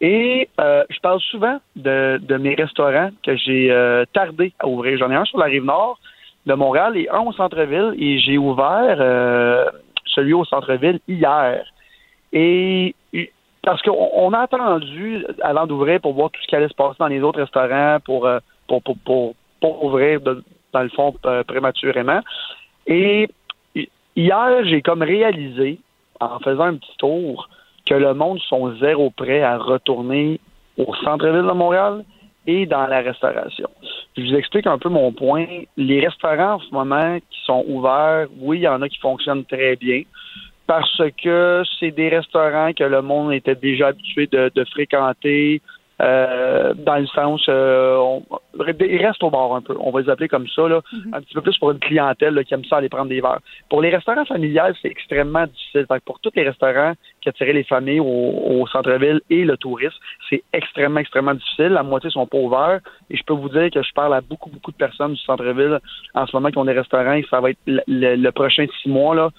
Et 0.00 0.48
euh, 0.60 0.84
je 0.90 1.00
parle 1.00 1.20
souvent 1.20 1.58
de, 1.76 2.20
de 2.22 2.36
mes 2.36 2.54
restaurants 2.54 3.10
que 3.24 3.36
j'ai 3.36 3.70
euh, 3.70 4.04
tardé 4.12 4.52
à 4.60 4.68
ouvrir. 4.68 4.98
J'en 4.98 5.10
ai 5.10 5.16
un 5.16 5.24
sur 5.24 5.38
la 5.38 5.46
rive 5.46 5.64
nord 5.64 5.98
de 6.46 6.54
Montréal 6.54 6.96
et 6.96 7.08
un 7.10 7.20
au 7.20 7.32
centre-ville. 7.32 7.94
Et 7.98 8.18
j'ai 8.20 8.38
ouvert 8.38 8.96
euh, 9.00 9.64
celui 10.06 10.34
au 10.34 10.44
centre-ville 10.44 11.00
hier. 11.08 11.64
Et 12.32 12.94
parce 13.68 13.82
qu'on 13.82 14.10
on 14.14 14.32
a 14.32 14.40
attendu 14.40 15.26
avant 15.42 15.66
d'ouvrir 15.66 16.00
pour 16.00 16.14
voir 16.14 16.30
tout 16.30 16.40
ce 16.40 16.46
qui 16.46 16.56
allait 16.56 16.68
se 16.68 16.74
passer 16.74 16.96
dans 16.98 17.08
les 17.08 17.20
autres 17.20 17.40
restaurants 17.40 17.98
pour, 18.02 18.26
euh, 18.26 18.38
pour, 18.66 18.82
pour, 18.82 19.34
pour, 19.60 19.84
ouvrir 19.84 20.20
dans 20.20 20.82
le 20.82 20.88
fond 20.88 21.14
euh, 21.26 21.42
prématurément. 21.44 22.20
Et 22.86 23.28
hier, 24.16 24.64
j'ai 24.64 24.80
comme 24.80 25.02
réalisé, 25.02 25.80
en 26.18 26.38
faisant 26.38 26.64
un 26.64 26.76
petit 26.76 26.96
tour, 26.96 27.48
que 27.88 27.94
le 27.94 28.12
monde 28.14 28.38
sont 28.40 28.76
zéro 28.76 29.10
prêt 29.10 29.42
à 29.42 29.56
retourner 29.56 30.40
au 30.76 30.94
centre-ville 31.02 31.46
de 31.46 31.52
Montréal 31.52 32.04
et 32.46 32.66
dans 32.66 32.86
la 32.86 33.00
restauration. 33.00 33.68
Je 34.16 34.22
vous 34.22 34.34
explique 34.34 34.66
un 34.66 34.78
peu 34.78 34.88
mon 34.88 35.12
point. 35.12 35.46
Les 35.76 36.00
restaurants 36.00 36.54
en 36.54 36.60
ce 36.60 36.70
moment 36.72 37.18
qui 37.30 37.40
sont 37.44 37.64
ouverts, 37.66 38.26
oui, 38.40 38.58
il 38.58 38.62
y 38.62 38.68
en 38.68 38.82
a 38.82 38.88
qui 38.88 38.98
fonctionnent 38.98 39.44
très 39.44 39.76
bien 39.76 40.02
parce 40.66 41.00
que 41.22 41.62
c'est 41.80 41.92
des 41.92 42.10
restaurants 42.10 42.72
que 42.74 42.84
le 42.84 43.00
monde 43.00 43.32
était 43.32 43.54
déjà 43.54 43.88
habitué 43.88 44.26
de, 44.26 44.50
de 44.54 44.64
fréquenter. 44.64 45.62
Euh, 46.00 46.74
dans 46.74 46.96
le 46.96 47.06
sens, 47.06 47.44
euh, 47.48 47.96
on- 47.96 48.22
ils 48.80 49.04
restent 49.04 49.22
au 49.22 49.30
bar 49.30 49.52
un 49.54 49.62
peu. 49.62 49.74
On 49.80 49.90
va 49.90 50.00
les 50.00 50.08
appeler 50.10 50.28
comme 50.28 50.46
ça, 50.48 50.68
là, 50.68 50.80
un 51.12 51.20
petit 51.20 51.34
peu 51.34 51.40
plus 51.42 51.56
pour 51.58 51.70
une 51.72 51.78
clientèle 51.78 52.34
là, 52.34 52.44
qui 52.44 52.54
aime 52.54 52.64
ça 52.64 52.76
aller 52.76 52.88
prendre 52.88 53.08
des 53.08 53.20
verres. 53.20 53.40
Pour 53.68 53.82
les 53.82 53.90
restaurants 53.90 54.24
familiales, 54.24 54.74
c'est 54.80 54.88
extrêmement 54.88 55.46
difficile. 55.46 55.86
Fait 55.88 55.98
que 56.00 56.04
pour 56.04 56.20
tous 56.20 56.30
les 56.36 56.44
restaurants 56.44 56.92
qui 57.20 57.28
attiraient 57.28 57.52
les 57.52 57.64
familles 57.64 58.00
au, 58.00 58.04
au 58.06 58.66
centre-ville 58.68 59.20
et 59.30 59.44
le 59.44 59.56
tourisme, 59.56 59.96
c'est 60.30 60.42
extrêmement, 60.52 61.00
extrêmement 61.00 61.34
difficile. 61.34 61.68
La 61.68 61.82
moitié 61.82 62.10
sont 62.10 62.26
pas 62.26 62.38
ouverts. 62.38 62.80
Et 63.10 63.16
je 63.16 63.22
peux 63.24 63.34
vous 63.34 63.48
dire 63.48 63.70
que 63.70 63.82
je 63.82 63.92
parle 63.92 64.14
à 64.14 64.20
beaucoup, 64.20 64.50
beaucoup 64.50 64.70
de 64.72 64.76
personnes 64.76 65.12
du 65.14 65.20
centre-ville 65.20 65.78
en 66.14 66.26
ce 66.26 66.36
moment 66.36 66.50
qui 66.50 66.58
ont 66.58 66.64
des 66.64 66.72
restaurants 66.72 67.12
et 67.14 67.26
ça 67.30 67.40
va 67.40 67.50
être 67.50 67.58
le, 67.66 67.80
le- 67.86 68.16
le 68.16 68.32
prochain 68.32 68.66
six 68.82 68.88
mois, 68.88 69.14
là, 69.14 69.30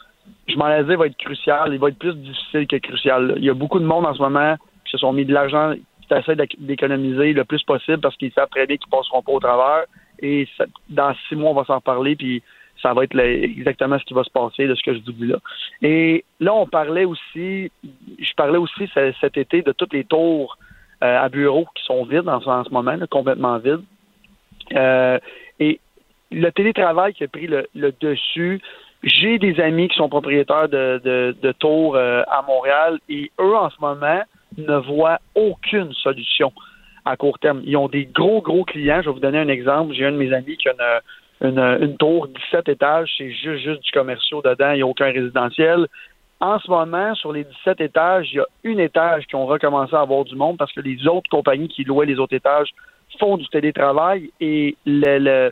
je 0.47 0.55
m'en 0.57 0.69
ai 0.69 0.83
dit, 0.83 0.95
va 0.95 1.07
être 1.07 1.17
crucial. 1.17 1.73
Il 1.73 1.79
va 1.79 1.89
être 1.89 1.97
plus 1.99 2.15
difficile 2.15 2.67
que 2.67 2.75
crucial. 2.77 3.33
Il 3.37 3.43
y 3.45 3.49
a 3.49 3.53
beaucoup 3.53 3.79
de 3.79 3.85
monde 3.85 4.05
en 4.05 4.13
ce 4.13 4.21
moment 4.21 4.55
qui 4.85 4.91
se 4.91 4.97
sont 4.97 5.13
mis 5.13 5.25
de 5.25 5.33
l'argent, 5.33 5.73
qui 6.09 6.15
essaient 6.15 6.35
d'éc- 6.35 6.57
d'économiser 6.59 7.33
le 7.33 7.45
plus 7.45 7.63
possible 7.63 7.99
parce 7.99 8.17
qu'ils 8.17 8.33
savent 8.33 8.49
très 8.49 8.65
bien 8.67 8.77
qu'ils 8.77 8.89
passeront 8.89 9.21
pas 9.21 9.31
au 9.31 9.39
travers. 9.39 9.85
Et 10.21 10.47
dans 10.89 11.13
six 11.27 11.35
mois, 11.35 11.51
on 11.51 11.53
va 11.53 11.63
s'en 11.65 11.79
parler, 11.79 12.15
puis 12.15 12.43
ça 12.81 12.93
va 12.93 13.03
être 13.03 13.17
exactement 13.17 13.97
ce 13.99 14.05
qui 14.05 14.13
va 14.13 14.23
se 14.23 14.29
passer 14.29 14.67
de 14.67 14.75
ce 14.75 14.83
que 14.83 14.93
je 14.93 14.99
vous 14.99 15.11
dis 15.11 15.27
là. 15.27 15.37
Et 15.81 16.23
là, 16.39 16.53
on 16.53 16.65
parlait 16.65 17.05
aussi, 17.05 17.71
je 17.83 18.33
parlais 18.35 18.57
aussi 18.57 18.89
ce- 18.93 19.13
cet 19.21 19.37
été 19.37 19.61
de 19.61 19.71
toutes 19.71 19.93
les 19.93 20.03
tours 20.03 20.57
euh, 21.03 21.19
à 21.25 21.29
bureaux 21.29 21.67
qui 21.75 21.83
sont 21.85 22.03
vides 22.03 22.27
en, 22.27 22.41
en 22.45 22.63
ce 22.63 22.69
moment, 22.71 22.97
complètement 23.09 23.57
vides. 23.57 23.83
Euh, 24.75 25.17
et 25.59 25.79
le 26.31 26.49
télétravail 26.51 27.13
qui 27.13 27.23
a 27.23 27.27
pris 27.27 27.47
le, 27.47 27.67
dessus, 28.01 28.61
j'ai 29.03 29.39
des 29.39 29.59
amis 29.61 29.87
qui 29.87 29.95
sont 29.95 30.09
propriétaires 30.09 30.67
de, 30.67 31.01
de, 31.03 31.35
de 31.41 31.51
tours 31.53 31.95
euh, 31.95 32.23
à 32.27 32.41
Montréal 32.41 32.99
et 33.07 33.31
eux, 33.39 33.55
en 33.55 33.69
ce 33.69 33.79
moment, 33.79 34.21
ne 34.57 34.75
voient 34.77 35.19
aucune 35.35 35.93
solution 35.93 36.51
à 37.05 37.15
court 37.17 37.39
terme. 37.39 37.61
Ils 37.65 37.77
ont 37.77 37.87
des 37.87 38.05
gros, 38.05 38.41
gros 38.41 38.63
clients. 38.65 39.01
Je 39.01 39.07
vais 39.09 39.13
vous 39.13 39.19
donner 39.19 39.39
un 39.39 39.47
exemple. 39.47 39.93
J'ai 39.93 40.05
un 40.05 40.11
de 40.11 40.17
mes 40.17 40.33
amis 40.33 40.57
qui 40.57 40.67
a 40.69 40.73
une, 41.41 41.49
une, 41.49 41.59
une 41.83 41.97
tour 41.97 42.27
17 42.27 42.69
étages. 42.69 43.09
C'est 43.17 43.31
juste, 43.31 43.63
juste 43.63 43.81
du 43.83 43.91
commercial 43.91 44.41
dedans. 44.43 44.71
Il 44.71 44.75
n'y 44.77 44.81
a 44.81 44.87
aucun 44.87 45.11
résidentiel. 45.11 45.87
En 46.41 46.57
ce 46.59 46.69
moment, 46.69 47.15
sur 47.15 47.33
les 47.33 47.43
17 47.43 47.81
étages, 47.81 48.29
il 48.31 48.37
y 48.37 48.39
a 48.39 48.45
une 48.63 48.79
étage 48.79 49.25
qui 49.27 49.35
ont 49.35 49.45
recommencé 49.45 49.93
à 49.95 50.01
avoir 50.01 50.23
du 50.23 50.35
monde 50.35 50.57
parce 50.57 50.71
que 50.71 50.79
les 50.81 51.05
autres 51.07 51.29
compagnies 51.29 51.67
qui 51.67 51.83
louaient 51.83 52.05
les 52.05 52.17
autres 52.19 52.35
étages 52.35 52.69
font 53.19 53.37
du 53.37 53.47
télétravail 53.49 54.29
et 54.39 54.75
le, 54.85 55.51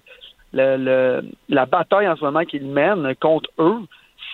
le, 0.54 0.78
le- 0.78 1.22
la 1.50 1.66
bataille 1.66 2.08
en 2.08 2.16
ce 2.16 2.24
moment 2.24 2.46
qu'ils 2.46 2.66
mènent 2.66 3.14
contre 3.20 3.50
eux, 3.60 3.80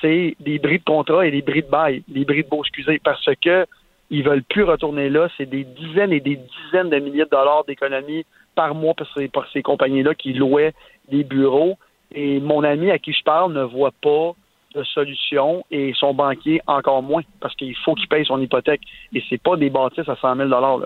c'est 0.02 0.35
des 0.41 0.60
bris 0.60 0.77
de 0.80 0.84
contrat 0.84 1.26
et 1.26 1.31
des 1.31 1.41
bris 1.41 1.64
de 1.64 1.69
bail, 1.69 2.03
des 2.07 2.26
bris 2.26 2.44
de 2.44 2.49
beaux, 2.49 2.61
excusez, 2.64 2.99
parce 3.03 3.26
que 3.41 3.65
ils 4.10 4.24
veulent 4.24 4.44
plus 4.44 4.64
retourner 4.64 5.10
là. 5.10 5.28
C'est 5.38 5.46
des 5.46 5.64
dizaines 5.64 6.14
et 6.14 6.20
des 6.20 6.38
dizaines 6.38 6.90
de 6.90 7.00
milliers 7.00 7.26
de 7.26 7.30
dollars 7.30 7.64
d'économies 7.66 8.26
par 8.56 8.76
mois 8.76 8.94
pour 8.94 9.08
ces, 9.16 9.28
pour 9.28 9.46
ces 9.52 9.62
compagnies-là 9.62 10.16
qui 10.16 10.34
louaient 10.34 10.74
des 11.10 11.24
bureaux. 11.24 11.78
Et 12.14 12.40
mon 12.40 12.64
ami 12.64 12.92
à 12.92 13.00
qui 13.00 13.14
je 13.14 13.24
parle 13.24 13.54
ne 13.54 13.64
voit 13.64 13.94
pas 14.02 14.34
de 14.76 14.84
solution 14.84 15.64
et 15.72 15.94
son 15.96 16.14
banquier 16.14 16.62
encore 16.68 17.04
moins 17.04 17.22
parce 17.40 17.56
qu'il 17.56 17.76
faut 17.78 17.96
qu'il 17.96 18.08
paye 18.08 18.26
son 18.26 18.42
hypothèque. 18.42 18.82
Et 19.14 19.24
c'est 19.30 19.42
pas 19.42 19.56
des 19.56 19.70
bâtisses 19.70 20.10
à 20.10 20.16
100 20.16 20.36
000 20.36 20.50
là. 20.50 20.78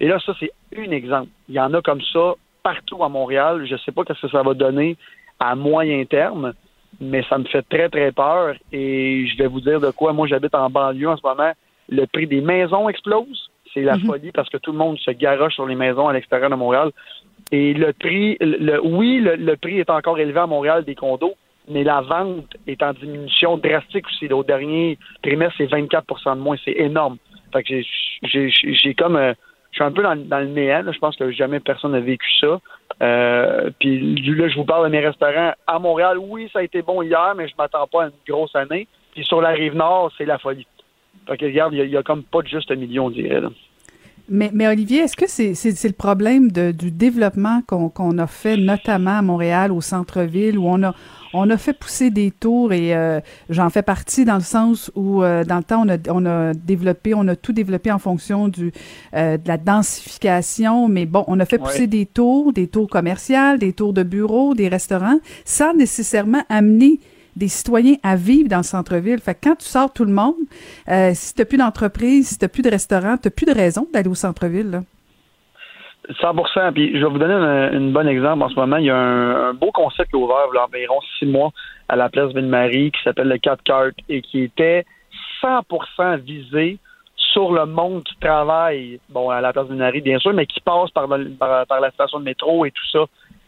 Et 0.00 0.08
là, 0.08 0.18
ça, 0.24 0.32
c'est 0.38 0.50
un 0.76 0.90
exemple. 0.90 1.28
Il 1.48 1.54
y 1.54 1.60
en 1.60 1.72
a 1.74 1.82
comme 1.82 2.02
ça 2.12 2.34
partout 2.62 3.02
à 3.04 3.08
Montréal. 3.08 3.66
Je 3.68 3.76
sais 3.76 3.92
pas 3.92 4.02
ce 4.08 4.20
que 4.20 4.28
ça 4.28 4.42
va 4.42 4.54
donner 4.54 4.96
à 5.38 5.54
moyen 5.54 6.04
terme, 6.04 6.52
mais 7.00 7.22
ça 7.28 7.38
me 7.38 7.44
fait 7.44 7.62
très, 7.62 7.88
très 7.88 8.12
peur. 8.12 8.56
Et 8.72 9.26
je 9.26 9.36
vais 9.38 9.46
vous 9.46 9.60
dire 9.60 9.80
de 9.80 9.90
quoi. 9.90 10.12
Moi, 10.12 10.26
j'habite 10.26 10.54
en 10.54 10.70
banlieue 10.70 11.08
en 11.08 11.16
ce 11.16 11.26
moment. 11.26 11.52
Le 11.88 12.06
prix 12.06 12.26
des 12.26 12.40
maisons 12.40 12.88
explose. 12.88 13.50
C'est 13.72 13.82
la 13.82 13.94
folie 14.06 14.30
parce 14.32 14.48
que 14.48 14.56
tout 14.56 14.72
le 14.72 14.78
monde 14.78 14.98
se 14.98 15.10
garoche 15.10 15.54
sur 15.54 15.66
les 15.66 15.74
maisons 15.74 16.06
à 16.08 16.12
l'extérieur 16.12 16.48
de 16.50 16.54
Montréal. 16.54 16.90
Et 17.52 17.74
le 17.74 17.92
prix, 17.92 18.36
le, 18.40 18.80
oui, 18.84 19.18
le, 19.20 19.34
le 19.36 19.56
prix 19.56 19.78
est 19.80 19.90
encore 19.90 20.18
élevé 20.18 20.38
à 20.40 20.46
Montréal 20.46 20.84
des 20.84 20.94
condos, 20.94 21.34
mais 21.68 21.82
la 21.84 22.00
vente 22.00 22.56
est 22.66 22.82
en 22.82 22.92
diminution 22.92 23.56
drastique 23.58 24.06
aussi. 24.06 24.32
Au 24.32 24.44
dernier 24.44 24.98
trimestre, 25.22 25.54
c'est 25.58 25.66
24% 25.70 26.36
de 26.36 26.40
moins. 26.40 26.56
C'est 26.64 26.72
énorme. 26.78 27.16
Fait 27.52 27.62
que 27.62 27.74
j'ai- 28.22 28.94
comme 28.94 29.16
euh, 29.16 29.34
je 29.72 29.76
suis 29.76 29.84
un 29.84 29.92
peu 29.92 30.02
dans, 30.02 30.16
dans 30.16 30.38
le 30.38 30.46
néant. 30.46 30.82
là. 30.82 30.92
Je 30.92 30.98
pense 30.98 31.16
que 31.16 31.30
jamais 31.32 31.60
personne 31.60 31.92
n'a 31.92 32.00
vécu 32.00 32.26
ça. 32.40 32.60
Euh, 33.02 33.70
puis 33.80 34.14
là, 34.36 34.48
je 34.48 34.54
vous 34.56 34.64
parle 34.64 34.84
de 34.84 34.90
mes 34.90 35.00
restaurants 35.04 35.52
à 35.66 35.78
Montréal. 35.78 36.16
Oui, 36.18 36.48
ça 36.52 36.60
a 36.60 36.62
été 36.62 36.80
bon 36.82 37.02
hier, 37.02 37.34
mais 37.36 37.48
je 37.48 37.54
m'attends 37.58 37.86
pas 37.88 38.04
à 38.04 38.06
une 38.06 38.12
grosse 38.28 38.54
année. 38.54 38.86
Puis 39.12 39.24
sur 39.24 39.40
la 39.40 39.50
rive 39.50 39.74
nord, 39.74 40.12
c'est 40.16 40.24
la 40.26 40.38
folie. 40.38 40.66
Fait 41.26 41.36
que 41.36 41.44
regarde, 41.46 41.72
il 41.74 41.88
y 41.90 41.96
a- 41.96 42.02
comme 42.02 42.22
pas 42.22 42.42
de 42.42 42.48
juste 42.48 42.70
un 42.70 42.76
million, 42.76 43.06
on 43.06 43.10
dirait. 43.10 43.40
Là. 43.40 43.50
Mais, 44.28 44.50
mais 44.54 44.66
Olivier, 44.66 45.00
est-ce 45.00 45.16
que 45.16 45.26
c'est 45.28 45.52
le 45.86 45.92
problème 45.92 46.50
de, 46.50 46.70
du 46.72 46.90
développement 46.90 47.60
qu'on 47.66 48.16
a 48.18 48.26
fait 48.26 48.56
notamment 48.56 49.18
à 49.18 49.22
Montréal, 49.22 49.70
au 49.70 49.82
centre-ville, 49.82 50.58
où 50.58 50.66
on 50.66 50.82
a 50.82 50.94
on 51.36 51.50
a 51.50 51.56
fait 51.58 51.72
pousser 51.72 52.10
des 52.10 52.30
tours 52.30 52.72
et 52.72 52.94
euh, 52.94 53.18
j'en 53.50 53.68
fais 53.68 53.82
partie 53.82 54.24
dans 54.24 54.36
le 54.36 54.40
sens 54.40 54.88
où 54.94 55.24
euh, 55.24 55.42
dans 55.42 55.56
le 55.56 55.64
temps 55.64 55.82
on 55.84 55.88
a 55.90 55.96
on 56.08 56.24
a 56.26 56.54
développé, 56.54 57.12
on 57.12 57.26
a 57.26 57.34
tout 57.34 57.52
développé 57.52 57.90
en 57.90 57.98
fonction 57.98 58.46
du 58.46 58.70
euh, 59.14 59.36
de 59.36 59.48
la 59.48 59.58
densification, 59.58 60.88
mais 60.88 61.06
bon, 61.06 61.24
on 61.26 61.40
a 61.40 61.44
fait 61.44 61.58
pousser 61.58 61.80
Ouais. 61.80 61.86
des 61.88 62.06
tours, 62.06 62.52
des 62.52 62.68
tours 62.68 62.88
commerciales, 62.88 63.58
des 63.58 63.72
tours 63.72 63.92
de 63.92 64.04
bureaux, 64.04 64.54
des 64.54 64.68
restaurants, 64.68 65.18
sans 65.44 65.74
nécessairement 65.74 66.44
amener 66.48 67.00
des 67.36 67.48
citoyens 67.48 67.96
à 68.02 68.16
vivre 68.16 68.48
dans 68.48 68.58
le 68.58 68.62
centre-ville. 68.62 69.18
Fait 69.18 69.34
que 69.34 69.48
quand 69.48 69.56
tu 69.56 69.66
sors 69.66 69.92
tout 69.92 70.04
le 70.04 70.12
monde, 70.12 70.34
euh, 70.88 71.10
si 71.14 71.34
t'as 71.34 71.44
plus 71.44 71.58
d'entreprise, 71.58 72.28
si 72.28 72.38
t'as 72.38 72.48
plus 72.48 72.62
de 72.62 72.70
restaurant, 72.70 73.16
t'as 73.16 73.30
plus 73.30 73.46
de 73.46 73.54
raison 73.54 73.86
d'aller 73.92 74.08
au 74.08 74.14
centre-ville. 74.14 74.70
là. 74.70 74.80
100 76.20 76.72
Puis 76.74 76.92
je 76.98 77.04
vais 77.04 77.10
vous 77.10 77.18
donner 77.18 77.34
un, 77.34 77.90
bon 77.90 78.06
exemple. 78.06 78.42
En 78.42 78.48
ce 78.48 78.54
moment, 78.54 78.76
il 78.76 78.86
y 78.86 78.90
a 78.90 78.96
un, 78.96 79.54
beau 79.54 79.70
concept 79.72 80.10
qui 80.10 80.16
est 80.16 80.20
ouvert 80.20 80.36
il 80.52 80.56
y 80.56 80.58
a 80.58 80.64
environ 80.64 81.00
six 81.18 81.26
mois 81.26 81.50
à 81.88 81.96
la 81.96 82.08
place 82.08 82.32
Ville-Marie 82.34 82.90
qui 82.90 83.02
s'appelle 83.02 83.28
le 83.28 83.38
4 83.38 83.62
Cart 83.62 83.90
et 84.08 84.20
qui 84.20 84.42
était 84.42 84.84
100% 85.42 86.20
visé 86.20 86.78
sur 87.16 87.52
le 87.52 87.66
monde 87.66 88.04
qui 88.04 88.16
travaille, 88.20 89.00
bon, 89.08 89.30
à 89.30 89.40
la 89.40 89.52
place 89.52 89.66
Ville-Marie, 89.68 90.02
bien 90.02 90.18
sûr, 90.18 90.32
mais 90.32 90.46
qui 90.46 90.60
passe 90.60 90.90
par, 90.90 91.08
par 91.38 91.80
la 91.80 91.90
station 91.90 92.20
de 92.20 92.24
métro 92.24 92.64
et 92.64 92.70
tout 92.70 92.86
ça. 92.92 93.04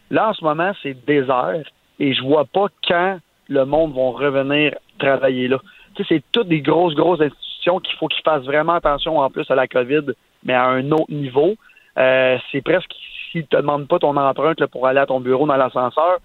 Là, 0.09 0.29
en 0.29 0.33
ce 0.33 0.43
moment, 0.43 0.71
c'est 0.81 1.05
désert 1.05 1.63
et 1.99 2.13
je 2.13 2.21
vois 2.23 2.45
pas 2.45 2.67
quand 2.87 3.19
le 3.49 3.65
monde 3.65 3.93
va 3.93 4.09
revenir 4.25 4.75
travailler 4.99 5.47
là. 5.47 5.59
Tu 5.95 6.03
sais, 6.03 6.15
c'est 6.15 6.23
toutes 6.31 6.47
des 6.47 6.61
grosses, 6.61 6.95
grosses 6.95 7.21
institutions 7.21 7.79
qu'il 7.79 7.95
faut 7.97 8.07
qu'ils 8.07 8.23
fassent 8.23 8.45
vraiment 8.45 8.73
attention 8.73 9.19
en 9.19 9.29
plus 9.29 9.49
à 9.49 9.55
la 9.55 9.67
COVID, 9.67 10.13
mais 10.43 10.53
à 10.53 10.65
un 10.65 10.91
autre 10.91 11.11
niveau. 11.11 11.55
Euh, 11.97 12.37
c'est 12.51 12.61
presque 12.61 12.91
s'ils 13.31 13.47
te 13.47 13.57
demandent 13.57 13.87
pas 13.87 13.99
ton 13.99 14.15
empreinte 14.15 14.59
là, 14.59 14.67
pour 14.67 14.87
aller 14.87 14.99
à 14.99 15.05
ton 15.05 15.19
bureau 15.19 15.47
dans 15.47 15.55
l'ascenseur. 15.57 16.17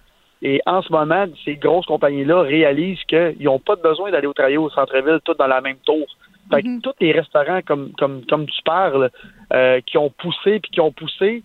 Et 0.42 0.60
en 0.66 0.82
ce 0.82 0.92
moment, 0.92 1.26
ces 1.44 1.54
grosses 1.56 1.86
compagnies-là 1.86 2.42
réalisent 2.42 3.02
qu'ils 3.04 3.36
n'ont 3.44 3.60
pas 3.60 3.76
besoin 3.76 4.10
d'aller 4.10 4.26
au 4.26 4.32
travailler 4.32 4.58
au 4.58 4.70
centre-ville, 4.70 5.20
tout 5.24 5.34
dans 5.34 5.46
la 5.46 5.60
même 5.60 5.78
tour. 5.86 6.04
Fait 6.50 6.62
que 6.62 6.80
tous 6.82 6.94
les 7.00 7.12
restaurants, 7.12 7.60
comme, 7.64 7.92
comme, 7.92 8.26
comme 8.26 8.46
tu 8.46 8.62
parles, 8.64 9.10
euh, 9.52 9.80
qui 9.86 9.96
ont 9.96 10.10
poussé 10.10 10.58
puis 10.60 10.70
qui 10.72 10.80
ont 10.80 10.90
poussé, 10.92 11.44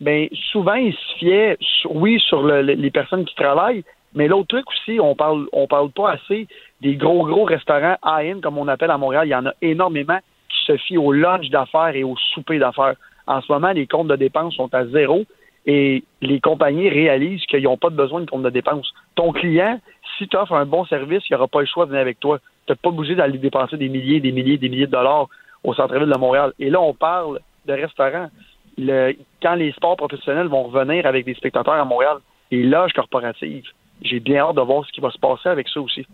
ben 0.00 0.28
souvent 0.52 0.74
ils 0.74 0.92
se 0.92 1.14
fiaient, 1.18 1.56
oui, 1.88 2.20
sur 2.20 2.42
le- 2.42 2.60
le- 2.62 2.74
les 2.74 2.90
personnes 2.90 3.24
qui 3.24 3.34
travaillent, 3.34 3.84
mais 4.14 4.28
l'autre 4.28 4.48
truc 4.48 4.64
aussi, 4.68 5.00
on 5.00 5.14
parle, 5.14 5.46
on 5.52 5.66
parle 5.66 5.90
pas 5.90 6.12
assez 6.12 6.46
des 6.80 6.96
gros 6.96 7.26
gros 7.26 7.44
restaurants 7.44 7.96
high-end 8.04 8.40
comme 8.40 8.58
on 8.58 8.68
appelle 8.68 8.90
à 8.90 8.98
Montréal. 8.98 9.26
Il 9.26 9.30
y 9.30 9.34
en 9.34 9.46
a 9.46 9.52
énormément 9.60 10.18
qui 10.48 10.64
se 10.66 10.76
fient 10.76 10.98
au 10.98 11.12
lunch 11.12 11.50
d'affaires 11.50 11.94
et 11.96 12.04
au 12.04 12.16
souper 12.34 12.58
d'affaires. 12.58 12.94
En 13.26 13.40
ce 13.40 13.50
moment, 13.52 13.72
les 13.72 13.86
comptes 13.86 14.08
de 14.08 14.16
dépenses 14.16 14.54
sont 14.54 14.72
à 14.72 14.86
zéro 14.86 15.24
et 15.66 16.04
les 16.20 16.40
compagnies 16.40 16.88
réalisent 16.88 17.44
qu'ils 17.46 17.62
n'ont 17.62 17.76
pas 17.76 17.90
besoin 17.90 18.20
de 18.20 18.30
compte 18.30 18.42
de 18.42 18.50
dépenses. 18.50 18.92
Ton 19.14 19.32
client, 19.32 19.80
si 20.16 20.28
tu 20.28 20.36
offres 20.36 20.54
un 20.54 20.66
bon 20.66 20.84
service, 20.84 21.22
il 21.28 21.32
n'aura 21.32 21.48
pas 21.48 21.60
le 21.60 21.66
choix 21.66 21.86
de 21.86 21.90
venir 21.90 22.02
avec 22.02 22.20
toi. 22.20 22.38
Tu 22.66 22.72
n'as 22.72 22.76
pas 22.76 22.90
bougé 22.90 23.14
d'aller 23.14 23.38
dépenser 23.38 23.76
des 23.76 23.88
milliers, 23.88 24.20
des 24.20 24.30
milliers, 24.30 24.58
des 24.58 24.68
milliers 24.68 24.86
de 24.86 24.92
dollars 24.92 25.28
au 25.64 25.74
centre-ville 25.74 26.08
de 26.08 26.18
Montréal. 26.18 26.52
Et 26.58 26.70
là, 26.70 26.80
on 26.80 26.92
parle 26.92 27.40
de 27.66 27.72
restaurants. 27.72 28.28
Le, 28.76 29.14
quand 29.42 29.54
les 29.54 29.72
sports 29.72 29.96
professionnels 29.96 30.48
vont 30.48 30.64
revenir 30.64 31.06
avec 31.06 31.24
des 31.24 31.34
spectateurs 31.34 31.74
à 31.74 31.84
Montréal, 31.84 32.18
les 32.50 32.62
loges 32.62 32.92
corporatives, 32.92 33.64
j'ai 34.02 34.20
bien 34.20 34.38
hâte 34.38 34.56
de 34.56 34.60
voir 34.60 34.84
ce 34.84 34.92
qui 34.92 35.00
va 35.00 35.10
se 35.10 35.18
passer 35.18 35.48
avec 35.48 35.68
ça 35.68 35.80
aussi. 35.80 36.06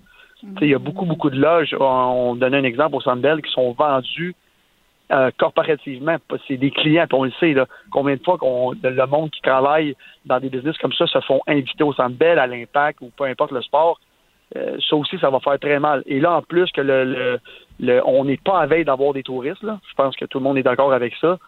Il 0.60 0.68
y 0.68 0.74
a 0.74 0.78
beaucoup, 0.78 1.04
beaucoup 1.04 1.30
de 1.30 1.38
loges. 1.38 1.76
On, 1.78 2.34
donnait 2.34 2.58
un 2.58 2.64
exemple 2.64 2.96
au 2.96 3.00
Sandbell 3.00 3.42
qui 3.42 3.50
sont 3.52 3.72
vendus 3.72 4.34
euh, 5.12 5.30
corporativement. 5.36 6.16
C'est 6.48 6.56
des 6.56 6.70
clients, 6.70 7.06
puis 7.06 7.18
on 7.18 7.24
le 7.24 7.32
sait, 7.32 7.52
là, 7.52 7.66
combien 7.90 8.16
de 8.16 8.22
fois 8.22 8.38
qu'on, 8.38 8.72
le 8.82 9.06
monde 9.06 9.30
qui 9.30 9.42
travaille 9.42 9.94
dans 10.24 10.40
des 10.40 10.48
business 10.48 10.78
comme 10.78 10.92
ça 10.92 11.06
se 11.06 11.20
font 11.20 11.40
inviter 11.46 11.84
au 11.84 11.92
Sandbell, 11.92 12.38
à 12.38 12.46
l'impact 12.46 13.00
ou 13.02 13.10
peu 13.16 13.24
importe 13.24 13.52
le 13.52 13.60
sport. 13.60 14.00
Euh, 14.56 14.78
ça 14.88 14.96
aussi, 14.96 15.18
ça 15.18 15.30
va 15.30 15.40
faire 15.40 15.58
très 15.58 15.78
mal. 15.78 16.02
Et 16.06 16.20
là, 16.20 16.32
en 16.32 16.42
plus 16.42 16.70
que 16.72 16.80
le, 16.80 17.38
le, 17.78 18.02
on 18.06 18.24
n'est 18.24 18.38
pas 18.38 18.60
à 18.60 18.66
veille 18.66 18.84
d'avoir 18.84 19.12
des 19.12 19.22
touristes, 19.22 19.62
là. 19.62 19.78
je 19.88 19.94
pense 19.94 20.16
que 20.16 20.24
tout 20.24 20.38
le 20.38 20.44
monde 20.44 20.58
est 20.58 20.62
d'accord 20.62 20.92
avec 20.92 21.14
ça. 21.20 21.38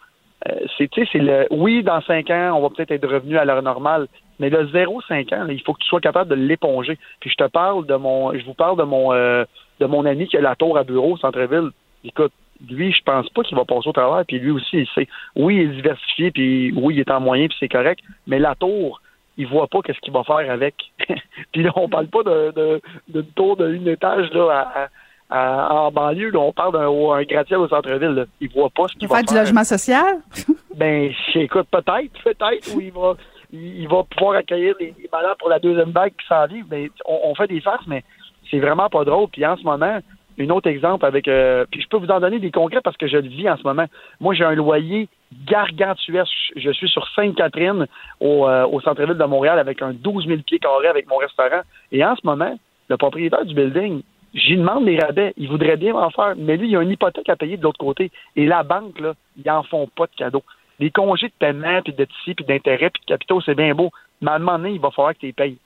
Euh, 0.47 0.65
c'est, 0.77 0.89
le, 1.15 1.47
oui, 1.51 1.83
dans 1.83 2.01
cinq 2.01 2.29
ans, 2.29 2.53
on 2.57 2.61
va 2.61 2.69
peut-être 2.69 2.91
être 2.91 3.07
revenu 3.07 3.37
à 3.37 3.45
l'heure 3.45 3.61
normale, 3.61 4.07
mais 4.39 4.49
le 4.49 4.65
0,5 4.65 5.33
ans, 5.35 5.47
il 5.47 5.61
faut 5.61 5.73
que 5.73 5.79
tu 5.81 5.87
sois 5.87 6.01
capable 6.01 6.29
de 6.29 6.35
l'éponger. 6.35 6.97
Puis 7.19 7.29
je 7.29 7.35
te 7.35 7.49
parle 7.49 7.85
de 7.85 7.95
mon, 7.95 8.33
je 8.37 8.43
vous 8.45 8.53
parle 8.53 8.77
de 8.77 8.83
mon, 8.83 9.13
euh, 9.13 9.45
de 9.79 9.85
mon 9.85 10.05
ami 10.05 10.27
qui 10.27 10.37
a 10.37 10.41
la 10.41 10.55
tour 10.55 10.77
à 10.77 10.83
bureau 10.83 11.13
au 11.13 11.17
centre-ville. 11.17 11.69
Écoute, 12.03 12.33
lui, 12.69 12.91
je 12.91 13.01
pense 13.03 13.29
pas 13.29 13.43
qu'il 13.43 13.57
va 13.57 13.65
passer 13.65 13.87
au 13.87 13.93
travail. 13.93 14.25
Puis 14.27 14.39
lui 14.39 14.51
aussi, 14.51 14.79
il 14.79 14.87
sait. 14.87 15.07
Oui, 15.35 15.55
il 15.55 15.61
est 15.61 15.75
diversifié, 15.75 16.31
puis 16.31 16.73
oui, 16.75 16.95
il 16.95 16.99
est 16.99 17.11
en 17.11 17.19
moyen, 17.19 17.47
puis 17.47 17.57
c'est 17.59 17.69
correct. 17.69 18.01
Mais 18.27 18.39
la 18.39 18.55
tour, 18.55 19.01
il 19.37 19.47
voit 19.47 19.67
pas 19.67 19.81
qu'est-ce 19.81 19.99
qu'il 19.99 20.13
va 20.13 20.23
faire 20.23 20.51
avec. 20.51 20.75
puis 21.51 21.63
là, 21.63 21.71
on 21.75 21.87
parle 21.89 22.07
pas 22.07 22.23
de, 22.23 22.51
de, 22.51 22.81
de 23.09 23.21
tour 23.21 23.57
d'une 23.57 23.87
étage 23.87 24.29
à, 24.35 24.87
en 25.33 25.91
banlieue. 25.91 26.29
Là, 26.29 26.39
on 26.39 26.53
parle 26.53 26.73
d'un 26.73 27.23
gratte-ciel 27.23 27.59
au 27.59 27.67
centre-ville. 27.67 28.27
Il 28.39 28.49
voit 28.49 28.69
pas 28.69 28.87
ce 28.87 28.93
qu'il 28.93 29.07
va 29.07 29.17
faire. 29.17 29.25
faire 29.25 29.33
du 29.33 29.39
logement 29.39 29.63
social? 29.63 30.17
ben, 30.75 31.11
écoute, 31.35 31.67
peut-être, 31.71 32.23
peut-être, 32.23 32.75
où 32.75 32.81
il 32.81 32.91
va 32.91 33.15
il, 33.53 33.87
va 33.87 34.03
pouvoir 34.03 34.37
accueillir 34.37 34.75
les, 34.79 34.93
malades 35.11 35.37
pour 35.37 35.49
la 35.49 35.59
deuxième 35.59 35.91
vague 35.91 36.13
qui 36.19 36.27
s'en 36.27 36.45
vit. 36.47 36.63
Mais 36.69 36.89
on, 37.05 37.33
fait 37.35 37.47
des 37.47 37.61
farces, 37.61 37.85
mais 37.87 38.03
c'est 38.49 38.59
vraiment 38.59 38.89
pas 38.89 39.03
drôle. 39.05 39.27
Puis 39.29 39.45
en 39.45 39.55
ce 39.55 39.63
moment, 39.63 39.99
un 40.39 40.49
autre 40.49 40.67
exemple 40.67 41.05
avec 41.05 41.27
euh, 41.27 41.65
puis 41.69 41.81
je 41.81 41.87
peux 41.87 41.97
vous 41.97 42.07
en 42.07 42.19
donner 42.19 42.39
des 42.39 42.49
concrets 42.49 42.81
parce 42.83 42.97
que 42.97 43.07
je 43.07 43.17
le 43.17 43.27
vis 43.27 43.49
en 43.49 43.57
ce 43.57 43.63
moment. 43.63 43.85
Moi, 44.19 44.33
j'ai 44.33 44.43
un 44.43 44.55
loyer 44.55 45.07
gargantuesque. 45.45 46.31
Je 46.55 46.71
suis 46.71 46.89
sur 46.89 47.07
Sainte-Catherine 47.15 47.85
au, 48.19 48.47
euh, 48.47 48.65
au 48.65 48.81
centre-ville 48.81 49.17
de 49.17 49.25
Montréal 49.25 49.59
avec 49.59 49.81
un 49.81 49.93
12 49.93 50.25
000 50.25 50.39
pieds 50.41 50.59
carrés 50.59 50.87
avec 50.87 51.07
mon 51.07 51.17
restaurant. 51.17 51.61
Et 51.91 52.03
en 52.03 52.15
ce 52.15 52.21
moment, 52.23 52.57
le 52.89 52.97
propriétaire 52.97 53.45
du 53.45 53.53
building, 53.53 54.01
j'y 54.33 54.57
demande 54.57 54.85
des 54.85 54.97
rabais. 54.97 55.33
Il 55.37 55.49
voudrait 55.49 55.77
bien 55.77 55.93
m'en 55.93 56.09
faire, 56.09 56.33
mais 56.37 56.57
lui, 56.57 56.69
il 56.69 56.77
a 56.77 56.81
une 56.81 56.91
hypothèque 56.91 57.29
à 57.29 57.35
payer 57.35 57.57
de 57.57 57.63
l'autre 57.63 57.79
côté. 57.79 58.11
Et 58.35 58.45
la 58.45 58.63
banque, 58.63 58.99
là, 58.99 59.13
ils 59.37 59.49
en 59.49 59.63
font 59.63 59.87
pas 59.95 60.05
de 60.05 60.15
cadeaux. 60.15 60.43
Les 60.79 60.91
congés 60.91 61.27
de 61.27 61.33
paiement, 61.37 61.81
puis 61.83 61.93
de 61.93 62.05
tissus, 62.05 62.35
puis 62.35 62.45
d'intérêt, 62.45 62.89
puis 62.89 63.01
de 63.01 63.05
capitaux, 63.05 63.41
c'est 63.41 63.55
bien 63.55 63.75
beau. 63.75 63.91
Mais 64.21 64.31
à 64.31 64.35
un 64.35 64.39
moment 64.39 64.57
donné, 64.57 64.71
il 64.71 64.79
va 64.81 64.91
falloir 64.91 65.13
que 65.13 65.19
tu 65.19 65.27
les 65.27 65.33
payes. 65.33 65.57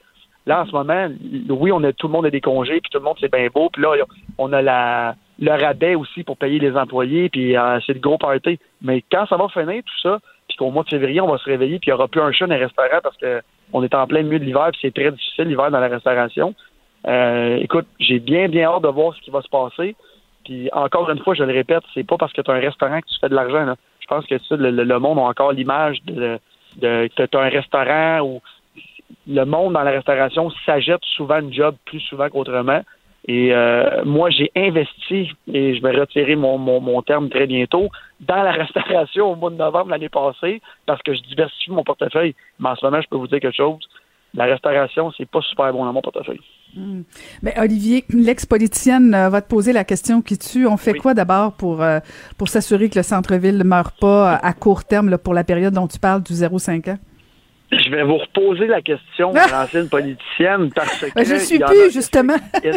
Là, 0.45 0.61
en 0.61 0.65
ce 0.65 0.72
moment, 0.72 1.10
oui, 1.49 1.72
on 1.72 1.84
a 1.84 1.91
tout 1.91 2.07
le 2.07 2.14
monde 2.14 2.26
a 2.26 2.30
des 2.30 2.41
congés, 2.41 2.80
puis 2.81 2.89
tout 2.89 2.99
le 2.99 3.03
monde, 3.03 3.18
c'est 3.19 3.31
bien 3.31 3.48
beau. 3.53 3.69
Puis 3.72 3.81
là, 3.81 3.95
on 4.38 4.53
a 4.53 4.61
la, 4.61 5.15
le 5.39 5.52
rabais 5.52 5.95
aussi 5.95 6.23
pour 6.23 6.38
payer 6.38 6.60
les 6.60 6.76
employés, 6.76 7.30
puis 7.30 7.57
euh, 7.57 7.80
c'est 7.85 7.94
le 7.94 7.99
gros 7.99 8.18
party. 8.18 8.60
Mais 8.81 9.03
quand 9.11 9.26
ça 9.27 9.38
va 9.38 9.48
finir, 9.49 9.84
tout 9.84 9.99
ça, 10.02 10.19
puis 10.48 10.57
qu'au 10.57 10.72
mois 10.72 10.84
de 10.84 10.89
février, 10.89 11.19
on 11.19 11.27
va 11.27 11.38
se 11.38 11.44
réveiller, 11.44 11.80
puis 11.80 11.89
il 11.89 11.94
n'y 11.94 11.95
aura 11.95 12.07
plus 12.07 12.22
un 12.22 12.31
chat 12.31 12.48
dans 12.48 12.56
les 12.56 12.64
restaurants 12.64 13.02
parce 13.03 13.18
qu'on 13.18 13.84
est 13.84 13.94
en 13.94 14.07
plein 14.07 14.23
milieu 14.23 14.39
de 14.39 14.45
l'hiver, 14.45 14.69
puis 14.72 14.80
c'est 14.81 14.94
très 14.94 15.11
difficile 15.11 15.45
l'hiver 15.45 15.69
dans 15.69 15.80
la 15.80 15.89
restauration. 15.89 16.53
Euh, 17.05 17.57
écoute, 17.57 17.87
j'ai 17.99 18.19
bien, 18.19 18.47
bien 18.47 18.69
hâte 18.69 18.83
de 18.83 18.87
voir 18.87 19.15
ce 19.15 19.21
qui 19.21 19.31
va 19.31 19.41
se 19.41 19.49
passer. 19.49 19.95
Puis 20.45 20.69
encore 20.71 21.09
une 21.09 21.19
fois, 21.19 21.35
je 21.35 21.43
le 21.43 21.53
répète, 21.53 21.83
c'est 21.93 22.05
pas 22.05 22.17
parce 22.17 22.33
que 22.33 22.41
tu 22.41 22.49
as 22.49 22.53
un 22.53 22.59
restaurant 22.59 22.99
que 23.01 23.07
tu 23.07 23.19
fais 23.19 23.29
de 23.29 23.35
l'argent. 23.35 23.65
Là 23.65 23.75
je 24.07 24.15
pense 24.15 24.25
que 24.25 24.37
ça, 24.37 24.55
le, 24.55 24.99
monde 24.99 25.19
a 25.19 25.23
encore 25.23 25.51
l'image 25.51 26.01
de, 26.03 26.39
de 26.77 27.09
que 27.15 27.23
tu 27.23 27.37
as 27.37 27.41
un 27.41 27.49
restaurant 27.49 28.21
où 28.21 28.41
le 29.27 29.43
monde 29.43 29.73
dans 29.73 29.83
la 29.83 29.91
restauration 29.91 30.49
s'ajette 30.65 31.03
souvent 31.03 31.39
une 31.39 31.53
job 31.53 31.75
plus 31.85 31.99
souvent 32.01 32.29
qu'autrement. 32.29 32.81
Et 33.27 33.53
euh, 33.53 34.05
moi, 34.05 34.29
j'ai 34.29 34.49
investi, 34.55 35.33
et 35.51 35.75
je 35.75 35.81
vais 35.81 35.91
retirer 35.91 36.37
mon, 36.37 36.57
mon, 36.57 36.79
mon, 36.79 37.01
terme 37.01 37.29
très 37.29 37.45
bientôt, 37.45 37.89
dans 38.21 38.41
la 38.41 38.51
restauration 38.63 39.33
au 39.33 39.35
mois 39.35 39.49
de 39.49 39.55
novembre 39.55 39.89
l'année 39.89 40.07
passée, 40.07 40.61
parce 40.85 41.01
que 41.01 41.13
je 41.13 41.21
diversifie 41.23 41.71
mon 41.71 41.83
portefeuille. 41.83 42.35
Mais 42.59 42.69
en 42.69 42.75
ce 42.77 42.85
moment, 42.85 43.01
je 43.01 43.09
peux 43.09 43.17
vous 43.17 43.27
dire 43.27 43.41
quelque 43.41 43.57
chose. 43.57 43.79
La 44.33 44.45
restauration, 44.45 45.11
c'est 45.17 45.29
pas 45.29 45.41
super 45.41 45.73
bon 45.73 45.83
dans 45.83 45.91
mon 45.91 46.01
portefeuille. 46.01 46.39
Hmm. 46.76 47.02
Mais 47.41 47.53
Olivier, 47.60 48.03
l'ex-politicienne 48.10 49.14
euh, 49.14 49.30
va 49.30 49.41
te 49.41 49.49
poser 49.49 49.73
la 49.73 49.84
question 49.84 50.22
qui 50.22 50.38
tue. 50.38 50.68
On 50.68 50.77
fait 50.77 50.94
quoi 50.94 51.14
d'abord 51.14 51.53
pour 51.53 51.81
euh, 51.81 51.99
pour 52.38 52.49
s'assurer 52.49 52.89
que 52.89 52.99
le 52.99 53.03
centre-ville 53.03 53.57
ne 53.57 53.64
meurt 53.64 53.98
pas 53.99 54.35
à 54.35 54.53
court 54.53 54.84
terme 54.84 55.18
pour 55.18 55.34
la 55.34 55.44
période 55.44 55.73
dont 55.73 55.88
tu 55.88 55.98
parles 55.99 56.22
du 56.22 56.34
0,5 56.34 56.91
ans? 56.91 56.98
Je 57.72 57.89
vais 57.89 58.03
vous 58.03 58.18
reposer 58.18 58.68
la 58.68 58.81
question 58.81 59.34
à 59.35 59.48
l'ancienne 59.52 59.89
politicienne 59.89 60.69
parce 60.73 61.06
que. 61.06 61.23
Je 61.23 61.35
suis 61.35 61.60
plus, 61.60 61.91
justement. 61.91 62.38
C'est 62.53 62.72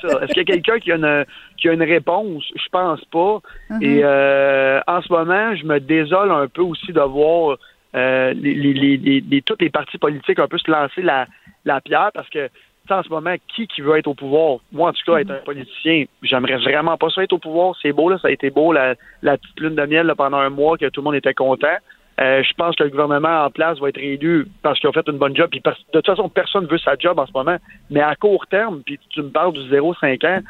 ça? 0.00 0.20
Est-ce 0.22 0.32
qu'il 0.32 0.38
y 0.38 0.40
a 0.40 0.44
quelqu'un 0.44 0.78
qui, 0.78 0.92
a 0.92 0.96
une, 0.96 1.24
qui 1.56 1.68
a 1.68 1.72
une 1.72 1.82
réponse? 1.82 2.44
Je 2.56 2.68
pense 2.70 3.04
pas. 3.06 3.40
Uh-huh. 3.70 3.82
Et 3.82 4.00
euh, 4.02 4.80
en 4.86 5.00
ce 5.00 5.12
moment, 5.12 5.54
je 5.54 5.64
me 5.64 5.78
désole 5.80 6.32
un 6.32 6.48
peu 6.48 6.62
aussi 6.62 6.92
de 6.92 7.00
voir 7.00 7.56
les, 7.94 8.32
les, 8.34 8.96
les, 9.20 9.42
toutes 9.42 9.62
les 9.62 9.70
partis 9.70 9.98
politiques 9.98 10.40
un 10.40 10.48
peu 10.48 10.58
se 10.58 10.68
lancer 10.68 11.00
la, 11.00 11.26
la 11.64 11.80
pierre 11.80 12.10
parce 12.12 12.28
que 12.28 12.50
en 12.90 13.02
ce 13.02 13.08
moment, 13.08 13.34
qui 13.54 13.66
qui 13.66 13.80
veut 13.80 13.96
être 13.96 14.06
au 14.06 14.14
pouvoir? 14.14 14.58
Moi, 14.72 14.90
en 14.90 14.92
tout 14.92 15.02
cas, 15.06 15.18
être 15.18 15.30
un 15.30 15.44
politicien, 15.44 16.04
j'aimerais 16.22 16.56
vraiment 16.56 16.96
pas 16.96 17.08
ça 17.10 17.22
être 17.22 17.32
au 17.32 17.38
pouvoir. 17.38 17.74
C'est 17.80 17.92
beau, 17.92 18.08
là, 18.10 18.18
ça 18.18 18.28
a 18.28 18.30
été 18.30 18.50
beau, 18.50 18.72
la, 18.72 18.94
la 19.22 19.38
petite 19.38 19.60
lune 19.60 19.74
de 19.74 19.86
miel 19.86 20.12
pendant 20.16 20.38
un 20.38 20.50
mois, 20.50 20.76
que 20.76 20.88
tout 20.88 21.00
le 21.00 21.04
monde 21.04 21.14
était 21.14 21.34
content. 21.34 21.76
Euh, 22.20 22.42
je 22.44 22.52
pense 22.54 22.76
que 22.76 22.84
le 22.84 22.90
gouvernement 22.90 23.44
en 23.44 23.50
place 23.50 23.78
va 23.78 23.88
être 23.88 23.96
réélu 23.96 24.46
parce 24.62 24.78
qu'il 24.78 24.88
a 24.88 24.92
fait 24.92 25.08
une 25.08 25.18
bonne 25.18 25.34
job. 25.34 25.50
Puis 25.50 25.60
de 25.60 25.72
toute 25.92 26.06
façon, 26.06 26.28
personne 26.28 26.66
veut 26.66 26.78
sa 26.78 26.96
job 26.96 27.18
en 27.18 27.26
ce 27.26 27.32
moment. 27.32 27.56
Mais 27.90 28.00
à 28.00 28.14
court 28.14 28.46
terme, 28.46 28.82
puis 28.84 28.98
tu 29.10 29.22
me 29.22 29.30
parles 29.30 29.52
du 29.52 29.60
0,5 29.60 30.26
ans, 30.26 30.40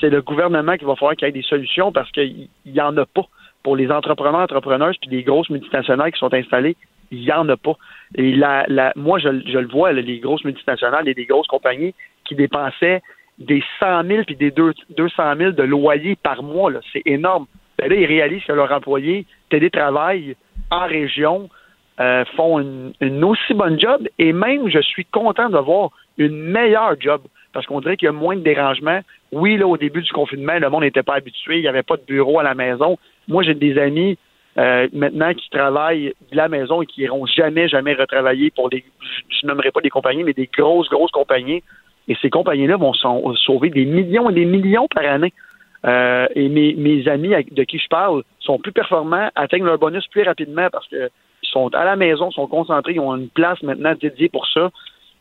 c'est 0.00 0.10
le 0.10 0.22
gouvernement 0.22 0.76
qui 0.76 0.84
va 0.84 0.94
falloir 0.94 1.16
qu'il 1.16 1.26
y 1.26 1.28
ait 1.28 1.32
des 1.32 1.42
solutions 1.42 1.90
parce 1.90 2.10
qu'il 2.12 2.48
n'y 2.64 2.80
en 2.80 2.96
a 2.96 3.06
pas 3.06 3.26
pour 3.62 3.76
les 3.76 3.90
entrepreneurs, 3.90 4.40
entrepreneurs, 4.40 4.92
puis 5.00 5.10
les 5.10 5.22
grosses 5.22 5.50
multinationales 5.50 6.12
qui 6.12 6.18
sont 6.18 6.32
installées 6.32 6.76
il 7.10 7.20
n'y 7.20 7.32
en 7.32 7.48
a 7.48 7.56
pas. 7.56 7.76
Et 8.14 8.32
la, 8.32 8.92
moi, 8.96 9.18
je, 9.18 9.28
le 9.28 9.68
vois, 9.68 9.92
les 9.92 10.18
grosses 10.18 10.44
multinationales 10.44 11.08
et 11.08 11.14
les 11.14 11.26
grosses 11.26 11.46
compagnies 11.46 11.94
qui 12.24 12.34
dépensaient 12.34 13.02
des 13.38 13.62
100 13.80 14.04
000 14.04 14.24
puis 14.24 14.36
des 14.36 14.50
200 14.50 14.76
000 15.36 15.52
de 15.52 15.62
loyers 15.62 16.16
par 16.16 16.42
mois. 16.42 16.70
C'est 16.92 17.02
énorme. 17.06 17.46
Ben 17.78 17.88
là, 17.88 17.96
ils 17.96 18.06
réalisent 18.06 18.44
que 18.44 18.52
leurs 18.52 18.70
employés 18.72 19.26
télétravaillent 19.48 20.36
en 20.70 20.86
région, 20.86 21.48
euh, 22.00 22.24
font 22.36 22.60
une, 22.60 22.92
une, 23.00 23.22
aussi 23.24 23.52
bonne 23.52 23.78
job 23.78 24.08
et 24.18 24.32
même, 24.32 24.70
je 24.70 24.80
suis 24.80 25.04
content 25.04 25.50
de 25.50 25.58
voir 25.58 25.90
une 26.16 26.34
meilleure 26.34 26.94
job 26.98 27.22
parce 27.52 27.66
qu'on 27.66 27.80
dirait 27.80 27.96
qu'il 27.96 28.06
y 28.06 28.08
a 28.08 28.12
moins 28.12 28.36
de 28.36 28.42
dérangements. 28.42 29.00
Oui, 29.32 29.56
là, 29.56 29.66
au 29.66 29.76
début 29.76 30.02
du 30.02 30.12
confinement, 30.12 30.58
le 30.58 30.70
monde 30.70 30.82
n'était 30.82 31.02
pas 31.02 31.14
habitué, 31.14 31.58
il 31.58 31.62
n'y 31.62 31.68
avait 31.68 31.82
pas 31.82 31.96
de 31.96 32.02
bureau 32.06 32.38
à 32.38 32.42
la 32.42 32.54
maison. 32.54 32.98
Moi, 33.28 33.42
j'ai 33.42 33.54
des 33.54 33.78
amis 33.78 34.16
euh, 34.60 34.88
maintenant 34.92 35.32
qui 35.32 35.48
travaillent 35.48 36.12
de 36.30 36.36
la 36.36 36.48
maison 36.48 36.82
et 36.82 36.86
qui 36.86 37.00
n'iront 37.00 37.24
jamais, 37.24 37.66
jamais 37.66 37.94
retravailler 37.94 38.50
pour 38.50 38.68
des, 38.68 38.84
je 39.28 39.46
nommerai 39.46 39.70
pas 39.70 39.80
des 39.80 39.88
compagnies, 39.88 40.22
mais 40.22 40.34
des 40.34 40.50
grosses, 40.52 40.88
grosses 40.90 41.10
compagnies. 41.12 41.62
Et 42.08 42.16
ces 42.20 42.28
compagnies-là 42.28 42.76
vont 42.76 42.92
sauver 42.92 43.70
des 43.70 43.86
millions 43.86 44.28
et 44.28 44.34
des 44.34 44.44
millions 44.44 44.86
par 44.88 45.04
année. 45.04 45.32
Euh, 45.86 46.26
et 46.34 46.48
mes, 46.50 47.08
amis 47.08 47.32
de 47.52 47.64
qui 47.64 47.78
je 47.78 47.88
parle 47.88 48.22
sont 48.38 48.58
plus 48.58 48.72
performants, 48.72 49.30
atteignent 49.34 49.64
leur 49.64 49.78
bonus 49.78 50.06
plus 50.08 50.24
rapidement 50.24 50.68
parce 50.70 50.86
qu'ils 50.88 51.08
sont 51.42 51.74
à 51.74 51.84
la 51.84 51.96
maison, 51.96 52.30
sont 52.30 52.46
concentrés, 52.46 52.92
ils 52.94 53.00
ont 53.00 53.16
une 53.16 53.30
place 53.30 53.62
maintenant 53.62 53.94
dédiée 53.98 54.28
pour 54.28 54.46
ça. 54.48 54.60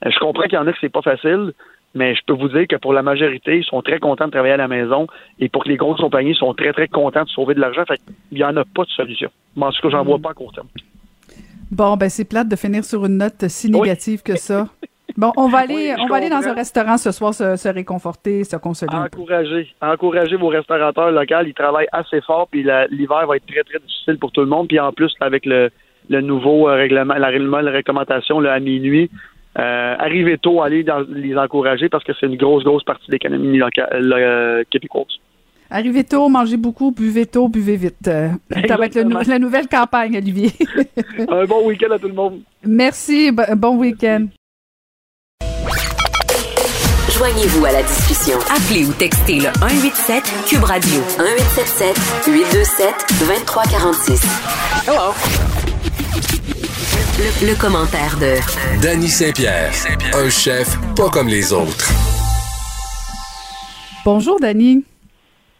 Euh, 0.05 0.09
je 0.09 0.19
comprends 0.19 0.43
qu'il 0.43 0.53
y 0.53 0.57
en 0.57 0.67
a 0.67 0.73
que 0.73 0.77
c'est 0.81 0.91
pas 0.91 1.01
facile, 1.01 1.53
mais 1.95 2.15
je 2.15 2.21
peux 2.25 2.33
vous 2.33 2.49
dire 2.49 2.67
que 2.67 2.75
pour 2.75 2.93
la 2.93 3.01
majorité, 3.01 3.57
ils 3.57 3.63
sont 3.63 3.81
très 3.81 3.99
contents 3.99 4.27
de 4.27 4.31
travailler 4.31 4.53
à 4.53 4.57
la 4.57 4.67
maison 4.67 5.07
et 5.39 5.49
pour 5.49 5.63
que 5.63 5.69
les 5.69 5.77
grosses 5.77 5.99
compagnies 5.99 6.35
sont 6.35 6.53
très, 6.53 6.71
très 6.71 6.87
contents 6.87 7.23
de 7.23 7.29
sauver 7.29 7.55
de 7.55 7.59
l'argent. 7.59 7.83
Fait 7.87 7.99
il 8.31 8.37
n'y 8.37 8.43
en 8.43 8.55
a 8.57 8.63
pas 8.63 8.83
de 8.83 8.89
solution. 8.89 9.29
Mais 9.55 9.65
en 9.65 9.71
tout 9.71 9.81
cas, 9.81 9.89
j'en 9.89 10.03
vois 10.03 10.17
mm. 10.17 10.21
pas 10.21 10.31
à 10.31 10.33
court 10.33 10.53
terme. 10.53 10.67
Bon, 11.71 11.97
ben 11.97 12.09
c'est 12.09 12.25
plate 12.25 12.47
de 12.47 12.55
finir 12.55 12.83
sur 12.83 13.05
une 13.05 13.17
note 13.17 13.47
si 13.47 13.69
négative 13.69 14.23
que 14.23 14.35
ça. 14.35 14.67
Bon, 15.17 15.33
on 15.37 15.49
va 15.49 15.59
aller, 15.59 15.95
on 15.99 16.07
va 16.07 16.17
aller 16.17 16.29
dans 16.29 16.47
un 16.47 16.53
restaurant 16.53 16.97
ce 16.97 17.11
soir 17.11 17.33
se, 17.33 17.67
réconforter, 17.67 18.43
se 18.43 18.55
consoler. 18.55 18.95
Encourager, 18.95 19.67
encourager 19.81 20.35
vos 20.35 20.47
restaurateurs 20.47 21.11
locaux. 21.11 21.43
Ils 21.45 21.53
travaillent 21.53 21.89
assez 21.91 22.21
fort, 22.21 22.47
puis 22.49 22.63
l'hiver 22.91 23.27
va 23.27 23.35
être 23.35 23.45
très, 23.45 23.63
très 23.63 23.79
difficile 23.79 24.17
pour 24.17 24.31
tout 24.31 24.41
le 24.41 24.47
monde. 24.47 24.67
Puis 24.67 24.79
en 24.79 24.93
plus, 24.93 25.13
avec 25.19 25.45
le, 25.45 25.71
le 26.09 26.21
nouveau 26.21 26.69
euh, 26.69 26.75
règlement, 26.75 27.15
la, 27.15 27.31
la 27.31 27.71
réglementation 27.71 28.39
là, 28.39 28.53
à 28.53 28.59
minuit, 28.59 29.09
euh, 29.57 29.95
arrivez 29.97 30.37
tôt, 30.37 30.61
allez 30.61 30.83
dans, 30.83 31.05
les 31.09 31.35
encourager 31.35 31.89
parce 31.89 32.03
que 32.03 32.11
c'est 32.19 32.27
une 32.27 32.37
grosse, 32.37 32.63
grosse 32.63 32.83
partie 32.83 33.07
de 33.07 33.13
l'économie 33.13 33.57
locale 33.57 34.13
euh, 34.13 34.63
québécoise. 34.69 35.19
Arrivez 35.71 36.03
tôt, 36.03 36.29
mangez 36.29 36.57
beaucoup, 36.57 36.91
buvez 36.91 37.25
tôt, 37.25 37.47
buvez 37.47 37.75
vite. 37.75 38.07
Euh, 38.07 38.29
ça 38.67 38.77
va 38.77 38.85
être 38.85 39.27
la 39.27 39.39
nouvelle 39.39 39.67
campagne, 39.67 40.17
Olivier. 40.17 40.51
Un 41.29 41.45
bon 41.45 41.67
week-end 41.67 41.91
à 41.91 41.99
tout 41.99 42.07
le 42.07 42.13
monde. 42.13 42.41
Merci, 42.65 43.31
bon 43.31 43.77
week-end. 43.77 44.27
Joignez-vous 47.19 47.65
à 47.65 47.71
la 47.73 47.81
discussion. 47.83 48.39
Appelez 48.49 48.85
ou 48.85 48.93
textez 48.93 49.39
le 49.39 49.51
187 49.59 50.23
Cube 50.47 50.63
Radio 50.63 51.01
1877 51.17 52.27
827 52.27 52.93
2346. 53.19 54.21
Hello. 54.87 56.58
Le, 57.19 57.51
le 57.51 57.59
commentaire 57.59 58.15
de 58.15 58.39
Danny 58.81 59.07
Saint-Pierre, 59.09 59.71
un 60.15 60.29
chef 60.29 60.77
pas 60.95 61.09
comme 61.09 61.27
les 61.27 61.51
autres. 61.51 61.89
Bonjour, 64.05 64.39
Dany. 64.39 64.85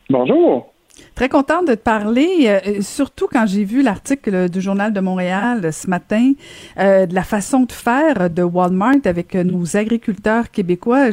Bonjour. 0.10 0.72
Très 1.16 1.28
contente 1.28 1.68
de 1.68 1.76
te 1.76 1.84
parler, 1.84 2.48
euh, 2.48 2.82
surtout 2.82 3.28
quand 3.30 3.46
j'ai 3.46 3.66
vu 3.66 3.82
l'article 3.84 4.50
du 4.50 4.62
Journal 4.62 4.94
de 4.94 5.02
Montréal 5.02 5.60
euh, 5.66 5.72
ce 5.72 5.90
matin 5.90 6.32
euh, 6.80 7.06
de 7.06 7.14
la 7.14 7.24
façon 7.24 7.64
de 7.64 7.74
faire 7.74 8.30
de 8.30 8.42
Walmart 8.42 9.04
avec 9.04 9.36
euh, 9.36 9.44
nos 9.44 9.76
agriculteurs 9.76 10.50
québécois. 10.52 11.10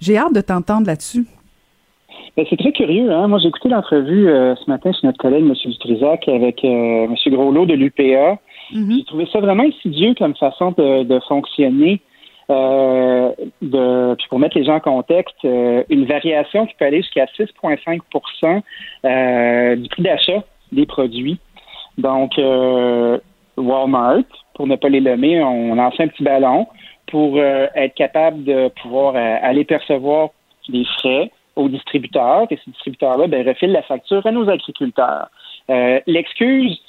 J'ai 0.00 0.16
hâte 0.16 0.34
de 0.34 0.40
t'entendre 0.40 0.86
là-dessus. 0.86 1.26
Ben, 2.36 2.46
c'est 2.48 2.56
très 2.56 2.72
curieux. 2.72 3.10
Hein? 3.12 3.28
Moi, 3.28 3.38
j'ai 3.42 3.48
écouté 3.48 3.68
l'entrevue 3.68 4.28
euh, 4.28 4.54
ce 4.56 4.70
matin 4.70 4.92
chez 4.92 5.06
notre 5.06 5.18
collègue, 5.18 5.44
M. 5.44 5.52
Dutrisac, 5.66 6.26
avec 6.28 6.64
euh, 6.64 7.04
M. 7.04 7.14
Groslot 7.26 7.66
de 7.66 7.74
l'UPA. 7.74 8.38
J'ai 8.72 9.04
trouvé 9.04 9.26
ça 9.32 9.40
vraiment 9.40 9.64
insidieux 9.64 10.14
comme 10.14 10.36
façon 10.36 10.72
de, 10.76 11.02
de 11.04 11.20
fonctionner. 11.28 12.00
Euh, 12.50 13.30
de, 13.62 14.14
puis 14.16 14.26
pour 14.28 14.40
mettre 14.40 14.58
les 14.58 14.64
gens 14.64 14.74
en 14.76 14.80
contexte, 14.80 15.36
euh, 15.44 15.84
une 15.88 16.04
variation 16.04 16.66
qui 16.66 16.74
peut 16.74 16.84
aller 16.84 17.02
jusqu'à 17.02 17.26
6,5% 17.26 18.62
euh, 19.04 19.76
du 19.76 19.88
prix 19.88 20.02
d'achat 20.02 20.42
des 20.72 20.84
produits. 20.84 21.38
Donc, 21.96 22.38
euh, 22.38 23.18
Walmart, 23.56 24.24
pour 24.54 24.66
ne 24.66 24.74
pas 24.74 24.88
les 24.88 25.00
nommer, 25.00 25.40
on 25.42 25.76
lance 25.76 25.94
un 26.00 26.08
petit 26.08 26.24
ballon 26.24 26.66
pour 27.06 27.36
euh, 27.36 27.66
être 27.76 27.94
capable 27.94 28.42
de 28.42 28.68
pouvoir 28.82 29.14
aller 29.14 29.64
percevoir 29.64 30.30
des 30.68 30.84
frais 30.98 31.30
aux 31.54 31.68
distributeurs, 31.68 32.46
et 32.50 32.58
ces 32.64 32.70
distributeurs-là 32.70 33.28
ben, 33.28 33.46
refilent 33.46 33.72
la 33.72 33.82
facture 33.82 34.26
à 34.26 34.32
nos 34.32 34.48
agriculteurs. 34.48 35.28
L'excuse, 36.06 36.80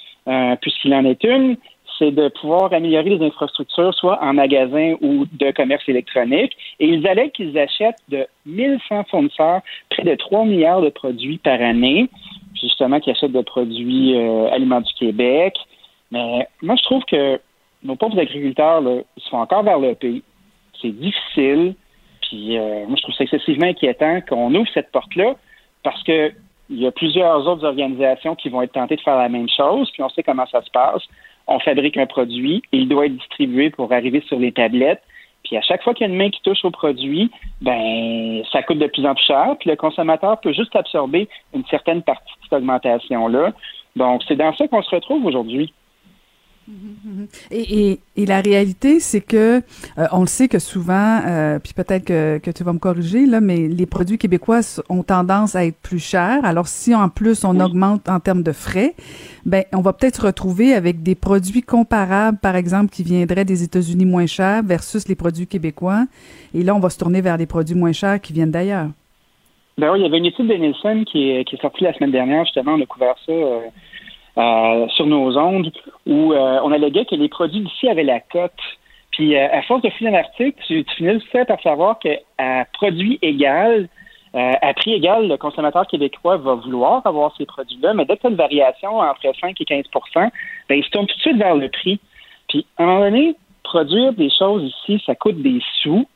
puisqu'il 0.62 0.94
en 0.94 1.06
est 1.06 1.24
une, 1.24 1.58
c'est 2.02 2.12
de 2.12 2.30
pouvoir 2.30 2.74
améliorer 2.74 3.12
les 3.12 3.26
infrastructures, 3.26 3.94
soit 3.94 4.22
en 4.24 4.34
magasin 4.34 4.96
ou 5.02 5.26
de 5.32 5.52
commerce 5.52 5.88
électronique. 5.88 6.58
Et 6.80 6.88
ils 6.88 7.08
allèguent 7.08 7.32
qu'ils 7.32 7.58
achètent 7.60 8.02
de 8.10 8.26
1100 8.48 9.04
fournisseurs 9.04 9.62
près 9.92 10.04
de 10.04 10.16
3 10.16 10.46
milliards 10.46 10.82
de 10.82 10.90
produits 10.90 11.38
par 11.38 11.62
année, 11.62 12.10
justement, 12.60 13.00
qui 13.00 13.12
achètent 13.12 13.32
de 13.32 13.42
produits 13.42 14.16
euh, 14.16 14.50
aliments 14.52 14.82
du 14.82 14.92
Québec. 14.94 15.54
Mais 16.10 16.48
moi, 16.64 16.76
je 16.76 16.84
trouve 16.84 17.04
que 17.06 17.40
nos 17.84 17.96
pauvres 17.96 18.20
agriculteurs, 18.20 18.82
là, 18.82 19.02
ils 19.16 19.24
sont 19.24 19.38
encore 19.38 19.62
vers 19.62 19.80
le 19.80 19.94
pays. 19.94 20.24
C'est 20.82 20.90
difficile. 20.90 21.76
Puis 22.22 22.58
euh, 22.58 22.88
moi, 22.88 22.96
je 22.98 23.04
trouve 23.04 23.16
ça 23.16 23.26
excessivement 23.26 23.68
inquiétant 23.68 24.22
qu'on 24.28 24.56
ouvre 24.56 24.70
cette 24.74 24.92
porte-là 24.92 25.36
parce 25.84 26.02
que 26.04 26.32
il 26.72 26.80
y 26.80 26.88
a 26.88 26.92
plusieurs 26.92 27.46
autres 27.48 27.66
organisations 27.66 28.34
qui 28.34 28.48
vont 28.48 28.62
être 28.62 28.72
tentées 28.72 28.96
de 28.96 29.02
faire 29.02 29.18
la 29.18 29.28
même 29.28 29.50
chose, 29.50 29.92
puis 29.92 30.02
on 30.02 30.10
sait 30.10 30.24
comment 30.24 30.46
ça 30.48 30.62
se 30.62 30.72
passe. 30.72 31.04
On 31.48 31.60
fabrique 31.60 31.98
un 31.98 32.06
produit, 32.06 32.62
il 32.72 32.88
doit 32.88 33.08
être 33.08 33.18
distribué 33.18 33.70
pour 33.70 33.92
arriver 33.92 34.22
sur 34.28 34.40
les 34.40 34.52
tablettes. 34.52 35.02
Puis 35.44 35.58
à 35.58 35.62
chaque 35.62 35.84
fois 35.84 35.94
qu'il 35.94 36.08
y 36.08 36.10
a 36.10 36.14
une 36.14 36.18
main 36.18 36.30
qui 36.30 36.42
touche 36.44 36.64
au 36.64 36.72
produit, 36.72 37.32
ben 37.62 38.44
ça 38.52 38.62
coûte 38.64 38.78
de 38.78 38.88
plus 38.88 39.06
en 39.06 39.16
plus 39.16 39.26
cher. 39.26 39.56
Puis 39.60 39.70
le 39.70 39.76
consommateur 39.76 40.40
peut 40.40 40.54
juste 40.54 40.76
absorber 40.76 41.28
une 41.54 41.66
certaine 41.66 42.04
partie 42.04 42.34
de 42.38 42.44
cette 42.44 42.54
augmentation-là. 42.54 43.52
Donc 43.96 44.22
c'est 44.28 44.36
dans 44.36 44.56
ça 44.56 44.68
qu'on 44.68 44.84
se 44.84 44.96
retrouve 44.96 45.26
aujourd'hui. 45.26 45.74
Et, 47.52 47.92
et, 47.92 48.00
et 48.16 48.26
la 48.26 48.42
réalité, 48.42 49.00
c'est 49.00 49.22
que 49.22 49.62
euh, 49.98 50.08
on 50.12 50.22
le 50.22 50.28
sait 50.28 50.48
que 50.48 50.60
souvent, 50.60 51.22
euh, 51.26 51.60
puis 51.60 51.74
peut-être 51.74 52.06
que, 52.06 52.38
que 52.38 52.52
tu 52.52 52.64
vas 52.64 52.74
me 52.74 52.80
corriger 52.80 53.26
là, 53.26 53.42
mais 53.42 53.68
les 53.68 53.86
produits 53.86 54.18
québécois 54.18 54.62
ont 54.90 55.04
tendance 55.04 55.56
à 55.56 55.66
être 55.66 55.78
plus 55.82 56.00
chers. 56.00 56.44
Alors 56.46 56.68
si 56.68 56.96
en 56.96 57.10
plus 57.10 57.44
on 57.44 57.60
augmente 57.60 58.08
en 58.10 58.20
termes 58.20 58.44
de 58.44 58.52
frais, 58.52 58.96
ben 59.46 59.64
on 59.74 59.82
va 59.82 59.94
peut-être 59.94 60.18
se 60.18 60.26
retrouver 60.26 60.74
avec 60.74 61.04
des 61.04 61.16
produits 61.16 61.64
comparables, 61.64 62.38
par 62.38 62.56
exemple, 62.56 62.92
qui 62.92 63.04
viendraient 63.04 63.46
des 63.46 63.64
États-Unis 63.64 64.06
moins 64.06 64.28
chers 64.28 64.64
versus 64.64 65.08
les 65.08 65.16
produits 65.16 65.48
québécois. 65.48 66.06
Et 66.54 66.64
là, 66.64 66.76
on 66.76 66.80
va 66.80 66.90
se 66.90 66.98
tourner 66.98 67.22
vers 67.22 67.38
des 67.38 67.48
produits 67.48 67.76
moins 67.76 67.94
chers 67.94 68.20
qui 68.22 68.34
viennent 68.34 68.52
d'ailleurs. 68.52 68.90
Ben 69.78 69.92
oui, 69.92 70.00
il 70.00 70.04
y 70.04 70.06
avait 70.06 70.18
une 70.18 70.26
étude 70.26 70.48
de 70.48 70.54
Nielsen 70.54 71.06
qui 71.06 71.32
est, 71.32 71.46
qui 71.46 71.56
est 71.56 71.62
sortie 71.62 71.84
la 71.84 71.94
semaine 71.94 72.12
dernière, 72.12 72.44
justement, 72.46 72.74
on 72.74 72.82
a 72.82 72.86
couvert 72.86 73.16
ça 73.26 73.32
euh, 73.32 73.60
euh, 74.38 74.88
sur 74.90 75.06
nos 75.06 75.38
ondes, 75.38 75.72
où 76.06 76.34
euh, 76.34 76.60
on 76.64 76.72
alléguait 76.72 77.06
que 77.06 77.16
les 77.16 77.28
produits 77.28 77.62
d'ici 77.62 77.90
avaient 77.90 78.04
la 78.04 78.20
cote. 78.20 78.52
Puis 79.12 79.36
euh, 79.36 79.48
à 79.52 79.62
force 79.64 79.82
de 79.82 79.90
finir 79.90 80.14
l'article, 80.14 80.58
tu, 80.66 80.84
tu 80.86 80.96
finissais 80.96 81.46
par 81.46 81.62
savoir 81.62 82.00
qu'à 82.00 82.66
produit 82.74 83.20
égal, 83.22 83.90
euh, 84.34 84.54
à 84.62 84.74
prix 84.74 84.94
égal, 84.94 85.28
le 85.28 85.36
consommateur 85.36 85.86
québécois 85.86 86.38
va 86.38 86.54
vouloir 86.54 87.06
avoir 87.06 87.36
ces 87.38 87.46
produits-là, 87.46 87.94
mais 87.94 88.06
dès 88.06 88.16
que 88.16 88.22
tu 88.22 88.28
as 88.28 88.30
une 88.30 88.38
variation 88.38 89.00
entre 89.00 89.22
5 89.42 89.60
et 89.60 89.66
15 89.66 89.84
ben, 90.16 90.30
il 90.70 90.84
se 90.84 90.90
tourne 90.92 91.08
tout 91.08 91.16
de 91.16 91.22
suite 91.22 91.38
vers 91.38 91.56
le 91.56 91.68
prix. 91.68 92.00
Puis, 92.48 92.66
à 92.78 92.84
un 92.84 92.86
moment 92.86 93.00
donné, 93.02 93.36
produire 93.64 94.14
des 94.14 94.30
choses 94.30 94.64
ici, 94.64 95.04
ça 95.06 95.16
coûte 95.16 95.42
des 95.42 95.60
sous. 95.82 96.08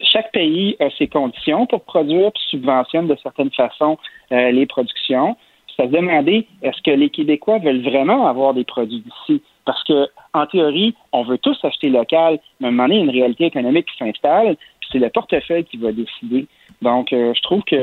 Chaque 0.00 0.32
pays 0.32 0.76
a 0.80 0.88
ses 0.96 1.08
conditions 1.08 1.66
pour 1.66 1.82
produire 1.82 2.32
puis 2.32 2.42
subventionne 2.48 3.06
de 3.06 3.16
certaines 3.22 3.50
façons 3.50 3.98
les 4.30 4.66
productions. 4.66 5.36
Puis 5.76 5.86
ça 5.86 5.90
se 5.90 5.96
demander 5.96 6.46
est-ce 6.62 6.80
que 6.82 6.90
les 6.90 7.10
Québécois 7.10 7.58
veulent 7.58 7.82
vraiment 7.82 8.26
avoir 8.26 8.54
des 8.54 8.64
produits 8.64 9.02
d'ici? 9.02 9.42
Parce 9.64 9.82
que, 9.84 10.08
en 10.32 10.46
théorie, 10.46 10.94
on 11.12 11.22
veut 11.22 11.38
tous 11.38 11.56
acheter 11.64 11.88
local, 11.88 12.38
mais 12.60 12.66
à 12.66 12.68
un 12.68 12.72
moment 12.72 12.88
donné, 12.88 12.96
il 12.96 12.98
y 12.98 13.02
a 13.02 13.04
une 13.04 13.10
réalité 13.10 13.46
économique 13.46 13.86
qui 13.86 13.96
s'installe, 13.96 14.56
puis 14.80 14.88
c'est 14.92 14.98
le 14.98 15.08
portefeuille 15.08 15.64
qui 15.64 15.78
va 15.78 15.92
décider. 15.92 16.46
Donc, 16.82 17.12
euh, 17.12 17.32
je 17.34 17.42
trouve 17.42 17.62
que 17.62 17.76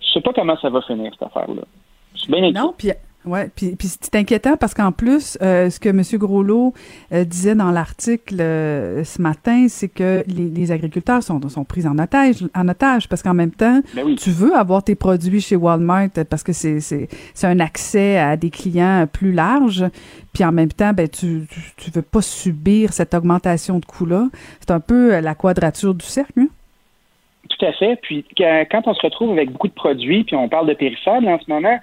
je 0.00 0.12
sais 0.12 0.20
pas 0.20 0.32
comment 0.32 0.56
ça 0.58 0.70
va 0.70 0.82
finir, 0.82 1.12
cette 1.12 1.22
affaire-là. 1.22 1.62
Je 2.14 2.20
suis 2.20 2.32
bien 2.32 2.42
inquiet. 2.42 2.60
Non, 2.60 2.74
puis 2.76 2.90
ouais, 3.26 3.50
puis, 3.54 3.76
puis 3.76 3.88
c'est 3.88 4.14
inquiétant 4.14 4.56
parce 4.56 4.74
qu'en 4.74 4.92
plus, 4.92 5.36
euh, 5.42 5.70
ce 5.70 5.78
que 5.80 5.88
M. 5.88 6.02
Groslot 6.14 6.72
euh, 7.12 7.24
disait 7.24 7.54
dans 7.54 7.70
l'article 7.70 8.36
euh, 8.40 9.04
ce 9.04 9.20
matin, 9.20 9.66
c'est 9.68 9.88
que 9.88 10.24
les, 10.26 10.48
les 10.48 10.72
agriculteurs 10.72 11.22
sont, 11.22 11.40
sont 11.48 11.64
pris 11.64 11.86
en 11.86 11.98
otage, 11.98 12.44
en 12.54 12.68
otage 12.68 13.08
parce 13.08 13.22
qu'en 13.22 13.34
même 13.34 13.50
temps, 13.50 13.80
tu 14.18 14.30
veux 14.30 14.54
avoir 14.56 14.82
tes 14.82 14.94
produits 14.94 15.40
chez 15.40 15.56
Walmart 15.56 16.10
parce 16.28 16.42
que 16.42 16.52
c'est 16.52 16.80
c'est 16.80 17.08
c'est 17.34 17.46
un 17.46 17.60
accès 17.60 18.18
à 18.18 18.36
des 18.36 18.50
clients 18.50 19.06
plus 19.10 19.32
larges, 19.32 19.84
puis 20.32 20.44
en 20.44 20.52
même 20.52 20.72
temps, 20.72 20.92
ben 20.92 21.08
tu 21.08 21.46
tu, 21.50 21.60
tu 21.76 21.90
veux 21.90 22.02
pas 22.02 22.22
subir 22.22 22.92
cette 22.92 23.14
augmentation 23.14 23.78
de 23.78 23.84
coûts-là. 23.84 24.28
C'est 24.60 24.70
un 24.70 24.80
peu 24.80 25.14
euh, 25.14 25.20
la 25.20 25.34
quadrature 25.34 25.94
du 25.94 26.04
cercle. 26.04 26.40
hein? 26.40 26.48
Tout 27.48 27.64
à 27.64 27.72
fait. 27.72 27.96
Puis 28.02 28.24
quand 28.36 28.64
quand 28.70 28.82
on 28.86 28.94
se 28.94 29.02
retrouve 29.02 29.32
avec 29.32 29.50
beaucoup 29.52 29.68
de 29.68 29.72
produits, 29.72 30.24
puis 30.24 30.36
on 30.36 30.48
parle 30.48 30.68
de 30.68 30.74
périssables 30.74 31.28
en 31.28 31.38
ce 31.38 31.50
moment, 31.50 31.78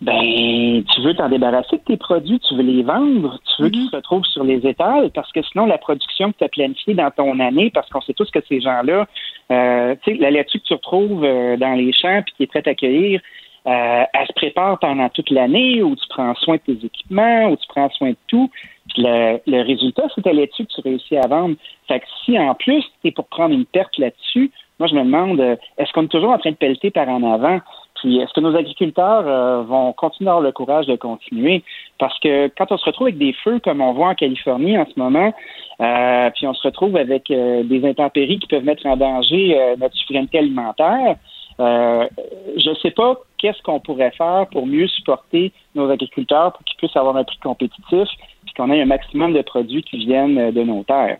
ben 0.00 0.84
tu 0.94 1.00
veux 1.02 1.14
t'en 1.14 1.28
débarrasser 1.28 1.76
de 1.76 1.82
tes 1.82 1.96
produits, 1.96 2.38
tu 2.40 2.54
veux 2.54 2.62
les 2.62 2.82
vendre, 2.82 3.40
tu 3.56 3.62
veux 3.62 3.70
qu'ils 3.70 3.88
se 3.90 3.96
retrouvent 3.96 4.24
sur 4.26 4.44
les 4.44 4.64
étals, 4.66 5.10
parce 5.12 5.32
que 5.32 5.42
sinon 5.42 5.66
la 5.66 5.78
production 5.78 6.30
que 6.30 6.38
tu 6.38 6.44
as 6.44 6.48
planifiée 6.48 6.94
dans 6.94 7.10
ton 7.10 7.40
année, 7.40 7.70
parce 7.70 7.88
qu'on 7.90 8.00
sait 8.00 8.14
tous 8.14 8.30
que 8.30 8.38
ces 8.48 8.60
gens-là, 8.60 9.06
euh, 9.50 9.96
tu 10.04 10.12
sais, 10.12 10.18
la 10.18 10.30
laitue 10.30 10.60
que 10.60 10.64
tu 10.64 10.74
retrouves 10.74 11.24
euh, 11.24 11.56
dans 11.56 11.74
les 11.74 11.92
champs 11.92 12.22
puis 12.24 12.34
qui 12.36 12.42
est 12.44 12.46
prête 12.46 12.68
à 12.68 12.74
cueillir, 12.74 13.20
euh, 13.66 14.04
elle 14.14 14.26
se 14.26 14.32
prépare 14.34 14.78
pendant 14.78 15.08
toute 15.08 15.30
l'année, 15.30 15.82
où 15.82 15.94
tu 15.96 16.06
prends 16.08 16.34
soin 16.36 16.56
de 16.56 16.74
tes 16.74 16.86
équipements, 16.86 17.50
où 17.50 17.56
tu 17.56 17.66
prends 17.68 17.90
soin 17.90 18.10
de 18.10 18.16
tout. 18.28 18.50
Puis 18.88 19.02
le, 19.02 19.40
le 19.46 19.62
résultat, 19.62 20.04
c'est 20.14 20.22
ta 20.22 20.32
laitue 20.32 20.64
que 20.64 20.72
tu 20.74 20.80
réussis 20.80 21.16
à 21.16 21.26
vendre. 21.26 21.56
Fait 21.88 22.00
que 22.00 22.06
si 22.24 22.38
en 22.38 22.54
plus 22.54 22.84
tu 23.02 23.08
es 23.08 23.10
pour 23.10 23.26
prendre 23.26 23.54
une 23.54 23.66
perte 23.66 23.98
là-dessus, 23.98 24.52
moi 24.78 24.88
je 24.88 24.94
me 24.94 25.02
demande, 25.02 25.40
euh, 25.40 25.56
est-ce 25.76 25.92
qu'on 25.92 26.04
est 26.04 26.08
toujours 26.08 26.30
en 26.30 26.38
train 26.38 26.52
de 26.52 26.56
pelleter 26.56 26.90
par 26.90 27.08
en 27.08 27.22
avant? 27.22 27.60
Est-ce 28.04 28.32
que 28.32 28.40
nos 28.40 28.56
agriculteurs 28.56 29.24
euh, 29.26 29.62
vont 29.62 29.92
continuer 29.92 30.28
à 30.28 30.32
avoir 30.34 30.44
le 30.44 30.52
courage 30.52 30.86
de 30.86 30.96
continuer? 30.96 31.64
Parce 31.98 32.18
que 32.20 32.48
quand 32.56 32.70
on 32.70 32.78
se 32.78 32.84
retrouve 32.84 33.08
avec 33.08 33.18
des 33.18 33.32
feux 33.44 33.58
comme 33.60 33.80
on 33.80 33.92
voit 33.92 34.08
en 34.08 34.14
Californie 34.14 34.78
en 34.78 34.86
ce 34.86 34.98
moment, 34.98 35.34
euh, 35.80 36.30
puis 36.34 36.46
on 36.46 36.54
se 36.54 36.62
retrouve 36.62 36.96
avec 36.96 37.30
euh, 37.30 37.62
des 37.64 37.84
intempéries 37.86 38.38
qui 38.38 38.46
peuvent 38.46 38.64
mettre 38.64 38.86
en 38.86 38.96
danger 38.96 39.58
notre 39.78 39.96
souveraineté 39.96 40.38
alimentaire, 40.38 41.16
je 41.58 42.70
ne 42.70 42.74
sais 42.76 42.92
pas 42.92 43.16
qu'est-ce 43.36 43.60
qu'on 43.62 43.80
pourrait 43.80 44.12
faire 44.12 44.46
pour 44.52 44.66
mieux 44.66 44.86
supporter 44.86 45.52
nos 45.74 45.90
agriculteurs 45.90 46.52
pour 46.52 46.62
qu'ils 46.64 46.76
puissent 46.76 46.96
avoir 46.96 47.16
un 47.16 47.24
prix 47.24 47.38
compétitif 47.38 48.08
puis 48.44 48.54
qu'on 48.56 48.70
ait 48.70 48.80
un 48.80 48.86
maximum 48.86 49.32
de 49.32 49.42
produits 49.42 49.82
qui 49.82 49.98
viennent 49.98 50.52
de 50.52 50.62
nos 50.62 50.84
terres. 50.84 51.18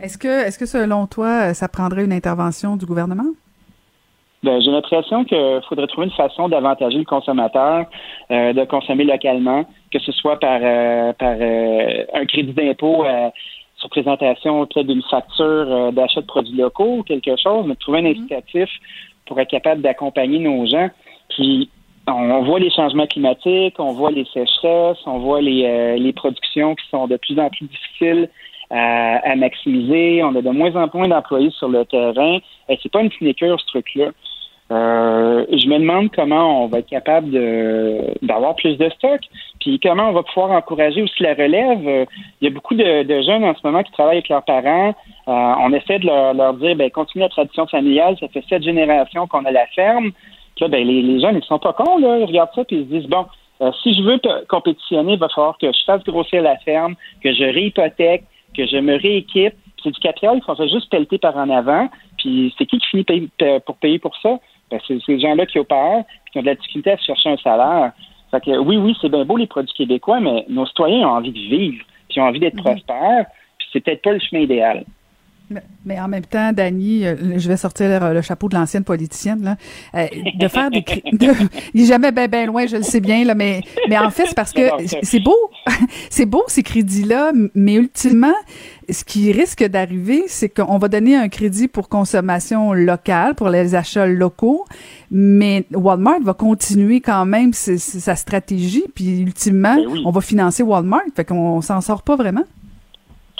Est-ce 0.00 0.16
que 0.16 0.46
est-ce 0.46 0.58
que 0.58 0.66
selon 0.66 1.06
toi, 1.06 1.54
ça 1.54 1.66
prendrait 1.66 2.04
une 2.04 2.12
intervention 2.12 2.76
du 2.76 2.86
gouvernement? 2.86 3.32
Ben, 4.44 4.60
j'ai 4.60 4.70
l'impression 4.70 5.24
qu'il 5.24 5.62
faudrait 5.66 5.86
trouver 5.86 6.06
une 6.08 6.12
façon 6.12 6.50
d'avantager 6.50 6.98
le 6.98 7.04
consommateur 7.04 7.86
euh, 8.30 8.52
de 8.52 8.64
consommer 8.64 9.04
localement, 9.04 9.64
que 9.90 9.98
ce 9.98 10.12
soit 10.12 10.38
par, 10.38 10.60
euh, 10.62 11.14
par 11.14 11.34
euh, 11.40 12.04
un 12.12 12.26
crédit 12.26 12.52
d'impôt 12.52 13.06
euh, 13.06 13.30
sur 13.76 13.88
présentation 13.88 14.60
auprès 14.60 14.84
d'une 14.84 15.02
facture 15.04 15.44
euh, 15.44 15.90
d'achat 15.92 16.20
de 16.20 16.26
produits 16.26 16.58
locaux 16.58 16.98
ou 16.98 17.02
quelque 17.04 17.34
chose, 17.42 17.64
mais 17.66 17.74
trouver 17.76 18.00
un 18.00 18.04
incitatif 18.04 18.68
pour 19.24 19.40
être 19.40 19.48
capable 19.48 19.80
d'accompagner 19.80 20.38
nos 20.38 20.66
gens. 20.66 20.90
Puis 21.30 21.70
on, 22.06 22.42
voit 22.42 22.60
les 22.60 22.70
changements 22.70 23.06
climatiques, 23.06 23.76
on 23.78 23.92
voit 23.92 24.10
les 24.10 24.26
sécheresses, 24.26 24.98
on 25.06 25.20
voit 25.20 25.40
les, 25.40 25.64
euh, 25.64 25.96
les 25.96 26.12
productions 26.12 26.74
qui 26.74 26.86
sont 26.90 27.06
de 27.06 27.16
plus 27.16 27.38
en 27.38 27.48
plus 27.48 27.66
difficiles 27.66 28.28
à, 28.70 29.36
maximiser. 29.36 30.22
On 30.22 30.34
a 30.34 30.42
de 30.42 30.50
moins 30.50 30.74
en 30.76 30.88
moins 30.92 31.08
d'employés 31.08 31.50
sur 31.50 31.68
le 31.68 31.84
terrain. 31.84 32.38
Et 32.68 32.78
c'est 32.82 32.90
pas 32.90 33.02
une 33.02 33.12
sinecure, 33.12 33.60
ce 33.60 33.66
truc-là. 33.66 34.10
Euh, 34.72 35.44
je 35.50 35.68
me 35.68 35.78
demande 35.78 36.10
comment 36.14 36.64
on 36.64 36.68
va 36.68 36.78
être 36.78 36.88
capable 36.88 37.30
d'avoir 38.22 38.56
plus 38.56 38.78
de 38.78 38.88
stock, 38.90 39.20
puis 39.60 39.78
comment 39.78 40.08
on 40.08 40.12
va 40.12 40.22
pouvoir 40.22 40.52
encourager 40.52 41.02
aussi 41.02 41.22
la 41.22 41.34
relève. 41.34 41.86
Euh, 41.86 42.04
il 42.40 42.44
y 42.44 42.50
a 42.50 42.50
beaucoup 42.50 42.74
de, 42.74 43.22
jeunes 43.22 43.44
en 43.44 43.54
ce 43.54 43.60
moment 43.62 43.82
qui 43.82 43.92
travaillent 43.92 44.18
avec 44.18 44.30
leurs 44.30 44.44
parents. 44.44 44.94
Euh, 45.28 45.54
on 45.60 45.72
essaie 45.72 45.98
de 45.98 46.06
leur, 46.06 46.54
dire, 46.54 46.76
ben 46.76 46.90
continue 46.90 47.22
la 47.22 47.28
tradition 47.28 47.66
familiale. 47.66 48.16
Ça 48.18 48.28
fait 48.28 48.44
sept 48.48 48.62
générations 48.62 49.26
qu'on 49.26 49.44
a 49.44 49.50
la 49.50 49.66
ferme. 49.68 50.12
Puis 50.56 50.64
là, 50.64 50.68
ben, 50.68 50.86
les, 50.86 51.20
jeunes, 51.20 51.36
ils 51.36 51.46
sont 51.46 51.58
pas 51.58 51.74
cons, 51.74 51.98
là. 51.98 52.18
Ils 52.18 52.24
regardent 52.24 52.54
ça 52.54 52.64
puis 52.64 52.76
ils 52.76 52.84
se 52.84 53.00
disent, 53.00 53.10
bon, 53.10 53.26
si 53.82 53.94
je 53.94 54.02
veux 54.02 54.20
compétitionner, 54.48 55.14
il 55.14 55.18
va 55.18 55.28
falloir 55.28 55.58
que 55.58 55.66
je 55.66 55.84
fasse 55.84 56.02
grossir 56.04 56.42
la 56.42 56.56
ferme, 56.58 56.94
que 57.22 57.32
je 57.32 57.44
réhypothèque, 57.44 58.24
que 58.56 58.66
je 58.66 58.76
me 58.76 58.96
rééquipe. 58.96 59.54
C'est 59.82 59.90
du 59.90 60.00
capital 60.00 60.40
qu'on 60.40 60.54
fait 60.54 60.68
juste 60.68 60.90
pelleter 60.90 61.18
par 61.18 61.36
en 61.36 61.50
avant. 61.50 61.88
Puis 62.16 62.54
c'est 62.56 62.64
qui 62.64 62.78
qui 62.78 62.86
finit 62.86 63.30
pour 63.66 63.76
payer 63.76 63.98
pour 63.98 64.16
ça? 64.16 64.38
Ben, 64.74 64.80
c'est 64.88 65.00
ces 65.06 65.20
gens-là 65.20 65.46
qui 65.46 65.60
opèrent, 65.60 66.02
qui 66.32 66.38
ont 66.38 66.40
de 66.40 66.46
la 66.46 66.56
difficulté 66.56 66.90
à 66.90 66.96
chercher 66.96 67.30
un 67.30 67.36
salaire. 67.36 67.92
Fait 68.32 68.40
que, 68.40 68.58
oui, 68.58 68.76
oui, 68.76 68.96
c'est 69.00 69.08
bien 69.08 69.24
beau 69.24 69.36
les 69.36 69.46
produits 69.46 69.72
québécois, 69.72 70.18
mais 70.18 70.44
nos 70.48 70.66
citoyens 70.66 71.08
ont 71.08 71.12
envie 71.12 71.30
de 71.30 71.38
vivre, 71.38 71.84
puis 72.08 72.20
ont 72.20 72.24
envie 72.24 72.40
d'être 72.40 72.56
mhm. 72.56 72.64
prospères, 72.64 73.26
puis 73.56 73.68
c'est 73.72 73.80
peut-être 73.80 74.02
pas 74.02 74.12
le 74.12 74.18
chemin 74.18 74.42
idéal. 74.42 74.84
Mais, 75.84 76.00
en 76.00 76.08
même 76.08 76.24
temps, 76.24 76.52
Dani, 76.52 77.06
euh, 77.06 77.38
je 77.38 77.48
vais 77.48 77.58
sortir 77.58 78.12
le, 78.12 78.22
chapeau 78.22 78.48
de 78.48 78.54
l'ancienne 78.54 78.84
politicienne 78.84 79.42
là, 79.42 79.56
euh, 79.94 80.06
de 80.38 80.48
faire 80.48 80.70
des 80.70 80.80
de, 80.80 81.28
il 81.74 81.82
est 81.82 81.86
jamais 81.86 82.12
bien 82.12 82.28
ben 82.28 82.46
loin, 82.46 82.66
je 82.66 82.76
le 82.76 82.82
sais 82.82 83.00
bien 83.00 83.24
là, 83.24 83.34
mais 83.34 83.60
mais 83.90 83.98
en 83.98 84.10
fait 84.10 84.24
c'est 84.26 84.34
parce 84.34 84.52
que 84.52 84.62
c'est 85.02 85.20
beau, 85.20 85.36
c'est 86.10 86.24
beau 86.24 86.42
ces 86.48 86.62
crédits 86.62 87.04
là, 87.04 87.32
mais 87.54 87.74
ultimement 87.74 88.32
ce 88.88 89.04
qui 89.04 89.32
risque 89.32 89.64
d'arriver, 89.64 90.24
c'est 90.28 90.48
qu'on 90.48 90.78
va 90.78 90.88
donner 90.88 91.16
un 91.16 91.28
crédit 91.28 91.68
pour 91.68 91.88
consommation 91.88 92.72
locale, 92.72 93.34
pour 93.34 93.48
les 93.48 93.74
achats 93.74 94.06
locaux, 94.06 94.64
mais 95.10 95.64
Walmart 95.72 96.20
va 96.22 96.34
continuer 96.34 97.00
quand 97.00 97.26
même 97.26 97.52
sa 97.52 98.16
stratégie, 98.16 98.84
puis 98.94 99.20
ultimement, 99.20 99.76
ben 99.76 100.02
on 100.04 100.10
va 100.10 100.20
financer 100.20 100.62
Walmart, 100.62 101.02
fait 101.14 101.24
qu'on 101.24 101.60
s'en 101.60 101.80
sort 101.80 102.02
pas 102.02 102.16
vraiment. 102.16 102.44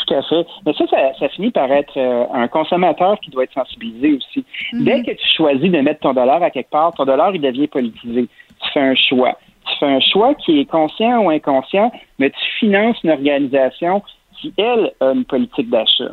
Tout 0.06 0.14
à 0.14 0.22
fait. 0.22 0.46
Mais 0.66 0.72
ça, 0.74 0.84
ça, 1.18 1.28
finit 1.30 1.50
par 1.50 1.70
être 1.70 1.96
euh, 1.96 2.26
un 2.32 2.48
consommateur 2.48 3.18
qui 3.20 3.30
doit 3.30 3.44
être 3.44 3.54
sensibilisé 3.54 4.14
aussi. 4.14 4.44
Mhm. 4.72 4.84
Dès 4.84 5.02
que 5.02 5.10
tu 5.12 5.26
choisis 5.36 5.70
de 5.70 5.80
mettre 5.80 6.00
ton 6.00 6.12
dollar 6.12 6.42
à 6.42 6.50
quelque 6.50 6.70
part, 6.70 6.92
ton 6.94 7.04
dollar, 7.04 7.34
il 7.34 7.40
devient 7.40 7.68
politisé. 7.68 8.28
Tu 8.62 8.70
fais 8.72 8.80
un 8.80 8.94
choix. 8.94 9.38
Tu 9.66 9.78
fais 9.78 9.86
un 9.86 10.00
choix 10.00 10.34
qui 10.34 10.60
est 10.60 10.70
conscient 10.70 11.24
ou 11.24 11.30
inconscient, 11.30 11.90
mais 12.18 12.30
tu 12.30 12.40
finances 12.58 13.02
une 13.02 13.10
organisation 13.10 14.02
qui, 14.36 14.52
elle, 14.58 14.92
a 15.00 15.12
une 15.12 15.24
politique 15.24 15.70
d'achat. 15.70 16.10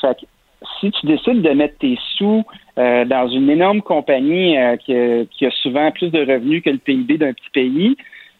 Fait 0.00 0.18
que, 0.18 0.26
si 0.80 0.90
tu 0.90 1.06
décides 1.06 1.42
de 1.42 1.50
mettre 1.50 1.78
tes 1.78 1.98
sous 2.16 2.44
euh, 2.78 3.04
dans 3.04 3.28
une 3.28 3.50
énorme 3.50 3.82
compagnie 3.82 4.56
euh, 4.56 4.76
qui, 4.76 5.46
a, 5.46 5.50
souvent 5.62 5.90
plus 5.90 6.10
de 6.10 6.20
revenus 6.20 6.62
que 6.62 6.70
le 6.70 6.78
PIB 6.78 7.18
d'un 7.18 7.32
petit 7.32 7.50
pays 7.52 7.96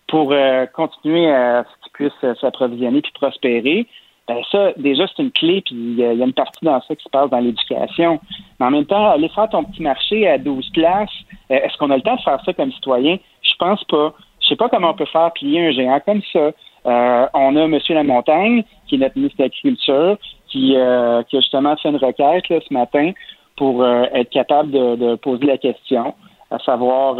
pour 0.07 0.35
continuer 0.73 1.31
à 1.31 1.65
ce 1.65 1.83
qu'il 1.83 1.93
puisse 1.93 2.39
s'approvisionner 2.41 3.03
puis 3.03 3.13
prospérer, 3.13 3.87
ben 4.29 4.43
ça, 4.53 4.73
déjà, 4.77 5.07
c'est 5.07 5.23
une 5.23 5.33
clé, 5.33 5.63
puis 5.63 5.75
il 5.75 5.95
y, 5.99 6.05
a 6.05 6.13
une 6.13 6.35
partie 6.35 6.63
dans 6.63 6.79
ça 6.83 6.95
qui 6.95 7.03
se 7.03 7.09
passe 7.09 7.31
dans 7.31 7.41
l'éducation. 7.41 8.21
Mais 8.61 8.67
en 8.67 8.71
même 8.71 8.85
temps, 8.85 9.11
aller 9.11 9.31
faire 9.31 9.49
ton 9.49 9.65
petit 9.65 9.83
marché 9.83 10.29
à 10.29 10.37
12 10.37 10.69
places, 10.75 11.09
euh, 11.51 11.55
est-ce 11.55 11.79
qu'on 11.79 11.91
a 11.91 11.97
le 11.97 12.03
temps 12.03 12.17
de 12.17 12.21
faire 12.21 12.39
ça 12.45 12.53
comme 12.53 12.71
citoyen? 12.73 13.17
Je 13.41 13.55
pense 13.59 13.83
pas. 13.85 14.13
Je 14.41 14.49
sais 14.49 14.57
pas 14.57 14.69
comment 14.69 14.91
on 14.91 14.95
peut 14.95 15.07
faire 15.07 15.33
plier 15.33 15.69
un 15.69 15.71
géant 15.71 16.01
comme 16.05 16.21
ça. 16.31 16.51
Euh, 16.87 17.27
on 17.33 17.57
a 17.57 17.63
M. 17.63 17.79
Lamontagne, 17.89 18.65
qui 18.87 18.97
est 18.97 18.99
notre 18.99 19.17
ministre 19.17 19.39
de 19.39 19.45
l'Agriculture, 19.45 20.19
qui, 20.49 20.77
euh, 20.77 21.23
qui 21.23 21.37
a 21.39 21.41
justement 21.41 21.75
fait 21.77 21.89
une 21.89 21.97
requête 21.97 22.49
là, 22.51 22.59
ce 22.67 22.73
matin 22.73 23.13
pour 23.57 23.85
être 23.85 24.31
capable 24.31 24.71
de, 24.71 25.17
poser 25.17 25.47
la 25.47 25.59
question, 25.59 26.15
à 26.49 26.61
savoir, 26.61 27.17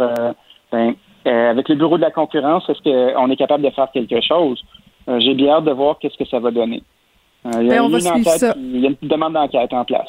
ben, 0.71 0.95
avec 1.25 1.67
le 1.67 1.75
bureau 1.75 1.97
de 1.97 2.01
la 2.01 2.11
concurrence, 2.11 2.69
est-ce 2.69 2.81
qu'on 2.81 3.29
est 3.29 3.35
capable 3.35 3.65
de 3.65 3.69
faire 3.71 3.91
quelque 3.91 4.21
chose? 4.21 4.63
J'ai 5.17 5.33
bien 5.33 5.55
hâte 5.55 5.65
de 5.65 5.71
voir 5.71 5.99
qu'est-ce 5.99 6.17
que 6.17 6.23
ça 6.23 6.39
va 6.39 6.51
donner. 6.51 6.81
Euh, 7.45 7.51
il 7.61 7.67
y, 7.67 7.71
a 7.71 7.81
ben, 7.81 8.95
une 9.01 9.07
demande 9.07 9.33
d'enquête 9.33 9.71
en 9.71 9.85
place. 9.85 10.07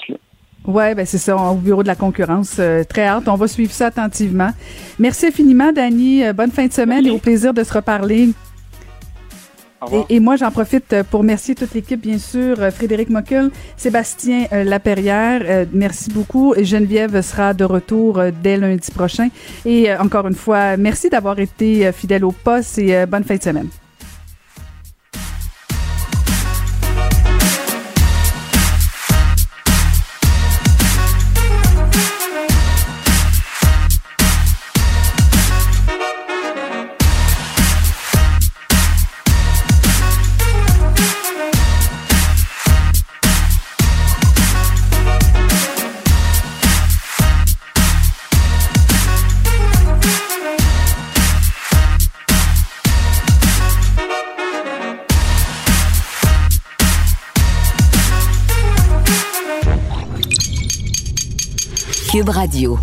Oui, 0.67 0.95
ben 0.95 1.07
c'est 1.07 1.19
ça, 1.19 1.37
au 1.37 1.55
bureau 1.55 1.83
de 1.83 1.89
la 1.89 1.95
concurrence. 1.95 2.57
Euh, 2.59 2.83
très 2.85 3.07
hâte. 3.07 3.29
On 3.29 3.37
va 3.37 3.47
suivre 3.47 3.73
ça 3.73 3.87
attentivement. 3.87 4.51
Merci 4.99 5.27
infiniment, 5.27 5.73
Dani. 5.73 6.25
Euh, 6.25 6.33
bonne 6.33 6.51
fin 6.51 6.67
de 6.67 6.73
semaine 6.73 7.07
et 7.07 7.11
au 7.11 7.19
plaisir 7.19 7.55
de 7.55 7.63
se 7.63 7.73
reparler. 7.73 8.31
Et, 10.11 10.21
moi, 10.21 10.37
j'en 10.37 10.51
profite 10.51 10.95
pour 11.11 11.21
remercier 11.21 11.55
toute 11.55 11.73
l'équipe, 11.73 12.03
bien 12.03 12.19
sûr, 12.19 12.59
Frédéric 12.71 13.09
Mockel, 13.09 13.51
Sébastien 13.79 14.45
Laperrière, 14.53 15.67
merci 15.73 16.11
beaucoup. 16.11 16.53
Geneviève 16.61 17.23
sera 17.23 17.55
de 17.55 17.65
retour 17.65 18.21
dès 18.43 18.59
lundi 18.59 18.91
prochain. 18.91 19.29
Et 19.65 19.91
encore 19.95 20.29
une 20.29 20.35
fois, 20.35 20.77
merci 20.77 21.09
d'avoir 21.09 21.39
été 21.39 21.91
fidèle 21.93 22.27
au 22.27 22.33
poste 22.33 22.79
et 22.79 23.07
bonne 23.07 23.25
fin 23.25 23.37
de 23.37 23.43
semaine. 23.43 23.69
Radio. 62.29 62.79